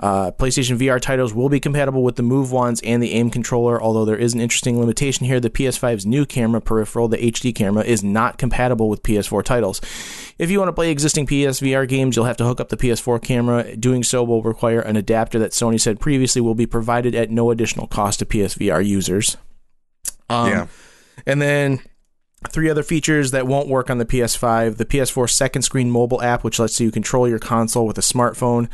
Uh, 0.00 0.30
PlayStation 0.30 0.78
VR 0.78 1.00
titles 1.00 1.34
will 1.34 1.48
be 1.48 1.58
compatible 1.58 2.04
with 2.04 2.14
the 2.14 2.22
Move 2.22 2.52
wands 2.52 2.80
and 2.82 3.02
the 3.02 3.14
aim 3.14 3.30
controller, 3.30 3.82
although 3.82 4.04
there 4.04 4.16
is 4.16 4.32
an 4.32 4.40
interesting 4.40 4.78
limitation 4.78 5.26
here. 5.26 5.40
The 5.40 5.50
PS5's 5.50 6.06
new 6.06 6.24
camera 6.24 6.60
peripheral, 6.60 7.08
the 7.08 7.16
HD 7.16 7.52
camera, 7.52 7.82
is 7.82 8.04
not 8.04 8.38
compatible 8.38 8.88
with 8.88 9.02
PS4 9.02 9.42
titles. 9.42 9.80
If 10.38 10.52
you 10.52 10.60
want 10.60 10.68
to 10.68 10.72
play 10.72 10.92
existing 10.92 11.26
PSVR 11.26 11.88
games, 11.88 12.14
you'll 12.14 12.26
have 12.26 12.36
to 12.36 12.44
hook 12.44 12.60
up 12.60 12.68
the 12.68 12.76
PS4 12.76 13.20
camera. 13.20 13.76
Doing 13.76 14.04
so 14.04 14.22
will 14.22 14.42
require 14.42 14.80
an 14.80 14.96
adapter 14.96 15.40
that 15.40 15.50
Sony 15.50 15.80
said 15.80 15.98
previously 15.98 16.40
will 16.40 16.54
be 16.54 16.66
provided 16.66 17.16
at 17.16 17.30
no 17.30 17.50
additional 17.50 17.88
cost 17.88 18.20
to 18.20 18.24
PSVR 18.24 18.86
users. 18.86 19.36
Um, 20.30 20.48
yeah. 20.48 20.66
and 21.26 21.42
then 21.42 21.80
three 22.46 22.70
other 22.70 22.82
features 22.82 23.32
that 23.32 23.46
won't 23.46 23.68
work 23.68 23.90
on 23.90 23.98
the 23.98 24.06
PS5 24.06 24.76
the 24.76 24.84
PS4 24.84 25.28
second 25.28 25.62
screen 25.62 25.90
mobile 25.90 26.22
app, 26.22 26.44
which 26.44 26.58
lets 26.58 26.80
you 26.80 26.90
control 26.90 27.28
your 27.28 27.38
console 27.38 27.86
with 27.86 27.98
a 27.98 28.02
smartphone, 28.02 28.68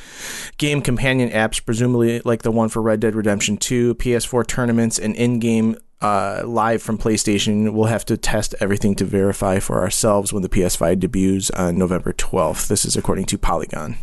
game 0.58 0.82
companion 0.82 1.30
apps, 1.30 1.64
presumably 1.64 2.20
like 2.20 2.42
the 2.42 2.50
one 2.50 2.68
for 2.68 2.82
Red 2.82 3.00
Dead 3.00 3.14
Redemption 3.14 3.56
2, 3.56 3.94
PS4 3.94 4.46
tournaments, 4.46 4.98
and 4.98 5.16
in 5.16 5.38
game 5.38 5.76
uh, 6.02 6.42
live 6.44 6.82
from 6.82 6.98
PlayStation. 6.98 7.72
We'll 7.72 7.86
have 7.86 8.04
to 8.06 8.16
test 8.16 8.54
everything 8.60 8.94
to 8.96 9.04
verify 9.04 9.58
for 9.58 9.80
ourselves 9.80 10.32
when 10.32 10.42
the 10.42 10.48
PS5 10.50 11.00
debuts 11.00 11.50
on 11.50 11.78
November 11.78 12.12
12th. 12.12 12.68
This 12.68 12.84
is 12.84 12.96
according 12.96 13.24
to 13.26 13.38
Polygon. 13.38 13.96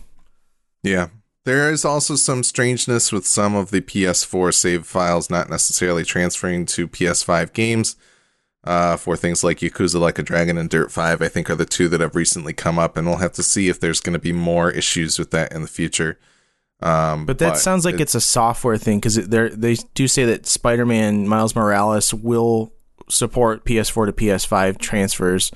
Yeah. 0.82 1.09
There 1.43 1.72
is 1.72 1.86
also 1.86 2.16
some 2.16 2.43
strangeness 2.43 3.12
with 3.12 3.26
some 3.26 3.55
of 3.55 3.72
the 3.72 3.82
PS4 3.82 4.53
save 4.53 4.86
files 4.86 5.30
not 5.30 5.49
necessarily 5.49 6.03
transferring 6.03 6.66
to 6.68 6.88
PS5 6.88 7.53
games. 7.53 7.95
Uh, 8.64 8.95
for 8.95 9.18
things 9.18 9.43
like 9.43 9.57
Yakuza 9.57 9.99
Like 9.99 10.20
a 10.20 10.24
Dragon 10.24 10.55
and 10.55 10.70
Dirt 10.70 10.91
5, 10.91 11.20
I 11.22 11.28
think 11.30 11.49
are 11.49 11.55
the 11.55 11.66
two 11.66 11.88
that 11.89 11.99
have 11.99 12.16
recently 12.16 12.53
come 12.53 12.78
up, 12.78 12.95
and 12.95 13.07
we'll 13.07 13.18
have 13.18 13.32
to 13.34 13.41
see 13.43 13.70
if 13.70 13.80
there's 13.80 13.99
going 13.99 14.14
to 14.14 14.20
be 14.20 14.32
more 14.34 14.70
issues 14.70 15.18
with 15.18 15.32
that 15.32 15.51
in 15.51 15.64
the 15.64 15.68
future. 15.68 16.20
Um, 16.80 17.26
But 17.26 17.39
that 17.39 17.57
sounds 17.57 17.86
like 17.86 17.95
it- 17.95 18.01
it's 18.01 18.14
a 18.16 18.22
software 18.22 18.78
thing 18.78 18.99
because 18.99 19.16
they 19.16 19.76
do 19.95 20.07
say 20.07 20.26
that 20.26 20.45
Spider-Man 20.45 21.28
Miles 21.28 21.55
Morales 21.55 22.14
will 22.14 22.72
support 23.09 23.66
PS4 23.66 24.05
to 24.05 24.14
PS5 24.14 24.78
transfers, 24.78 25.51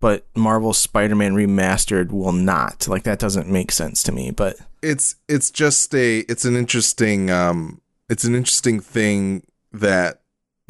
but 0.00 0.26
Marvel's 0.36 0.78
Spider-Man 0.78 1.34
Remastered 1.34 2.10
will 2.12 2.32
not. 2.32 2.86
Like 2.88 3.02
that 3.02 3.18
doesn't 3.18 3.48
make 3.48 3.72
sense 3.72 4.02
to 4.04 4.12
me. 4.12 4.30
But 4.30 4.56
it's 4.82 5.16
it's 5.28 5.50
just 5.50 5.94
a 5.94 6.20
it's 6.20 6.44
an 6.44 6.56
interesting 6.56 7.30
um 7.30 7.80
it's 8.08 8.24
an 8.24 8.34
interesting 8.34 8.80
thing 8.80 9.42
that 9.72 10.20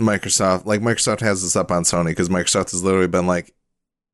Microsoft 0.01 0.67
like 0.67 0.81
Microsoft 0.81 1.21
has 1.21 1.43
this 1.43 1.57
up 1.57 1.71
on 1.71 1.83
Sony 1.85 2.07
because 2.07 2.29
Microsoft 2.29 2.73
has 2.73 2.83
literally 2.83 3.07
been 3.07 3.27
like 3.27 3.55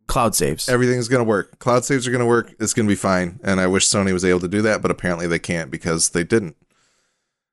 cloud 0.07 0.35
saves. 0.35 0.68
everything's 0.68 1.09
gonna 1.09 1.24
work. 1.24 1.59
Cloud 1.59 1.85
saves 1.85 2.07
are 2.07 2.11
gonna 2.11 2.26
work. 2.26 2.55
It's 2.61 2.74
gonna 2.74 2.89
be 2.89 2.95
fine. 2.95 3.41
And 3.43 3.61
I 3.61 3.66
wish 3.66 3.89
Sony 3.89 4.12
was 4.12 4.24
able 4.24 4.41
to 4.41 4.49
do 4.49 4.62
that 4.62 4.83
but 4.83 4.91
apparently 4.91 5.26
they 5.26 5.39
can't 5.39 5.70
because 5.70 6.11
they 6.11 6.24
didn't. 6.24 6.57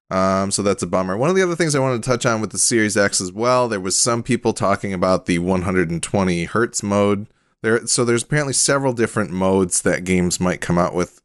Um 0.10 0.52
so 0.52 0.62
that's 0.62 0.84
a 0.84 0.88
bummer. 0.88 1.16
One 1.16 1.30
of 1.30 1.36
the 1.36 1.44
other 1.44 1.56
things 1.56 1.76
I 1.76 1.80
wanted 1.80 2.04
to 2.04 2.10
touch 2.10 2.26
on 2.26 2.42
with 2.42 2.52
the 2.52 2.58
Series 2.58 2.98
X 2.98 3.22
as 3.22 3.32
well 3.32 3.68
there 3.70 3.80
was 3.80 3.98
some 3.98 4.24
people 4.24 4.54
talking 4.54 4.94
about 4.94 5.26
the 5.26 5.40
120 5.40 6.46
hertz 6.46 6.84
mode. 6.84 7.28
There 7.62 7.88
so 7.88 8.04
there's 8.04 8.24
apparently 8.24 8.54
several 8.54 8.94
different 8.94 9.32
modes 9.32 9.82
that 9.84 10.04
games 10.04 10.40
might 10.40 10.62
come 10.62 10.78
out 10.78 10.94
with. 10.94 11.22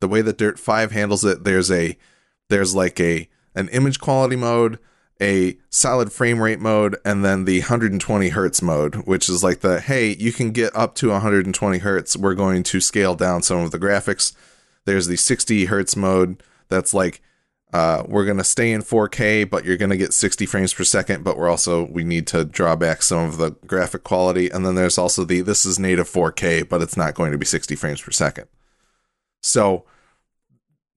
The 0.00 0.08
way 0.08 0.20
that 0.20 0.36
Dirt 0.38 0.58
5 0.58 0.92
handles 0.92 1.24
it, 1.24 1.44
there's 1.44 1.70
a 1.70 1.96
there's 2.50 2.74
like 2.74 3.00
a 3.00 3.28
an 3.54 3.68
image 3.70 3.98
quality 3.98 4.36
mode, 4.36 4.78
a 5.20 5.56
solid 5.70 6.12
frame 6.12 6.42
rate 6.42 6.60
mode, 6.60 6.96
and 7.04 7.24
then 7.24 7.44
the 7.44 7.60
120 7.60 8.28
hertz 8.30 8.60
mode, 8.62 8.96
which 9.06 9.28
is 9.28 9.42
like 9.42 9.60
the 9.60 9.80
hey, 9.80 10.14
you 10.16 10.32
can 10.32 10.52
get 10.52 10.74
up 10.76 10.94
to 10.96 11.08
120 11.08 11.78
hertz. 11.78 12.16
We're 12.16 12.34
going 12.34 12.62
to 12.64 12.80
scale 12.80 13.14
down 13.14 13.42
some 13.42 13.58
of 13.58 13.70
the 13.70 13.78
graphics. 13.78 14.34
There's 14.84 15.06
the 15.06 15.16
60 15.16 15.66
hertz 15.66 15.96
mode 15.96 16.42
that's 16.68 16.92
like 16.92 17.22
uh, 17.72 18.04
we're 18.06 18.24
gonna 18.24 18.44
stay 18.44 18.72
in 18.72 18.82
4K, 18.82 19.48
but 19.48 19.64
you're 19.64 19.76
gonna 19.76 19.96
get 19.96 20.14
60 20.14 20.46
frames 20.46 20.72
per 20.72 20.84
second. 20.84 21.24
But 21.24 21.36
we're 21.36 21.50
also 21.50 21.84
we 21.84 22.04
need 22.04 22.26
to 22.28 22.44
draw 22.44 22.76
back 22.76 23.02
some 23.02 23.28
of 23.28 23.38
the 23.38 23.50
graphic 23.66 24.04
quality. 24.04 24.50
And 24.50 24.64
then 24.64 24.74
there's 24.74 24.98
also 24.98 25.24
the 25.24 25.40
this 25.40 25.66
is 25.66 25.78
native 25.78 26.08
4K, 26.08 26.68
but 26.68 26.82
it's 26.82 26.96
not 26.96 27.14
going 27.14 27.32
to 27.32 27.38
be 27.38 27.46
60 27.46 27.74
frames 27.74 28.00
per 28.00 28.12
second. 28.12 28.48
So 29.42 29.84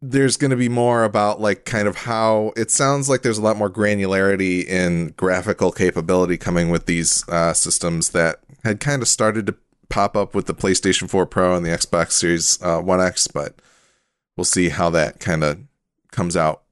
there's 0.02 0.38
going 0.38 0.52
to 0.52 0.58
be 0.58 0.70
more 0.70 1.04
about 1.04 1.41
like 1.41 1.66
kind 1.66 1.88
of 1.88 1.97
how 1.97 2.54
it 2.56 2.72
sounds 2.72 3.10
like 3.10 3.22
there's 3.22 3.38
a 3.38 3.41
lot 3.41 3.58
more 3.58 3.70
granularity 3.70 4.66
in 4.66 5.14
graphical 5.18 5.72
capability 5.72 6.38
coming 6.38 6.70
with 6.70 6.86
these 6.86 7.28
uh, 7.28 7.54
systems 7.54 8.10
that 8.10 8.39
had 8.64 8.80
kind 8.80 9.02
of 9.02 9.08
started 9.08 9.45
to 9.47 9.56
pop 9.89 10.16
up 10.16 10.34
with 10.34 10.45
the 10.45 10.54
PlayStation 10.54 11.10
4 11.10 11.26
Pro 11.26 11.56
and 11.56 11.66
the 11.66 11.70
Xbox 11.70 12.12
Series 12.14 12.62
uh, 12.62 12.80
One 12.80 13.02
X, 13.02 13.28
but 13.28 13.56
we'll 14.38 14.45
see 14.45 14.70
how 14.70 14.89
that 14.91 15.20
kind 15.20 15.43
of 15.43 15.60
comes 16.12 16.38
out 16.38 16.64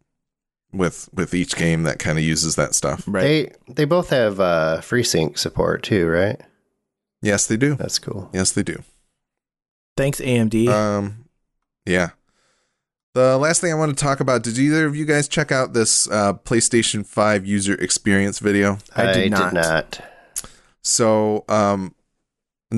with 0.71 1.09
with 1.13 1.33
each 1.33 1.55
game 1.55 1.83
that 1.83 1.99
kind 1.99 2.17
of 2.17 2.23
uses 2.23 2.55
that 2.55 2.75
stuff. 2.75 3.03
right. 3.07 3.53
They 3.67 3.73
they 3.73 3.85
both 3.85 4.09
have 4.09 4.39
uh, 4.39 4.79
FreeSync 4.81 5.37
support 5.37 5.83
too, 5.83 6.07
right? 6.07 6.39
Yes, 7.21 7.47
they 7.47 7.57
do. 7.57 7.75
That's 7.75 7.99
cool. 7.99 8.29
Yes, 8.33 8.51
they 8.51 8.63
do. 8.63 8.83
Thanks 9.95 10.21
AMD. 10.21 10.67
Um, 10.67 11.25
yeah. 11.85 12.09
The 13.17 13.35
last 13.35 13.61
thing 13.61 13.71
I 13.71 13.75
want 13.75 13.97
to 13.97 14.03
talk 14.03 14.19
about, 14.19 14.43
did 14.43 14.59
either 14.59 14.85
of 14.85 14.95
you 14.95 15.03
guys 15.03 15.27
check 15.27 15.51
out 15.51 15.73
this 15.73 16.07
uh, 16.11 16.33
PlayStation 16.33 17.03
5 17.03 17.47
user 17.47 17.73
experience 17.73 18.37
video? 18.37 18.77
I 18.95 19.11
did 19.11 19.31
not. 19.31 19.55
did 19.55 19.59
not. 19.59 20.01
So, 20.83 21.43
um, 21.49 21.95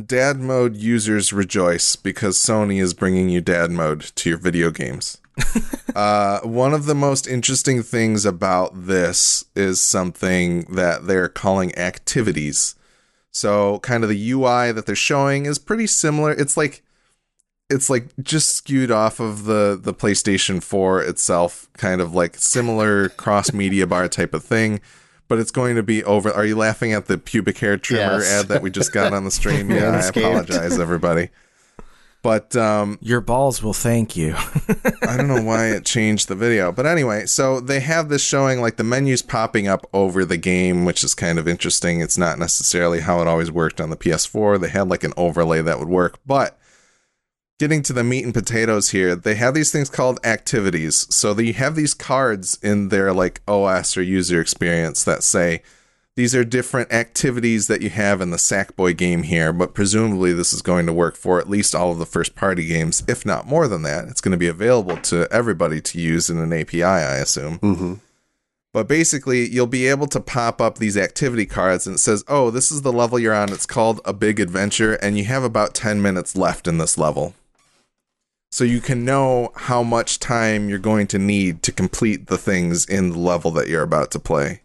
dad 0.06 0.40
mode 0.40 0.78
users 0.78 1.34
rejoice 1.34 1.98
because 1.98 2.38
Sony 2.38 2.82
is 2.82 2.94
bringing 2.94 3.28
you 3.28 3.42
dad 3.42 3.70
mode 3.70 4.00
to 4.16 4.30
your 4.30 4.38
video 4.38 4.72
games. 4.72 5.18
uh, 5.94 6.40
one 6.44 6.74
of 6.74 6.86
the 6.86 6.96
most 6.96 7.28
interesting 7.28 7.84
things 7.84 8.26
about 8.26 8.86
this 8.86 9.44
is 9.58 9.82
something 9.82 10.62
that 10.74 11.06
they're 11.06 11.28
calling 11.28 11.78
activities. 11.78 12.76
So, 13.32 13.80
kind 13.80 14.06
of 14.06 14.10
the 14.10 14.32
UI 14.32 14.72
that 14.72 14.86
they're 14.86 14.96
showing 14.96 15.46
is 15.46 15.60
pretty 15.60 15.88
similar. 15.88 16.32
It's 16.32 16.56
like 16.56 16.82
it's 17.70 17.90
like 17.90 18.06
just 18.22 18.50
skewed 18.56 18.92
off 18.92 19.20
of 19.20 19.46
the 19.46 19.80
the 19.82 19.94
PlayStation 19.94 20.62
4 20.64 21.04
itself, 21.04 21.68
kind 21.74 22.02
of 22.02 22.14
like 22.16 22.36
similar 22.38 23.10
cross 23.10 23.54
media 23.54 23.86
bar 23.88 24.08
type 24.08 24.34
of 24.34 24.44
thing. 24.44 24.82
But 25.28 25.38
it's 25.38 25.52
going 25.52 25.76
to 25.76 25.84
be 25.84 26.04
over. 26.04 26.32
Are 26.32 26.46
you 26.46 26.56
laughing 26.56 26.92
at 26.94 27.06
the 27.06 27.18
pubic 27.18 27.60
hair 27.60 27.78
trimmer 27.78 28.20
Yes. 28.20 28.32
ad 28.44 28.48
that 28.48 28.62
we 28.64 28.72
just 28.72 28.92
got 28.92 29.14
on 29.14 29.26
the 29.26 29.32
stream? 29.32 29.70
Yeah, 29.72 29.92
I 30.04 30.08
apologize, 30.08 30.80
everybody. 30.80 31.30
But 32.22 32.54
um, 32.58 32.98
Your 33.02 33.22
balls 33.22 33.64
will 33.64 33.74
thank 33.74 34.18
you. 34.18 34.36
I 35.08 35.16
don't 35.16 35.30
know 35.30 35.42
why 35.42 35.68
it 35.68 35.86
changed 35.86 36.28
the 36.28 36.36
video. 36.36 36.72
But 36.74 36.86
anyway, 36.86 37.28
so 37.28 37.62
they 37.62 37.80
have 37.80 38.10
this 38.10 38.22
showing 38.26 38.60
like 38.60 38.76
the 38.76 38.84
menus 38.84 39.22
popping 39.22 39.70
up 39.70 39.86
over 39.94 40.26
the 40.26 40.36
game, 40.36 40.84
which 40.84 41.02
is 41.04 41.16
kind 41.16 41.40
of 41.40 41.48
interesting. 41.48 42.02
It's 42.02 42.18
not 42.18 42.38
necessarily 42.38 43.00
how 43.00 43.22
it 43.22 43.28
always 43.28 43.52
worked 43.52 43.80
on 43.80 43.90
the 43.90 43.96
PS4. 43.96 44.60
They 44.60 44.68
had 44.68 44.90
like 44.90 45.06
an 45.06 45.14
overlay 45.16 45.62
that 45.62 45.80
would 45.80 45.88
work. 45.88 46.20
But 46.26 46.59
getting 47.60 47.84
to 47.84 47.94
the 47.94 48.04
meat 48.04 48.24
and 48.24 48.34
potatoes 48.34 48.90
here, 48.90 49.16
they 49.16 49.36
have 49.36 49.54
these 49.54 49.72
things 49.72 49.90
called 49.90 50.26
activities. 50.26 51.06
So 51.14 51.34
they 51.34 51.52
have 51.52 51.76
these 51.76 51.94
cards 51.94 52.58
in 52.64 52.90
their 52.90 53.14
like 53.14 53.42
OS 53.48 53.96
or 53.98 54.02
user 54.02 54.42
experience 54.42 55.04
that 55.04 55.22
say, 55.24 55.62
these 56.16 56.36
are 56.36 56.44
different 56.44 56.92
activities 56.92 57.68
that 57.68 57.82
you 57.82 57.90
have 57.92 58.20
in 58.20 58.32
the 58.32 58.38
Sackboy 58.38 58.98
game 58.98 59.24
here, 59.24 59.54
but 59.54 59.74
presumably 59.74 60.34
this 60.34 60.52
is 60.52 60.62
going 60.62 60.86
to 60.86 60.94
work 60.94 61.16
for 61.16 61.40
at 61.40 61.50
least 61.50 61.76
all 61.76 61.92
of 61.92 62.00
the 62.00 62.06
first 62.06 62.36
party 62.36 62.66
games, 62.66 63.04
if 63.08 63.26
not 63.26 63.48
more 63.48 63.68
than 63.68 63.84
that. 63.84 64.08
It's 64.08 64.20
going 64.20 64.34
to 64.34 64.38
be 64.38 64.48
available 64.48 64.98
to 64.98 65.28
everybody 65.32 65.80
to 65.80 66.02
use 66.02 66.30
in 66.30 66.38
an 66.38 66.52
API, 66.52 66.84
I 66.84 67.18
assume. 67.18 67.58
hmm 67.60 67.94
But 68.74 68.88
basically, 68.88 69.48
you'll 69.48 69.68
be 69.68 69.88
able 69.88 70.08
to 70.08 70.20
pop 70.20 70.60
up 70.60 70.78
these 70.78 70.98
activity 70.98 71.46
cards 71.46 71.88
and 71.88 71.96
it 71.96 72.00
says, 72.00 72.26
oh, 72.28 72.52
this 72.52 72.70
is 72.70 72.82
the 72.82 72.92
level 72.92 73.18
you're 73.18 73.34
on. 73.34 73.54
It's 73.54 73.66
called 73.66 74.02
a 74.04 74.12
big 74.12 74.42
adventure, 74.42 74.96
and 74.96 75.18
you 75.18 75.24
have 75.26 75.44
about 75.44 75.74
10 75.74 76.02
minutes 76.02 76.36
left 76.36 76.68
in 76.68 76.80
this 76.80 76.98
level. 76.98 77.34
So 78.50 78.64
you 78.64 78.82
can 78.82 79.06
know 79.06 79.52
how 79.56 79.84
much 79.84 80.20
time 80.20 80.70
you're 80.70 80.80
going 80.80 81.08
to 81.08 81.20
need 81.20 81.62
to 81.64 81.72
complete 81.72 82.28
the 82.28 82.38
things 82.38 82.86
in 82.86 83.12
the 83.12 83.20
level 83.20 83.52
that 83.52 83.68
you're 83.68 83.84
about 83.84 84.12
to 84.12 84.20
play. 84.20 84.62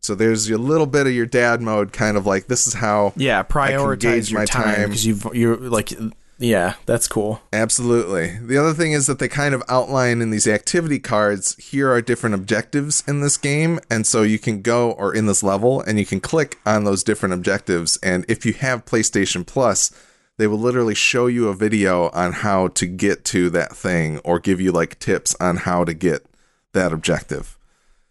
So 0.00 0.14
there's 0.14 0.48
a 0.50 0.58
little 0.58 0.86
bit 0.86 1.06
of 1.06 1.12
your 1.12 1.26
dad 1.26 1.60
mode, 1.60 1.92
kind 1.92 2.16
of 2.16 2.26
like 2.26 2.46
this 2.46 2.66
is 2.66 2.74
how 2.74 3.12
yeah, 3.16 3.42
prioritize 3.42 4.30
your 4.30 4.40
my 4.40 4.46
time 4.46 4.74
time. 4.74 4.88
because 4.88 5.06
you've 5.06 5.26
you're 5.34 5.56
like 5.56 5.92
yeah, 6.38 6.74
that's 6.86 7.08
cool. 7.08 7.40
Absolutely. 7.52 8.38
The 8.38 8.56
other 8.56 8.72
thing 8.72 8.92
is 8.92 9.08
that 9.08 9.18
they 9.18 9.26
kind 9.26 9.54
of 9.54 9.62
outline 9.68 10.22
in 10.22 10.30
these 10.30 10.46
activity 10.46 11.00
cards 11.00 11.56
here 11.56 11.90
are 11.90 12.00
different 12.00 12.36
objectives 12.36 13.02
in 13.08 13.20
this 13.20 13.36
game. 13.36 13.80
And 13.90 14.06
so 14.06 14.22
you 14.22 14.38
can 14.38 14.62
go 14.62 14.92
or 14.92 15.12
in 15.12 15.26
this 15.26 15.42
level 15.42 15.80
and 15.80 15.98
you 15.98 16.06
can 16.06 16.20
click 16.20 16.58
on 16.64 16.84
those 16.84 17.02
different 17.02 17.34
objectives. 17.34 17.98
And 18.04 18.24
if 18.28 18.46
you 18.46 18.52
have 18.52 18.84
PlayStation 18.84 19.44
Plus, 19.44 19.90
they 20.38 20.46
will 20.46 20.58
literally 20.58 20.94
show 20.94 21.26
you 21.26 21.48
a 21.48 21.54
video 21.54 22.08
on 22.10 22.32
how 22.32 22.68
to 22.68 22.86
get 22.86 23.24
to 23.26 23.50
that 23.50 23.76
thing 23.76 24.18
or 24.20 24.38
give 24.38 24.60
you 24.60 24.72
like 24.72 24.98
tips 24.98 25.36
on 25.40 25.58
how 25.58 25.84
to 25.84 25.92
get 25.92 26.24
that 26.72 26.92
objective. 26.92 27.58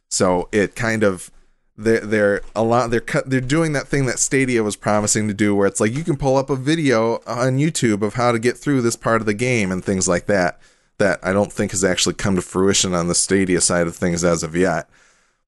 So 0.10 0.50
it 0.52 0.76
kind 0.76 1.04
of 1.04 1.32
they're 1.78 2.02
they're 2.02 2.42
a 2.56 2.64
lot 2.64 2.90
they're 2.90 3.00
cut 3.00 3.30
they're 3.30 3.40
doing 3.40 3.74
that 3.74 3.88
thing 3.88 4.06
that 4.08 4.20
Stadia 4.20 4.64
was 4.64 4.76
promising 4.76 5.28
to 5.28 5.34
do 5.34 5.56
where 5.56 5.68
it's 5.68 5.80
like 5.80 5.94
you 5.94 6.04
can 6.04 6.18
pull 6.18 6.36
up 6.36 6.50
a 6.50 6.56
video 6.56 7.16
on 7.26 7.58
YouTube 7.58 8.02
of 8.02 8.16
how 8.16 8.32
to 8.32 8.40
get 8.40 8.58
through 8.58 8.82
this 8.82 8.96
part 8.96 9.22
of 9.22 9.26
the 9.26 9.34
game 9.34 9.72
and 9.72 9.84
things 9.84 10.08
like 10.08 10.26
that 10.26 10.60
that 10.98 11.20
I 11.24 11.32
don't 11.32 11.54
think 11.54 11.72
has 11.72 11.84
actually 11.84 12.16
come 12.16 12.36
to 12.36 12.42
fruition 12.42 12.94
on 12.94 13.08
the 13.08 13.16
Stadia 13.16 13.62
side 13.62 13.88
of 13.88 13.96
things 13.96 14.24
as 14.24 14.44
of 14.44 14.56
yet. 14.56 14.90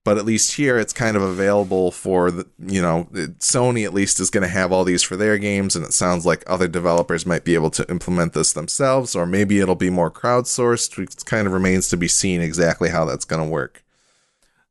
But 0.05 0.17
at 0.17 0.25
least 0.25 0.55
here 0.55 0.79
it's 0.79 0.93
kind 0.93 1.17
of 1.17 1.21
available 1.21 1.91
for 1.91 2.31
the 2.31 2.47
you 2.57 2.81
know 2.81 3.07
Sony 3.39 3.85
at 3.85 3.93
least 3.93 4.19
is 4.19 4.29
going 4.29 4.43
to 4.43 4.47
have 4.47 4.71
all 4.71 4.83
these 4.83 5.03
for 5.03 5.15
their 5.15 5.37
games 5.37 5.75
and 5.75 5.85
it 5.85 5.93
sounds 5.93 6.25
like 6.25 6.43
other 6.47 6.67
developers 6.67 7.25
might 7.25 7.43
be 7.43 7.53
able 7.53 7.69
to 7.71 7.87
implement 7.89 8.33
this 8.33 8.53
themselves 8.53 9.15
or 9.15 9.25
maybe 9.25 9.59
it'll 9.59 9.75
be 9.75 9.89
more 9.89 10.09
crowdsourced. 10.09 10.97
It 10.97 11.25
kind 11.25 11.45
of 11.47 11.53
remains 11.53 11.89
to 11.89 11.97
be 11.97 12.07
seen 12.07 12.41
exactly 12.41 12.89
how 12.89 13.05
that's 13.05 13.25
going 13.25 13.43
to 13.43 13.49
work. 13.49 13.83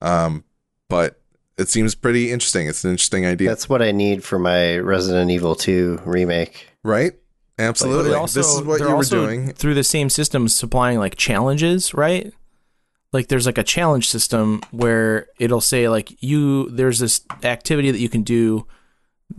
Um, 0.00 0.44
but 0.88 1.20
it 1.58 1.68
seems 1.68 1.94
pretty 1.94 2.32
interesting. 2.32 2.66
It's 2.66 2.84
an 2.84 2.90
interesting 2.92 3.26
idea, 3.26 3.48
That's 3.48 3.68
what 3.68 3.82
I 3.82 3.92
need 3.92 4.24
for 4.24 4.38
my 4.38 4.78
Resident 4.78 5.30
Evil 5.30 5.54
2 5.54 6.02
remake. 6.04 6.68
right? 6.82 7.12
Absolutely. 7.58 8.14
also- 8.14 8.40
this 8.40 8.54
is 8.54 8.62
what 8.62 8.80
you 8.80 8.86
were 8.86 8.94
also 8.94 9.26
doing. 9.26 9.52
through 9.52 9.74
the 9.74 9.84
same 9.84 10.08
system, 10.08 10.48
supplying 10.48 10.98
like 10.98 11.16
challenges, 11.16 11.92
right? 11.92 12.32
Like 13.12 13.28
there's 13.28 13.46
like 13.46 13.58
a 13.58 13.64
challenge 13.64 14.08
system 14.08 14.60
where 14.70 15.26
it'll 15.38 15.60
say 15.60 15.88
like 15.88 16.22
you 16.22 16.70
there's 16.70 16.98
this 16.98 17.22
activity 17.42 17.90
that 17.90 18.00
you 18.00 18.08
can 18.08 18.22
do 18.22 18.66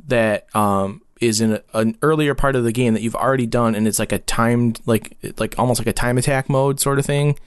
that 0.07 0.53
um 0.55 1.01
is 1.19 1.41
in 1.41 1.53
a, 1.53 1.63
an 1.73 1.97
earlier 2.01 2.33
part 2.33 2.55
of 2.55 2.63
the 2.63 2.71
game 2.71 2.93
that 2.93 3.01
you've 3.01 3.15
already 3.15 3.45
done 3.45 3.75
and 3.75 3.87
it's 3.87 3.99
like 3.99 4.11
a 4.11 4.19
timed 4.19 4.79
like 4.85 5.17
like 5.37 5.55
almost 5.57 5.79
like 5.79 5.87
a 5.87 5.93
time 5.93 6.17
attack 6.17 6.49
mode 6.49 6.79
sort 6.79 6.99
of 6.99 7.05
thing 7.05 7.37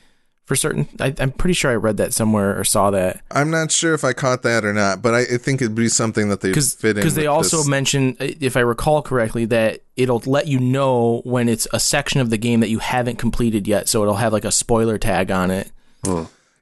for 0.44 0.56
certain 0.56 0.88
I, 1.00 1.14
i'm 1.18 1.32
pretty 1.32 1.54
sure 1.54 1.70
i 1.70 1.74
read 1.74 1.96
that 1.96 2.12
somewhere 2.12 2.58
or 2.58 2.64
saw 2.64 2.90
that 2.90 3.22
I'm 3.30 3.50
not 3.50 3.70
sure 3.70 3.94
if 3.94 4.04
I 4.04 4.12
caught 4.12 4.42
that 4.42 4.64
or 4.64 4.74
not, 4.74 5.00
but 5.00 5.14
I, 5.14 5.20
I 5.20 5.38
think 5.38 5.62
it'd 5.62 5.74
be 5.74 5.88
something 5.88 6.28
that 6.28 6.42
they 6.42 6.48
because 6.50 6.74
fit 6.74 6.90
in. 6.90 6.96
because 6.96 7.14
they 7.14 7.26
also 7.26 7.58
this. 7.58 7.68
mention 7.68 8.16
if 8.18 8.56
i 8.56 8.60
recall 8.60 9.02
correctly 9.02 9.44
that 9.46 9.82
it'll 9.96 10.22
let 10.26 10.48
you 10.48 10.58
know 10.58 11.22
when 11.24 11.48
it's 11.48 11.66
a 11.72 11.80
section 11.80 12.20
of 12.20 12.30
the 12.30 12.36
game 12.36 12.60
that 12.60 12.68
you 12.68 12.80
haven't 12.80 13.16
completed 13.16 13.66
yet 13.66 13.88
so 13.88 14.02
it'll 14.02 14.16
have 14.16 14.32
like 14.32 14.44
a 14.44 14.52
spoiler 14.52 14.98
tag 14.98 15.30
on 15.30 15.50
it 15.50 15.70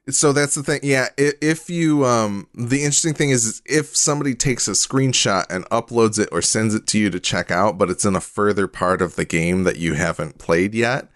So 0.09 0.33
that's 0.33 0.55
the 0.55 0.63
thing. 0.63 0.81
Yeah, 0.83 1.09
if 1.17 1.69
you 1.69 2.05
um 2.05 2.47
the 2.53 2.79
interesting 2.79 3.13
thing 3.13 3.29
is, 3.29 3.45
is 3.45 3.61
if 3.65 3.95
somebody 3.95 4.35
takes 4.35 4.67
a 4.67 4.71
screenshot 4.71 5.45
and 5.49 5.65
uploads 5.65 6.19
it 6.19 6.29
or 6.31 6.41
sends 6.41 6.73
it 6.73 6.87
to 6.87 6.99
you 6.99 7.09
to 7.09 7.19
check 7.19 7.51
out, 7.51 7.77
but 7.77 7.89
it's 7.89 8.05
in 8.05 8.15
a 8.15 8.21
further 8.21 8.67
part 8.67 9.01
of 9.01 9.15
the 9.15 9.25
game 9.25 9.63
that 9.63 9.77
you 9.77 9.93
haven't 9.93 10.39
played 10.39 10.73
yet, 10.73 11.09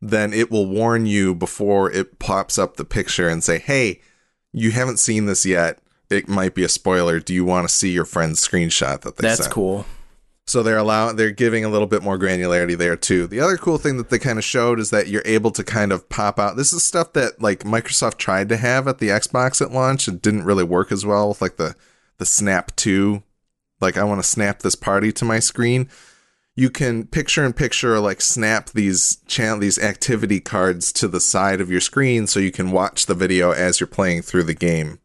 then 0.00 0.32
it 0.32 0.50
will 0.50 0.66
warn 0.66 1.06
you 1.06 1.34
before 1.34 1.90
it 1.90 2.18
pops 2.18 2.58
up 2.58 2.76
the 2.76 2.84
picture 2.84 3.28
and 3.28 3.44
say, 3.44 3.58
"Hey, 3.58 4.00
you 4.52 4.72
haven't 4.72 4.98
seen 4.98 5.26
this 5.26 5.46
yet. 5.46 5.78
It 6.10 6.28
might 6.28 6.54
be 6.54 6.64
a 6.64 6.68
spoiler. 6.68 7.20
Do 7.20 7.32
you 7.32 7.44
want 7.44 7.68
to 7.68 7.74
see 7.74 7.90
your 7.90 8.04
friend's 8.04 8.46
screenshot 8.46 9.00
that 9.02 9.16
they 9.16 9.28
that's 9.28 9.42
sent?" 9.42 9.54
cool 9.54 9.86
So 10.52 10.62
they're 10.62 10.76
allowing 10.76 11.16
they're 11.16 11.30
giving 11.30 11.64
a 11.64 11.70
little 11.70 11.86
bit 11.86 12.02
more 12.02 12.18
granularity 12.18 12.76
there 12.76 12.94
too. 12.94 13.26
The 13.26 13.40
other 13.40 13.56
cool 13.56 13.78
thing 13.78 13.96
that 13.96 14.10
they 14.10 14.18
kind 14.18 14.38
of 14.38 14.44
showed 14.44 14.80
is 14.80 14.90
that 14.90 15.08
you're 15.08 15.22
able 15.24 15.50
to 15.50 15.64
kind 15.64 15.92
of 15.92 16.10
pop 16.10 16.38
out. 16.38 16.58
This 16.58 16.74
is 16.74 16.84
stuff 16.84 17.14
that 17.14 17.40
like 17.40 17.60
Microsoft 17.60 18.18
tried 18.18 18.50
to 18.50 18.58
have 18.58 18.86
at 18.86 18.98
the 18.98 19.08
Xbox 19.08 19.62
at 19.62 19.72
launch 19.72 20.08
It 20.08 20.20
didn't 20.20 20.44
really 20.44 20.62
work 20.62 20.92
as 20.92 21.06
well 21.06 21.30
with 21.30 21.40
like 21.40 21.56
the 21.56 21.74
the 22.18 22.26
Snap 22.26 22.76
2. 22.76 23.22
Like 23.80 23.96
I 23.96 24.04
want 24.04 24.22
to 24.22 24.28
snap 24.28 24.58
this 24.58 24.74
party 24.74 25.10
to 25.12 25.24
my 25.24 25.38
screen. 25.38 25.88
You 26.54 26.68
can 26.68 27.06
picture 27.06 27.46
in 27.46 27.54
picture 27.54 27.94
or 27.94 28.00
like 28.00 28.20
snap 28.20 28.68
these 28.72 29.20
channel 29.26 29.58
these 29.58 29.78
activity 29.78 30.38
cards 30.38 30.92
to 30.92 31.08
the 31.08 31.18
side 31.18 31.62
of 31.62 31.70
your 31.70 31.80
screen 31.80 32.26
so 32.26 32.40
you 32.40 32.52
can 32.52 32.72
watch 32.72 33.06
the 33.06 33.14
video 33.14 33.52
as 33.52 33.80
you're 33.80 33.86
playing 33.86 34.20
through 34.20 34.44
the 34.44 34.52
game 34.52 34.98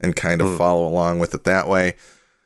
and 0.00 0.16
kind 0.16 0.40
of 0.40 0.48
hmm. 0.48 0.56
follow 0.56 0.88
along 0.88 1.18
with 1.18 1.34
it 1.34 1.44
that 1.44 1.68
way. 1.68 1.94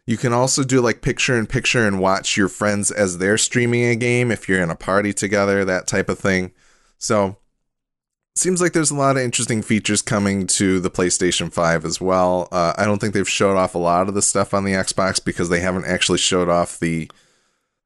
You 0.07 0.17
can 0.17 0.33
also 0.33 0.65
do 0.65 0.81
like 0.81 1.01
picture 1.01 1.39
in 1.39 1.47
picture 1.47 1.87
and 1.87 2.01
watch 2.01 2.37
your 2.37 2.49
friends 2.49 2.91
as 2.91 3.19
they're 3.19 3.39
streaming 3.39 3.85
a 3.85 3.95
game 3.95 4.33
if 4.33 4.49
you're 4.49 4.63
in 4.63 4.71
a 4.71 4.77
party 4.77 5.13
together, 5.13 5.65
that 5.65 5.87
type 5.87 6.09
of 6.09 6.19
thing. 6.19 6.53
So, 6.99 7.37
seems 8.35 8.61
like 8.61 8.73
there's 8.73 8.91
a 8.91 8.97
lot 8.97 9.17
of 9.17 9.23
interesting 9.23 9.63
features 9.63 10.03
coming 10.03 10.47
to 10.47 10.81
the 10.81 10.91
PlayStation 10.91 11.53
5 11.53 11.85
as 11.85 12.01
well. 12.01 12.49
Uh, 12.51 12.73
I 12.77 12.85
don't 12.85 12.99
think 12.99 13.15
they've 13.15 13.29
showed 13.29 13.57
off 13.57 13.75
a 13.75 13.79
lot 13.79 14.09
of 14.09 14.15
the 14.15 14.23
stuff 14.23 14.55
on 14.55 14.65
the 14.65 14.73
Xbox 14.73 15.25
because 15.25 15.49
they 15.49 15.61
haven't 15.61 15.87
actually 15.87 16.19
showed 16.19 16.49
off 16.49 16.79
the 16.79 17.11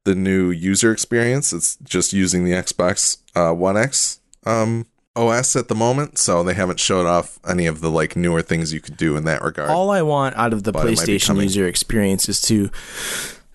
the 0.05 0.15
new 0.15 0.49
user 0.51 0.93
experience. 0.93 1.51
It's 1.51 1.75
just 1.83 2.13
using 2.13 2.45
the 2.45 2.53
Xbox 2.53 3.17
uh, 3.35 3.53
One 3.53 3.75
X 3.75 4.21
um, 4.45 4.85
OS 5.17 5.55
at 5.55 5.67
the 5.67 5.75
moment, 5.75 6.17
so 6.17 6.43
they 6.43 6.53
haven't 6.53 6.79
showed 6.79 7.05
off 7.05 7.39
any 7.47 7.65
of 7.65 7.81
the 7.81 7.89
like 7.89 8.15
newer 8.15 8.41
things 8.41 8.71
you 8.71 8.79
could 8.79 8.95
do 8.97 9.17
in 9.17 9.25
that 9.25 9.41
regard. 9.41 9.69
all 9.69 9.89
I 9.89 10.01
want 10.03 10.35
out 10.37 10.53
of 10.53 10.63
the 10.63 10.71
But 10.71 10.85
it 10.87 10.95
might 10.97 11.05
be 11.07 11.17
PlayStation 11.17 11.41
user 11.41 11.67
experience 11.67 12.29
is 12.29 12.39
to 12.43 12.69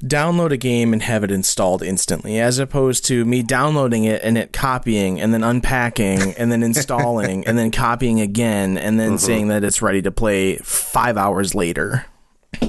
download 0.04 0.50
a 0.50 0.56
game 0.56 0.92
and 0.92 1.00
have 1.02 1.22
it 1.22 1.30
installed 1.30 1.80
instantly, 1.80 2.40
as 2.40 2.58
opposed 2.58 3.04
to 3.04 3.24
me 3.24 3.40
downloading 3.42 4.02
it 4.04 4.20
and 4.24 4.36
it 4.36 4.52
copying 4.52 5.20
and 5.20 5.32
then 5.32 5.44
unpacking 5.44 6.32
and 6.34 6.50
then 6.50 6.62
installing 6.70 7.46
and 7.46 7.56
then 7.56 7.70
copying 7.70 8.20
again 8.20 8.76
and 8.76 8.98
then 8.98 9.10
Mm-hmm. 9.10 9.16
saying 9.18 9.48
that 9.48 9.62
it's 9.62 9.80
ready 9.80 10.02
to 10.02 10.10
play 10.10 10.56
five 10.56 11.16
hours 11.16 11.54
later. 11.54 12.06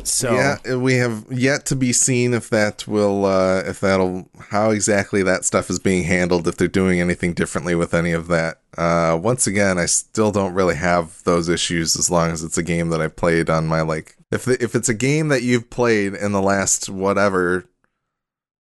So 0.03 0.33
Yeah, 0.33 0.75
we 0.75 0.95
have 0.95 1.25
yet 1.29 1.65
to 1.67 1.75
be 1.75 1.93
seen 1.93 2.33
if 2.33 2.49
that 2.49 2.87
will, 2.87 3.25
uh, 3.25 3.59
if 3.65 3.79
that'll, 3.79 4.29
how 4.49 4.71
exactly 4.71 5.23
that 5.23 5.45
stuff 5.45 5.69
is 5.69 5.79
being 5.79 6.03
handled, 6.03 6.47
if 6.47 6.57
they're 6.57 6.67
doing 6.67 6.99
anything 6.99 7.33
differently 7.33 7.75
with 7.75 7.93
any 7.93 8.11
of 8.11 8.27
that. 8.27 8.59
Uh, 8.77 9.17
once 9.21 9.45
again, 9.47 9.77
I 9.77 9.85
still 9.85 10.31
don't 10.31 10.53
really 10.53 10.75
have 10.75 11.23
those 11.23 11.49
issues 11.49 11.95
as 11.95 12.09
long 12.09 12.31
as 12.31 12.43
it's 12.43 12.57
a 12.57 12.63
game 12.63 12.89
that 12.89 13.01
I 13.01 13.07
played 13.07 13.49
on 13.49 13.67
my, 13.67 13.81
like, 13.81 14.17
if, 14.31 14.45
the, 14.45 14.61
if 14.63 14.75
it's 14.75 14.89
a 14.89 14.95
game 14.95 15.27
that 15.27 15.43
you've 15.43 15.69
played 15.69 16.15
in 16.15 16.31
the 16.31 16.41
last, 16.41 16.89
whatever, 16.89 17.65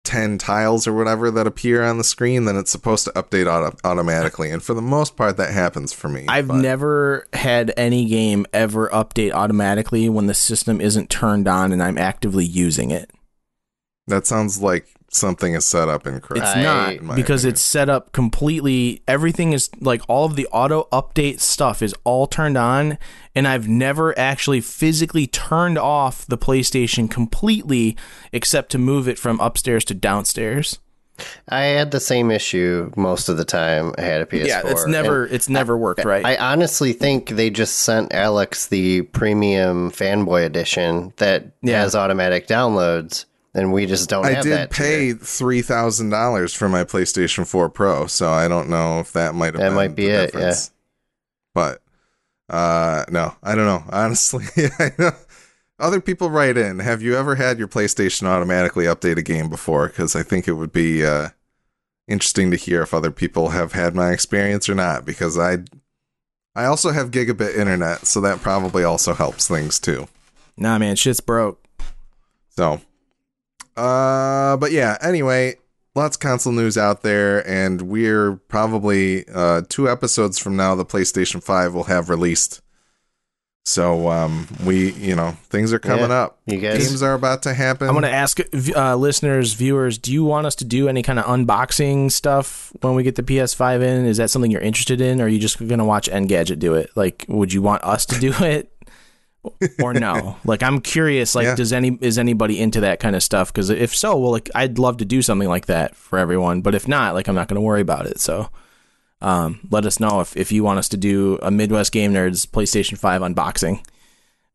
10 0.04 0.38
tiles 0.38 0.86
or 0.86 0.92
whatever 0.92 1.30
that 1.30 1.46
appear 1.46 1.82
on 1.82 1.98
the 1.98 2.04
screen, 2.04 2.44
then 2.44 2.56
it's 2.56 2.70
supposed 2.70 3.04
to 3.04 3.10
update 3.12 3.46
auto- 3.46 3.76
automatically. 3.84 4.50
And 4.50 4.62
for 4.62 4.74
the 4.74 4.82
most 4.82 5.16
part, 5.16 5.36
that 5.36 5.52
happens 5.52 5.92
for 5.92 6.08
me. 6.08 6.26
I've 6.28 6.48
but- 6.48 6.56
never 6.56 7.26
had 7.32 7.72
any 7.76 8.06
game 8.06 8.46
ever 8.52 8.88
update 8.88 9.32
automatically 9.32 10.08
when 10.08 10.26
the 10.26 10.34
system 10.34 10.80
isn't 10.80 11.08
turned 11.10 11.46
on 11.46 11.72
and 11.72 11.82
I'm 11.82 11.98
actively 11.98 12.44
using 12.44 12.90
it. 12.90 13.10
That 14.08 14.26
sounds 14.26 14.60
like 14.60 14.86
something 15.10 15.54
is 15.54 15.64
set 15.64 15.88
up 15.88 16.06
incorrect. 16.06 16.44
It's 16.44 16.56
not 16.56 16.92
in 16.94 17.14
because 17.14 17.42
opinion. 17.44 17.52
it's 17.52 17.60
set 17.62 17.88
up 17.88 18.12
completely. 18.12 19.02
Everything 19.06 19.52
is 19.52 19.70
like 19.80 20.02
all 20.08 20.24
of 20.24 20.34
the 20.36 20.46
auto 20.48 20.88
update 20.92 21.38
stuff 21.40 21.82
is 21.82 21.94
all 22.04 22.26
turned 22.26 22.56
on, 22.56 22.98
and 23.34 23.46
I've 23.46 23.68
never 23.68 24.18
actually 24.18 24.60
physically 24.60 25.26
turned 25.26 25.78
off 25.78 26.26
the 26.26 26.38
PlayStation 26.38 27.08
completely, 27.10 27.96
except 28.32 28.70
to 28.72 28.78
move 28.78 29.06
it 29.06 29.18
from 29.18 29.38
upstairs 29.40 29.84
to 29.86 29.94
downstairs. 29.94 30.78
I 31.48 31.60
had 31.64 31.90
the 31.90 32.00
same 32.00 32.30
issue 32.30 32.90
most 32.96 33.28
of 33.28 33.36
the 33.36 33.44
time. 33.44 33.94
I 33.98 34.00
had 34.00 34.22
a 34.22 34.26
PS4. 34.26 34.46
yeah, 34.46 34.62
it's 34.64 34.86
never 34.86 35.26
it's 35.26 35.48
never 35.48 35.76
worked 35.76 36.04
right. 36.04 36.24
I 36.24 36.36
honestly 36.36 36.92
think 36.94 37.28
they 37.28 37.50
just 37.50 37.78
sent 37.80 38.12
Alex 38.14 38.66
the 38.66 39.02
premium 39.02 39.92
fanboy 39.92 40.44
edition 40.44 41.12
that 41.18 41.52
Yeah. 41.62 41.82
has 41.82 41.94
automatic 41.94 42.48
downloads, 42.48 43.26
and 43.54 43.72
we 43.72 43.86
just 43.86 44.08
don't 44.08 44.24
I 44.26 44.32
have 44.34 44.44
did 44.44 44.52
that. 44.52 44.70
tier. 44.72 44.86
pay 44.86 45.12
three 45.12 45.62
thousand 45.62 46.10
dollars 46.10 46.54
for 46.54 46.68
my 46.68 46.84
PlayStation 46.84 47.46
4 47.46 47.68
Pro, 47.70 48.06
so 48.06 48.30
I 48.30 48.48
don't 48.48 48.68
know 48.68 49.00
if 49.00 49.12
that 49.12 49.34
might 49.34 49.54
have 49.54 49.60
That 49.60 49.68
been 49.68 49.74
might 49.74 49.94
be 49.94 50.06
the 50.06 50.24
it, 50.24 50.32
difference. 50.32 50.70
But 51.54 51.82
uh 52.48 53.04
no, 53.10 53.34
I 53.42 53.54
don't 53.54 53.66
know. 53.66 53.84
Honestly, 53.90 54.44
I 54.78 54.92
know. 54.98 55.12
Other 55.78 56.00
people 56.00 56.30
write 56.30 56.56
in. 56.56 56.78
Have 56.78 57.02
you 57.02 57.16
ever 57.16 57.34
had 57.34 57.58
your 57.58 57.66
PlayStation 57.66 58.24
automatically 58.26 58.84
update 58.84 59.16
a 59.16 59.22
game 59.22 59.48
before? 59.48 59.88
Because 59.88 60.14
I 60.14 60.22
think 60.22 60.46
it 60.46 60.52
would 60.52 60.70
be 60.72 61.04
uh, 61.04 61.30
interesting 62.06 62.52
to 62.52 62.56
hear 62.56 62.82
if 62.82 62.94
other 62.94 63.10
people 63.10 63.48
have 63.48 63.72
had 63.72 63.92
my 63.94 64.12
experience 64.12 64.68
or 64.68 64.76
not. 64.76 65.04
Because 65.04 65.36
I, 65.36 65.58
I 66.54 66.66
also 66.66 66.90
have 66.92 67.10
gigabit 67.10 67.56
internet, 67.56 68.06
so 68.06 68.20
that 68.20 68.40
probably 68.42 68.84
also 68.84 69.12
helps 69.12 69.48
things 69.48 69.80
too. 69.80 70.06
nah, 70.56 70.78
man, 70.78 70.94
shit's 70.94 71.20
broke. 71.20 71.60
So, 72.50 72.80
uh, 73.76 74.56
but 74.56 74.72
yeah, 74.72 74.96
anyway, 75.00 75.56
lots 75.94 76.16
of 76.16 76.20
console 76.20 76.52
news 76.52 76.76
out 76.78 77.02
there, 77.02 77.46
and 77.48 77.82
we're 77.82 78.36
probably 78.48 79.26
uh, 79.28 79.62
two 79.68 79.88
episodes 79.88 80.38
from 80.38 80.56
now, 80.56 80.74
the 80.74 80.84
PlayStation 80.84 81.42
5 81.42 81.74
will 81.74 81.84
have 81.84 82.08
released. 82.08 82.60
So, 83.64 84.08
um, 84.10 84.48
we, 84.64 84.90
you 84.94 85.14
know, 85.14 85.36
things 85.48 85.72
are 85.72 85.78
coming 85.78 86.10
Yeah. 86.10 86.22
up. 86.22 86.38
You 86.46 86.58
guys- 86.58 86.84
Games 86.88 87.00
are 87.00 87.14
about 87.14 87.44
to 87.44 87.54
happen. 87.54 87.86
I'm 87.86 87.94
gonna 87.94 88.08
ask 88.08 88.40
uh, 88.74 88.96
listeners, 88.96 89.52
viewers, 89.52 89.98
do 89.98 90.12
you 90.12 90.24
want 90.24 90.48
us 90.48 90.56
to 90.56 90.64
do 90.64 90.88
any 90.88 91.00
kind 91.04 91.20
of 91.20 91.26
unboxing 91.26 92.10
stuff 92.10 92.72
when 92.80 92.96
we 92.96 93.04
get 93.04 93.14
the 93.14 93.22
PS5 93.22 93.80
in? 93.80 94.04
Is 94.04 94.16
that 94.16 94.30
something 94.30 94.50
you're 94.50 94.60
interested 94.60 95.00
in, 95.00 95.20
or 95.20 95.26
are 95.26 95.28
you 95.28 95.38
just 95.38 95.64
gonna 95.64 95.84
watch 95.84 96.10
Engadget 96.10 96.58
do 96.58 96.74
it? 96.74 96.90
Like, 96.96 97.24
would 97.28 97.52
you 97.52 97.62
want 97.62 97.84
us 97.84 98.04
to 98.06 98.18
do 98.18 98.32
it, 98.40 98.71
or 99.82 99.92
no? 99.94 100.36
like, 100.44 100.62
I'm 100.62 100.80
curious. 100.80 101.34
Like, 101.34 101.44
Yeah. 101.44 101.54
does 101.56 101.72
any 101.72 101.98
is 102.00 102.18
anybody 102.18 102.60
into 102.60 102.80
that 102.80 103.00
kind 103.00 103.16
of 103.16 103.22
stuff? 103.22 103.52
Because 103.52 103.70
if 103.70 103.94
so, 103.96 104.16
well, 104.16 104.30
like, 104.30 104.48
I'd 104.54 104.78
love 104.78 104.98
to 104.98 105.04
do 105.04 105.22
something 105.22 105.48
like 105.48 105.66
that 105.66 105.96
for 105.96 106.18
everyone. 106.18 106.60
But 106.62 106.74
if 106.74 106.86
not, 106.86 107.14
like, 107.14 107.28
I'm 107.28 107.34
not 107.34 107.48
gonna 107.48 107.60
worry 107.60 107.80
about 107.80 108.06
it. 108.06 108.20
So. 108.20 108.48
Um, 109.20 109.60
let 109.70 109.86
us 109.86 110.00
know 110.00 110.18
if, 110.20 110.36
if 110.36 110.50
you 110.50 110.64
want 110.64 110.80
us 110.80 110.88
to 110.88 110.96
do 110.96 111.38
a 111.42 111.50
Midwest 111.52 111.92
Game 111.92 112.12
Nerds 112.12 112.44
PlayStation 112.44 112.98
5 112.98 113.20
unboxing. 113.22 113.84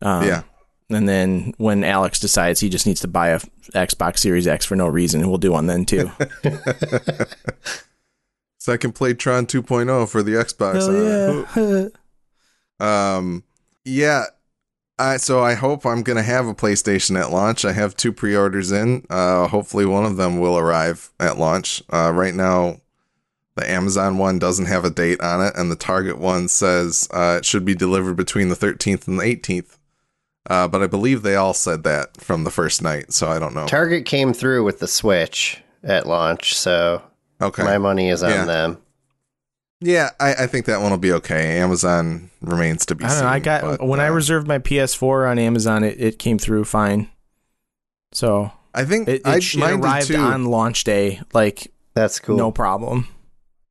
Um, 0.01 0.25
yeah. 0.27 0.41
and 0.89 1.07
then 1.07 1.53
when 1.57 1.85
Alex 1.85 2.19
decides 2.19 2.59
he 2.59 2.67
just 2.67 2.85
needs 2.85 2.99
to 2.99 3.07
buy 3.07 3.29
a 3.29 3.39
Xbox 3.73 4.17
Series 4.19 4.45
X 4.45 4.65
for 4.65 4.75
no 4.75 4.87
reason, 4.87 5.25
we'll 5.29 5.37
do 5.37 5.53
one 5.53 5.67
then 5.67 5.85
too. 5.85 6.11
So 8.59 8.73
I 8.73 8.77
can 8.77 8.91
play 8.91 9.13
Tron 9.13 9.45
2.0 9.45 10.09
for 10.09 10.21
the 10.21 10.33
Xbox. 10.33 11.89
uh, 12.81 12.83
Um, 12.83 13.43
yeah. 13.85 14.25
I, 14.99 15.17
so 15.17 15.43
I 15.43 15.53
hope 15.53 15.85
I'm 15.85 16.01
gonna 16.01 16.23
have 16.23 16.47
a 16.47 16.55
PlayStation 16.55 17.19
at 17.19 17.31
launch. 17.31 17.63
I 17.65 17.71
have 17.73 17.95
two 17.95 18.11
pre-orders 18.11 18.71
in. 18.71 19.05
Uh, 19.09 19.47
hopefully 19.47 19.85
one 19.85 20.05
of 20.05 20.17
them 20.17 20.39
will 20.39 20.57
arrive 20.57 21.11
at 21.19 21.37
launch. 21.37 21.83
Uh, 21.93 22.11
right 22.13 22.33
now, 22.33 22.77
the 23.55 23.69
Amazon 23.69 24.17
one 24.17 24.39
doesn't 24.39 24.65
have 24.65 24.85
a 24.85 24.89
date 24.89 25.21
on 25.21 25.45
it, 25.45 25.53
and 25.55 25.71
the 25.71 25.75
Target 25.75 26.17
one 26.17 26.47
says 26.47 27.07
uh, 27.13 27.35
it 27.39 27.45
should 27.45 27.63
be 27.65 27.75
delivered 27.75 28.15
between 28.15 28.49
the 28.49 28.55
13th 28.55 29.07
and 29.07 29.19
the 29.19 29.23
18th. 29.23 29.77
Uh, 30.49 30.67
but 30.67 30.81
I 30.81 30.87
believe 30.87 31.21
they 31.23 31.35
all 31.35 31.53
said 31.53 31.83
that 31.83 32.19
from 32.21 32.43
the 32.43 32.51
first 32.51 32.81
night, 32.81 33.11
so 33.13 33.27
I 33.29 33.37
don't 33.37 33.53
know. 33.53 33.67
Target 33.67 34.05
came 34.05 34.33
through 34.33 34.63
with 34.63 34.79
the 34.79 34.87
Switch 34.87 35.61
at 35.83 36.07
launch, 36.07 36.57
so 36.57 37.01
Okay. 37.41 37.63
my 37.63 37.77
money 37.77 38.09
is 38.09 38.23
on 38.23 38.29
Yeah. 38.31 38.45
them. 38.45 38.77
Yeah, 39.79 40.09
I, 40.19 40.33
I 40.33 40.47
think 40.47 40.65
that 40.65 40.81
one 40.81 40.89
will 40.91 40.97
be 40.97 41.11
okay. 41.13 41.59
Amazon 41.59 42.31
remains 42.41 42.85
to 42.87 42.95
be 42.95 43.05
I 43.05 43.07
don't 43.09 43.17
seen. 43.17 43.23
know. 43.25 43.29
I 43.31 43.39
got 43.39 43.61
but, 43.61 43.85
when 43.87 43.99
I 43.99 44.07
uh, 44.07 44.11
reserved 44.13 44.47
my 44.47 44.57
PS4 44.59 45.29
on 45.29 45.37
Amazon, 45.39 45.83
it, 45.83 45.99
it 46.01 46.19
came 46.19 46.39
through 46.39 46.65
fine. 46.65 47.09
So 48.11 48.51
I 48.73 48.85
think 48.85 49.07
it, 49.07 49.21
I 49.25 49.35
it, 49.37 49.53
it 49.53 49.57
mine 49.59 49.79
arrived 49.79 50.07
too. 50.07 50.15
on 50.17 50.45
launch 50.45 50.83
day, 50.83 51.21
like 51.33 51.71
That's 51.93 52.19
cool. 52.19 52.37
no 52.37 52.51
problem. 52.51 53.07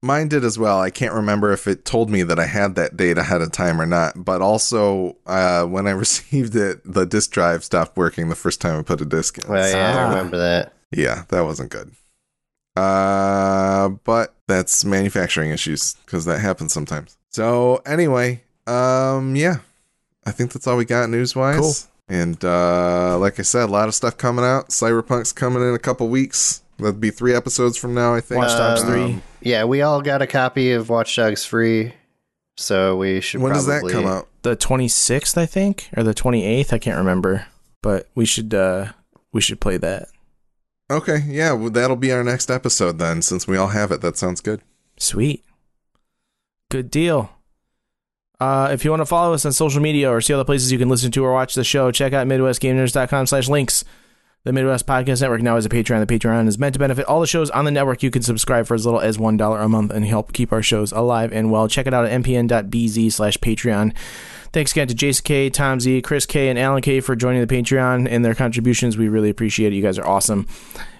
Mine 0.02 0.28
did 0.28 0.44
as 0.44 0.56
well. 0.58 0.78
I 0.78 0.90
can't 0.90 1.14
remember 1.14 1.50
if 1.52 1.66
it 1.66 1.84
told 1.84 2.10
me 2.10 2.22
that 2.22 2.38
I 2.38 2.46
had 2.46 2.76
that 2.76 2.96
date 2.96 3.18
ahead 3.18 3.42
of 3.42 3.50
time 3.50 3.80
or 3.80 3.86
not. 3.86 4.24
But 4.24 4.42
also, 4.42 5.16
uh, 5.26 5.64
when 5.66 5.88
I 5.88 5.90
received 5.92 6.54
it, 6.54 6.80
the 6.84 7.04
disk 7.06 7.32
drive 7.32 7.64
stopped 7.64 7.96
working 7.96 8.28
the 8.28 8.36
first 8.36 8.60
time 8.60 8.78
I 8.78 8.82
put 8.82 9.00
a 9.00 9.04
disk 9.06 9.38
in. 9.38 9.50
Well, 9.50 9.68
yeah, 9.68 9.96
Ah. 9.96 10.04
I 10.06 10.08
remember 10.10 10.36
that. 10.38 10.72
Yeah, 10.92 11.24
that 11.30 11.40
wasn't 11.40 11.70
good. 11.70 11.90
Uh, 12.76 13.88
but 14.04 14.35
that's 14.48 14.85
manufacturing 14.85 15.51
issues 15.51 15.94
because 16.05 16.24
that 16.27 16.39
happens 16.40 16.73
sometimes. 16.73 17.16
So 17.31 17.82
anyway, 17.86 18.43
um, 18.66 19.36
yeah, 19.36 19.56
I 20.24 20.31
think 20.32 20.52
that's 20.52 20.66
all 20.66 20.77
we 20.77 20.85
got 20.85 21.10
news 21.10 21.35
wise. 21.36 21.59
Cool. 21.59 21.74
And 22.09 22.43
uh, 22.44 23.18
like 23.18 23.39
I 23.40 23.43
said, 23.43 23.64
a 23.64 23.73
lot 23.73 23.89
of 23.89 23.94
stuff 23.94 24.16
coming 24.16 24.44
out. 24.44 24.68
Cyberpunk's 24.68 25.32
coming 25.32 25.62
in 25.62 25.74
a 25.74 25.78
couple 25.78 26.09
weeks. 26.09 26.62
That'd 26.78 27.01
be 27.01 27.10
three 27.10 27.35
episodes 27.35 27.77
from 27.77 27.94
now, 27.94 28.14
I 28.14 28.20
think. 28.20 28.40
Watch 28.43 28.56
Dogs 28.56 28.82
Um, 28.85 28.89
3. 28.93 29.23
Yeah, 29.40 29.64
we 29.64 29.82
all 29.82 30.02
got 30.02 30.23
a 30.23 30.27
copy 30.27 30.73
of 30.73 30.89
Watch 30.89 31.16
Dogs 31.16 31.44
free, 31.44 31.94
so 32.56 32.97
we 32.97 33.20
should. 33.20 33.40
When 33.40 33.52
does 33.52 33.66
that 33.66 33.81
probably- 33.81 33.93
come 33.93 34.06
out? 34.06 34.28
The 34.43 34.56
26th, 34.56 35.36
I 35.36 35.47
think, 35.47 35.89
or 35.97 36.05
the 36.05 36.14
28th, 36.14 36.73
I 36.73 36.78
can't 36.78 36.98
remember. 36.98 37.47
But 37.82 38.09
we 38.14 38.24
should 38.24 38.55
uh 38.55 38.93
we 39.32 39.40
should 39.40 39.60
play 39.60 39.77
that. 39.78 40.09
Okay, 40.90 41.24
yeah, 41.26 41.52
well, 41.52 41.70
that'll 41.70 41.96
be 41.96 42.12
our 42.12 42.22
next 42.22 42.50
episode 42.50 42.98
then, 42.98 43.20
since 43.22 43.48
we 43.48 43.56
all 43.56 43.68
have 43.68 43.90
it. 43.90 44.00
That 44.02 44.16
sounds 44.16 44.40
good. 44.40 44.62
Sweet. 44.98 45.44
Good 46.70 46.90
deal. 46.90 47.30
Uh, 48.38 48.68
if 48.70 48.84
you 48.84 48.90
want 48.90 49.00
to 49.00 49.06
follow 49.06 49.32
us 49.32 49.44
on 49.44 49.52
social 49.52 49.80
media 49.80 50.10
or 50.10 50.20
see 50.20 50.34
other 50.34 50.44
places 50.44 50.70
you 50.70 50.78
can 50.78 50.88
listen 50.88 51.10
to 51.10 51.24
or 51.24 51.32
watch 51.32 51.54
the 51.54 51.64
show, 51.64 51.90
check 51.90 52.12
out 52.12 52.26
MidwestGameNerds.com 52.26 53.26
slash 53.26 53.48
links. 53.48 53.84
The 54.47 54.52
Midwest 54.52 54.86
Podcast 54.86 55.23
Network 55.23 55.43
now 55.43 55.56
has 55.56 55.66
a 55.66 55.68
Patreon. 55.68 56.06
The 56.06 56.18
Patreon 56.18 56.47
is 56.47 56.56
meant 56.56 56.74
to 56.74 56.78
benefit 56.78 57.05
all 57.06 57.20
the 57.20 57.27
shows 57.27 57.51
on 57.51 57.64
the 57.64 57.73
network. 57.73 58.05
You 58.05 58.12
can 58.12 58.23
subscribe 58.23 58.68
for 58.68 58.74
as 58.74 58.85
little 58.85 59.01
as 59.01 59.18
$1 59.18 59.64
a 59.64 59.68
month 59.68 59.90
and 59.90 60.06
help 60.06 60.32
keep 60.32 60.52
our 60.52 60.62
shows 60.62 60.93
alive 60.93 61.32
and 61.32 61.51
well. 61.51 61.66
Check 61.66 61.89
it 61.89 61.93
out 61.93 62.05
at 62.06 62.23
mpn.bz 62.23 63.12
slash 63.12 63.39
Patreon. 63.39 63.93
Thanks 64.52 64.70
again 64.70 64.86
to 64.86 64.94
Jason 64.94 65.24
K, 65.24 65.51
Tom 65.51 65.81
Z, 65.81 66.01
Chris 66.02 66.27
K, 66.27 66.48
and 66.48 66.60
Alan 66.60 66.81
K 66.81 67.01
for 67.01 67.16
joining 67.16 67.44
the 67.44 67.52
Patreon 67.52 68.06
and 68.09 68.24
their 68.24 68.36
contributions. 68.36 68.97
We 68.97 69.09
really 69.09 69.31
appreciate 69.31 69.73
it. 69.73 69.77
You 69.77 69.82
guys 69.82 69.98
are 69.98 70.06
awesome. 70.06 70.47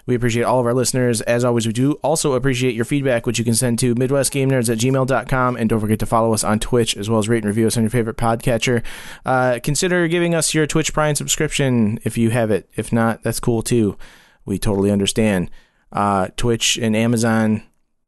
We 0.07 0.15
appreciate 0.15 0.45
all 0.45 0.61
of 0.61 0.67
our 0.67 0.75
listeners. 0.75 1.21
As 1.23 1.45
always, 1.45 1.67
we 1.67 1.73
do 1.73 1.95
also 1.95 2.35
appreciate 2.35 2.75
your 2.75 2.85
feedback, 2.85 3.27
which 3.27 3.39
you 3.39 3.45
can 3.45 3.55
send 3.55 3.79
to 3.81 3.95
MidwestGameNerds 3.97 4.71
at 4.71 4.79
gmail.com. 4.79 5.57
And 5.57 5.69
don't 5.69 5.81
forget 5.81 5.99
to 5.99 6.07
follow 6.07 6.33
us 6.33 6.45
on 6.45 6.61
Twitch, 6.61 6.97
as 6.97 7.11
well 7.11 7.19
as 7.19 7.29
rate 7.29 7.39
and 7.39 7.47
review 7.47 7.67
us 7.67 7.77
on 7.77 7.83
your 7.83 7.91
favorite 7.91 8.17
podcatcher. 8.17 8.85
Uh, 9.25 9.59
consider 9.63 10.07
giving 10.07 10.35
us 10.35 10.55
your 10.55 10.67
Twitch 10.67 10.93
Prime 10.93 11.17
subscription 11.17 11.99
if 12.05 12.17
you 12.17 12.31
have 12.31 12.53
it. 12.53 12.71
If 12.77 12.93
not, 12.93 13.23
that's 13.25 13.41
cool 13.41 13.63
too. 13.63 13.99
We 14.45 14.59
totally 14.59 14.93
understand. 14.93 15.51
Uh, 15.91 16.29
Twitch 16.37 16.77
and 16.77 16.95
Amazon. 16.95 17.63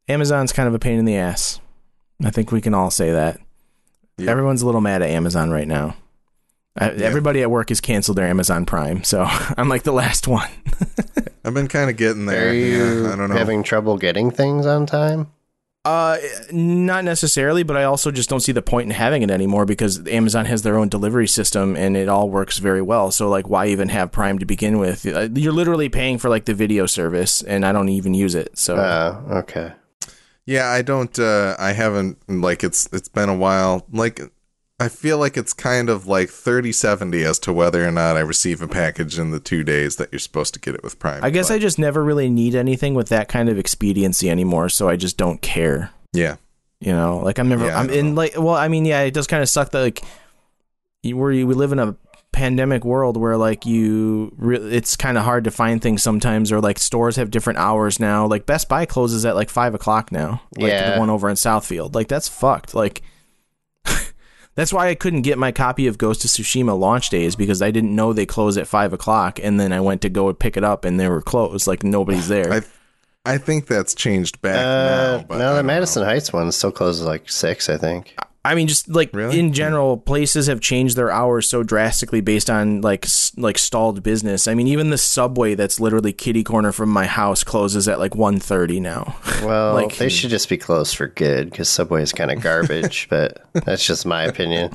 Amazon's 0.07 0.53
kind 0.53 0.67
of 0.67 0.73
a 0.73 0.79
pain 0.79 0.99
in 0.99 1.05
the 1.05 1.17
ass. 1.17 1.59
I 2.23 2.31
think 2.31 2.51
we 2.51 2.61
can 2.61 2.73
all 2.73 2.91
say 2.91 3.11
that. 3.11 3.39
Yeah. 4.17 4.31
Everyone's 4.31 4.61
a 4.61 4.65
little 4.65 4.81
mad 4.81 5.01
at 5.01 5.09
Amazon 5.09 5.51
right 5.51 5.67
now. 5.67 5.95
Uh, 6.79 6.91
Everybody 6.97 7.41
at 7.41 7.51
work 7.51 7.69
has 7.69 7.81
canceled 7.81 8.17
their 8.17 8.27
Amazon 8.27 8.65
Prime, 8.65 9.03
so 9.03 9.23
I'm 9.57 9.69
like 9.69 9.83
the 9.83 9.91
last 9.91 10.27
one. 10.27 10.49
I've 11.43 11.53
been 11.53 11.67
kind 11.67 11.89
of 11.89 11.97
getting 11.97 12.25
there. 12.25 12.49
Are 12.49 12.53
you 12.53 13.03
yeah, 13.03 13.13
I 13.13 13.15
don't 13.15 13.29
know. 13.29 13.35
having 13.35 13.63
trouble 13.63 13.97
getting 13.97 14.31
things 14.31 14.65
on 14.65 14.85
time? 14.85 15.27
Uh, 15.85 16.17
not 16.51 17.05
necessarily, 17.05 17.63
but 17.63 17.77
I 17.77 17.85
also 17.85 18.11
just 18.11 18.29
don't 18.29 18.41
see 18.41 18.51
the 18.51 18.61
point 18.61 18.85
in 18.87 18.91
having 18.91 19.21
it 19.21 19.31
anymore 19.31 19.65
because 19.65 20.05
Amazon 20.07 20.45
has 20.45 20.61
their 20.61 20.77
own 20.77 20.89
delivery 20.89 21.27
system 21.27 21.75
and 21.77 21.95
it 21.95 22.09
all 22.09 22.29
works 22.29 22.57
very 22.59 22.81
well. 22.81 23.11
So, 23.11 23.29
like, 23.29 23.49
why 23.49 23.67
even 23.67 23.87
have 23.89 24.11
Prime 24.11 24.37
to 24.39 24.45
begin 24.45 24.77
with? 24.77 25.05
Uh, 25.07 25.29
You're 25.33 25.53
literally 25.53 25.87
paying 25.89 26.17
for 26.17 26.29
like 26.29 26.45
the 26.45 26.53
video 26.53 26.85
service, 26.85 27.41
and 27.41 27.65
I 27.65 27.71
don't 27.71 27.89
even 27.89 28.13
use 28.13 28.35
it. 28.35 28.57
So, 28.57 28.75
Oh, 28.75 29.37
okay. 29.37 29.71
Yeah, 30.45 30.67
I 30.69 30.81
don't. 30.81 31.17
Uh, 31.17 31.55
I 31.57 31.71
haven't. 31.71 32.17
Like 32.27 32.63
it's 32.63 32.89
it's 32.91 33.07
been 33.09 33.29
a 33.29 33.35
while. 33.35 33.85
Like 33.91 34.19
I 34.79 34.87
feel 34.87 35.17
like 35.17 35.35
it's 35.35 35.51
kind 35.53 35.89
of 35.89 36.07
like 36.07 36.29
30-70 36.29 37.25
as 37.25 37.37
to 37.39 37.51
whether 37.53 37.85
or 37.85 37.91
not 37.91 38.15
I 38.15 38.21
receive 38.21 38.61
a 38.61 38.67
package 38.67 39.19
in 39.19 39.31
the 39.31 39.39
two 39.39 39.63
days 39.63 39.97
that 39.97 40.09
you're 40.11 40.19
supposed 40.19 40.53
to 40.53 40.59
get 40.59 40.73
it 40.75 40.83
with 40.83 40.99
Prime. 40.99 41.23
I 41.23 41.29
guess 41.31 41.49
But, 41.49 41.55
I 41.55 41.59
just 41.59 41.77
never 41.79 42.03
really 42.03 42.29
need 42.29 42.55
anything 42.55 42.93
with 42.93 43.09
that 43.09 43.27
kind 43.27 43.49
of 43.49 43.57
expediency 43.57 44.29
anymore. 44.29 44.69
So 44.69 44.87
I 44.87 44.95
just 44.95 45.17
don't 45.17 45.41
care. 45.41 45.91
yeah. 46.13 46.37
You 46.81 46.93
know, 46.93 47.17
like 47.17 47.39
I'm 47.39 47.49
never. 47.49 47.65
Yeah, 47.65 47.77
I 47.77 47.81
I'm 47.81 47.89
in 47.89 48.09
know. 48.15 48.21
like. 48.21 48.33
Well, 48.37 48.55
I 48.55 48.69
mean, 48.69 48.85
yeah, 48.85 49.01
it 49.01 49.13
does 49.13 49.27
kind 49.27 49.43
of 49.43 49.49
suck 49.49 49.71
that 49.71 49.81
like 49.81 50.01
you, 51.03 51.17
where 51.17 51.29
you, 51.29 51.45
we 51.45 51.53
live 51.53 51.73
in 51.73 51.79
a 51.79 51.97
pandemic 52.31 52.85
world 52.85 53.17
where 53.17 53.35
like 53.35 53.65
you 53.65 54.33
re- 54.37 54.55
it's 54.55 54.95
kind 54.95 55.17
of 55.17 55.25
hard 55.25 55.43
to 55.43 55.51
find 55.51 55.81
things 55.81 56.01
sometimes 56.01 56.53
or 56.53 56.61
like 56.61 56.79
stores 56.79 57.17
have 57.17 57.31
different 57.31 57.59
hours 57.59 57.99
now 57.99 58.25
like 58.27 58.45
best 58.45 58.69
buy 58.69 58.85
closes 58.85 59.25
at 59.25 59.35
like 59.35 59.49
five 59.49 59.73
o'clock 59.73 60.09
now 60.09 60.41
like 60.57 60.69
Yeah. 60.69 60.93
the 60.93 60.99
one 61.01 61.09
over 61.09 61.27
in 61.27 61.35
southfield 61.35 61.95
like 61.95 62.07
that's 62.07 62.29
fucked 62.29 62.73
like 62.75 63.01
that's 64.55 64.73
why 64.73 64.87
i 64.89 64.95
couldn't 64.95 65.21
get 65.21 65.37
my 65.37 65.51
copy 65.51 65.87
of 65.87 65.97
ghost 65.97 66.23
of 66.25 66.31
tsushima 66.31 66.77
launch 66.77 67.09
days 67.09 67.35
because 67.35 67.61
i 67.61 67.71
didn't 67.71 67.95
know 67.95 68.13
they 68.13 68.25
close 68.25 68.57
at 68.57 68.67
five 68.67 68.93
o'clock 68.93 69.39
and 69.41 69.59
then 69.59 69.71
i 69.71 69.79
went 69.79 70.01
to 70.01 70.09
go 70.09 70.31
pick 70.33 70.57
it 70.57 70.63
up 70.63 70.85
and 70.85 70.99
they 70.99 71.07
were 71.07 71.21
closed 71.21 71.67
like 71.67 71.83
nobody's 71.83 72.27
there 72.35 72.51
I 72.53 72.61
I 73.25 73.37
think 73.37 73.67
that's 73.67 73.93
changed 73.93 74.41
back 74.41 74.55
Uh, 74.55 75.17
now. 75.17 75.25
But 75.27 75.35
I 75.35 75.37
no, 75.39 75.55
the 75.57 75.63
Madison 75.63 76.03
know. 76.03 76.09
Heights 76.09 76.31
one 76.31 76.49
still 76.53 76.71
closes 76.71 77.05
like 77.05 77.29
six, 77.29 77.69
I 77.69 77.77
think. 77.77 78.15
I 78.17 78.23
mean, 78.55 78.67
just 78.67 78.87
like 78.87 79.09
Really? 79.13 79.37
in 79.39 79.47
hmm. 79.47 79.53
general, 79.53 79.97
places 79.97 80.47
have 80.47 80.61
changed 80.61 80.95
their 80.95 81.11
hours 81.11 81.47
so 81.49 81.61
drastically 81.61 82.21
based 82.21 82.49
on 82.49 82.81
like 82.81 83.05
s- 83.05 83.31
like 83.37 83.57
stalled 83.57 84.01
business. 84.01 84.47
I 84.47 84.53
mean, 84.53 84.67
even 84.67 84.89
the 84.89 84.97
subway 84.97 85.55
that's 85.55 85.79
literally 85.79 86.13
kitty 86.13 86.43
corner 86.43 86.71
from 86.71 86.89
my 86.89 87.05
house 87.05 87.43
closes 87.43 87.87
at 87.87 87.99
like 87.99 88.13
1.30 88.13 88.81
now. 88.81 89.15
Well, 89.43 89.73
Like- 89.73 89.97
they 89.97 90.09
should 90.09 90.29
just 90.29 90.47
be 90.49 90.57
closed 90.57 90.95
for 90.95 91.07
good 91.07 91.49
because 91.49 91.69
Subway 91.69 92.01
is 92.01 92.11
kind 92.13 92.31
of 92.31 92.41
garbage, 92.41 93.07
but 93.09 93.45
that's 93.53 93.85
just 93.85 94.05
my 94.05 94.23
opinion. 94.23 94.73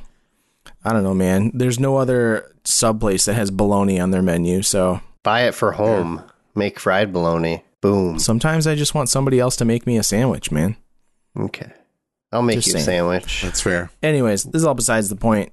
I 0.85 0.93
don't 0.93 1.03
know, 1.03 1.15
man. 1.15 1.51
There's 1.55 1.81
no 1.81 1.97
other 1.97 2.51
sub 2.65 3.01
place 3.01 3.25
that 3.25 3.35
has 3.35 3.51
bologna 3.51 3.99
on 4.01 4.11
their 4.11 4.23
menu, 4.23 4.63
so 4.63 5.01
Buy 5.23 5.43
it 5.43 5.55
for 5.55 5.73
home. 5.73 6.23
Make 6.55 6.79
fried 6.79 7.13
bologna. 7.13 7.65
Boom. 7.81 8.19
sometimes 8.19 8.67
I 8.67 8.75
just 8.75 8.95
want 8.95 9.09
somebody 9.11 9.39
else 9.41 9.57
to 9.57 9.65
make 9.67 9.87
me 9.87 9.97
a 9.99 10.03
sandwich, 10.03 10.51
man. 10.51 10.77
Okay. 11.39 11.71
I'll 12.35 12.43
make 12.43 12.57
Just 12.57 12.67
you 12.69 12.73
saying. 12.75 12.83
a 12.83 12.85
sandwich. 12.85 13.43
That's 13.43 13.61
fair. 13.61 13.91
Anyways, 14.03 14.45
this 14.45 14.61
is 14.61 14.65
all 14.67 14.75
besides 14.75 15.09
the 15.09 15.17
point. 15.17 15.53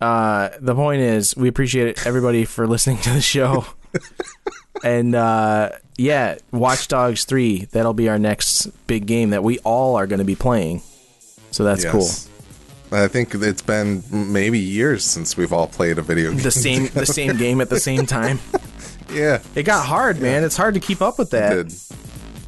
Uh, 0.00 0.50
the 0.60 0.74
point 0.76 1.00
is, 1.00 1.36
we 1.36 1.48
appreciate 1.48 2.06
everybody 2.06 2.44
for 2.44 2.66
listening 2.68 2.98
to 2.98 3.10
the 3.10 3.20
show. 3.20 3.64
and 4.84 5.14
uh, 5.14 5.70
yeah, 5.96 6.36
Watch 6.52 6.88
Dogs 6.88 7.24
3, 7.24 7.66
that'll 7.72 7.94
be 7.94 8.08
our 8.08 8.18
next 8.18 8.66
big 8.86 9.06
game 9.06 9.30
that 9.30 9.42
we 9.42 9.58
all 9.60 9.96
are 9.96 10.06
going 10.06 10.20
to 10.20 10.24
be 10.24 10.36
playing. 10.36 10.82
So 11.50 11.64
that's 11.64 11.82
Yes. 11.84 11.92
cool. 11.92 12.98
I 12.98 13.06
think 13.08 13.34
it's 13.34 13.60
been 13.62 14.02
maybe 14.10 14.58
years 14.58 15.04
since 15.04 15.36
we've 15.36 15.52
all 15.52 15.66
played 15.66 15.98
a 15.98 16.02
video 16.02 16.30
game. 16.30 16.40
The 16.40 16.50
same 16.50 16.86
the 16.94 17.04
same 17.04 17.36
game 17.38 17.60
at 17.60 17.68
the 17.68 17.78
same 17.80 18.06
time. 18.06 18.38
yeah. 19.12 19.40
It 19.54 19.64
got 19.64 19.84
hard, 19.84 20.20
man. 20.22 20.42
It's 20.42 20.56
hard 20.56 20.72
to 20.74 20.80
keep 20.80 21.02
up 21.02 21.18
with 21.18 21.30
that. 21.30 21.66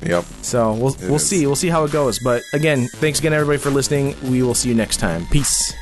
Yep. 0.03 0.25
So 0.43 0.73
we'll 0.73 0.97
we'll 1.03 1.17
is. 1.17 1.29
see. 1.29 1.47
We'll 1.47 1.57
see 1.57 1.69
how 1.69 1.85
it 1.85 1.93
goes. 1.93 2.19
But 2.19 2.43
again, 2.53 2.89
thanks 2.89 3.21
again 3.21 3.33
everybody 3.33 3.59
for 3.59 3.71
listening. 3.71 4.17
We 4.31 4.43
will 4.43 4.55
see 4.55 4.69
you 4.69 4.75
next 4.75 4.99
time. 4.99 5.27
Peace. 5.27 5.75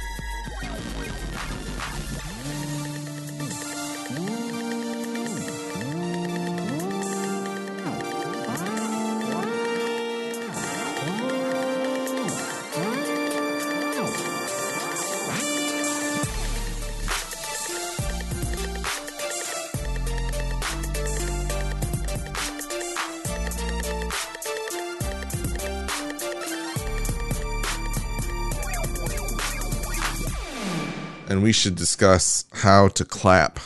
We 31.49 31.53
should 31.53 31.77
discuss 31.77 32.45
how 32.53 32.89
to 32.89 33.07
clap 33.07 33.59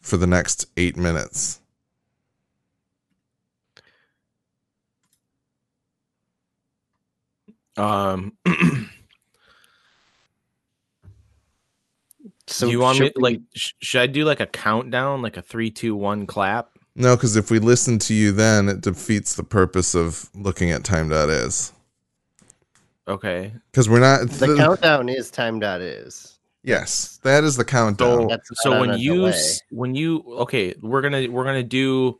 for 0.00 0.16
the 0.16 0.26
next 0.26 0.64
eight 0.78 0.96
minutes. 0.96 1.60
Um 7.76 8.32
So 12.46 12.66
you 12.66 12.80
want 12.80 12.98
me 12.98 13.12
we- 13.14 13.22
like 13.22 13.40
sh- 13.54 13.72
should 13.82 14.00
I 14.00 14.06
do 14.06 14.24
like 14.24 14.40
a 14.40 14.46
countdown 14.46 15.20
like 15.20 15.36
a 15.36 15.42
three, 15.42 15.70
two, 15.70 15.94
one 15.94 16.26
clap? 16.26 16.70
No, 16.94 17.16
because 17.16 17.36
if 17.36 17.50
we 17.50 17.58
listen 17.58 17.98
to 17.98 18.14
you 18.14 18.32
then, 18.32 18.70
it 18.70 18.80
defeats 18.80 19.34
the 19.34 19.44
purpose 19.44 19.94
of 19.94 20.30
looking 20.34 20.70
at 20.70 20.84
time.is. 20.84 21.74
Okay. 23.06 23.52
because 23.70 23.90
we're 23.90 24.00
not. 24.00 24.30
The 24.30 24.46
the- 24.46 24.56
countdown 24.56 25.10
is 25.10 25.30
time 25.30 25.60
dot 25.60 25.82
is. 25.82 26.29
Yes, 26.62 27.18
that 27.22 27.44
is 27.44 27.56
the 27.56 27.64
countdown. 27.64 28.28
So 28.28 28.38
so 28.54 28.80
when 28.80 28.98
you 28.98 29.14
delay. 29.26 29.42
when 29.70 29.94
you 29.94 30.22
okay, 30.40 30.74
we're 30.80 31.02
gonna 31.02 31.28
we're 31.30 31.44
gonna 31.44 31.62
do. 31.62 32.18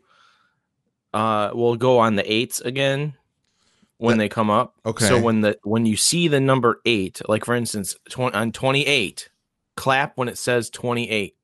Uh, 1.12 1.50
we'll 1.54 1.74
go 1.76 1.98
on 1.98 2.14
the 2.14 2.32
eights 2.32 2.60
again 2.60 3.14
when 3.98 4.16
That- 4.16 4.24
they 4.24 4.28
come 4.28 4.48
up. 4.50 4.76
Okay. 4.86 5.06
So 5.06 5.20
when 5.20 5.40
the 5.40 5.58
when 5.64 5.84
you 5.86 5.96
see 5.96 6.28
the 6.28 6.38
number 6.40 6.80
eight, 6.84 7.20
like 7.28 7.44
for 7.44 7.54
instance, 7.54 7.96
tw- 8.08 8.20
on 8.34 8.52
twenty 8.52 8.86
eight, 8.86 9.28
clap 9.76 10.16
when 10.16 10.28
it 10.28 10.38
says 10.38 10.70
twenty 10.70 11.10
eight. 11.10 11.34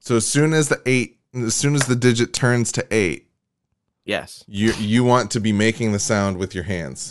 So 0.00 0.16
as 0.16 0.26
soon 0.26 0.52
as 0.54 0.68
the 0.68 0.80
eight, 0.86 1.18
as 1.34 1.54
soon 1.54 1.74
as 1.74 1.86
the 1.86 1.94
digit 1.94 2.32
turns 2.32 2.72
to 2.72 2.86
eight, 2.90 3.28
Yes. 4.06 4.42
you 4.48 4.72
you 4.78 5.04
want 5.04 5.30
to 5.32 5.40
be 5.40 5.52
making 5.52 5.92
the 5.92 5.98
sound 5.98 6.38
with 6.38 6.54
your 6.54 6.64
hands. 6.64 7.10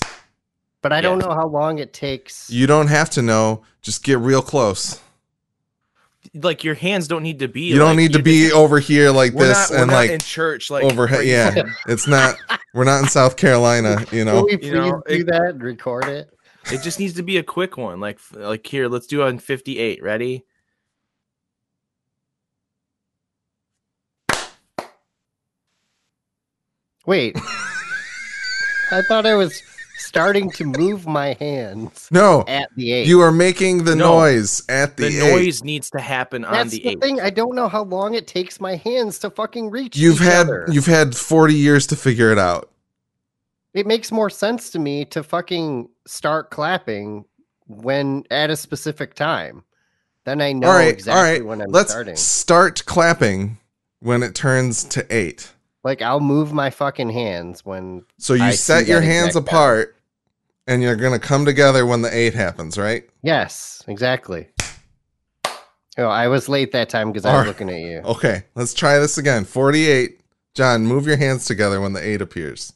But 0.81 0.91
I 0.91 1.01
don't 1.01 1.19
know 1.19 1.29
how 1.35 1.45
long 1.47 1.77
it 1.77 1.93
takes. 1.93 2.49
You 2.49 2.65
don't 2.65 2.87
have 2.87 3.11
to 3.11 3.21
know. 3.21 3.61
Just 3.83 4.03
get 4.03 4.17
real 4.17 4.41
close. 4.41 4.99
Like 6.35 6.63
your 6.63 6.75
hands 6.75 7.07
don't 7.07 7.23
need 7.23 7.39
to 7.39 7.47
be. 7.47 7.61
You 7.61 7.77
don't 7.77 7.89
like, 7.89 7.97
need 7.97 8.13
to 8.13 8.19
you- 8.19 8.23
be 8.23 8.51
over 8.51 8.79
here 8.79 9.09
like 9.11 9.33
We're 9.33 9.47
this 9.47 9.69
not, 9.69 9.75
we're 9.77 9.81
and 9.83 9.91
not 9.91 9.97
like 9.97 10.09
in 10.11 10.19
church 10.19 10.69
like 10.69 10.83
overhead. 10.83 11.19
crazy. 11.19 11.31
Yeah, 11.31 11.63
it's 11.87 12.07
not. 12.07 12.35
We're 12.73 12.83
not 12.83 13.01
in 13.03 13.09
South 13.09 13.37
Carolina. 13.37 14.05
You 14.11 14.25
know. 14.25 14.35
Will 14.35 14.45
we 14.45 14.59
You 14.61 14.73
know, 14.73 15.01
do 15.07 15.13
it- 15.15 15.25
that 15.27 15.41
and 15.55 15.63
record 15.63 16.05
it? 16.05 16.29
It 16.71 16.83
just 16.83 16.99
needs 16.99 17.15
to 17.15 17.23
be 17.23 17.37
a 17.37 17.43
quick 17.43 17.75
one. 17.75 17.99
Like 17.99 18.19
like 18.33 18.65
here, 18.67 18.87
let's 18.87 19.07
do 19.07 19.21
it 19.23 19.25
on 19.27 19.39
58. 19.39 20.03
Ready? 20.03 20.45
Wait. 27.05 27.35
I 28.91 29.01
thought 29.07 29.25
I 29.25 29.35
was 29.35 29.61
starting 30.01 30.49
to 30.51 30.65
move 30.65 31.07
my 31.07 31.35
hands 31.39 32.07
No, 32.11 32.43
at 32.47 32.69
the 32.75 32.91
eight. 32.91 33.07
you 33.07 33.21
are 33.21 33.31
making 33.31 33.83
the 33.85 33.95
No. 33.95 34.19
noise 34.19 34.61
at 34.69 34.97
the, 34.97 35.09
The, 35.09 35.19
eight. 35.19 35.33
noise 35.33 35.63
needs 35.63 35.89
to 35.91 35.99
happen 35.99 36.43
on 36.45 36.53
That's 36.53 36.71
the, 36.71 36.79
the, 36.81 36.89
eight. 36.89 37.01
thing. 37.01 37.21
I 37.21 37.29
don't 37.29 37.55
know 37.55 37.67
how 37.67 37.83
long 37.83 38.13
it 38.13 38.27
takes 38.27 38.59
my 38.59 38.75
hands 38.75 39.19
to 39.19 39.29
fucking 39.29 39.69
reach. 39.69 39.97
You've 39.97 40.15
each 40.17 40.21
had 40.27 40.45
other. 40.47 40.65
you've 40.69 40.85
had 40.87 41.15
forty 41.15 41.55
years 41.55 41.87
to 41.87 41.95
figure 41.95 42.31
it 42.31 42.39
out. 42.39 42.69
It 43.73 43.87
makes 43.87 44.11
more 44.11 44.29
sense 44.29 44.69
to 44.71 44.79
me 44.79 45.05
to 45.05 45.23
fucking 45.23 45.87
start 46.05 46.49
clapping 46.51 47.23
when 47.67 48.23
at 48.29 48.49
a 48.49 48.55
specific 48.57 49.13
time. 49.13 49.63
Then 50.25 50.41
I 50.41 50.51
know 50.51 50.67
all 50.67 50.75
right, 50.75 50.89
exactly 50.93 51.17
all 51.17 51.23
right. 51.23 51.45
when 51.45 51.61
I'm 51.61 51.71
Let's 51.71 51.91
starting. 51.91 52.15
start 52.15 52.83
clapping 52.85 53.57
when 54.01 54.23
it 54.23 54.35
turns 54.35 54.83
to 54.85 55.05
eight. 55.09 55.51
Like 55.83 56.01
I'll 56.01 56.19
move 56.19 56.53
my 56.53 56.69
fucking 56.69 57.09
hands 57.09 57.65
when 57.65 58.03
So 58.19 58.33
you 58.33 58.43
I 58.43 58.51
set 58.51 58.87
your 58.87 59.01
hands 59.01 59.35
apart, 59.35 59.95
and 60.67 60.81
you're 60.83 60.95
gonna 60.95 61.19
come 61.19 61.43
together 61.45 61.85
when 61.85 62.01
the 62.01 62.15
eight 62.15 62.33
happens, 62.33 62.77
right? 62.77 63.09
Yes, 63.23 63.83
exactly. 63.87 64.49
Oh, 65.97 66.05
I 66.05 66.27
was 66.27 66.47
late 66.47 66.71
that 66.71 66.89
time 66.89 67.11
because 67.11 67.25
I 67.25 67.33
was 67.33 67.39
right. 67.41 67.47
looking 67.47 67.69
at 67.69 67.81
you. 67.81 67.97
Okay, 68.05 68.43
let's 68.55 68.73
try 68.73 68.99
this 68.99 69.17
again. 69.17 69.43
Forty-eight. 69.43 70.21
John, 70.53 70.85
move 70.85 71.07
your 71.07 71.17
hands 71.17 71.45
together 71.45 71.81
when 71.81 71.93
the 71.93 72.05
eight 72.05 72.21
appears. 72.21 72.73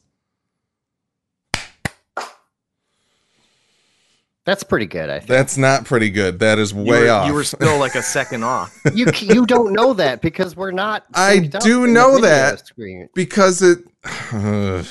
That's 4.46 4.62
pretty 4.62 4.86
good, 4.86 5.10
I 5.10 5.18
think. 5.18 5.28
That's 5.28 5.58
not 5.58 5.84
pretty 5.84 6.08
good. 6.08 6.38
That 6.38 6.60
is 6.60 6.72
you 6.72 6.78
way 6.78 7.02
were, 7.02 7.10
off. 7.10 7.26
You 7.26 7.34
were 7.34 7.42
still 7.42 7.78
like 7.80 7.96
a 7.96 8.02
second 8.02 8.44
off. 8.44 8.80
you 8.94 9.06
you 9.18 9.44
don't 9.44 9.72
know 9.72 9.92
that 9.94 10.22
because 10.22 10.56
we're 10.56 10.70
not. 10.70 11.04
I 11.14 11.38
synced 11.38 11.56
up 11.56 11.62
do 11.62 11.88
know 11.88 12.20
that. 12.20 12.66
Screen. 12.66 13.10
because 13.14 13.60
it. 13.60 13.84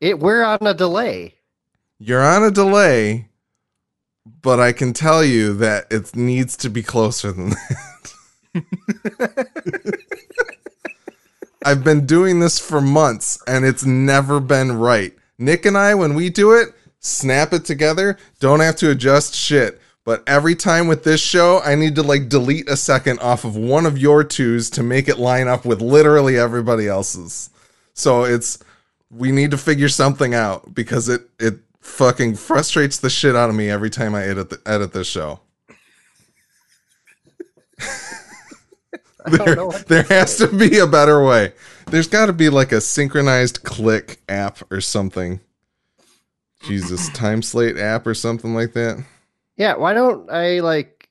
It 0.00 0.18
we're 0.18 0.42
on 0.42 0.58
a 0.60 0.74
delay. 0.74 1.34
You're 1.98 2.20
on 2.20 2.42
a 2.44 2.50
delay, 2.50 3.30
but 4.42 4.60
I 4.60 4.72
can 4.72 4.92
tell 4.92 5.24
you 5.24 5.54
that 5.54 5.86
it 5.90 6.14
needs 6.14 6.58
to 6.58 6.68
be 6.68 6.82
closer 6.82 7.32
than 7.32 7.50
that. 7.50 8.14
I've 11.64 11.82
been 11.82 12.04
doing 12.04 12.40
this 12.40 12.58
for 12.58 12.82
months 12.82 13.42
and 13.46 13.64
it's 13.64 13.86
never 13.86 14.40
been 14.40 14.72
right. 14.72 15.14
Nick 15.38 15.64
and 15.64 15.78
I, 15.78 15.94
when 15.94 16.12
we 16.12 16.28
do 16.28 16.52
it, 16.52 16.74
snap 17.04 17.52
it 17.52 17.64
together, 17.64 18.16
don't 18.40 18.60
have 18.60 18.76
to 18.76 18.90
adjust 18.90 19.34
shit. 19.34 19.80
But 20.04 20.22
every 20.26 20.54
time 20.54 20.86
with 20.86 21.04
this 21.04 21.20
show, 21.20 21.60
I 21.60 21.74
need 21.74 21.94
to 21.94 22.02
like 22.02 22.28
delete 22.28 22.68
a 22.68 22.76
second 22.76 23.20
off 23.20 23.44
of 23.44 23.56
one 23.56 23.86
of 23.86 23.96
your 23.96 24.22
twos 24.22 24.68
to 24.70 24.82
make 24.82 25.08
it 25.08 25.18
line 25.18 25.48
up 25.48 25.64
with 25.64 25.80
literally 25.80 26.38
everybody 26.38 26.86
else's. 26.86 27.50
So 27.94 28.24
it's 28.24 28.58
we 29.10 29.32
need 29.32 29.50
to 29.52 29.58
figure 29.58 29.88
something 29.88 30.34
out 30.34 30.74
because 30.74 31.08
it 31.08 31.22
it 31.38 31.60
fucking 31.80 32.36
frustrates 32.36 32.98
the 32.98 33.10
shit 33.10 33.36
out 33.36 33.48
of 33.48 33.56
me 33.56 33.70
every 33.70 33.90
time 33.90 34.14
I 34.14 34.24
edit 34.24 34.50
the, 34.50 34.60
edit 34.66 34.92
this 34.92 35.06
show. 35.06 35.40
There, 39.26 39.56
there 39.88 40.02
has 40.04 40.36
to 40.36 40.48
be 40.48 40.78
a 40.78 40.86
better 40.86 41.24
way. 41.24 41.54
There's 41.86 42.08
got 42.08 42.26
to 42.26 42.32
be 42.32 42.50
like 42.50 42.72
a 42.72 42.80
synchronized 42.80 43.62
click 43.62 44.20
app 44.28 44.70
or 44.70 44.80
something. 44.82 45.40
Jesus, 46.64 47.08
time 47.10 47.42
slate 47.42 47.78
app 47.78 48.06
or 48.06 48.14
something 48.14 48.54
like 48.54 48.72
that. 48.74 49.04
Yeah, 49.56 49.76
why 49.76 49.94
don't 49.94 50.30
I 50.30 50.60
like? 50.60 51.08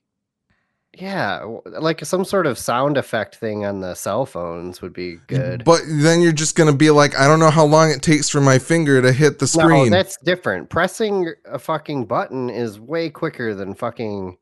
Yeah, 0.95 1.43
like 1.65 2.05
some 2.05 2.23
sort 2.23 2.45
of 2.45 2.59
sound 2.59 2.97
effect 2.97 3.37
thing 3.37 3.65
on 3.65 3.79
the 3.79 3.95
cell 3.95 4.27
phones 4.27 4.79
would 4.83 4.93
be 4.93 5.17
good. 5.25 5.63
But 5.65 5.81
then 5.87 6.21
you're 6.21 6.31
just 6.31 6.55
gonna 6.55 6.73
be 6.73 6.91
like, 6.91 7.17
I 7.17 7.25
don't 7.27 7.39
know 7.39 7.49
how 7.49 7.65
long 7.65 7.89
it 7.89 8.03
takes 8.03 8.29
for 8.29 8.41
my 8.41 8.59
finger 8.59 9.01
to 9.01 9.11
hit 9.11 9.39
the 9.39 9.47
screen. 9.47 9.89
No, 9.89 9.97
that's 9.97 10.17
different. 10.17 10.69
Pressing 10.69 11.33
a 11.45 11.57
fucking 11.57 12.05
button 12.05 12.49
is 12.51 12.79
way 12.79 13.09
quicker 13.09 13.55
than 13.55 13.73
fucking. 13.73 14.37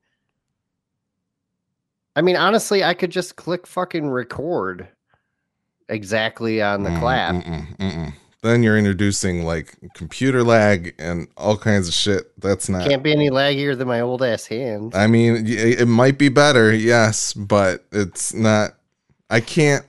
I 2.18 2.22
mean, 2.22 2.36
honestly, 2.36 2.84
I 2.84 2.94
could 2.96 3.12
just 3.12 3.38
click 3.38 3.66
fucking 3.66 4.10
record 4.10 4.90
exactly 5.88 6.62
on 6.62 6.84
the 6.84 6.90
Mm, 6.90 7.00
clap. 7.00 7.36
mm-mm, 7.36 7.78
mm-mm. 7.78 8.14
Then 8.44 8.64
you're 8.64 8.78
introducing 8.78 9.44
like 9.46 9.78
computer 9.94 10.44
lag 10.44 10.96
and 10.98 11.28
all 11.38 11.58
kinds 11.58 11.88
of 11.88 11.94
shit. 11.94 12.32
That's 12.42 12.70
not. 12.70 12.90
Can't 12.90 13.04
be 13.04 13.12
any 13.12 13.30
laggier 13.30 13.78
than 13.78 13.88
my 13.88 14.02
old 14.02 14.24
ass 14.24 14.48
hands. 14.48 14.96
I 14.96 15.06
mean, 15.06 15.46
it 15.48 15.88
might 15.88 16.18
be 16.18 16.30
better, 16.30 16.74
yes, 16.74 17.34
but 17.34 17.86
it's 17.92 18.34
not. 18.34 18.72
I 19.30 19.42
can't. 19.42 19.86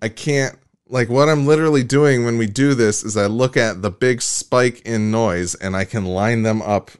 I 0.00 0.08
can't. 0.08 0.56
Like 0.88 1.08
what 1.08 1.28
I'm 1.28 1.46
literally 1.46 1.82
doing 1.82 2.24
when 2.24 2.38
we 2.38 2.46
do 2.46 2.74
this 2.74 3.02
is 3.02 3.16
I 3.16 3.26
look 3.26 3.56
at 3.56 3.82
the 3.82 3.90
big 3.90 4.22
spike 4.22 4.80
in 4.82 5.10
noise 5.10 5.56
and 5.56 5.74
I 5.74 5.84
can 5.84 6.04
line 6.04 6.44
them 6.44 6.62
up 6.62 6.92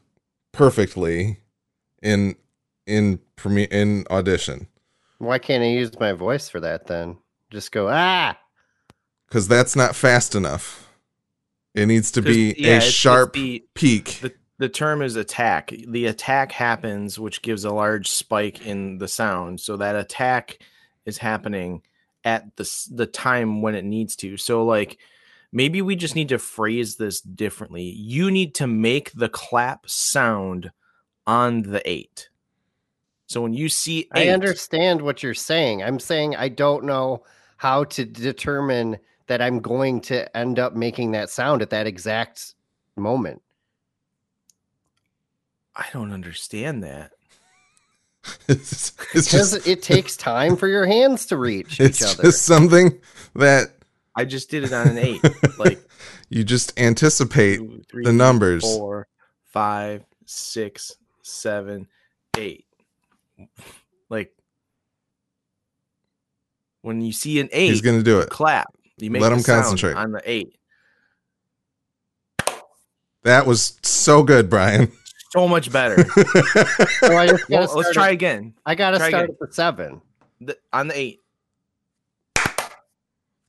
perfectly 0.51 1.37
in 2.01 2.35
in 2.85 3.19
in 3.45 4.05
Audition 4.09 4.67
Why 5.19 5.39
can't 5.39 5.63
I 5.63 5.67
use 5.67 5.97
my 5.99 6.11
voice 6.11 6.49
for 6.49 6.59
that 6.59 6.87
then? 6.87 7.17
Just 7.49 7.71
go 7.71 7.87
ah. 7.89 8.37
Because 9.27 9.47
that's 9.47 9.75
not 9.75 9.95
fast 9.95 10.35
enough. 10.35 10.89
It 11.73 11.85
needs 11.85 12.11
to 12.11 12.21
be 12.21 12.55
yeah, 12.57 12.67
a 12.67 12.77
it's- 12.77 12.87
it's 12.87 12.95
sharp 12.95 13.33
the- 13.33 13.65
peak. 13.73 14.19
the 14.21 14.33
the 14.59 14.69
term 14.69 15.03
is 15.03 15.15
attack. 15.15 15.71
The 15.87 16.07
attack 16.07 16.51
happens, 16.51 17.19
which 17.19 17.43
gives 17.43 17.63
a 17.63 17.69
large 17.69 18.09
spike 18.09 18.65
in 18.65 18.97
the 18.97 19.07
sound. 19.07 19.59
So 19.61 19.77
that 19.77 19.95
attack 19.95 20.57
is 21.05 21.19
happening 21.19 21.83
at 22.23 22.55
the 22.55 22.67
the 22.91 23.05
time 23.05 23.61
when 23.61 23.75
it 23.75 23.85
needs 23.85 24.15
to. 24.17 24.35
So 24.37 24.65
like 24.65 24.97
maybe 25.51 25.83
we 25.83 25.95
just 25.95 26.15
need 26.15 26.29
to 26.29 26.39
phrase 26.39 26.95
this 26.95 27.21
differently. 27.21 27.83
You 27.83 28.31
need 28.31 28.55
to 28.55 28.65
make 28.65 29.11
the 29.11 29.29
clap 29.29 29.87
sound 29.87 30.71
on 31.27 31.61
the 31.61 31.87
eight. 31.87 32.29
So 33.27 33.41
when 33.41 33.53
you 33.53 33.69
see 33.69 34.07
eight, 34.15 34.29
I 34.29 34.33
understand 34.33 35.01
what 35.03 35.21
you're 35.21 35.33
saying. 35.35 35.83
I'm 35.83 35.99
saying 35.99 36.35
I 36.35 36.49
don't 36.49 36.85
know 36.85 37.23
how 37.57 37.83
to 37.83 38.05
determine 38.05 38.97
that 39.27 39.41
I'm 39.41 39.59
going 39.59 40.01
to 40.01 40.35
end 40.35 40.59
up 40.59 40.73
making 40.73 41.11
that 41.11 41.29
sound 41.29 41.61
at 41.61 41.69
that 41.69 41.87
exact 41.87 42.55
moment. 42.95 43.41
I 45.75 45.85
don't 45.93 46.11
understand 46.11 46.83
that. 46.83 47.11
it's, 48.47 48.93
it's 49.13 49.31
just 49.31 49.65
it 49.67 49.81
takes 49.81 50.17
time 50.17 50.57
for 50.57 50.67
your 50.67 50.85
hands 50.85 51.27
to 51.27 51.37
reach 51.37 51.79
it's 51.79 52.01
each 52.01 52.07
other. 52.09 52.23
just 52.23 52.43
something 52.43 52.99
that 53.35 53.67
I 54.15 54.25
just 54.25 54.49
did 54.49 54.63
it 54.63 54.73
on 54.73 54.87
an 54.87 54.97
eight. 54.97 55.21
like 55.59 55.79
you 56.29 56.43
just 56.43 56.77
anticipate 56.79 57.57
two, 57.57 57.83
three, 57.89 58.03
the 58.03 58.11
numbers. 58.11 58.63
four, 58.63 59.07
five, 59.45 60.03
six, 60.25 60.97
seven, 61.21 61.87
eight. 62.37 62.65
Like 64.09 64.33
when 66.81 66.99
you 67.01 67.13
see 67.13 67.39
an 67.39 67.49
eight, 67.51 67.69
He's 67.69 67.81
gonna 67.81 68.03
do 68.03 68.19
it. 68.19 68.29
clap. 68.29 68.73
You 68.97 69.11
make 69.11 69.21
Let 69.21 69.29
the 69.29 69.35
him 69.35 69.43
concentrate. 69.43 69.93
on 69.95 70.11
the 70.11 70.21
eight. 70.25 70.55
That 73.23 73.45
was 73.45 73.77
so 73.83 74.23
good, 74.23 74.49
Brian. 74.49 74.91
So 75.31 75.45
much 75.45 75.69
better. 75.73 76.05
So 77.01 77.17
I 77.17 77.27
just 77.27 77.49
well, 77.49 77.59
let's 77.59 77.71
start 77.73 77.93
try 77.93 78.07
at- 78.07 78.13
again. 78.13 78.53
I 78.65 78.75
gotta 78.75 78.97
try 78.97 79.09
start 79.09 79.25
again. 79.25 79.37
at 79.41 79.47
the 79.49 79.53
seven. 79.53 80.01
The, 80.39 80.57
on 80.71 80.87
the 80.87 80.97
eight. 80.97 81.19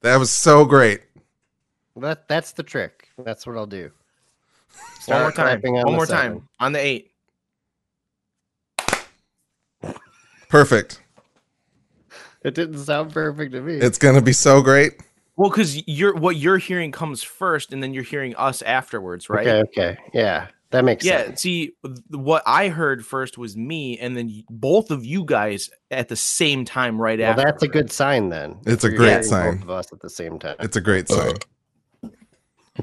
that 0.02 0.16
was 0.18 0.32
so 0.32 0.64
great. 0.64 1.02
That 1.94 2.26
that's 2.26 2.50
the 2.50 2.64
trick. 2.64 3.08
That's 3.24 3.46
what 3.46 3.56
I'll 3.56 3.64
do. 3.66 3.92
One 5.06 5.20
more 5.22 5.30
time. 5.32 5.60
on 5.64 5.72
One 5.72 5.94
more 5.94 6.04
seven. 6.06 6.32
time. 6.40 6.48
On 6.58 6.72
the 6.72 6.80
eight. 6.84 7.12
Perfect. 10.48 11.00
It 12.42 12.54
didn't 12.54 12.78
sound 12.78 13.12
perfect 13.12 13.52
to 13.52 13.60
me. 13.60 13.74
It's 13.74 13.98
gonna 13.98 14.20
be 14.20 14.32
so 14.32 14.62
great. 14.62 14.94
Well, 15.38 15.48
because 15.50 15.86
you're 15.88 16.14
what 16.16 16.36
you're 16.36 16.58
hearing 16.58 16.90
comes 16.92 17.22
first, 17.22 17.72
and 17.72 17.80
then 17.82 17.94
you're 17.94 18.02
hearing 18.02 18.34
us 18.36 18.60
afterwards, 18.60 19.30
right? 19.30 19.46
Okay, 19.46 19.60
okay. 19.80 19.98
Yeah. 20.12 20.48
That 20.70 20.84
makes 20.84 21.04
sense. 21.04 21.12
Yeah. 21.20 21.26
sense. 21.28 21.40
See, 21.40 21.72
what 22.10 22.42
I 22.44 22.68
heard 22.68 23.06
first 23.06 23.38
was 23.38 23.56
me, 23.56 23.96
and 23.98 24.14
then 24.16 24.42
both 24.50 24.90
of 24.90 25.02
you 25.06 25.24
guys 25.24 25.70
at 25.90 26.08
the 26.08 26.16
same 26.16 26.66
time, 26.66 27.00
right 27.00 27.18
Well, 27.18 27.30
after. 27.30 27.42
that's 27.42 27.62
a 27.62 27.68
good 27.68 27.90
sign 27.90 28.28
then. 28.28 28.56
It's 28.66 28.84
a 28.84 28.90
great 28.90 29.24
sign. 29.24 29.54
Both 29.54 29.62
of 29.62 29.70
us 29.70 29.92
at 29.94 30.00
the 30.00 30.10
same 30.10 30.38
time. 30.38 30.56
It's 30.60 30.76
a 30.76 30.80
great 30.82 31.08
sign. 31.08 31.34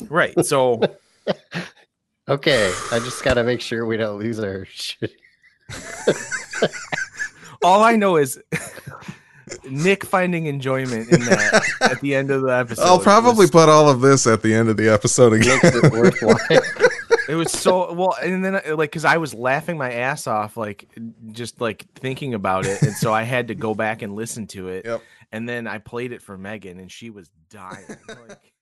right. 0.10 0.34
So 0.45 0.82
Okay, 2.27 2.73
I 2.91 2.98
just 2.99 3.23
got 3.23 3.36
to 3.36 3.44
make 3.44 3.61
sure 3.61 3.86
we 3.86 3.98
don't 3.98 4.18
lose 4.18 4.40
our 4.40 4.65
shit. 4.72 5.11
all 7.64 7.84
I 7.84 7.95
know 7.98 8.15
is 8.18 8.41
Nick 9.69 10.05
finding 10.05 10.45
enjoyment 10.45 11.09
in 11.11 11.22
that 11.22 11.63
at 11.81 12.01
the 12.01 12.15
end 12.15 12.31
of 12.31 12.41
the 12.41 12.49
episode. 12.49 12.84
I'll 12.84 12.99
probably 12.99 13.43
was- 13.43 13.51
put 13.51 13.69
all 13.69 13.89
of 13.89 14.01
this 14.01 14.27
at 14.27 14.41
the 14.41 14.53
end 14.53 14.69
of 14.69 14.77
the 14.77 14.89
episode 14.89 15.34
again. 15.34 15.59
It 15.63 15.91
worthwhile. 15.91 16.38
it 17.30 17.35
was 17.35 17.51
so 17.51 17.91
well, 17.93 18.15
and 18.22 18.43
then 18.43 18.53
like 18.53 18.91
because 18.91 19.05
I 19.05 19.17
was 19.17 19.34
laughing 19.34 19.77
my 19.77 19.91
ass 19.91 20.27
off, 20.27 20.57
like 20.57 20.88
just 21.31 21.61
like 21.61 21.85
thinking 21.95 22.34
about 22.34 22.65
it, 22.65 22.81
and 22.81 22.93
so 22.93 23.13
I 23.13 23.23
had 23.23 23.47
to 23.49 23.55
go 23.55 23.73
back 23.73 24.01
and 24.01 24.15
listen 24.15 24.47
to 24.47 24.69
it. 24.69 24.85
Yep. 24.85 25.01
And 25.31 25.49
then 25.49 25.67
I 25.67 25.80
played 25.80 26.11
it 26.11 26.22
for 26.22 26.38
Megan, 26.38 26.80
and 26.80 26.91
she 26.91 27.09
was 27.09 27.30
dying. 27.49 27.85
Like, 28.07 28.53